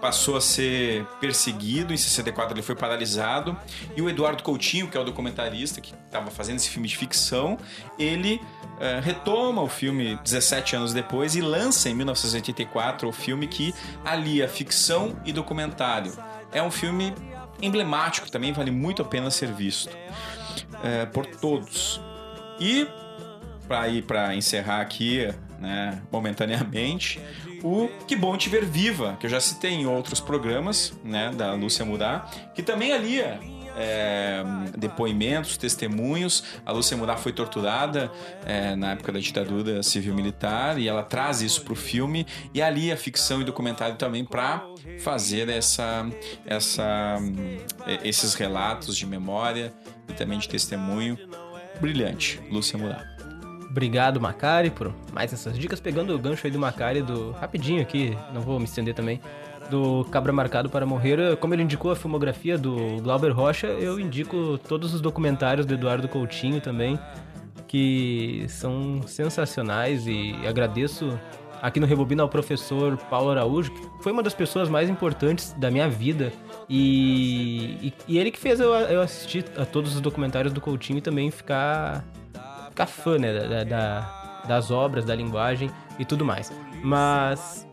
passou 0.00 0.36
a 0.36 0.40
ser 0.40 1.04
perseguido. 1.20 1.92
Em 1.92 1.96
64 1.96 2.54
ele 2.54 2.62
foi 2.62 2.74
paralisado. 2.74 3.56
E 3.96 4.02
o 4.02 4.08
Eduardo 4.08 4.42
Coutinho, 4.42 4.88
que 4.88 4.96
é 4.96 5.00
o 5.00 5.04
documentarista 5.04 5.80
que 5.80 5.94
estava 6.06 6.30
fazendo 6.30 6.56
esse 6.56 6.70
filme 6.70 6.88
de 6.88 6.96
ficção, 6.96 7.58
ele 7.98 8.40
eh, 8.80 9.00
retoma 9.02 9.62
o 9.62 9.68
filme 9.68 10.18
17 10.22 10.76
anos 10.76 10.92
depois 10.92 11.34
e 11.34 11.40
lança 11.40 11.88
em 11.88 11.94
1984 11.94 13.08
o 13.08 13.12
filme 13.12 13.46
que 13.46 13.74
alia 14.04 14.48
ficção 14.48 15.16
e 15.24 15.32
documentário. 15.32 16.12
É 16.52 16.62
um 16.62 16.70
filme 16.70 17.14
emblemático, 17.60 18.30
também 18.30 18.52
vale 18.52 18.70
muito 18.70 19.02
a 19.02 19.04
pena 19.04 19.30
ser 19.30 19.52
visto 19.52 19.90
eh, 20.82 21.06
por 21.06 21.26
todos. 21.26 22.00
E 22.60 22.86
para 23.66 23.88
ir 23.88 24.02
para 24.02 24.34
encerrar 24.34 24.80
aqui, 24.80 25.28
né, 25.58 26.00
momentaneamente, 26.10 27.20
o 27.62 27.88
Que 28.06 28.16
Bom 28.16 28.36
Te 28.36 28.48
Ver 28.48 28.64
Viva, 28.64 29.16
que 29.18 29.26
eu 29.26 29.30
já 29.30 29.40
citei 29.40 29.72
em 29.72 29.86
outros 29.86 30.20
programas, 30.20 30.92
né, 31.04 31.30
da 31.34 31.52
Lúcia 31.54 31.84
Mudar, 31.84 32.30
que 32.54 32.62
também 32.62 32.92
alia 32.92 33.40
é, 33.78 34.42
depoimentos, 34.76 35.56
testemunhos. 35.56 36.42
A 36.66 36.72
Lúcia 36.72 36.96
Mudar 36.96 37.16
foi 37.16 37.32
torturada 37.32 38.10
é, 38.44 38.74
na 38.74 38.92
época 38.92 39.12
da 39.12 39.20
ditadura 39.20 39.82
civil-militar 39.82 40.78
e 40.78 40.88
ela 40.88 41.02
traz 41.02 41.40
isso 41.40 41.62
para 41.62 41.72
o 41.72 41.76
filme 41.76 42.26
e 42.52 42.60
alia 42.60 42.96
ficção 42.96 43.40
e 43.40 43.44
documentário 43.44 43.96
também 43.96 44.24
para 44.24 44.66
fazer 44.98 45.48
essa, 45.48 46.06
essa, 46.44 47.16
esses 48.02 48.34
relatos 48.34 48.96
de 48.96 49.06
memória 49.06 49.72
e 50.08 50.12
também 50.12 50.38
de 50.38 50.48
testemunho. 50.48 51.16
Brilhante, 51.80 52.40
Lúcia 52.50 52.76
Mudar. 52.76 53.17
Obrigado, 53.70 54.20
Macari, 54.20 54.70
por 54.70 54.94
mais 55.12 55.32
essas 55.32 55.58
dicas. 55.58 55.78
Pegando 55.78 56.14
o 56.14 56.18
gancho 56.18 56.46
aí 56.46 56.50
do 56.50 56.58
Macari, 56.58 57.02
do 57.02 57.32
rapidinho 57.32 57.82
aqui, 57.82 58.16
não 58.32 58.40
vou 58.40 58.58
me 58.58 58.64
estender 58.64 58.94
também, 58.94 59.20
do 59.70 60.04
Cabra 60.06 60.32
Marcado 60.32 60.70
para 60.70 60.86
Morrer. 60.86 61.36
Como 61.36 61.54
ele 61.54 61.62
indicou 61.62 61.90
a 61.90 61.96
filmografia 61.96 62.56
do 62.56 63.00
Glauber 63.02 63.30
Rocha, 63.30 63.66
eu 63.66 64.00
indico 64.00 64.58
todos 64.66 64.94
os 64.94 65.00
documentários 65.00 65.66
do 65.66 65.74
Eduardo 65.74 66.08
Coutinho 66.08 66.60
também, 66.60 66.98
que 67.66 68.46
são 68.48 69.02
sensacionais 69.06 70.06
e 70.06 70.34
agradeço 70.46 71.18
aqui 71.60 71.78
no 71.78 71.86
Rebobina 71.86 72.22
ao 72.22 72.28
professor 72.28 72.96
Paulo 72.96 73.30
Araújo, 73.30 73.70
que 73.72 74.02
foi 74.02 74.12
uma 74.12 74.22
das 74.22 74.32
pessoas 74.32 74.68
mais 74.68 74.88
importantes 74.88 75.52
da 75.52 75.70
minha 75.70 75.88
vida. 75.88 76.32
E, 76.68 77.78
e, 77.82 77.94
e 78.08 78.18
ele 78.18 78.30
que 78.30 78.38
fez 78.38 78.60
eu, 78.60 78.72
eu 78.72 79.02
assistir 79.02 79.44
a 79.56 79.66
todos 79.66 79.94
os 79.94 80.00
documentários 80.00 80.52
do 80.52 80.60
Coutinho 80.60 80.98
e 80.98 81.02
também 81.02 81.30
ficar 81.30 82.04
ficar 82.78 82.86
fã, 82.86 83.18
né, 83.18 83.32
da, 83.32 83.64
da- 83.64 84.42
das 84.46 84.70
obras, 84.70 85.04
da 85.04 85.14
linguagem 85.14 85.70
e 85.98 86.04
tudo 86.04 86.24
mais. 86.24 86.52
Mas 86.82 87.66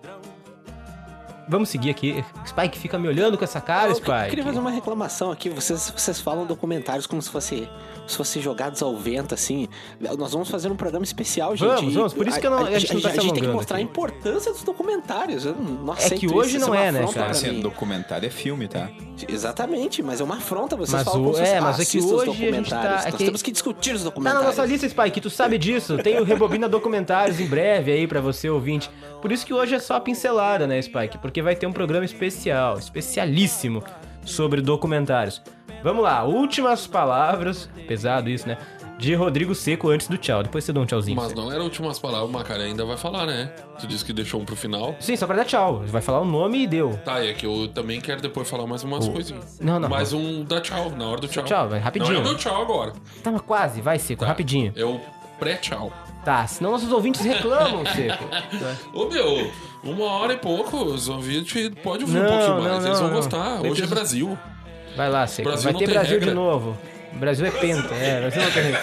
Vamos 1.48 1.70
seguir 1.70 1.92
aqui. 1.92 2.26
Spike 2.44 2.80
fica 2.80 2.98
me 2.98 3.08
olhando 3.08 3.38
com 3.38 3.44
essa 3.44 3.62
cara, 3.62 3.90
Eu 3.92 3.96
Spike. 3.96 4.30
queria 4.30 4.44
fazer 4.44 4.58
uma 4.58 4.72
reclamação 4.72 5.32
aqui. 5.32 5.48
Vocês, 5.48 5.94
vocês 5.96 6.20
falam 6.20 6.44
documentários 6.44 7.06
como 7.06 7.22
se 7.22 7.30
fosse 7.30 7.70
se 8.05 8.05
fossem 8.14 8.42
jogados 8.42 8.84
ao 8.84 8.96
vento, 8.98 9.34
assim. 9.34 9.70
Nós 10.18 10.34
vamos 10.34 10.50
fazer 10.50 10.70
um 10.70 10.76
programa 10.76 11.06
especial, 11.06 11.56
gente. 11.56 11.68
Vamos, 11.70 11.94
vamos. 11.94 12.14
Por 12.14 12.28
isso 12.28 12.40
que 12.42 12.50
não- 12.50 12.58
a 12.66 12.78
gente 12.78 12.94
não 12.94 13.02
tá 13.02 13.08
A 13.10 13.12
gente 13.14 13.34
tem 13.34 13.44
que 13.44 13.48
mostrar 13.50 13.78
a 13.78 13.80
aqui. 13.80 13.90
importância 13.90 14.52
dos 14.52 14.64
documentários. 14.64 15.46
Eu 15.46 15.56
não 15.56 15.94
É 15.94 16.10
que 16.10 16.28
hoje 16.28 16.58
isso 16.58 16.66
não 16.68 16.74
uma 16.74 16.84
é, 16.84 16.92
né, 16.92 17.08
cara? 17.14 17.32
Assim, 17.32 17.62
documentário 17.62 18.28
é 18.28 18.30
filme, 18.30 18.68
tá? 18.68 18.90
Exatamente, 19.28 20.04
mas 20.04 20.20
é 20.20 20.24
uma 20.24 20.36
afronta. 20.36 20.76
Vocês 20.76 20.92
Mas 20.92 21.04
falam 21.06 21.30
o- 21.30 21.34
se 21.34 21.42
é, 21.42 21.62
mas 21.62 21.80
ah, 21.80 21.82
é 21.82 21.86
que 21.86 22.00
hoje 22.02 22.06
a 22.06 22.34
gente 22.34 22.70
tá- 22.70 22.78
documentários. 22.82 23.02
é 23.02 23.06
Nós 23.06 23.16
que- 23.16 23.26
temos 23.26 23.42
que 23.42 23.52
discutir 23.52 23.92
os 23.96 24.02
Tá 24.02 24.06
na 24.06 24.10
documentários. 24.12 24.46
nossa 24.46 24.66
lista, 24.66 24.90
Spike, 24.90 25.22
tu 25.22 25.30
sabe 25.30 25.58
disso. 25.58 25.98
Tem 25.98 26.20
o 26.20 26.24
Rebobina 26.24 26.68
Documentários 26.68 27.40
em 27.40 27.48
breve 27.48 27.92
aí 27.92 28.06
pra 28.08 28.20
você, 28.20 28.50
ouvinte. 28.50 28.90
Por 29.22 29.32
isso 29.32 29.46
que 29.46 29.54
hoje 29.54 29.76
é 29.76 29.80
só 29.80 29.96
a 29.96 30.00
pincelada, 30.02 30.68
né, 30.68 30.82
Spike? 30.82 31.18
Porque 31.18 31.42
vai 31.42 31.56
ter 31.56 31.66
um 31.66 31.72
programa 31.74 32.04
especial, 32.06 32.78
especialíssimo 32.78 33.84
sobre 34.26 34.62
documentários. 34.62 35.42
Vamos 35.84 36.04
lá, 36.04 36.24
últimas 36.24 36.88
palavras, 36.88 37.70
pesado 37.88 38.30
isso, 38.30 38.48
né? 38.48 38.58
De 38.98 39.14
Rodrigo 39.14 39.54
Seco 39.54 39.90
antes 39.90 40.08
do 40.08 40.18
tchau. 40.18 40.42
Depois 40.42 40.64
você 40.64 40.72
dá 40.72 40.80
um 40.80 40.86
tchauzinho. 40.86 41.18
Mas 41.18 41.34
não 41.34 41.52
era 41.52 41.62
últimas 41.62 42.00
palavras, 42.00 42.30
o 42.30 42.32
Macaré 42.32 42.64
ainda 42.64 42.86
vai 42.86 42.96
falar, 42.96 43.26
né? 43.26 43.52
Tu 43.78 43.86
disse 43.86 44.06
que 44.06 44.14
deixou 44.14 44.40
um 44.42 44.46
pro 44.46 44.56
final. 44.56 44.96
Sim, 45.02 45.18
só 45.18 45.28
pra 45.28 45.36
dar 45.36 45.44
tchau. 45.46 45.84
Vai 45.86 46.02
falar 46.02 46.22
o 46.22 46.26
nome 46.26 46.64
e 46.64 46.68
deu. 46.68 46.98
Tá, 47.04 47.24
é 47.24 47.34
que 47.34 47.46
eu 47.46 47.68
também 47.68 48.00
quero 48.00 48.22
depois 48.22 48.50
falar 48.50 48.66
mais 48.66 48.84
umas 48.84 49.08
coisinhas. 49.08 49.60
Não, 49.60 49.80
não. 49.82 49.90
Mais 49.90 50.14
um 50.14 50.46
da 50.46 50.62
tchau, 50.62 50.90
na 50.92 51.06
hora 51.08 51.20
do 51.20 51.28
tchau. 51.28 51.44
Tchau, 51.44 51.68
vai, 51.70 51.80
rapidinho. 51.80 52.14
Não 52.14 52.20
é 52.20 52.24
o 52.24 52.28
meu 52.30 52.38
tchau 52.38 52.62
agora. 52.62 52.94
Tá, 53.22 53.32
mas 53.32 53.42
quase, 53.42 53.82
vai, 53.82 54.00
Seco, 54.00 54.22
Tá. 54.22 54.28
rapidinho. 54.28 54.72
É 54.78 54.86
o 54.86 55.00
pré-tchau. 55.38 55.92
Tá, 56.26 56.48
senão 56.48 56.72
nossos 56.72 56.92
ouvintes 56.92 57.22
reclamam, 57.22 57.84
Seco. 57.96 58.24
Ô 58.92 59.06
meu, 59.06 59.52
uma 59.84 60.06
hora 60.06 60.34
e 60.34 60.38
pouco, 60.38 60.84
os 60.84 61.08
ouvintes 61.08 61.70
podem 61.84 62.02
ouvir 62.02 62.18
Não, 62.18 62.26
um 62.26 62.28
pouquinho 62.30 62.56
não, 62.56 62.62
mais, 62.64 62.86
eles 62.86 63.00
não, 63.00 63.06
vão 63.06 63.08
não. 63.14 63.22
gostar. 63.22 63.62
Hoje 63.62 63.84
é 63.84 63.86
Brasil. 63.88 64.38
Vai 64.98 65.10
lá, 65.10 65.28
Seco. 65.28 65.48
Brasil 65.50 65.64
vai 65.66 65.74
não 65.74 65.80
ter 65.80 65.88
Brasil 65.90 66.14
regra. 66.14 66.30
de 66.30 66.34
novo. 66.34 66.76
O 67.16 67.18
Brasil 67.18 67.46
é 67.46 67.52
penta, 67.52 67.94
é, 67.96 68.20
Brasil 68.22 68.42
não 68.42 68.52
tem 68.52 68.64
regra. 68.64 68.82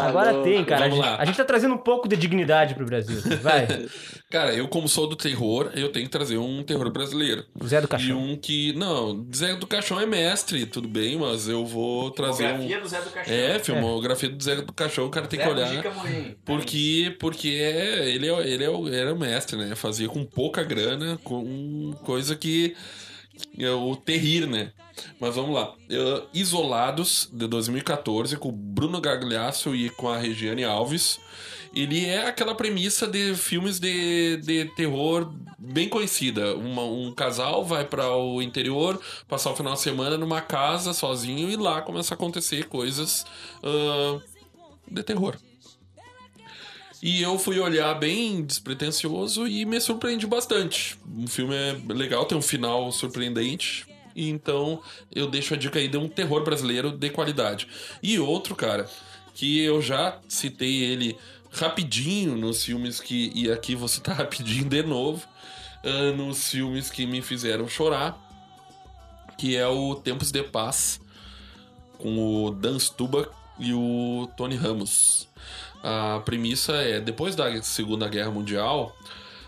Agora 0.00 0.42
tem, 0.42 0.64
cara. 0.64 0.86
A 0.86 0.88
gente, 0.88 0.98
lá. 1.00 1.16
a 1.18 1.24
gente 1.24 1.36
tá 1.36 1.44
trazendo 1.44 1.74
um 1.74 1.78
pouco 1.78 2.08
de 2.08 2.16
dignidade 2.16 2.74
pro 2.74 2.86
Brasil. 2.86 3.20
Vai. 3.42 3.66
Cara, 4.30 4.54
eu 4.54 4.66
como 4.66 4.88
sou 4.88 5.06
do 5.06 5.14
terror, 5.14 5.70
eu 5.74 5.90
tenho 5.92 6.06
que 6.06 6.10
trazer 6.10 6.38
um 6.38 6.62
terror 6.62 6.90
brasileiro. 6.90 7.44
O 7.60 7.66
Zé 7.68 7.82
do 7.82 7.84
E 7.84 7.88
Caixão. 7.88 8.18
um 8.18 8.34
que. 8.34 8.72
Não, 8.72 9.26
Zé 9.34 9.54
do 9.56 9.66
Caixão 9.66 10.00
é 10.00 10.06
mestre, 10.06 10.64
tudo 10.64 10.88
bem, 10.88 11.18
mas 11.18 11.48
eu 11.48 11.66
vou 11.66 12.10
trazer 12.10 12.44
um. 12.46 12.66
Filmografia 12.66 12.80
do 12.80 12.88
Zé 12.88 13.00
do 13.02 13.10
Caixão. 13.10 13.34
É, 13.34 13.58
filmografia 13.58 14.28
do 14.30 14.42
Zé 14.42 14.54
do 14.56 14.72
Caixão, 14.72 15.04
o 15.04 15.10
cara 15.10 15.26
tem 15.26 15.38
que 15.38 15.44
Zé 15.44 15.50
olhar. 15.52 15.68
Mujica 15.68 15.90
Amorim. 15.90 16.34
Porque, 16.46 17.14
porque 17.20 17.48
é, 17.48 18.08
ele, 18.08 18.26
é, 18.26 18.48
ele 18.48 18.64
é, 18.64 18.70
o- 18.70 18.88
era 18.88 19.12
o 19.12 19.18
mestre, 19.18 19.58
né? 19.58 19.74
Fazia 19.74 20.08
com 20.08 20.24
pouca 20.24 20.62
grana, 20.62 21.18
com 21.22 21.92
coisa 22.02 22.34
que. 22.34 22.74
É 23.58 23.70
o 23.70 23.96
terrir, 23.96 24.46
né? 24.46 24.72
Mas 25.20 25.34
vamos 25.34 25.54
lá. 25.54 25.74
Isolados, 26.32 27.28
de 27.32 27.46
2014, 27.46 28.36
com 28.36 28.50
Bruno 28.50 29.00
Gagliasso 29.00 29.74
e 29.74 29.90
com 29.90 30.08
a 30.08 30.18
Regiane 30.18 30.64
Alves. 30.64 31.18
Ele 31.74 32.04
é 32.04 32.26
aquela 32.26 32.54
premissa 32.54 33.06
de 33.06 33.34
filmes 33.34 33.80
de, 33.80 34.36
de 34.38 34.66
terror 34.76 35.32
bem 35.58 35.88
conhecida. 35.88 36.54
Uma- 36.54 36.84
um 36.84 37.12
casal 37.14 37.64
vai 37.64 37.84
para 37.84 38.14
o 38.14 38.42
interior, 38.42 39.00
passar 39.26 39.50
o 39.50 39.56
final 39.56 39.72
de 39.72 39.80
semana 39.80 40.18
numa 40.18 40.42
casa 40.42 40.92
sozinho 40.92 41.48
e 41.50 41.56
lá 41.56 41.80
começa 41.80 42.12
a 42.12 42.16
acontecer 42.16 42.68
coisas 42.68 43.24
ah, 43.62 44.20
de 44.90 45.02
terror. 45.02 45.36
E 47.02 47.20
eu 47.20 47.36
fui 47.36 47.58
olhar 47.58 47.92
bem 47.94 48.44
despretensioso 48.44 49.48
e 49.48 49.64
me 49.64 49.80
surpreendi 49.80 50.24
bastante. 50.24 50.96
O 51.04 51.26
filme 51.26 51.52
é 51.52 51.76
legal, 51.92 52.24
tem 52.24 52.38
um 52.38 52.42
final 52.42 52.92
surpreendente. 52.92 53.84
Então 54.14 54.80
eu 55.10 55.28
deixo 55.28 55.54
a 55.54 55.56
dica 55.56 55.80
aí 55.80 55.88
de 55.88 55.96
um 55.96 56.08
terror 56.08 56.44
brasileiro 56.44 56.92
de 56.92 57.10
qualidade. 57.10 57.66
E 58.00 58.20
outro, 58.20 58.54
cara, 58.54 58.88
que 59.34 59.60
eu 59.60 59.82
já 59.82 60.20
citei 60.28 60.84
ele 60.84 61.16
rapidinho 61.50 62.36
nos 62.36 62.64
filmes 62.64 63.00
que. 63.00 63.32
E 63.34 63.50
aqui 63.50 63.74
vou 63.74 63.88
citar 63.88 64.16
rapidinho 64.16 64.68
de 64.68 64.84
novo. 64.84 65.26
ah, 65.82 66.12
nos 66.16 66.50
filmes 66.50 66.88
que 66.88 67.04
me 67.04 67.20
fizeram 67.20 67.66
chorar. 67.68 68.16
Que 69.36 69.56
é 69.56 69.66
o 69.66 69.96
Tempos 69.96 70.30
de 70.30 70.44
Paz. 70.44 71.00
Com 71.98 72.44
o 72.46 72.50
Dan 72.52 72.78
Stuba 72.78 73.28
e 73.58 73.72
o 73.74 74.28
Tony 74.36 74.54
Ramos. 74.54 75.31
A 75.82 76.20
premissa 76.24 76.72
é, 76.74 77.00
depois 77.00 77.34
da 77.34 77.60
Segunda 77.62 78.08
Guerra 78.08 78.30
Mundial, 78.30 78.96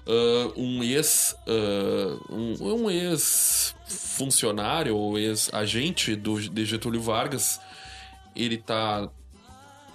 ah, 0.06 0.52
um 0.56 0.82
ex 0.82 1.36
ah, 1.46 2.18
um, 2.30 2.84
um 2.84 2.90
ex 2.90 3.74
funcionário 3.86 4.96
ou 4.96 5.18
ex 5.18 5.52
agente 5.52 6.14
do 6.16 6.40
de 6.40 6.64
Getúlio 6.64 7.00
Vargas, 7.00 7.60
ele 8.34 8.58
tá 8.58 9.08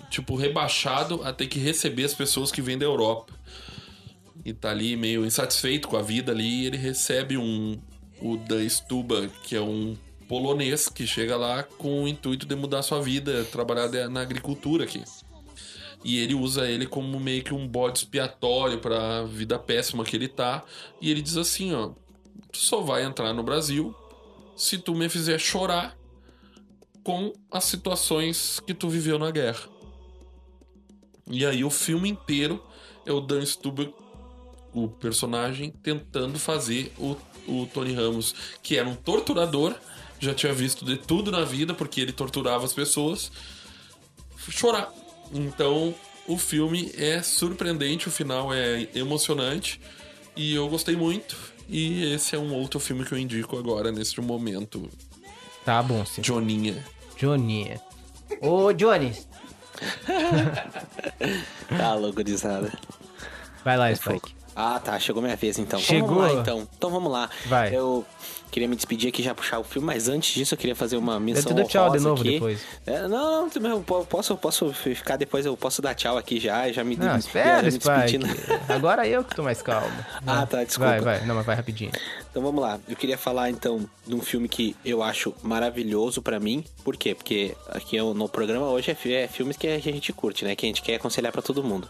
tipo 0.10 0.36
rebaixado 0.36 1.22
a 1.24 1.32
ter 1.32 1.48
que 1.48 1.60
receber 1.60 2.06
as 2.06 2.14
pessoas 2.14 2.52
que 2.52 2.62
vêm 2.62 2.78
da 2.78 2.86
Europa. 2.86 3.34
E 4.44 4.54
tá 4.54 4.72
ali 4.72 4.96
meio 4.96 5.26
insatisfeito 5.26 5.88
com 5.88 5.98
a 5.98 6.02
vida 6.02 6.32
ali, 6.32 6.66
ele 6.66 6.78
recebe 6.78 7.38
um 7.38 7.78
o 8.22 8.36
Dan 8.38 8.68
Stuba, 8.68 9.30
que 9.44 9.56
é 9.56 9.62
um 9.62 9.96
polonês 10.28 10.90
que 10.90 11.08
chega 11.08 11.36
lá 11.36 11.64
com 11.64 12.04
o 12.04 12.08
intuito 12.08 12.46
de 12.46 12.56
mudar 12.56 12.82
sua 12.82 13.02
vida, 13.02 13.44
trabalhar 13.46 14.10
na 14.10 14.22
agricultura 14.22 14.84
aqui. 14.84 15.04
E 16.04 16.20
ele 16.20 16.34
usa 16.34 16.70
ele 16.70 16.86
como 16.86 17.20
meio 17.20 17.44
que 17.44 17.54
um 17.54 17.68
bode 17.68 18.00
expiatório 18.00 18.80
pra 18.80 19.24
vida 19.24 19.60
péssima 19.60 20.04
que 20.04 20.16
ele 20.16 20.28
tá. 20.28 20.64
E 21.02 21.12
ele 21.12 21.22
diz 21.22 21.36
assim, 21.36 21.74
ó, 21.74 21.92
tu 22.52 22.58
só 22.58 22.82
vai 22.82 23.04
entrar 23.04 23.34
no 23.34 23.44
Brasil 23.44 23.94
se 24.56 24.78
tu 24.78 24.96
me 24.96 25.10
fizer 25.10 25.40
chorar 25.40 25.98
com 27.04 27.34
as 27.52 27.66
situações 27.66 28.60
que 28.66 28.74
tu 28.74 28.90
viveu 28.90 29.18
na 29.18 29.32
guerra. 29.32 29.68
E 31.30 31.46
aí 31.46 31.64
o 31.64 31.70
filme 31.70 32.10
inteiro 32.10 32.64
é 33.06 33.12
o 33.12 33.22
Dan 33.22 33.46
Stuber, 33.46 33.92
o 34.74 34.88
personagem, 34.88 35.72
tentando 35.72 36.40
fazer 36.40 36.94
o, 36.98 37.16
o 37.48 37.66
Tony 37.68 37.94
Ramos, 37.94 38.34
que 38.62 38.78
era 38.78 38.88
um 38.88 38.96
torturador, 38.96 39.76
já 40.20 40.34
tinha 40.34 40.54
visto 40.54 40.84
de 40.86 40.98
tudo 40.98 41.32
na 41.32 41.44
vida, 41.44 41.74
porque 41.74 42.02
ele 42.02 42.12
torturava 42.12 42.66
as 42.66 42.74
pessoas, 42.74 43.32
chorar. 44.50 44.92
Então, 45.34 45.94
o 46.28 46.38
filme 46.38 46.92
é 46.98 47.22
surpreendente, 47.22 48.08
o 48.08 48.12
final 48.12 48.54
é 48.54 48.88
emocionante 48.94 49.80
e 50.36 50.56
eu 50.56 50.68
gostei 50.70 50.96
muito. 50.96 51.36
E 51.68 52.14
esse 52.14 52.36
é 52.36 52.40
um 52.40 52.54
outro 52.54 52.80
filme 52.80 53.06
que 53.06 53.12
eu 53.12 53.18
indico 53.18 53.58
agora, 53.58 53.92
neste 53.92 54.20
momento. 54.22 54.90
Tá 55.64 55.84
bom, 55.84 56.04
Seco. 56.06 56.26
Joninha. 56.26 56.84
Johnny. 57.18 57.80
Ô, 58.42 58.72
Johnny. 58.74 59.14
Tá, 61.78 61.94
loucurizada. 61.94 62.72
Vai 63.64 63.78
lá, 63.78 63.94
Spike. 63.94 64.34
Ah, 64.56 64.80
tá. 64.80 65.00
Chegou 65.00 65.22
minha 65.22 65.36
vez 65.36 65.60
então. 65.60 65.80
Chegou? 65.80 66.08
Então 66.10 66.18
vamos 66.18 66.34
lá, 66.34 66.42
então. 66.42 66.68
Então 66.78 66.90
vamos 66.90 67.12
lá. 67.12 67.30
Vai. 67.46 67.76
Eu 67.76 68.06
queria 68.52 68.68
me 68.68 68.76
despedir 68.76 69.10
aqui 69.10 69.22
já 69.24 69.34
puxar 69.36 69.60
o 69.60 69.64
filme, 69.64 69.86
mas 69.86 70.08
antes 70.08 70.34
disso 70.34 70.54
eu 70.54 70.58
queria 70.58 70.76
fazer 70.76 70.98
uma 70.98 71.20
menção 71.20 71.54
dou 71.54 71.66
tchau 71.66 71.86
de 71.92 71.98
honrosa 71.98 72.10
novo 72.10 72.22
aqui. 72.22 72.32
depois. 72.34 72.62
É, 72.86 73.08
não, 73.08 73.48
não, 73.60 73.70
eu 73.72 73.82
po- 73.82 74.06
posso, 74.06 74.36
posso 74.38 74.74
ficar 74.74 75.18
depois, 75.18 75.46
eu 75.46 75.56
posso 75.58 75.82
dar 75.82 75.94
tchau 75.96 76.18
aqui 76.18 76.40
já, 76.40 76.72
já 76.72 76.84
me, 76.84 76.96
Não, 76.96 77.06
já 77.06 77.18
espera, 77.18 77.64
despedindo. 77.70 78.26
Agora 78.68 79.08
eu 79.08 79.24
que 79.24 79.36
tô 79.36 79.44
mais 79.44 79.62
calmo. 79.62 79.88
Ah, 80.28 80.46
tá, 80.46 80.64
desculpa. 80.64 80.92
Vai, 80.92 81.02
vai. 81.02 81.26
Não, 81.26 81.36
mas 81.36 81.46
vai 81.46 81.56
rapidinho. 81.56 81.92
Então 82.30 82.42
vamos 82.44 82.62
lá. 82.62 82.80
Eu 82.88 82.96
queria 82.96 83.18
falar 83.18 83.50
então 83.50 83.84
de 84.06 84.16
um 84.16 84.22
filme 84.22 84.48
que 84.48 84.76
eu 84.86 85.02
acho 85.02 85.34
maravilhoso 85.42 86.22
pra 86.22 86.40
mim. 86.40 86.64
Por 86.84 86.96
quê? 86.98 87.16
Porque 87.16 87.56
aqui 87.70 87.96
eu- 87.96 88.14
no 88.14 88.28
programa 88.30 88.68
hoje 88.68 88.92
é, 88.92 89.12
é 89.24 89.28
filmes 89.28 89.58
que 89.58 89.68
a 89.68 89.80
gente 89.80 90.12
curte, 90.14 90.44
né? 90.46 90.56
Que 90.56 90.66
a 90.66 90.70
gente 90.70 90.82
quer 90.82 90.96
aconselhar 90.96 91.32
pra 91.32 91.42
todo 91.42 91.64
mundo. 91.64 91.90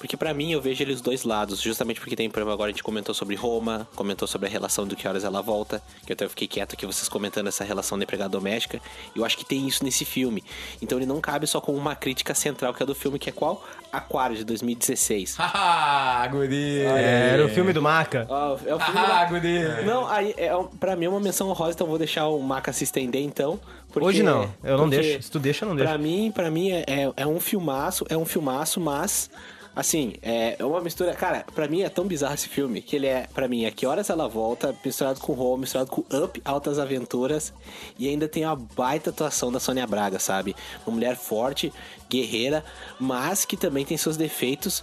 Porque 0.00 0.16
pra 0.16 0.32
mim 0.32 0.50
eu 0.50 0.62
vejo 0.62 0.82
eles 0.82 0.94
dos 0.94 1.02
dois 1.02 1.24
lados, 1.24 1.60
justamente 1.60 2.00
porque 2.00 2.16
tem, 2.16 2.30
por 2.30 2.38
exemplo, 2.38 2.54
agora 2.54 2.70
a 2.70 2.72
gente 2.72 2.82
comentou 2.82 3.14
sobre 3.14 3.36
Roma, 3.36 3.86
comentou 3.94 4.26
sobre 4.26 4.48
a 4.48 4.50
relação 4.50 4.86
do 4.86 4.96
que 4.96 5.06
horas 5.06 5.24
ela 5.24 5.42
volta, 5.42 5.82
que 6.06 6.10
eu 6.10 6.14
até 6.14 6.26
fiquei 6.26 6.48
quieto 6.48 6.72
aqui 6.72 6.86
vocês 6.86 7.06
comentando 7.06 7.48
essa 7.48 7.62
relação 7.64 7.98
de 7.98 8.04
empregada 8.04 8.30
doméstica. 8.30 8.80
E 9.14 9.18
eu 9.18 9.26
acho 9.26 9.36
que 9.36 9.44
tem 9.44 9.68
isso 9.68 9.84
nesse 9.84 10.06
filme. 10.06 10.42
Então 10.80 10.96
ele 10.98 11.04
não 11.04 11.20
cabe 11.20 11.46
só 11.46 11.60
com 11.60 11.74
uma 11.74 11.94
crítica 11.94 12.34
central 12.34 12.72
que 12.72 12.82
é 12.82 12.86
do 12.86 12.94
filme, 12.94 13.18
que 13.18 13.28
é 13.28 13.32
qual? 13.32 13.62
Aquário 13.92 14.34
de 14.36 14.42
2016. 14.44 15.36
Haha, 15.38 16.26
guri! 16.28 16.78
É, 16.80 17.30
era 17.34 17.44
o 17.44 17.48
filme 17.50 17.72
do 17.74 17.82
Maca. 17.82 18.26
Ó, 18.28 18.56
é 18.64 18.74
o 18.74 18.80
filme 18.80 18.98
Haha, 19.00 19.24
da- 19.24 19.30
guri! 19.30 19.84
Não, 19.84 20.08
aí, 20.08 20.32
é, 20.38 20.56
um- 20.56 20.64
pra 20.66 20.96
mim 20.96 21.04
é 21.04 21.08
uma 21.10 21.20
menção 21.20 21.48
honrosa, 21.50 21.72
então 21.72 21.86
eu 21.86 21.90
vou 21.90 21.98
deixar 21.98 22.26
o 22.28 22.40
Maca 22.40 22.72
se 22.72 22.84
estender, 22.84 23.22
então. 23.22 23.60
porque- 23.92 24.06
Hoje 24.08 24.22
não. 24.22 24.50
Eu 24.64 24.78
não 24.78 24.88
deixo. 24.88 25.22
Se 25.24 25.30
tu 25.30 25.38
deixa, 25.38 25.66
eu 25.66 25.68
não 25.68 25.76
Pra 25.76 25.96
deixo. 25.96 26.02
mim, 26.02 26.30
pra 26.32 26.50
mim 26.50 26.70
é, 26.70 26.84
é, 26.86 27.12
é 27.18 27.26
um 27.26 27.38
filmaço, 27.38 28.06
é 28.08 28.16
um 28.16 28.24
filmaço, 28.24 28.80
mas... 28.80 29.28
Assim, 29.74 30.14
é 30.20 30.56
é 30.58 30.64
uma 30.64 30.80
mistura... 30.80 31.14
Cara, 31.14 31.44
pra 31.54 31.68
mim 31.68 31.82
é 31.82 31.88
tão 31.88 32.04
bizarro 32.04 32.34
esse 32.34 32.48
filme, 32.48 32.82
que 32.82 32.96
ele 32.96 33.06
é, 33.06 33.26
pra 33.32 33.48
mim, 33.48 33.64
é 33.64 33.70
Que 33.70 33.86
Horas 33.86 34.10
Ela 34.10 34.28
Volta, 34.28 34.74
misturado 34.84 35.20
com 35.20 35.32
Home, 35.32 35.60
misturado 35.62 35.90
com 35.90 36.04
Up, 36.16 36.40
Altas 36.44 36.78
Aventuras, 36.78 37.52
e 37.98 38.08
ainda 38.08 38.28
tem 38.28 38.44
a 38.44 38.54
baita 38.54 39.10
atuação 39.10 39.50
da 39.50 39.60
Sônia 39.60 39.86
Braga, 39.86 40.18
sabe? 40.18 40.54
Uma 40.86 40.94
mulher 40.94 41.16
forte, 41.16 41.72
guerreira, 42.08 42.64
mas 42.98 43.44
que 43.44 43.56
também 43.56 43.84
tem 43.84 43.96
seus 43.96 44.16
defeitos, 44.16 44.82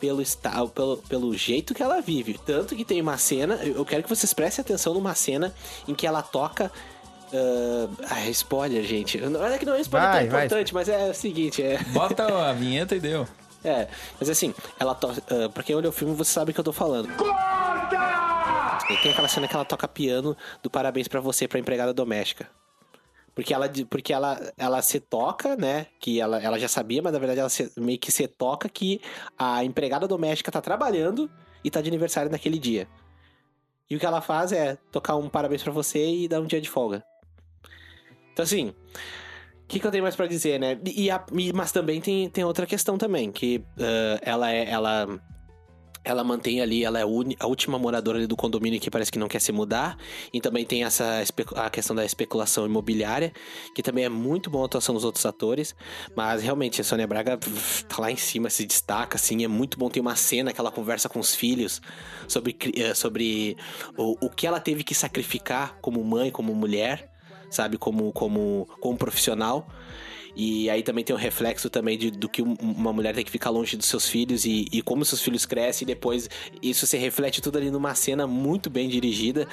pelo, 0.00 0.22
pelo, 0.74 0.96
pelo 1.08 1.34
jeito 1.36 1.72
que 1.72 1.82
ela 1.82 2.00
vive. 2.00 2.38
Tanto 2.44 2.76
que 2.76 2.84
tem 2.84 3.00
uma 3.00 3.16
cena, 3.16 3.54
eu 3.64 3.84
quero 3.84 4.02
que 4.02 4.08
vocês 4.08 4.34
prestem 4.34 4.62
atenção 4.62 4.92
numa 4.92 5.14
cena 5.14 5.54
em 5.88 5.94
que 5.94 6.06
ela 6.06 6.20
toca. 6.22 6.70
ah, 7.32 7.88
ah, 8.10 8.28
spoiler, 8.30 8.84
gente. 8.84 9.22
Olha 9.22 9.58
que 9.58 9.64
não 9.64 9.74
é 9.74 9.78
um 9.78 9.80
spoiler 9.80 10.10
Vai, 10.10 10.20
tão 10.22 10.30
vai. 10.30 10.44
importante, 10.46 10.74
mas 10.74 10.88
é 10.88 11.10
o 11.10 11.14
seguinte: 11.14 11.62
é. 11.62 11.78
Bota 11.88 12.26
a 12.26 12.52
vinheta 12.52 12.94
e 12.94 13.00
deu. 13.00 13.26
É, 13.64 13.88
mas 14.20 14.28
assim, 14.28 14.54
ela 14.78 14.94
toca. 14.94 15.22
ah, 15.30 15.48
pra 15.48 15.62
quem 15.62 15.74
olha 15.74 15.88
o 15.88 15.92
filme, 15.92 16.14
você 16.14 16.30
sabe 16.32 16.50
o 16.50 16.54
que 16.54 16.60
eu 16.60 16.64
tô 16.64 16.72
falando. 16.72 17.08
E 18.90 18.96
tem 18.98 19.12
aquela 19.12 19.28
cena 19.28 19.48
que 19.48 19.54
ela 19.54 19.64
toca 19.64 19.88
piano 19.88 20.36
do 20.62 20.68
parabéns 20.68 21.08
pra 21.08 21.20
você 21.20 21.48
pra 21.48 21.58
empregada 21.58 21.92
doméstica. 21.94 22.48
Porque 23.34 23.52
ela, 23.52 23.68
porque 23.88 24.12
ela, 24.12 24.38
ela 24.56 24.82
se 24.82 25.00
toca, 25.00 25.56
né? 25.56 25.86
Que 25.98 26.20
ela, 26.20 26.40
ela 26.40 26.58
já 26.58 26.68
sabia, 26.68 27.02
mas 27.02 27.12
na 27.12 27.18
verdade 27.18 27.40
ela 27.40 27.48
se- 27.48 27.72
meio 27.76 27.98
que 27.98 28.12
se 28.12 28.28
toca 28.28 28.68
que 28.68 29.00
a 29.38 29.64
empregada 29.64 30.06
doméstica 30.06 30.52
tá 30.52 30.60
trabalhando 30.60 31.28
e 31.64 31.70
tá 31.70 31.80
de 31.80 31.88
aniversário 31.88 32.30
naquele 32.30 32.58
dia. 32.58 32.86
E 33.90 33.96
o 33.96 33.98
que 33.98 34.06
ela 34.06 34.20
faz 34.20 34.52
é 34.52 34.76
tocar 34.92 35.16
um 35.16 35.28
parabéns 35.28 35.62
pra 35.62 35.72
você 35.72 36.06
e 36.06 36.28
dar 36.28 36.40
um 36.40 36.46
dia 36.46 36.60
de 36.60 36.70
folga. 36.70 37.02
Então 38.32 38.44
assim, 38.44 38.72
que, 39.74 39.80
que 39.80 39.86
eu 39.86 39.90
tenho 39.90 40.02
mais 40.02 40.16
pra 40.16 40.26
dizer, 40.26 40.58
né? 40.58 40.78
E 40.84 41.10
a- 41.10 41.24
e- 41.32 41.52
mas 41.52 41.72
também 41.72 42.00
tem, 42.00 42.28
tem 42.30 42.44
outra 42.44 42.64
questão 42.66 42.96
também, 42.96 43.30
que 43.32 43.62
ah, 43.78 44.18
ela 44.22 44.50
é. 44.52 44.70
Ela, 44.70 45.20
ela 46.06 46.22
mantém 46.22 46.60
ali, 46.60 46.84
ela 46.84 46.98
é 46.98 47.02
a, 47.02 47.46
última 47.46 47.78
moradora 47.78 48.18
ali 48.18 48.26
do 48.26 48.36
condomínio 48.36 48.78
que 48.78 48.90
parece 48.90 49.10
que 49.10 49.18
não 49.18 49.26
quer 49.26 49.40
se 49.40 49.50
mudar. 49.52 49.96
E 50.34 50.40
também 50.40 50.62
tem 50.64 50.84
essa 50.84 51.22
a 51.56 51.70
questão 51.70 51.96
da 51.96 52.04
especulação 52.04 52.66
imobiliária, 52.66 53.32
que 53.74 53.82
também 53.82 54.04
é 54.04 54.08
muito 54.10 54.50
boa 54.50 54.64
a 54.64 54.66
atuação 54.66 54.94
dos 54.94 55.02
outros 55.02 55.24
atores. 55.24 55.74
Mas 56.14 56.42
realmente, 56.42 56.80
a 56.80 56.84
Sônia 56.84 57.06
Braga 57.06 57.38
tá 57.88 57.96
lá 58.02 58.10
em 58.10 58.16
cima, 58.16 58.50
se 58.50 58.66
destaca, 58.66 59.16
assim, 59.16 59.44
é 59.44 59.48
muito 59.48 59.78
bom. 59.78 59.88
Tem 59.88 60.02
uma 60.02 60.14
cena 60.14 60.52
que 60.52 60.60
ela 60.60 60.70
conversa 60.70 61.08
com 61.08 61.18
os 61.18 61.34
filhos 61.34 61.80
sobre, 62.28 62.54
eh, 62.76 62.92
sobre 62.92 63.56
o, 63.96 64.26
o 64.26 64.28
que 64.28 64.46
ela 64.46 64.60
teve 64.60 64.84
que 64.84 64.94
sacrificar 64.94 65.78
como 65.80 66.04
mãe, 66.04 66.30
como 66.30 66.54
mulher, 66.54 67.13
sabe, 67.54 67.78
como, 67.78 68.12
como, 68.12 68.68
como 68.80 68.96
profissional. 68.98 69.68
E 70.36 70.68
aí 70.68 70.82
também 70.82 71.04
tem 71.04 71.14
o 71.14 71.18
reflexo 71.18 71.70
também 71.70 71.96
de, 71.96 72.10
do 72.10 72.28
que 72.28 72.42
um- 72.42 72.56
uma 72.60 72.92
mulher 72.92 73.14
tem 73.14 73.24
que 73.24 73.30
ficar 73.30 73.50
longe 73.50 73.76
dos 73.76 73.86
seus 73.86 74.08
filhos 74.08 74.44
e, 74.44 74.66
e 74.72 74.82
como 74.82 75.04
seus 75.04 75.22
filhos 75.22 75.46
crescem 75.46 75.86
e 75.86 75.86
depois 75.86 76.28
isso 76.60 76.88
se 76.88 76.96
reflete 76.98 77.40
tudo 77.40 77.56
ali 77.56 77.70
numa 77.70 77.94
cena 77.94 78.26
muito 78.26 78.68
bem 78.68 78.88
dirigida. 78.88 79.46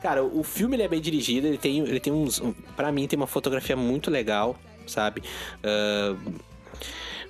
Cara, 0.00 0.24
o 0.24 0.42
filme 0.42 0.76
ele 0.76 0.82
é 0.82 0.88
bem 0.88 1.00
dirigido, 1.00 1.46
ele 1.46 1.58
tem, 1.58 1.80
ele 1.80 2.00
tem 2.00 2.10
uns. 2.10 2.40
Pra 2.74 2.90
mim 2.90 3.06
tem 3.06 3.18
uma 3.18 3.26
fotografia 3.26 3.76
muito 3.76 4.10
legal, 4.10 4.56
sabe? 4.86 5.22
Ah, 5.62 6.16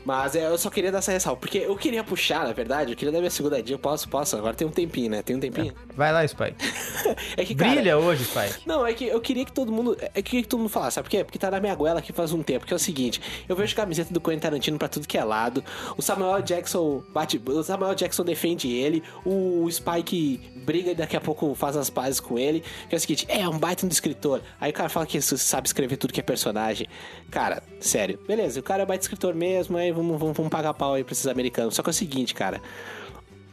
mas 0.04 0.36
é, 0.36 0.46
eu 0.46 0.58
só 0.58 0.70
queria 0.70 0.92
dar 0.92 0.98
essa 0.98 1.12
ressalva, 1.12 1.40
porque 1.40 1.58
eu 1.58 1.76
queria 1.76 2.04
puxar, 2.04 2.44
na 2.44 2.52
verdade, 2.52 2.92
eu 2.92 2.96
queria 2.96 3.12
dar 3.12 3.18
minha 3.18 3.30
segunda 3.30 3.62
dica. 3.62 3.78
Posso, 3.78 4.08
posso, 4.08 4.36
agora 4.36 4.54
tem 4.54 4.66
um 4.66 4.70
tempinho, 4.70 5.10
né? 5.10 5.22
Tem 5.22 5.36
um 5.36 5.40
tempinho. 5.40 5.72
Vai 5.96 6.12
lá, 6.12 6.26
Spike. 6.26 6.56
É 7.36 7.44
que, 7.44 7.54
cara, 7.54 7.72
Brilha 7.72 7.98
hoje, 7.98 8.24
Spike. 8.24 8.66
não, 8.66 8.86
é 8.86 8.92
que 8.92 9.06
eu 9.06 9.20
queria 9.20 9.44
que 9.44 9.52
todo 9.52 9.70
mundo. 9.70 9.96
É 10.00 10.06
que 10.08 10.18
eu 10.18 10.22
queria 10.22 10.42
que 10.42 10.48
todo 10.48 10.60
mundo 10.60 10.68
falasse, 10.68 10.94
sabe 10.94 11.04
por 11.04 11.10
quê? 11.10 11.24
Porque 11.24 11.38
tá 11.38 11.50
na 11.50 11.60
minha 11.60 11.74
goela 11.74 11.98
aqui 11.98 12.12
faz 12.12 12.32
um 12.32 12.42
tempo. 12.42 12.64
Que 12.66 12.72
é 12.72 12.76
o 12.76 12.78
seguinte: 12.78 13.20
eu 13.48 13.54
vejo 13.54 13.74
camiseta 13.74 14.12
do 14.12 14.20
Quentin 14.20 14.38
Tarantino 14.38 14.78
pra 14.78 14.88
tudo 14.88 15.06
que 15.06 15.18
é 15.18 15.24
lado. 15.24 15.62
O 15.96 16.02
Samuel 16.02 16.40
Jackson 16.42 17.02
bate. 17.12 17.40
O 17.44 17.62
Samuel 17.62 17.94
Jackson 17.94 18.24
defende 18.24 18.68
ele. 18.70 19.02
O 19.24 19.68
Spike 19.70 20.40
briga 20.64 20.92
e 20.92 20.94
daqui 20.94 21.16
a 21.16 21.20
pouco 21.20 21.54
faz 21.54 21.76
as 21.76 21.90
pazes 21.90 22.20
com 22.20 22.38
ele. 22.38 22.62
Que 22.88 22.94
é 22.94 22.98
o 22.98 23.00
seguinte: 23.00 23.26
é 23.28 23.48
um 23.48 23.58
baita 23.58 23.86
do 23.86 23.92
escritor. 23.92 24.40
Aí 24.60 24.70
o 24.70 24.74
cara 24.74 24.88
fala 24.88 25.06
que 25.06 25.20
sabe 25.20 25.66
escrever 25.66 25.96
tudo 25.96 26.12
que 26.12 26.20
é 26.20 26.22
personagem. 26.22 26.86
Cara, 27.30 27.62
sério. 27.80 28.18
Beleza, 28.26 28.60
o 28.60 28.62
cara 28.62 28.82
é 28.82 28.86
baita 28.86 29.04
escritor 29.04 29.34
mesmo. 29.34 29.76
Aí 29.76 29.92
vamos, 29.94 30.18
vamos, 30.18 30.36
vamos 30.36 30.50
pagar 30.50 30.74
pau 30.74 30.94
aí 30.94 31.04
pra 31.04 31.12
esses 31.12 31.26
americanos. 31.26 31.74
Só 31.74 31.82
que 31.82 31.88
é 31.88 31.92
o 31.92 31.94
seguinte, 31.94 32.34
cara. 32.34 32.60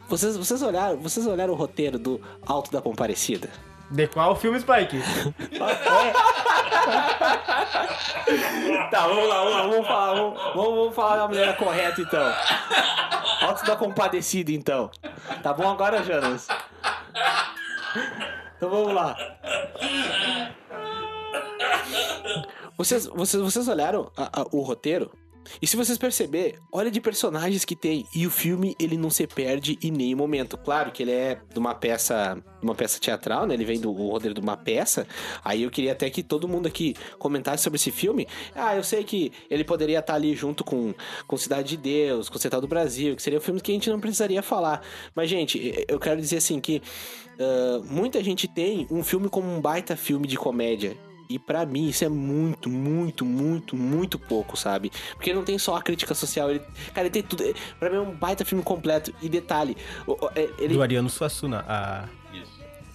Vocês, 0.10 0.36
vocês, 0.36 0.62
olharam, 0.62 0.98
vocês 0.98 1.26
olharam 1.26 1.54
o 1.54 1.56
roteiro 1.56 1.98
do 1.98 2.20
Alto 2.46 2.72
da 2.72 2.82
Comparecida? 2.82 3.50
De 3.90 4.08
qual 4.08 4.36
filme, 4.36 4.60
Spike? 4.60 4.98
Tá, 8.92 9.08
vamos 9.08 9.28
lá, 9.28 9.38
vamos 9.44 9.54
lá, 9.54 9.62
vamos 9.68 9.88
falar, 9.88 10.14
vamos, 10.14 10.40
vamos, 10.56 10.96
falar 10.96 11.16
da 11.18 11.28
maneira 11.28 11.54
correta 11.54 12.02
então. 12.02 12.34
Alto 13.42 13.66
da 13.66 13.76
compadecida 13.76 14.52
então. 14.52 14.90
Tá 15.44 15.54
bom 15.54 15.70
agora, 15.70 16.04
Jonas? 16.04 16.48
Então 18.58 18.70
vamos 18.70 18.94
lá. 18.94 19.16
Vocês, 22.78 23.06
vocês, 23.08 23.42
vocês 23.42 23.68
olharam 23.68 24.12
a- 24.18 24.42
a- 24.42 24.46
o 24.52 24.62
roteiro? 24.62 25.12
E 25.62 25.68
se 25.68 25.76
vocês 25.76 25.98
perceber, 25.98 26.60
olha 26.72 26.92
de 26.92 27.02
personagens 27.02 27.66
que 27.66 27.76
tem 27.76 28.06
e 28.14 28.28
o 28.28 28.32
filme 28.32 28.76
ele 28.80 28.98
não 28.98 29.10
se 29.10 29.26
perde 29.26 29.78
em 29.82 29.92
nenhum 29.92 30.18
momento. 30.18 30.58
Claro 30.58 30.92
que 30.92 31.04
ele 31.04 31.12
é 31.12 31.40
de 31.52 31.60
uma 31.60 31.74
peça, 31.74 32.38
uma 32.62 32.76
peça 32.76 33.00
teatral, 33.00 33.48
né? 33.48 33.54
Ele 33.54 33.66
vem 33.66 33.80
do 33.80 33.92
roteiro 33.92 34.34
de 34.34 34.42
uma 34.42 34.58
peça. 34.58 35.08
Aí 35.44 35.64
eu 35.64 35.72
queria 35.72 35.94
até 35.94 36.10
que 36.10 36.22
todo 36.22 36.48
mundo 36.48 36.68
aqui 36.68 36.96
comentasse 37.18 37.64
sobre 37.64 37.78
esse 37.78 37.92
filme. 37.92 38.28
Ah, 38.56 38.76
eu 38.76 38.84
sei 38.84 39.04
que 39.04 39.32
ele 39.50 39.64
poderia 39.64 40.00
estar 40.00 40.16
ali 40.16 40.36
junto 40.36 40.64
com, 40.64 40.94
com 41.28 41.38
Cidade 41.38 41.70
de 41.70 41.78
Deus, 41.78 42.30
com 42.30 42.38
Central 42.38 42.62
do 42.62 42.68
Brasil, 42.68 43.16
que 43.16 43.22
seria 43.22 43.40
um 43.40 43.42
filme 43.42 43.60
que 43.60 43.72
a 43.72 43.74
gente 43.74 43.90
não 43.90 44.00
precisaria 44.00 44.42
falar. 44.42 44.82
Mas 45.16 45.30
gente, 45.30 45.86
eu 45.88 46.00
quero 46.00 46.20
dizer 46.20 46.38
assim 46.38 46.60
que 46.60 46.82
ah, 47.40 47.82
muita 47.86 48.24
gente 48.24 48.48
tem 48.48 48.88
um 48.92 49.04
filme 49.04 49.28
como 49.30 49.50
um 49.50 49.60
baita 49.60 49.96
filme 49.96 50.28
de 50.28 50.38
comédia. 50.38 50.96
E 51.34 51.40
pra 51.40 51.66
mim 51.66 51.88
isso 51.88 52.04
é 52.04 52.10
muito, 52.10 52.70
muito, 52.70 53.26
muito, 53.26 53.76
muito 53.76 54.20
pouco, 54.20 54.58
sabe? 54.58 54.92
Porque 55.16 55.34
não 55.34 55.44
tem 55.44 55.58
só 55.58 55.76
a 55.76 55.82
crítica 55.82 56.14
social, 56.14 56.50
ele, 56.50 56.60
cara, 56.94 57.02
ele 57.08 57.10
tem 57.10 57.24
tudo. 57.24 57.44
Pra 57.80 57.90
mim 57.90 57.96
é 57.96 58.00
um 58.02 58.12
baita 58.12 58.44
filme 58.44 58.64
completo. 58.64 59.14
E 59.22 59.30
detalhe, 59.30 59.78
é- 60.36 60.50
ele, 60.60 60.74
Do 60.74 60.82
Ariano 60.82 61.10
Suassuna, 61.10 61.64
a, 61.68 62.06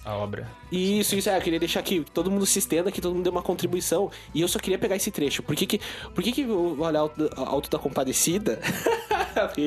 a 0.05 0.13
obra. 0.15 0.49
Isso, 0.71 1.15
isso, 1.15 1.29
é, 1.29 1.37
eu 1.37 1.41
queria 1.41 1.59
deixar 1.59 1.79
aqui, 1.79 2.03
que 2.03 2.11
todo 2.11 2.29
mundo 2.29 2.45
se 2.45 2.59
estenda, 2.59 2.91
que 2.91 2.99
todo 3.01 3.13
mundo 3.15 3.23
dê 3.23 3.29
uma 3.29 3.41
contribuição. 3.41 4.11
E 4.33 4.41
eu 4.41 4.47
só 4.47 4.59
queria 4.59 4.77
pegar 4.77 4.95
esse 4.95 5.09
trecho. 5.11 5.41
Por 5.43 5.55
que 5.55 5.65
que, 5.65 5.79
por 6.13 6.23
que, 6.23 6.31
que 6.31 6.43
o 6.45 6.81
Olha 6.81 6.99
Alto, 6.99 7.29
Alto 7.35 7.69
da 7.69 7.79
Compadecida, 7.79 8.59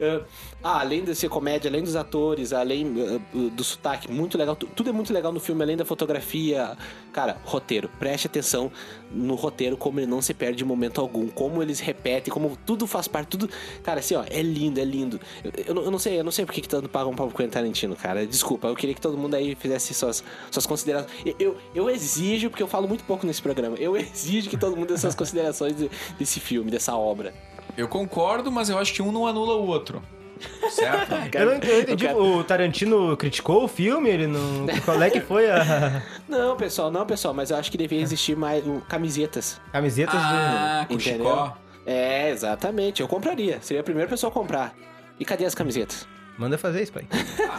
eh, 0.00 0.20
ah, 0.62 0.80
além 0.80 1.04
de 1.04 1.14
ser 1.14 1.28
comédia, 1.28 1.68
além 1.70 1.82
dos 1.82 1.96
atores, 1.96 2.52
além 2.52 2.86
eh, 2.98 3.20
do 3.50 3.62
sotaque, 3.64 4.10
muito 4.10 4.36
legal, 4.38 4.56
tu- 4.56 4.66
tudo 4.66 4.90
é 4.90 4.92
muito 4.92 5.12
legal 5.12 5.32
no 5.32 5.40
filme, 5.40 5.62
além 5.62 5.76
da 5.76 5.84
fotografia. 5.84 6.76
Cara, 7.12 7.36
roteiro, 7.44 7.88
preste 7.98 8.26
atenção 8.26 8.72
no 9.10 9.34
roteiro, 9.34 9.76
como 9.76 10.00
ele 10.00 10.06
não 10.06 10.20
se 10.20 10.34
perde 10.34 10.64
em 10.64 10.66
momento 10.66 11.00
algum, 11.00 11.28
como 11.28 11.62
eles 11.62 11.80
repetem, 11.80 12.32
como 12.32 12.56
tudo 12.66 12.86
faz 12.86 13.06
parte, 13.06 13.28
tudo. 13.28 13.48
Cara, 13.82 14.00
assim, 14.00 14.14
ó, 14.16 14.24
é 14.28 14.42
lindo, 14.42 14.80
é 14.80 14.84
lindo. 14.84 15.20
Eu, 15.44 15.52
eu 15.68 15.74
não- 15.74 15.82
eu 15.84 15.90
não 15.90 15.98
sei, 15.98 16.18
eu 16.20 16.24
não 16.24 16.32
sei 16.32 16.44
por 16.44 16.52
que, 16.52 16.62
tanto 16.68 16.88
pagam 16.88 17.12
um 17.12 17.14
pau 17.16 17.28
pro 17.28 17.36
Quentin 17.36 17.50
Tarantino, 17.50 17.94
cara. 17.96 18.26
Desculpa, 18.26 18.68
eu 18.68 18.74
queria 18.74 18.94
que 18.94 19.00
todo 19.00 19.16
mundo 19.16 19.34
aí 19.34 19.54
fizesse 19.54 19.94
suas, 19.94 20.24
suas 20.50 20.66
considerações. 20.66 21.10
Eu, 21.24 21.34
eu, 21.38 21.56
eu 21.74 21.90
exijo, 21.90 22.50
porque 22.50 22.62
eu 22.62 22.68
falo 22.68 22.86
muito 22.88 23.04
pouco 23.04 23.26
nesse 23.26 23.42
programa, 23.42 23.76
eu 23.78 23.96
exijo 23.96 24.48
que 24.50 24.56
todo 24.56 24.76
mundo 24.76 24.88
dê 24.88 24.98
suas 24.98 25.14
considerações 25.14 25.76
de- 25.76 25.90
desse 26.18 26.40
filme, 26.40 26.70
dessa 26.70 26.94
obra. 26.94 27.34
Eu 27.76 27.88
concordo, 27.88 28.52
mas 28.52 28.68
eu 28.68 28.78
acho 28.78 28.92
que 28.92 29.02
um 29.02 29.10
não 29.10 29.26
anula 29.26 29.54
o 29.54 29.66
outro. 29.66 30.02
Certo? 30.70 31.12
Eu 31.38 31.46
não, 31.46 31.52
eu 31.54 31.60
não 31.60 31.80
entendi. 31.80 32.06
O 32.08 32.42
Tarantino 32.42 33.16
criticou 33.16 33.64
o 33.64 33.68
filme? 33.68 34.10
Ele 34.10 34.26
não. 34.26 34.66
Qual 34.84 35.00
é 35.00 35.08
que 35.08 35.20
foi 35.20 35.48
a. 35.50 36.02
Não, 36.28 36.56
pessoal, 36.56 36.90
não, 36.90 37.06
pessoal, 37.06 37.32
mas 37.32 37.50
eu 37.50 37.56
acho 37.56 37.70
que 37.70 37.78
deveria 37.78 38.02
existir 38.02 38.36
mais 38.36 38.66
um, 38.66 38.80
camisetas. 38.80 39.60
Camisetas 39.72 40.16
ah, 40.16 40.84
com 40.88 40.94
Entendeu? 40.94 41.26
Chicó. 41.26 41.56
É, 41.86 42.30
exatamente. 42.30 43.00
Eu 43.00 43.08
compraria. 43.08 43.58
Seria 43.62 43.80
a 43.80 43.84
primeira 43.84 44.10
pessoa 44.10 44.30
a 44.30 44.34
comprar. 44.34 44.74
E 45.18 45.24
cadê 45.24 45.44
as 45.44 45.54
camisetas? 45.54 46.06
Manda 46.38 46.58
fazer 46.58 46.82
isso, 46.82 46.92
pai. 46.94 47.06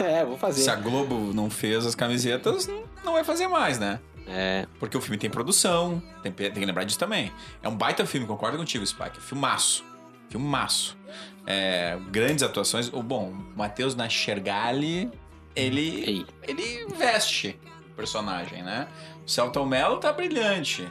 é, 0.00 0.24
vou 0.24 0.36
fazer. 0.36 0.62
Se 0.62 0.70
a 0.70 0.76
Globo 0.76 1.32
não 1.34 1.48
fez 1.50 1.86
as 1.86 1.94
camisetas, 1.94 2.68
não 3.04 3.12
vai 3.14 3.24
fazer 3.24 3.48
mais, 3.48 3.78
né? 3.78 4.00
É. 4.28 4.66
Porque 4.80 4.96
o 4.96 5.00
filme 5.00 5.16
tem 5.16 5.30
produção, 5.30 6.02
tem, 6.22 6.32
tem 6.32 6.50
que 6.52 6.64
lembrar 6.64 6.84
disso 6.84 6.98
também. 6.98 7.32
É 7.62 7.68
um 7.68 7.76
baita 7.76 8.04
filme, 8.04 8.26
concordo 8.26 8.58
contigo, 8.58 8.84
Spike. 8.86 9.20
Filmaço. 9.20 9.84
Filmaço. 10.28 10.98
É, 11.46 11.96
grandes 12.10 12.42
atuações. 12.42 12.88
O 12.92 13.02
bom, 13.02 13.30
o 13.30 13.58
Matheus 13.58 13.94
Nachergali, 13.94 15.10
ele, 15.54 16.04
Ei. 16.04 16.26
ele 16.42 16.86
veste 16.96 17.58
o 17.92 17.94
personagem, 17.94 18.62
né? 18.62 18.88
O 19.24 19.30
Celton 19.30 19.64
Mello 19.64 19.98
tá 19.98 20.12
brilhante. 20.12 20.86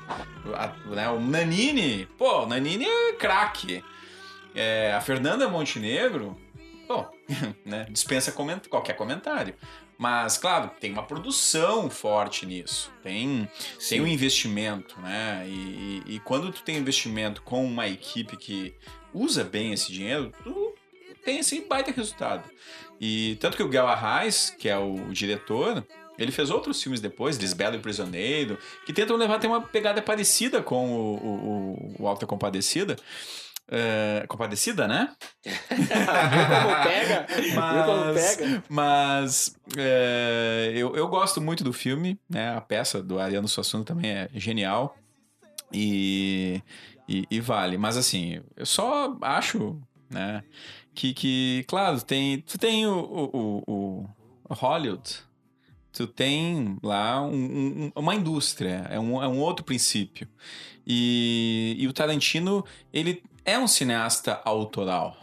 A- 0.56 0.74
né, 0.88 1.10
o 1.10 1.20
Nanini, 1.20 2.08
pô, 2.18 2.44
o 2.44 2.46
Nanini 2.48 2.86
é 2.86 3.14
craque. 3.14 3.84
É, 4.56 4.94
a 4.94 5.02
Fernanda 5.02 5.48
Montenegro, 5.50 6.38
pô, 6.88 7.06
né, 7.66 7.86
dispensa 7.90 8.32
coment- 8.32 8.68
qualquer 8.70 8.94
comentário. 8.96 9.56
Mas, 9.98 10.38
claro, 10.38 10.70
tem 10.80 10.92
uma 10.92 11.04
produção 11.04 11.90
forte 11.90 12.46
nisso. 12.46 12.92
Tem, 13.02 13.48
tem 13.90 14.02
um 14.02 14.08
investimento, 14.08 15.00
né? 15.00 15.46
E, 15.48 16.04
e- 16.08 16.16
e 16.16 16.20
quando 16.20 16.52
tu 16.52 16.62
tem 16.64 16.78
investimento 16.78 17.42
com 17.42 17.64
uma 17.66 17.88
equipe 17.88 18.36
que 18.36 18.74
usa 19.14 19.44
bem 19.44 19.72
esse 19.72 19.92
dinheiro, 19.94 20.34
tu 20.44 20.74
tem 21.24 21.40
esse 21.40 21.62
baita 21.62 21.92
resultado. 21.92 22.44
E 23.00 23.38
tanto 23.40 23.56
que 23.56 23.64
o 23.64 23.70
Gal 23.70 23.88
Arraes, 23.88 24.50
que 24.60 24.68
é 24.68 24.78
o 24.78 24.96
diretor, 25.14 25.86
ele 26.18 26.32
fez 26.32 26.50
outros 26.50 26.82
filmes 26.84 27.00
depois, 27.00 27.38
Lisbelo 27.38 27.76
e 27.78 27.80
Prisioneiro, 27.80 28.58
que 28.86 28.92
tentam 28.94 29.16
levar 29.16 29.36
até 29.36 29.48
uma 29.48 29.62
pegada 29.62 30.02
parecida 30.02 30.62
com 30.62 30.92
o, 30.92 31.16
o, 31.16 31.30
o- 31.30 31.96
o 32.04 32.08
Alta 32.08 32.26
Compadecida. 32.28 32.98
É, 33.68 34.26
compadecida, 34.28 34.88
né? 34.88 35.12
Como 35.44 36.84
pega? 36.84 37.26
Viu 37.28 37.54
como 37.54 38.06
Mas, 38.14 38.36
pega? 38.36 38.64
mas 38.70 39.56
é, 39.78 40.72
eu, 40.76 40.96
eu 40.96 41.08
gosto 41.08 41.42
muito 41.42 41.64
do 41.64 41.74
filme, 41.74 42.20
né? 42.30 42.56
A 42.56 42.62
peça 42.62 43.02
do 43.02 43.20
Ariano 43.20 43.48
Suassuna 43.48 43.84
também 43.84 44.12
é 44.12 44.30
genial 44.36 44.96
e, 45.74 46.62
e, 47.10 47.26
e 47.30 47.40
vale. 47.40 47.78
Mas 47.78 47.98
assim, 47.98 48.40
eu 48.56 48.66
só 48.66 49.18
acho, 49.22 49.82
né? 50.10 50.44
Que, 50.94 51.14
que 51.14 51.66
claro, 51.68 52.02
tem, 52.02 52.42
tu 52.42 52.58
tem 52.58 52.86
o, 52.86 53.00
o, 53.00 53.64
o- 53.68 54.10
o 54.48 54.54
Hollywood, 54.54 55.10
tu 55.92 56.06
tem 56.08 56.78
lá 56.84 57.22
um- 57.22 57.34
um- 57.86 57.92
uma 57.96 58.14
indústria, 58.16 58.86
é 58.92 59.00
um, 59.00 59.22
é 59.24 59.28
um 59.28 59.40
outro 59.40 59.66
princípio. 59.66 60.28
E, 60.86 61.76
e 61.80 61.88
o 61.88 61.94
Tarantino, 61.94 62.64
ele 62.94 63.24
é 63.46 63.58
um 63.58 63.68
cineasta 63.68 64.42
autoral, 64.44 65.16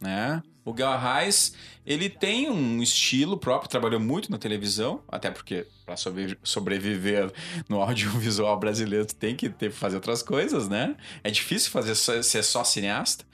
né? 0.00 0.42
O 0.64 0.72
Gal 0.72 0.96
Reis, 0.96 1.54
ele 1.84 2.08
tem 2.08 2.48
um 2.48 2.80
estilo 2.80 3.36
próprio, 3.36 3.68
trabalhou 3.68 3.98
muito 3.98 4.30
na 4.30 4.38
televisão, 4.38 5.02
até 5.08 5.28
porque 5.28 5.66
para 5.84 5.96
sobreviver 5.96 7.32
no 7.68 7.82
audiovisual 7.82 8.56
brasileiro 8.60 9.04
tu 9.06 9.16
tem 9.16 9.34
que 9.34 9.48
ter, 9.48 9.72
fazer 9.72 9.96
outras 9.96 10.22
coisas, 10.22 10.68
né? 10.68 10.94
É 11.24 11.30
difícil 11.32 11.72
fazer 11.72 11.96
ser 11.96 12.42
só 12.44 12.62
cineasta. 12.62 13.24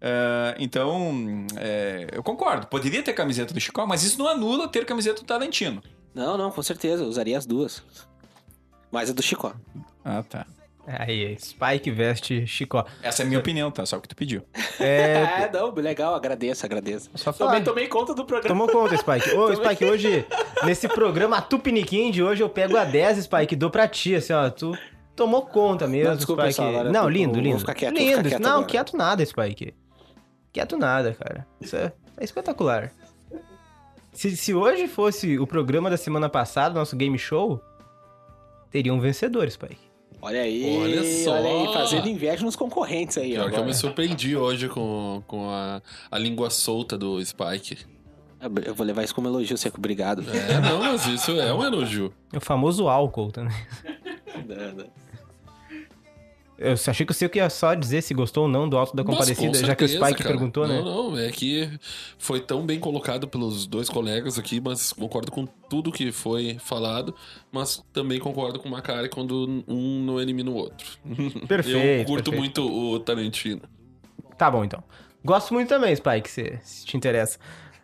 Ah, 0.00 0.54
então, 0.58 1.46
é, 1.56 2.08
eu 2.12 2.22
concordo. 2.22 2.66
Poderia 2.66 3.02
ter 3.02 3.12
camiseta 3.12 3.52
do 3.52 3.60
Chico, 3.60 3.86
mas 3.86 4.02
isso 4.02 4.18
não 4.18 4.26
anula 4.26 4.66
ter 4.66 4.86
camiseta 4.86 5.20
do 5.20 5.26
Tarantino. 5.26 5.82
Não, 6.14 6.36
não, 6.36 6.50
com 6.50 6.62
certeza. 6.62 7.02
eu 7.02 7.08
Usaria 7.08 7.36
as 7.36 7.46
duas. 7.46 7.82
Mas 8.90 9.10
a 9.10 9.12
do 9.12 9.22
Chicó. 9.22 9.54
Ah, 10.04 10.22
tá. 10.22 10.46
Aí, 10.84 11.36
Spike 11.38 11.90
veste 11.92 12.44
Chicó. 12.46 12.84
Essa 13.02 13.22
é 13.22 13.24
a 13.24 13.26
minha 13.28 13.38
opinião, 13.38 13.70
tá? 13.70 13.86
Só 13.86 13.98
o 13.98 14.00
que 14.00 14.08
tu 14.08 14.16
pediu. 14.16 14.42
É, 14.80 15.22
É, 15.46 15.50
não, 15.52 15.72
legal, 15.72 16.12
agradeço, 16.14 16.66
agradeço. 16.66 17.08
só 17.14 17.32
falar. 17.32 17.50
Também 17.52 17.64
tomei 17.64 17.86
conta 17.86 18.12
do 18.14 18.24
programa. 18.24 18.48
Tomou 18.48 18.68
conta, 18.68 18.96
Spike. 18.96 19.30
Ô, 19.36 19.54
Spike, 19.54 19.84
hoje, 19.84 20.26
nesse 20.64 20.88
programa 20.88 21.40
Tupiniquim 21.40 22.10
de 22.10 22.20
hoje, 22.22 22.42
eu 22.42 22.48
pego 22.48 22.76
a 22.76 22.84
10, 22.84 23.24
Spike, 23.24 23.54
e 23.54 23.56
dou 23.56 23.70
pra 23.70 23.86
ti, 23.86 24.16
assim, 24.16 24.32
ó. 24.32 24.50
Tu 24.50 24.76
tomou 25.14 25.42
conta 25.46 25.86
mesmo, 25.86 26.08
Não, 26.10 26.16
desculpa, 26.16 26.50
Spike. 26.50 26.68
pessoal, 26.68 26.84
não, 26.92 27.02
tô- 27.02 27.08
lindo, 27.08 27.34
vou 27.34 27.42
lindo. 27.42 27.58
ficar 27.60 27.74
quieto, 27.74 27.94
lindo. 27.96 28.16
ficar 28.16 28.28
quieto 28.30 28.42
não, 28.42 28.50
agora. 28.50 28.66
quieto 28.66 28.96
nada, 28.96 29.24
Spike. 29.24 29.74
Quieto 30.52 30.76
nada, 30.76 31.14
cara. 31.14 31.46
Isso 31.60 31.76
é, 31.76 31.92
é 32.18 32.24
espetacular. 32.24 32.90
Se, 34.12 34.36
se 34.36 34.52
hoje 34.52 34.88
fosse 34.88 35.38
o 35.38 35.46
programa 35.46 35.88
da 35.88 35.96
semana 35.96 36.28
passada, 36.28 36.74
nosso 36.74 36.96
game 36.96 37.16
show, 37.18 37.60
teria 38.70 38.92
um 38.92 38.98
vencedor, 39.00 39.48
Spike. 39.48 39.91
Olha 40.24 40.40
aí, 40.42 40.78
Olha 40.80 41.24
só. 41.24 41.32
olha 41.32 41.50
aí, 41.50 41.74
fazendo 41.74 42.08
inveja 42.08 42.44
nos 42.44 42.54
concorrentes 42.54 43.18
aí. 43.18 43.32
Pior 43.32 43.40
que 43.40 43.48
eu 43.50 43.54
agora. 43.56 43.66
me 43.66 43.74
surpreendi 43.74 44.36
hoje 44.36 44.68
com, 44.68 45.20
com 45.26 45.50
a, 45.50 45.82
a 46.08 46.18
língua 46.18 46.48
solta 46.48 46.96
do 46.96 47.22
Spike. 47.24 47.78
Eu 48.64 48.72
vou 48.74 48.86
levar 48.86 49.02
isso 49.02 49.14
como 49.14 49.26
elogio, 49.28 49.58
Seco, 49.58 49.78
obrigado. 49.78 50.24
É, 50.30 50.60
não, 50.60 50.78
mas 50.80 51.06
isso 51.06 51.32
é 51.32 51.52
um 51.52 51.64
elogio. 51.64 52.12
É 52.32 52.38
o 52.38 52.40
famoso 52.40 52.88
álcool 52.88 53.30
também. 53.32 53.54
Não, 54.48 54.72
não. 54.72 54.86
Eu 56.62 56.72
achei 56.74 57.04
que 57.04 57.12
o 57.12 57.14
Seco 57.14 57.36
ia 57.36 57.50
só 57.50 57.74
dizer 57.74 58.02
se 58.02 58.14
gostou 58.14 58.44
ou 58.44 58.48
não 58.48 58.68
do 58.68 58.76
Alto 58.78 58.94
da 58.96 59.02
Mas, 59.02 59.12
Compadecida, 59.14 59.48
com 59.58 59.66
já 59.66 59.74
que 59.74 59.84
o 59.84 59.88
certeza, 59.88 60.06
Spike 60.06 60.22
cara. 60.22 60.34
perguntou, 60.34 60.66
né? 60.68 60.80
Não, 60.80 61.10
não, 61.10 61.18
é 61.18 61.30
que 61.30 61.68
foi 62.18 62.40
tão 62.40 62.64
bem 62.64 62.78
colocado 62.78 63.26
pelos 63.28 63.66
dois 63.66 63.88
colegas 63.88 64.38
aqui, 64.38 64.60
mas 64.60 64.92
concordo 64.92 65.30
com 65.32 65.46
tudo 65.68 65.90
que 65.92 66.12
foi 66.12 66.56
falado, 66.60 67.14
mas 67.50 67.82
também 67.92 68.18
concordo 68.18 68.58
com 68.58 68.68
o 68.68 68.70
Macari 68.72 69.08
quando 69.08 69.64
um 69.66 70.02
não 70.04 70.20
elimina 70.20 70.50
o 70.50 70.54
outro. 70.54 70.86
Perfeito, 71.48 71.78
Eu 71.78 72.04
curto 72.04 72.30
perfeito. 72.30 72.60
muito 72.62 72.92
o 72.94 73.00
Tarantino. 73.00 73.62
Tá 74.38 74.50
bom, 74.50 74.64
então. 74.64 74.82
Gosto 75.24 75.54
muito 75.54 75.68
também, 75.68 75.94
Spike, 75.94 76.28
se, 76.30 76.58
se 76.62 76.84
te 76.86 76.96
interessa. 76.96 77.38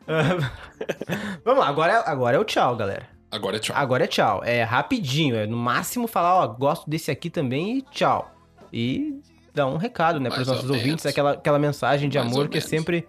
Vamos 1.44 1.60
lá, 1.60 1.68
agora, 1.68 1.92
é- 1.92 2.10
agora 2.10 2.36
é 2.36 2.40
o 2.40 2.44
tchau, 2.44 2.76
galera. 2.76 3.06
Agora 3.30 3.56
é 3.56 3.60
tchau. 3.60 3.76
Agora 3.76 4.05
é 4.05 4.06
tchau. 4.06 4.42
É 4.44 4.62
rapidinho, 4.62 5.36
é 5.36 5.46
no 5.46 5.56
máximo 5.56 6.06
falar, 6.09 6.36
ó, 6.36 6.46
gosto 6.46 6.88
desse 6.88 7.10
aqui 7.10 7.28
também 7.28 7.78
e 7.78 7.82
tchau. 7.82 8.34
E 8.73 9.20
dar 9.55 9.66
um 9.66 9.77
recado, 9.77 10.20
né, 10.20 10.31
para 10.31 10.43
os 10.43 10.49
nossos 10.49 10.69
ou 10.69 10.77
ouvintes, 10.77 11.05
aquela, 11.07 11.32
aquela 11.32 11.59
mensagem 11.59 12.09
de 12.09 12.19
Mais 12.19 12.31
amor 12.31 12.49
que 12.49 12.59
é 12.59 12.61
sempre 12.61 13.07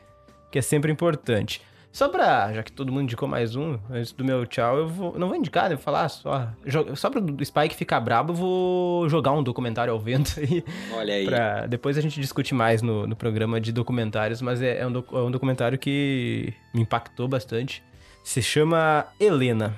que 0.52 0.58
é 0.58 0.62
sempre 0.62 0.92
importante. 0.92 1.62
Só 1.92 2.08
pra, 2.08 2.54
já 2.54 2.62
que 2.62 2.72
todo 2.72 2.92
mundo 2.92 3.04
indicou 3.04 3.28
mais 3.28 3.56
um, 3.56 3.78
antes 3.90 4.12
do 4.12 4.24
meu 4.24 4.46
tchau, 4.46 4.78
eu 4.78 4.88
vou, 4.88 5.18
não 5.18 5.28
vou 5.28 5.36
indicar, 5.36 5.70
né, 5.70 5.76
vou 5.76 5.84
falar 5.84 6.08
só, 6.08 6.48
só 6.96 7.10
pro 7.10 7.24
Spike 7.44 7.76
ficar 7.76 8.00
brabo, 8.00 8.32
eu 8.32 8.36
vou 8.36 9.10
jogar 9.10 9.32
um 9.32 9.42
documentário 9.42 9.92
ao 9.92 10.00
vento 10.00 10.40
aí, 10.40 10.64
Olha 10.94 11.14
aí. 11.16 11.26
Pra 11.26 11.66
depois 11.66 11.98
a 11.98 12.02
gente 12.02 12.20
discute 12.22 12.54
mais 12.54 12.84
no, 12.84 13.08
no 13.08 13.16
programa 13.16 13.60
de 13.60 13.72
documentários, 13.72 14.40
mas 14.42 14.62
é, 14.62 14.80
é 14.80 14.88
um, 14.88 15.04
é 15.14 15.22
um 15.22 15.32
documentário 15.32 15.80
que 15.80 16.54
me 16.74 16.82
impactou 16.82 17.28
bastante. 17.28 17.84
Se 18.24 18.42
chama 18.42 19.08
Helena. 19.20 19.76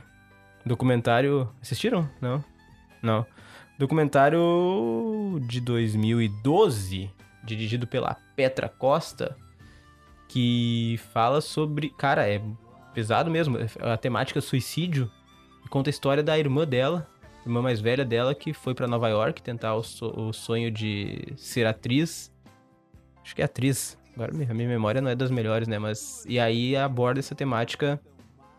Documentário. 0.65 1.49
Assistiram? 1.61 2.09
Não? 2.19 2.43
Não. 3.01 3.25
Documentário 3.81 5.41
de 5.47 5.59
2012, 5.59 7.09
dirigido 7.43 7.87
pela 7.87 8.15
Petra 8.35 8.69
Costa, 8.69 9.35
que 10.27 10.99
fala 11.11 11.41
sobre. 11.41 11.89
Cara, 11.89 12.29
é 12.29 12.39
pesado 12.93 13.31
mesmo. 13.31 13.57
A 13.79 13.97
temática 13.97 14.37
é 14.37 14.41
suicídio. 14.41 15.09
Conta 15.71 15.89
a 15.89 15.91
história 15.91 16.21
da 16.21 16.37
irmã 16.37 16.63
dela, 16.63 17.07
irmã 17.43 17.59
mais 17.59 17.81
velha 17.81 18.05
dela, 18.05 18.35
que 18.35 18.53
foi 18.53 18.75
pra 18.75 18.87
Nova 18.87 19.09
York 19.09 19.41
tentar 19.41 19.73
o, 19.73 19.81
so- 19.81 20.13
o 20.15 20.31
sonho 20.31 20.69
de 20.69 21.33
ser 21.35 21.65
atriz. 21.65 22.31
Acho 23.23 23.35
que 23.35 23.41
é 23.41 23.45
atriz. 23.45 23.97
Agora 24.13 24.31
minha, 24.31 24.53
minha 24.53 24.69
memória 24.69 25.01
não 25.01 25.09
é 25.09 25.15
das 25.15 25.31
melhores, 25.31 25.67
né? 25.67 25.79
Mas. 25.79 26.23
E 26.29 26.39
aí 26.39 26.75
aborda 26.75 27.19
essa 27.19 27.33
temática 27.33 27.99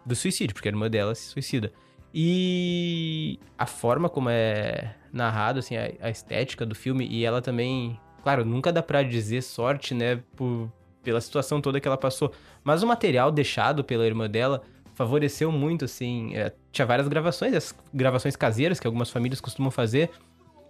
do 0.05 0.17
suicídio, 0.17 0.53
porque 0.53 0.67
a 0.67 0.73
irmã 0.73 0.91
dela 0.91 1.15
se 1.15 1.29
suicida. 1.29 1.73
E 2.13 3.39
a 3.57 3.67
forma 3.67 4.09
como 4.09 4.29
é 4.29 4.97
narrado, 5.13 5.59
assim, 5.59 5.77
a, 5.77 5.91
a 6.01 6.11
estética 6.11 6.65
do 6.65 6.75
filme, 6.75 7.07
e 7.07 7.25
ela 7.25 7.43
também. 7.43 7.99
Claro, 8.23 8.45
nunca 8.45 8.73
dá 8.73 8.83
pra 8.83 9.03
dizer 9.03 9.43
sorte, 9.43 9.95
né? 9.95 10.21
Por, 10.37 10.71
pela 11.03 11.21
situação 11.21 11.61
toda 11.61 11.81
que 11.81 11.89
ela 11.89 11.99
passou. 11.99 12.33
Mas 12.63 12.83
o 12.83 12.87
material 12.87 13.31
deixado 13.31 13.83
pela 13.85 14.07
irmã 14.07 14.31
dela 14.31 14.63
favoreceu 14.95 15.51
muito, 15.51 15.85
assim. 15.85 16.35
é, 16.35 16.53
tinha 16.71 16.87
várias 16.87 17.09
gravações, 17.09 17.55
as 17.55 17.75
gravações 17.93 18.37
caseiras 18.37 18.79
que 18.79 18.87
algumas 18.87 19.11
famílias 19.11 19.41
costumam 19.41 19.71
fazer. 19.71 20.11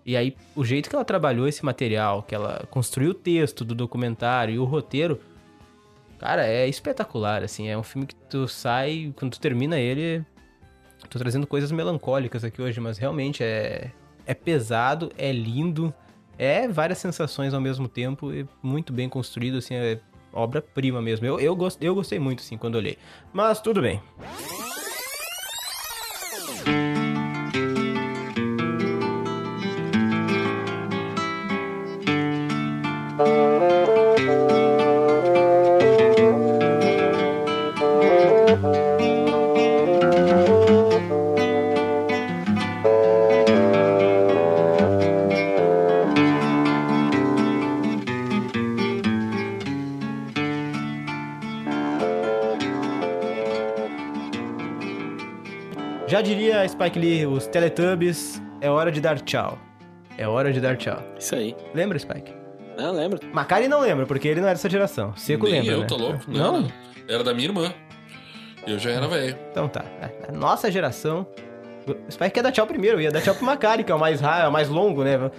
E 0.05 0.16
aí, 0.16 0.36
o 0.56 0.64
jeito 0.64 0.89
que 0.90 0.97
ela 0.97 1.05
trabalhou 1.05 1.47
esse 1.47 1.64
material, 1.64 2.23
que 2.23 2.35
ela 2.35 2.66
construiu 2.70 3.10
o 3.10 3.14
texto 3.14 3.64
do 3.64 3.74
documentário 3.74 4.55
e 4.55 4.59
o 4.59 4.64
roteiro, 4.64 5.20
cara, 6.19 6.47
é 6.47 6.66
espetacular, 6.66 7.43
assim. 7.43 7.69
É 7.69 7.78
um 7.78 7.82
filme 7.82 8.06
que 8.06 8.14
tu 8.14 8.48
sai, 8.48 9.12
quando 9.16 9.32
tu 9.32 9.40
termina 9.40 9.78
ele. 9.78 10.24
Tô 11.09 11.19
trazendo 11.19 11.47
coisas 11.47 11.70
melancólicas 11.70 12.44
aqui 12.44 12.62
hoje, 12.62 12.81
mas 12.81 12.97
realmente 12.97 13.43
é, 13.43 13.90
é 14.27 14.35
pesado, 14.35 15.11
é 15.16 15.32
lindo, 15.32 15.93
é 16.39 16.69
várias 16.69 16.99
sensações 16.99 17.55
ao 17.55 17.61
mesmo 17.61 17.89
tempo, 17.89 18.32
e 18.32 18.47
muito 18.62 18.93
bem 18.93 19.09
construído, 19.09 19.59
assim, 19.59 19.74
é 19.74 20.01
obra-prima 20.32 21.01
mesmo. 21.03 21.27
Eu, 21.27 21.39
eu, 21.39 21.55
gost, 21.55 21.78
eu 21.81 21.94
gostei 21.94 22.19
muito, 22.19 22.40
assim, 22.40 22.57
quando 22.57 22.77
olhei. 22.77 22.97
Mas 23.32 23.61
tudo 23.61 23.82
bem. 23.82 24.01
Spike 56.82 56.98
Lee, 56.98 57.26
os 57.26 57.46
Teletubbies, 57.46 58.42
é 58.60 58.68
hora 58.68 58.90
de 58.90 59.00
dar 59.00 59.20
tchau. 59.20 59.56
É 60.18 60.26
hora 60.26 60.52
de 60.52 60.60
dar 60.60 60.76
tchau. 60.76 61.00
Isso 61.16 61.32
aí. 61.36 61.54
Lembra, 61.72 61.96
Spike? 61.96 62.34
Não, 62.76 62.92
lembro. 62.92 63.20
Macari 63.32 63.68
não 63.68 63.80
lembra, 63.80 64.04
porque 64.04 64.26
ele 64.26 64.40
não 64.40 64.48
é 64.48 64.50
dessa 64.50 64.68
geração. 64.68 65.14
Seco 65.14 65.44
Nem 65.44 65.60
lembra, 65.60 65.74
eu, 65.74 65.80
né? 65.82 65.86
tô 65.86 65.96
louco. 65.96 66.24
Não? 66.26 66.62
Não. 66.62 66.72
Era 67.09 67.22
da 67.22 67.32
minha 67.32 67.46
irmã. 67.46 67.72
Eu 68.66 68.80
já 68.80 68.90
era 68.90 69.06
velho. 69.06 69.38
Então 69.52 69.68
tá. 69.68 69.84
A 70.28 70.32
nossa 70.32 70.72
geração... 70.72 71.24
O 71.86 72.10
Spike 72.10 72.30
quer 72.30 72.42
dar 72.42 72.50
tchau 72.50 72.66
primeiro, 72.66 73.00
ia 73.00 73.12
dar 73.12 73.20
tchau 73.20 73.36
pro 73.36 73.44
Macari, 73.44 73.84
que 73.84 73.92
é 73.92 73.94
o 73.94 74.00
mais 74.00 74.20
raro, 74.20 74.46
é 74.46 74.48
o 74.48 74.52
mais 74.52 74.68
longo, 74.68 75.04
né? 75.04 75.30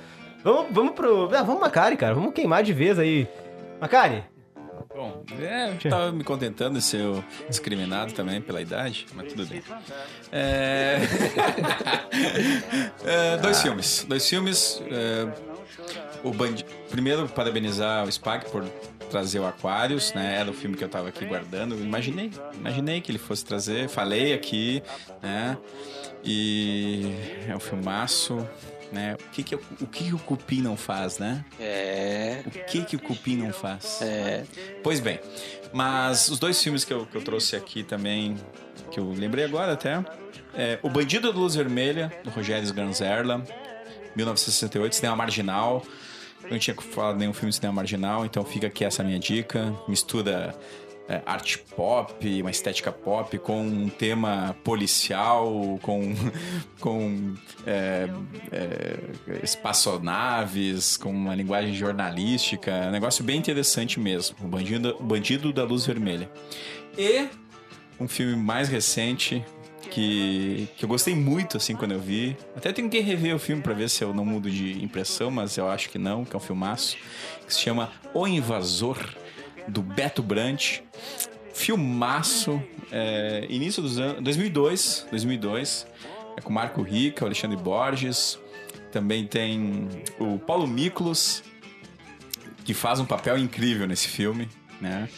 Vamos, 0.45 0.67
vamos 0.71 0.93
pro... 0.93 1.25
Ah, 1.35 1.43
vamos 1.43 1.59
Macari, 1.59 1.97
cara. 1.97 2.13
Vamos 2.13 2.33
queimar 2.33 2.63
de 2.63 2.71
vez 2.71 2.97
aí. 2.97 3.27
Macari, 3.81 4.23
Bom, 4.95 5.23
é, 5.41 5.71
eu 5.83 5.89
tava 5.89 6.11
me 6.11 6.23
contentando 6.23 6.77
de 6.77 6.85
ser 6.85 7.01
discriminado 7.49 8.13
também 8.13 8.39
pela 8.41 8.61
idade, 8.61 9.07
mas 9.15 9.33
tudo 9.33 9.45
bem. 9.47 9.63
É... 10.31 10.99
É, 13.05 13.37
dois 13.37 13.61
filmes. 13.61 14.05
Dois 14.07 14.27
filmes. 14.29 14.81
é, 14.89 15.27
O 16.23 16.31
bandi... 16.31 16.63
Primeiro, 16.89 17.27
parabenizar 17.27 18.05
o 18.05 18.11
SPAC 18.11 18.49
por 18.51 18.63
trazer 19.09 19.39
o 19.39 19.45
Aquarius, 19.45 20.13
né? 20.13 20.37
Era 20.39 20.49
o 20.49 20.53
filme 20.53 20.77
que 20.77 20.83
eu 20.83 20.89
tava 20.89 21.09
aqui 21.09 21.25
guardando. 21.25 21.75
Imaginei, 21.75 22.31
imaginei 22.53 23.01
que 23.01 23.11
ele 23.11 23.17
fosse 23.19 23.43
trazer. 23.43 23.89
Falei 23.89 24.33
aqui, 24.33 24.81
né? 25.21 25.57
E 26.23 27.13
é 27.49 27.55
um 27.55 27.59
filmaço, 27.59 28.47
né? 28.93 29.15
O 29.15 29.31
que 29.31 29.43
que, 29.43 29.55
o, 29.55 29.59
que 29.59 30.03
que 30.05 30.13
o 30.13 30.19
Cupim 30.19 30.61
não 30.61 30.77
faz, 30.77 31.17
né? 31.17 31.43
É. 31.59 32.43
O 32.45 32.51
que 32.51 32.85
que 32.85 32.95
o 32.95 32.99
Cupim 32.99 33.35
não 33.37 33.51
faz? 33.51 34.01
É. 34.01 34.43
Pois 34.83 34.99
bem, 34.99 35.19
mas 35.73 36.29
os 36.29 36.39
dois 36.39 36.61
filmes 36.61 36.85
que 36.85 36.93
eu, 36.93 37.05
que 37.05 37.15
eu 37.15 37.21
trouxe 37.21 37.55
aqui 37.55 37.83
também, 37.83 38.37
que 38.91 38.99
eu 38.99 39.11
lembrei 39.11 39.43
agora 39.43 39.73
até, 39.73 40.03
é 40.53 40.79
O 40.83 40.89
Bandido 40.89 41.31
da 41.33 41.37
Luz 41.37 41.55
Vermelha, 41.55 42.11
do 42.23 42.29
Rogério 42.29 42.63
Sganzerla, 42.63 43.43
1968, 44.15 44.95
Cinema 44.95 45.15
Marginal. 45.15 45.83
Eu 46.43 46.51
não 46.51 46.59
tinha 46.59 46.75
falado 46.75 47.17
nenhum 47.17 47.33
filme 47.33 47.49
de 47.49 47.55
cinema 47.55 47.73
marginal, 47.75 48.25
então 48.25 48.43
fica 48.43 48.67
aqui 48.67 48.83
essa 48.83 49.01
minha 49.01 49.17
dica. 49.17 49.73
Mistura 49.87 50.53
é, 51.07 51.21
arte 51.25 51.59
pop, 51.59 52.41
uma 52.41 52.51
estética 52.51 52.91
pop 52.91 53.37
com 53.39 53.61
um 53.61 53.89
tema 53.89 54.55
policial, 54.63 55.79
com, 55.81 56.13
com 56.79 57.33
é, 57.65 58.09
é, 58.51 58.99
espaçonaves, 59.43 60.95
com 60.97 61.11
uma 61.11 61.35
linguagem 61.35 61.73
jornalística. 61.73 62.71
Um 62.87 62.91
negócio 62.91 63.23
bem 63.23 63.37
interessante 63.37 63.99
mesmo. 63.99 64.37
O 64.41 64.47
Bandido, 64.47 64.97
Bandido 64.99 65.51
da 65.51 65.63
Luz 65.63 65.85
Vermelha. 65.85 66.29
E 66.97 67.27
um 67.99 68.07
filme 68.07 68.35
mais 68.35 68.69
recente 68.69 69.43
que, 69.91 70.67
que 70.77 70.85
eu 70.85 70.89
gostei 70.89 71.15
muito 71.15 71.57
assim 71.57 71.75
quando 71.75 71.91
eu 71.91 71.99
vi. 71.99 72.37
Até 72.55 72.71
tenho 72.71 72.89
que 72.89 72.99
rever 72.99 73.35
o 73.35 73.39
filme 73.39 73.61
para 73.61 73.73
ver 73.73 73.89
se 73.89 74.03
eu 74.03 74.13
não 74.13 74.25
mudo 74.25 74.49
de 74.49 74.83
impressão, 74.83 75.29
mas 75.29 75.57
eu 75.57 75.69
acho 75.69 75.89
que 75.89 75.99
não, 75.99 76.23
que 76.23 76.33
é 76.33 76.37
um 76.37 76.41
filmaço, 76.41 76.97
que 77.45 77.53
se 77.53 77.59
chama 77.59 77.91
O 78.13 78.25
Invasor 78.25 79.22
do 79.67 79.81
Beto 79.81 80.21
Brant. 80.21 80.79
Filmaço, 81.53 82.61
é, 82.91 83.45
início 83.49 83.81
dos 83.81 83.99
anos 83.99 84.21
2002, 84.21 85.07
2002. 85.11 85.87
É 86.35 86.41
com 86.41 86.51
Marco 86.51 86.81
Rica, 86.81 87.25
Alexandre 87.25 87.57
Borges. 87.57 88.39
Também 88.91 89.25
tem 89.25 89.87
o 90.19 90.37
Paulo 90.37 90.67
Miklos, 90.67 91.43
que 92.63 92.73
faz 92.73 92.99
um 92.99 93.05
papel 93.05 93.37
incrível 93.37 93.87
nesse 93.87 94.07
filme, 94.07 94.47
né? 94.79 95.09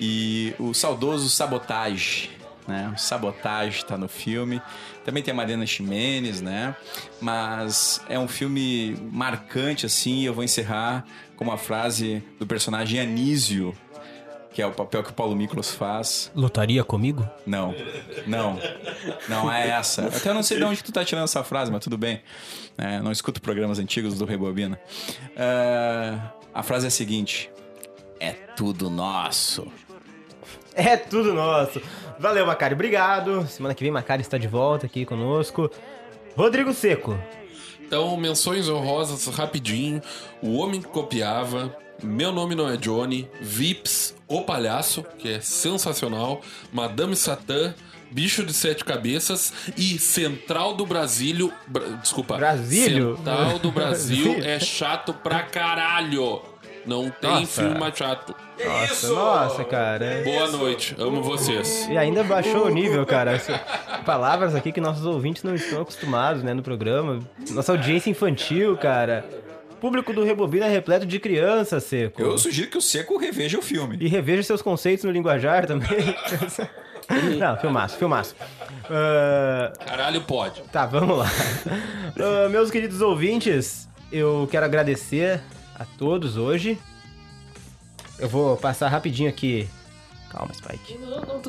E 0.00 0.54
o 0.58 0.74
saudoso 0.74 1.28
Sabotage, 1.28 2.30
né? 2.66 2.92
O 2.94 2.98
Sabotage 2.98 3.84
tá 3.84 3.96
no 3.96 4.08
filme. 4.08 4.60
Também 5.04 5.22
tem 5.22 5.32
a 5.32 5.36
Mariana 5.36 5.66
Ximenes, 5.66 6.40
né? 6.40 6.74
Mas 7.20 8.00
é 8.08 8.18
um 8.18 8.28
filme 8.28 8.96
marcante, 9.12 9.86
assim, 9.86 10.20
e 10.20 10.24
eu 10.24 10.34
vou 10.34 10.42
encerrar 10.42 11.04
com 11.36 11.44
uma 11.44 11.58
frase 11.58 12.22
do 12.38 12.46
personagem 12.46 13.00
Anísio, 13.00 13.74
que 14.54 14.62
é 14.62 14.66
o 14.66 14.70
papel 14.70 15.02
que 15.02 15.10
o 15.10 15.12
Paulo 15.12 15.34
Miklos 15.34 15.72
faz. 15.72 16.30
Lotaria 16.32 16.84
comigo? 16.84 17.28
Não, 17.44 17.74
não, 18.24 18.56
não 19.28 19.52
é 19.52 19.68
essa. 19.68 20.06
Até 20.06 20.30
eu 20.30 20.34
não 20.34 20.44
sei 20.44 20.58
de 20.58 20.64
onde 20.64 20.82
tu 20.82 20.92
tá 20.92 21.04
tirando 21.04 21.24
essa 21.24 21.42
frase, 21.42 21.72
mas 21.72 21.82
tudo 21.82 21.98
bem. 21.98 22.22
É, 22.78 23.00
não 23.00 23.10
escuto 23.10 23.42
programas 23.42 23.80
antigos 23.80 24.16
do 24.16 24.24
Rebobina. 24.24 24.80
É, 25.36 26.16
a 26.54 26.62
frase 26.62 26.86
é 26.86 26.88
a 26.88 26.90
seguinte: 26.90 27.50
É 28.20 28.30
tudo 28.30 28.88
nosso. 28.88 29.66
É 30.72 30.96
tudo 30.96 31.34
nosso. 31.34 31.82
Valeu, 32.18 32.46
Macari. 32.46 32.74
Obrigado. 32.74 33.44
Semana 33.48 33.74
que 33.74 33.82
vem, 33.82 33.90
Macari 33.90 34.22
está 34.22 34.38
de 34.38 34.46
volta 34.46 34.86
aqui 34.86 35.04
conosco. 35.04 35.68
Rodrigo 36.36 36.72
Seco. 36.72 37.18
Então, 37.80 38.16
menções 38.16 38.68
honrosas 38.68 39.26
rapidinho. 39.26 40.00
O 40.40 40.56
Homem 40.58 40.80
que 40.80 40.88
Copiava. 40.88 41.76
Meu 42.02 42.32
nome 42.32 42.54
não 42.54 42.68
é 42.68 42.76
Johnny. 42.76 43.28
Vips, 43.40 44.14
O 44.28 44.42
Palhaço, 44.42 45.04
que 45.18 45.28
é 45.34 45.40
sensacional. 45.40 46.40
Madame 46.72 47.14
Satã. 47.16 47.74
Bicho 48.10 48.44
de 48.44 48.52
Sete 48.52 48.84
Cabeças 48.84 49.52
e 49.76 49.98
Central 49.98 50.74
do 50.74 50.86
Brasílio. 50.86 51.52
Bra- 51.66 51.84
desculpa. 52.00 52.36
Brasílio? 52.36 53.16
Central 53.16 53.58
do 53.58 53.72
Brasil 53.72 54.36
é 54.44 54.60
chato 54.60 55.12
pra 55.12 55.42
caralho. 55.42 56.40
Não 56.86 57.10
tem 57.10 57.30
Nossa. 57.30 57.62
filme 57.62 57.76
mais 57.80 57.96
chato. 57.96 58.32
Nossa, 58.64 59.08
nossa, 59.08 59.64
cara. 59.64 60.20
Boa 60.22 60.48
noite. 60.48 60.94
Amo 60.98 61.22
vocês. 61.22 61.88
E 61.90 61.96
ainda 61.98 62.22
baixou 62.22 62.66
o 62.66 62.68
nível, 62.68 63.04
cara. 63.04 63.40
Palavras 64.04 64.54
aqui 64.54 64.70
que 64.70 64.80
nossos 64.80 65.04
ouvintes 65.06 65.42
não 65.42 65.54
estão 65.54 65.80
acostumados, 65.82 66.42
né, 66.44 66.52
no 66.54 66.62
programa. 66.62 67.18
Nossa 67.50 67.72
audiência 67.72 68.10
infantil, 68.10 68.76
cara. 68.76 69.24
Público 69.84 70.14
do 70.14 70.24
Rebobina 70.24 70.64
é 70.64 70.70
repleto 70.70 71.04
de 71.04 71.20
crianças, 71.20 71.84
Seco. 71.84 72.22
Eu 72.22 72.38
sugiro 72.38 72.70
que 72.70 72.78
o 72.78 72.80
Seco 72.80 73.18
reveja 73.18 73.58
o 73.58 73.60
filme. 73.60 73.98
E 74.00 74.08
reveja 74.08 74.42
seus 74.42 74.62
conceitos 74.62 75.04
no 75.04 75.10
linguajar 75.10 75.66
também. 75.66 76.16
Não, 77.38 77.54
filmaço, 77.58 77.98
filmaço. 77.98 78.34
Ah, 78.88 79.70
Caralho, 79.84 80.22
pode. 80.22 80.62
Tá, 80.72 80.86
vamos 80.86 81.18
lá. 81.18 81.26
Ah, 82.18 82.48
meus 82.48 82.70
queridos 82.70 83.02
ouvintes, 83.02 83.86
eu 84.10 84.48
quero 84.50 84.64
agradecer 84.64 85.42
a 85.78 85.84
todos 85.84 86.38
hoje. 86.38 86.78
Eu 88.18 88.26
vou 88.30 88.56
passar 88.56 88.88
rapidinho 88.88 89.28
aqui. 89.28 89.68
Calma, 90.30 90.54
Spike. 90.54 90.98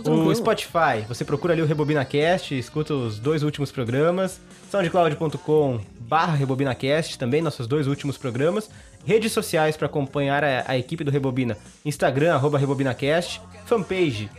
O 0.09 0.35
Spotify, 0.35 1.05
você 1.07 1.23
procura 1.23 1.53
ali 1.53 1.61
o 1.61 1.65
RebobinaCast, 1.65 2.59
escuta 2.59 2.93
os 2.93 3.17
dois 3.17 3.43
últimos 3.43 3.71
programas. 3.71 4.41
soundcloud.com 4.71 5.79
barra 5.99 6.35
RebobinaCast, 6.35 7.17
também 7.17 7.41
nossos 7.41 7.67
dois 7.67 7.87
últimos 7.87 8.17
programas. 8.17 8.69
Redes 9.05 9.31
sociais 9.31 9.77
para 9.77 9.87
acompanhar 9.87 10.43
a, 10.43 10.65
a 10.67 10.77
equipe 10.77 11.03
do 11.03 11.11
Rebobina, 11.11 11.57
Instagram, 11.83 12.33
arroba 12.33 12.57
RebobinaCast. 12.57 13.41
Fanpage, 13.65 14.29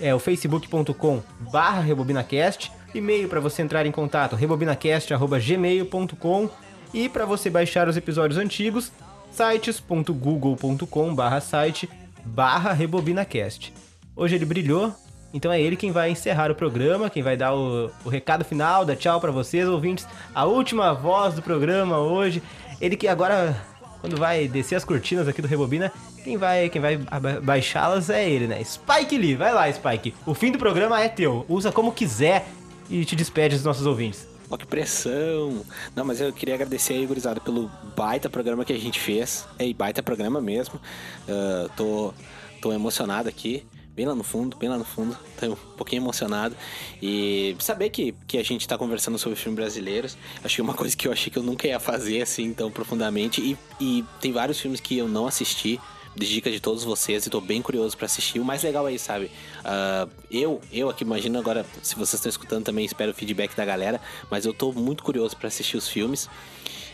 é 0.00 0.14
o 0.14 0.18
facebook.com 0.18 1.22
barra 1.40 1.80
RebobinaCast. 1.80 2.72
E-mail 2.94 3.28
para 3.28 3.40
você 3.40 3.60
entrar 3.62 3.86
em 3.86 3.92
contato, 3.92 4.34
rebobinacast.gmail.com. 4.34 6.48
E 6.94 7.06
para 7.08 7.26
você 7.26 7.50
baixar 7.50 7.88
os 7.88 7.96
episódios 7.96 8.38
antigos, 8.38 8.90
sites.google.com 9.30 11.14
barra 11.14 11.40
site 11.40 11.88
barra 12.24 12.72
RebobinaCast. 12.72 13.72
Hoje 14.16 14.34
ele 14.34 14.46
brilhou, 14.46 14.92
então 15.32 15.52
é 15.52 15.60
ele 15.60 15.76
quem 15.76 15.92
vai 15.92 16.10
encerrar 16.10 16.50
o 16.50 16.54
programa, 16.54 17.10
quem 17.10 17.22
vai 17.22 17.36
dar 17.36 17.54
o, 17.54 17.90
o 18.04 18.08
recado 18.08 18.44
final, 18.44 18.84
dar 18.84 18.96
tchau 18.96 19.20
pra 19.20 19.30
vocês, 19.30 19.68
ouvintes. 19.68 20.06
A 20.34 20.44
última 20.44 20.94
voz 20.94 21.34
do 21.34 21.42
programa 21.42 21.98
hoje. 21.98 22.42
Ele 22.80 22.96
que 22.96 23.08
agora, 23.08 23.60
quando 24.00 24.16
vai 24.16 24.46
descer 24.46 24.76
as 24.76 24.84
cortinas 24.84 25.28
aqui 25.28 25.42
do 25.42 25.48
Rebobina, 25.48 25.92
quem 26.22 26.36
vai, 26.36 26.68
quem 26.68 26.80
vai 26.80 26.96
baixá-las 27.42 28.08
é 28.08 28.28
ele, 28.28 28.46
né? 28.46 28.62
Spike 28.62 29.18
Lee, 29.18 29.34
vai 29.34 29.52
lá, 29.52 29.70
Spike. 29.70 30.14
O 30.24 30.32
fim 30.32 30.52
do 30.52 30.58
programa 30.58 31.00
é 31.02 31.08
teu. 31.08 31.44
Usa 31.48 31.72
como 31.72 31.92
quiser 31.92 32.46
e 32.88 33.04
te 33.04 33.14
despede 33.14 33.56
dos 33.56 33.64
nossos 33.64 33.84
ouvintes. 33.84 34.26
Ó, 34.50 34.56
que 34.56 34.66
pressão. 34.66 35.62
Não, 35.94 36.04
mas 36.04 36.20
eu 36.20 36.32
queria 36.32 36.54
agradecer 36.54 36.94
aí, 36.94 37.04
gurizada, 37.04 37.40
pelo 37.40 37.70
baita 37.94 38.30
programa 38.30 38.64
que 38.64 38.72
a 38.72 38.78
gente 38.78 38.98
fez. 38.98 39.46
É, 39.58 39.70
baita 39.74 40.02
programa 40.02 40.40
mesmo. 40.40 40.80
Ah, 41.28 41.68
tô, 41.76 42.14
tô 42.62 42.72
emocionado 42.72 43.28
aqui. 43.28 43.66
Bem 43.98 44.06
lá 44.06 44.14
no 44.14 44.22
fundo, 44.22 44.56
bem 44.56 44.68
lá 44.68 44.78
no 44.78 44.84
fundo. 44.84 45.18
Tô 45.40 45.46
um 45.46 45.56
pouquinho 45.76 45.98
emocionado. 45.98 46.54
E 47.02 47.56
saber 47.58 47.90
que, 47.90 48.14
que 48.28 48.38
a 48.38 48.44
gente 48.44 48.68
tá 48.68 48.78
conversando 48.78 49.18
sobre 49.18 49.36
filmes 49.36 49.56
brasileiros. 49.56 50.16
Que 50.46 50.60
é 50.60 50.62
uma 50.62 50.72
coisa 50.72 50.96
que 50.96 51.08
eu 51.08 51.10
achei 51.10 51.32
que 51.32 51.36
eu 51.36 51.42
nunca 51.42 51.66
ia 51.66 51.80
fazer 51.80 52.22
assim 52.22 52.54
tão 52.54 52.70
profundamente. 52.70 53.40
E, 53.40 53.58
e 53.80 54.04
tem 54.20 54.30
vários 54.30 54.60
filmes 54.60 54.78
que 54.78 54.96
eu 54.96 55.08
não 55.08 55.26
assisti 55.26 55.80
de 56.14 56.28
dica 56.28 56.48
de 56.48 56.60
todos 56.60 56.84
vocês 56.84 57.26
e 57.26 57.30
tô 57.30 57.40
bem 57.40 57.60
curioso 57.60 57.96
pra 57.96 58.06
assistir. 58.06 58.38
O 58.38 58.44
mais 58.44 58.62
legal 58.62 58.86
aí, 58.86 59.00
sabe? 59.00 59.32
ah, 59.64 60.06
eu, 60.30 60.60
eu 60.72 60.88
aqui 60.88 61.02
imagino 61.02 61.36
agora, 61.36 61.66
se 61.82 61.96
vocês 61.96 62.14
estão 62.14 62.30
escutando 62.30 62.64
também, 62.64 62.84
espero 62.84 63.10
o 63.10 63.14
feedback 63.14 63.56
da 63.56 63.64
galera, 63.64 64.00
mas 64.30 64.46
eu 64.46 64.54
tô 64.54 64.72
muito 64.72 65.02
curioso 65.02 65.36
pra 65.36 65.48
assistir 65.48 65.76
os 65.76 65.88
filmes. 65.88 66.30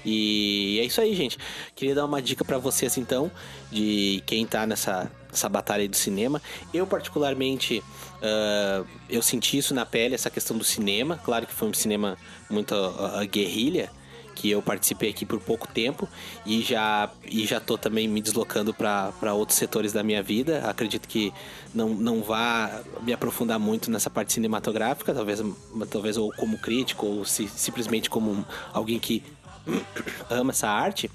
E 0.07 0.79
é 0.81 0.85
isso 0.85 1.03
aí, 1.03 1.15
gente. 1.15 1.37
Queria 1.75 1.95
dar 1.95 2.07
uma 2.07 2.23
dica 2.23 2.47
pra 2.47 2.57
vocês 2.57 2.97
então, 2.97 3.31
de 3.71 4.23
quem 4.25 4.47
tá 4.47 4.67
nessa, 4.67 5.11
nessa 5.35 5.49
batalha 5.49 5.83
aí 5.83 5.89
do 5.89 5.97
cinema. 5.97 6.41
Eu, 6.73 6.87
particularmente, 6.87 7.83
ah, 8.23 8.85
eu 9.11 9.21
senti 9.21 9.59
isso 9.59 9.75
na 9.75 9.85
pele, 9.85 10.15
essa 10.15 10.31
questão 10.31 10.57
do 10.57 10.65
cinema. 10.65 11.21
Claro 11.23 11.47
que 11.47 11.53
foi 11.53 11.69
um 11.69 11.75
cinema 11.75 12.17
muito 12.49 12.75
ah, 12.75 13.25
guerrilha 13.25 13.91
que 14.35 14.51
eu 14.51 14.61
participei 14.61 15.11
aqui 15.11 15.25
por 15.25 15.39
pouco 15.39 15.69
tempo 15.69 16.09
e 16.45 16.61
já 16.61 17.09
e 17.25 17.47
já 17.47 17.61
tô 17.61 17.79
também 17.79 18.09
me 18.09 18.21
deslocando 18.21 18.75
para 18.75 19.33
outros 19.33 19.57
setores 19.57 19.93
da 19.93 20.03
minha 20.03 20.23
vida. 20.23 20.69
Acredito 20.69 21.07
que 21.07 21.33
não, 21.73 21.91
não 21.91 22.21
vá 22.21 22.83
me 23.03 23.13
aprofundar 23.13 23.61
muito 23.61 23.93
nessa 23.93 24.11
parte 24.11 24.33
cinematográfica, 24.33 25.15
talvez 25.15 25.41
talvez 25.89 26.17
ou 26.17 26.33
como 26.33 26.59
crítico 26.59 27.07
ou 27.07 27.25
se, 27.25 27.47
simplesmente 27.47 28.11
como 28.11 28.45
alguém 28.73 28.99
que 28.99 29.23
ama 30.29 30.51
essa 30.51 30.69
arte, 30.69 31.11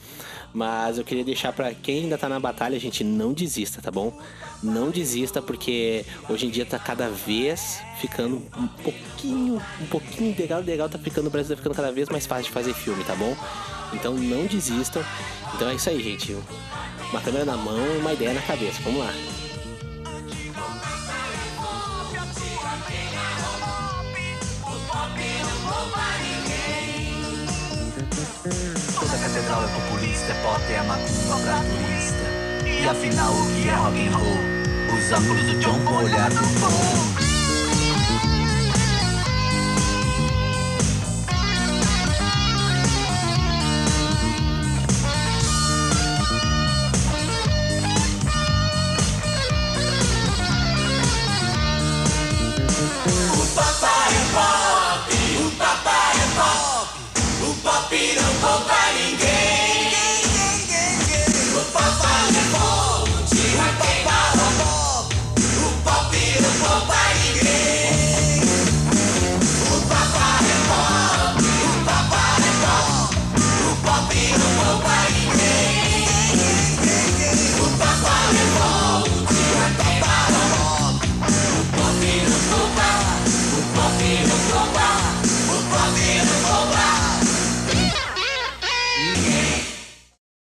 mas 0.54 0.98
eu 0.98 1.04
queria 1.04 1.24
deixar 1.24 1.54
para 1.54 1.74
quem 1.74 2.04
ainda 2.04 2.18
tá 2.18 2.28
na 2.28 2.40
batalha, 2.40 2.80
gente, 2.80 3.04
não 3.04 3.34
desista, 3.34 3.82
tá 3.82 3.92
bom? 3.92 4.18
Não 4.64 4.90
desista, 4.90 5.42
porque 5.42 6.06
hoje 6.28 6.48
em 6.48 6.50
dia 6.50 6.66
tá 6.66 6.80
cada 6.80 7.10
vez 7.10 7.80
ficando 8.02 8.42
um 8.58 8.68
pouquinho, 8.68 9.62
um 9.82 9.86
pouquinho 9.86 10.36
legal, 10.38 10.62
legal, 10.62 10.90
tá 10.90 10.98
ficando, 10.98 11.28
o 11.28 11.30
Brasil 11.30 11.56
tá 11.56 11.62
ficando 11.62 11.76
cada 11.76 11.92
vez 11.92 12.10
mais 12.10 12.26
fácil 12.26 12.46
de 12.46 12.52
fazer 12.52 12.74
filme, 12.74 13.04
tá 13.04 13.16
bom? 13.16 13.36
Então 13.94 14.14
não 14.16 14.46
desistam. 14.46 15.04
Então 15.56 15.70
é 15.70 15.76
isso 15.76 15.90
aí, 15.90 16.02
gente. 16.02 16.36
Uma 17.12 17.22
câmera 17.22 17.46
na 17.46 17.58
mão 17.58 17.78
e 17.96 17.98
uma 17.98 18.14
ideia 18.14 18.34
na 18.34 18.42
cabeça. 18.42 18.82
Vamos 18.84 19.00
lá. 19.00 19.14
Thank 28.42 28.79
Deus, 29.10 29.14
a 29.14 29.18
catedral 29.18 29.64
é 29.64 29.68
populista, 29.68 30.32
é 30.32 30.36
pote, 30.44 30.74
é 30.74 30.82
macumba 30.84 31.38
pra 31.40 31.64
turista. 31.64 32.66
E 32.66 32.88
afinal, 32.88 33.34
o 33.34 33.54
que 33.54 33.70
é 33.70 33.74
rock 33.74 34.08
and 34.08 34.18
roll? 34.18 34.38
Os 34.98 35.12
óculos 35.12 35.44
do 35.44 35.60
John 35.60 35.80
com 35.86 36.04
olhar 36.04 36.30
do 36.30 36.40
povo. 36.60 37.29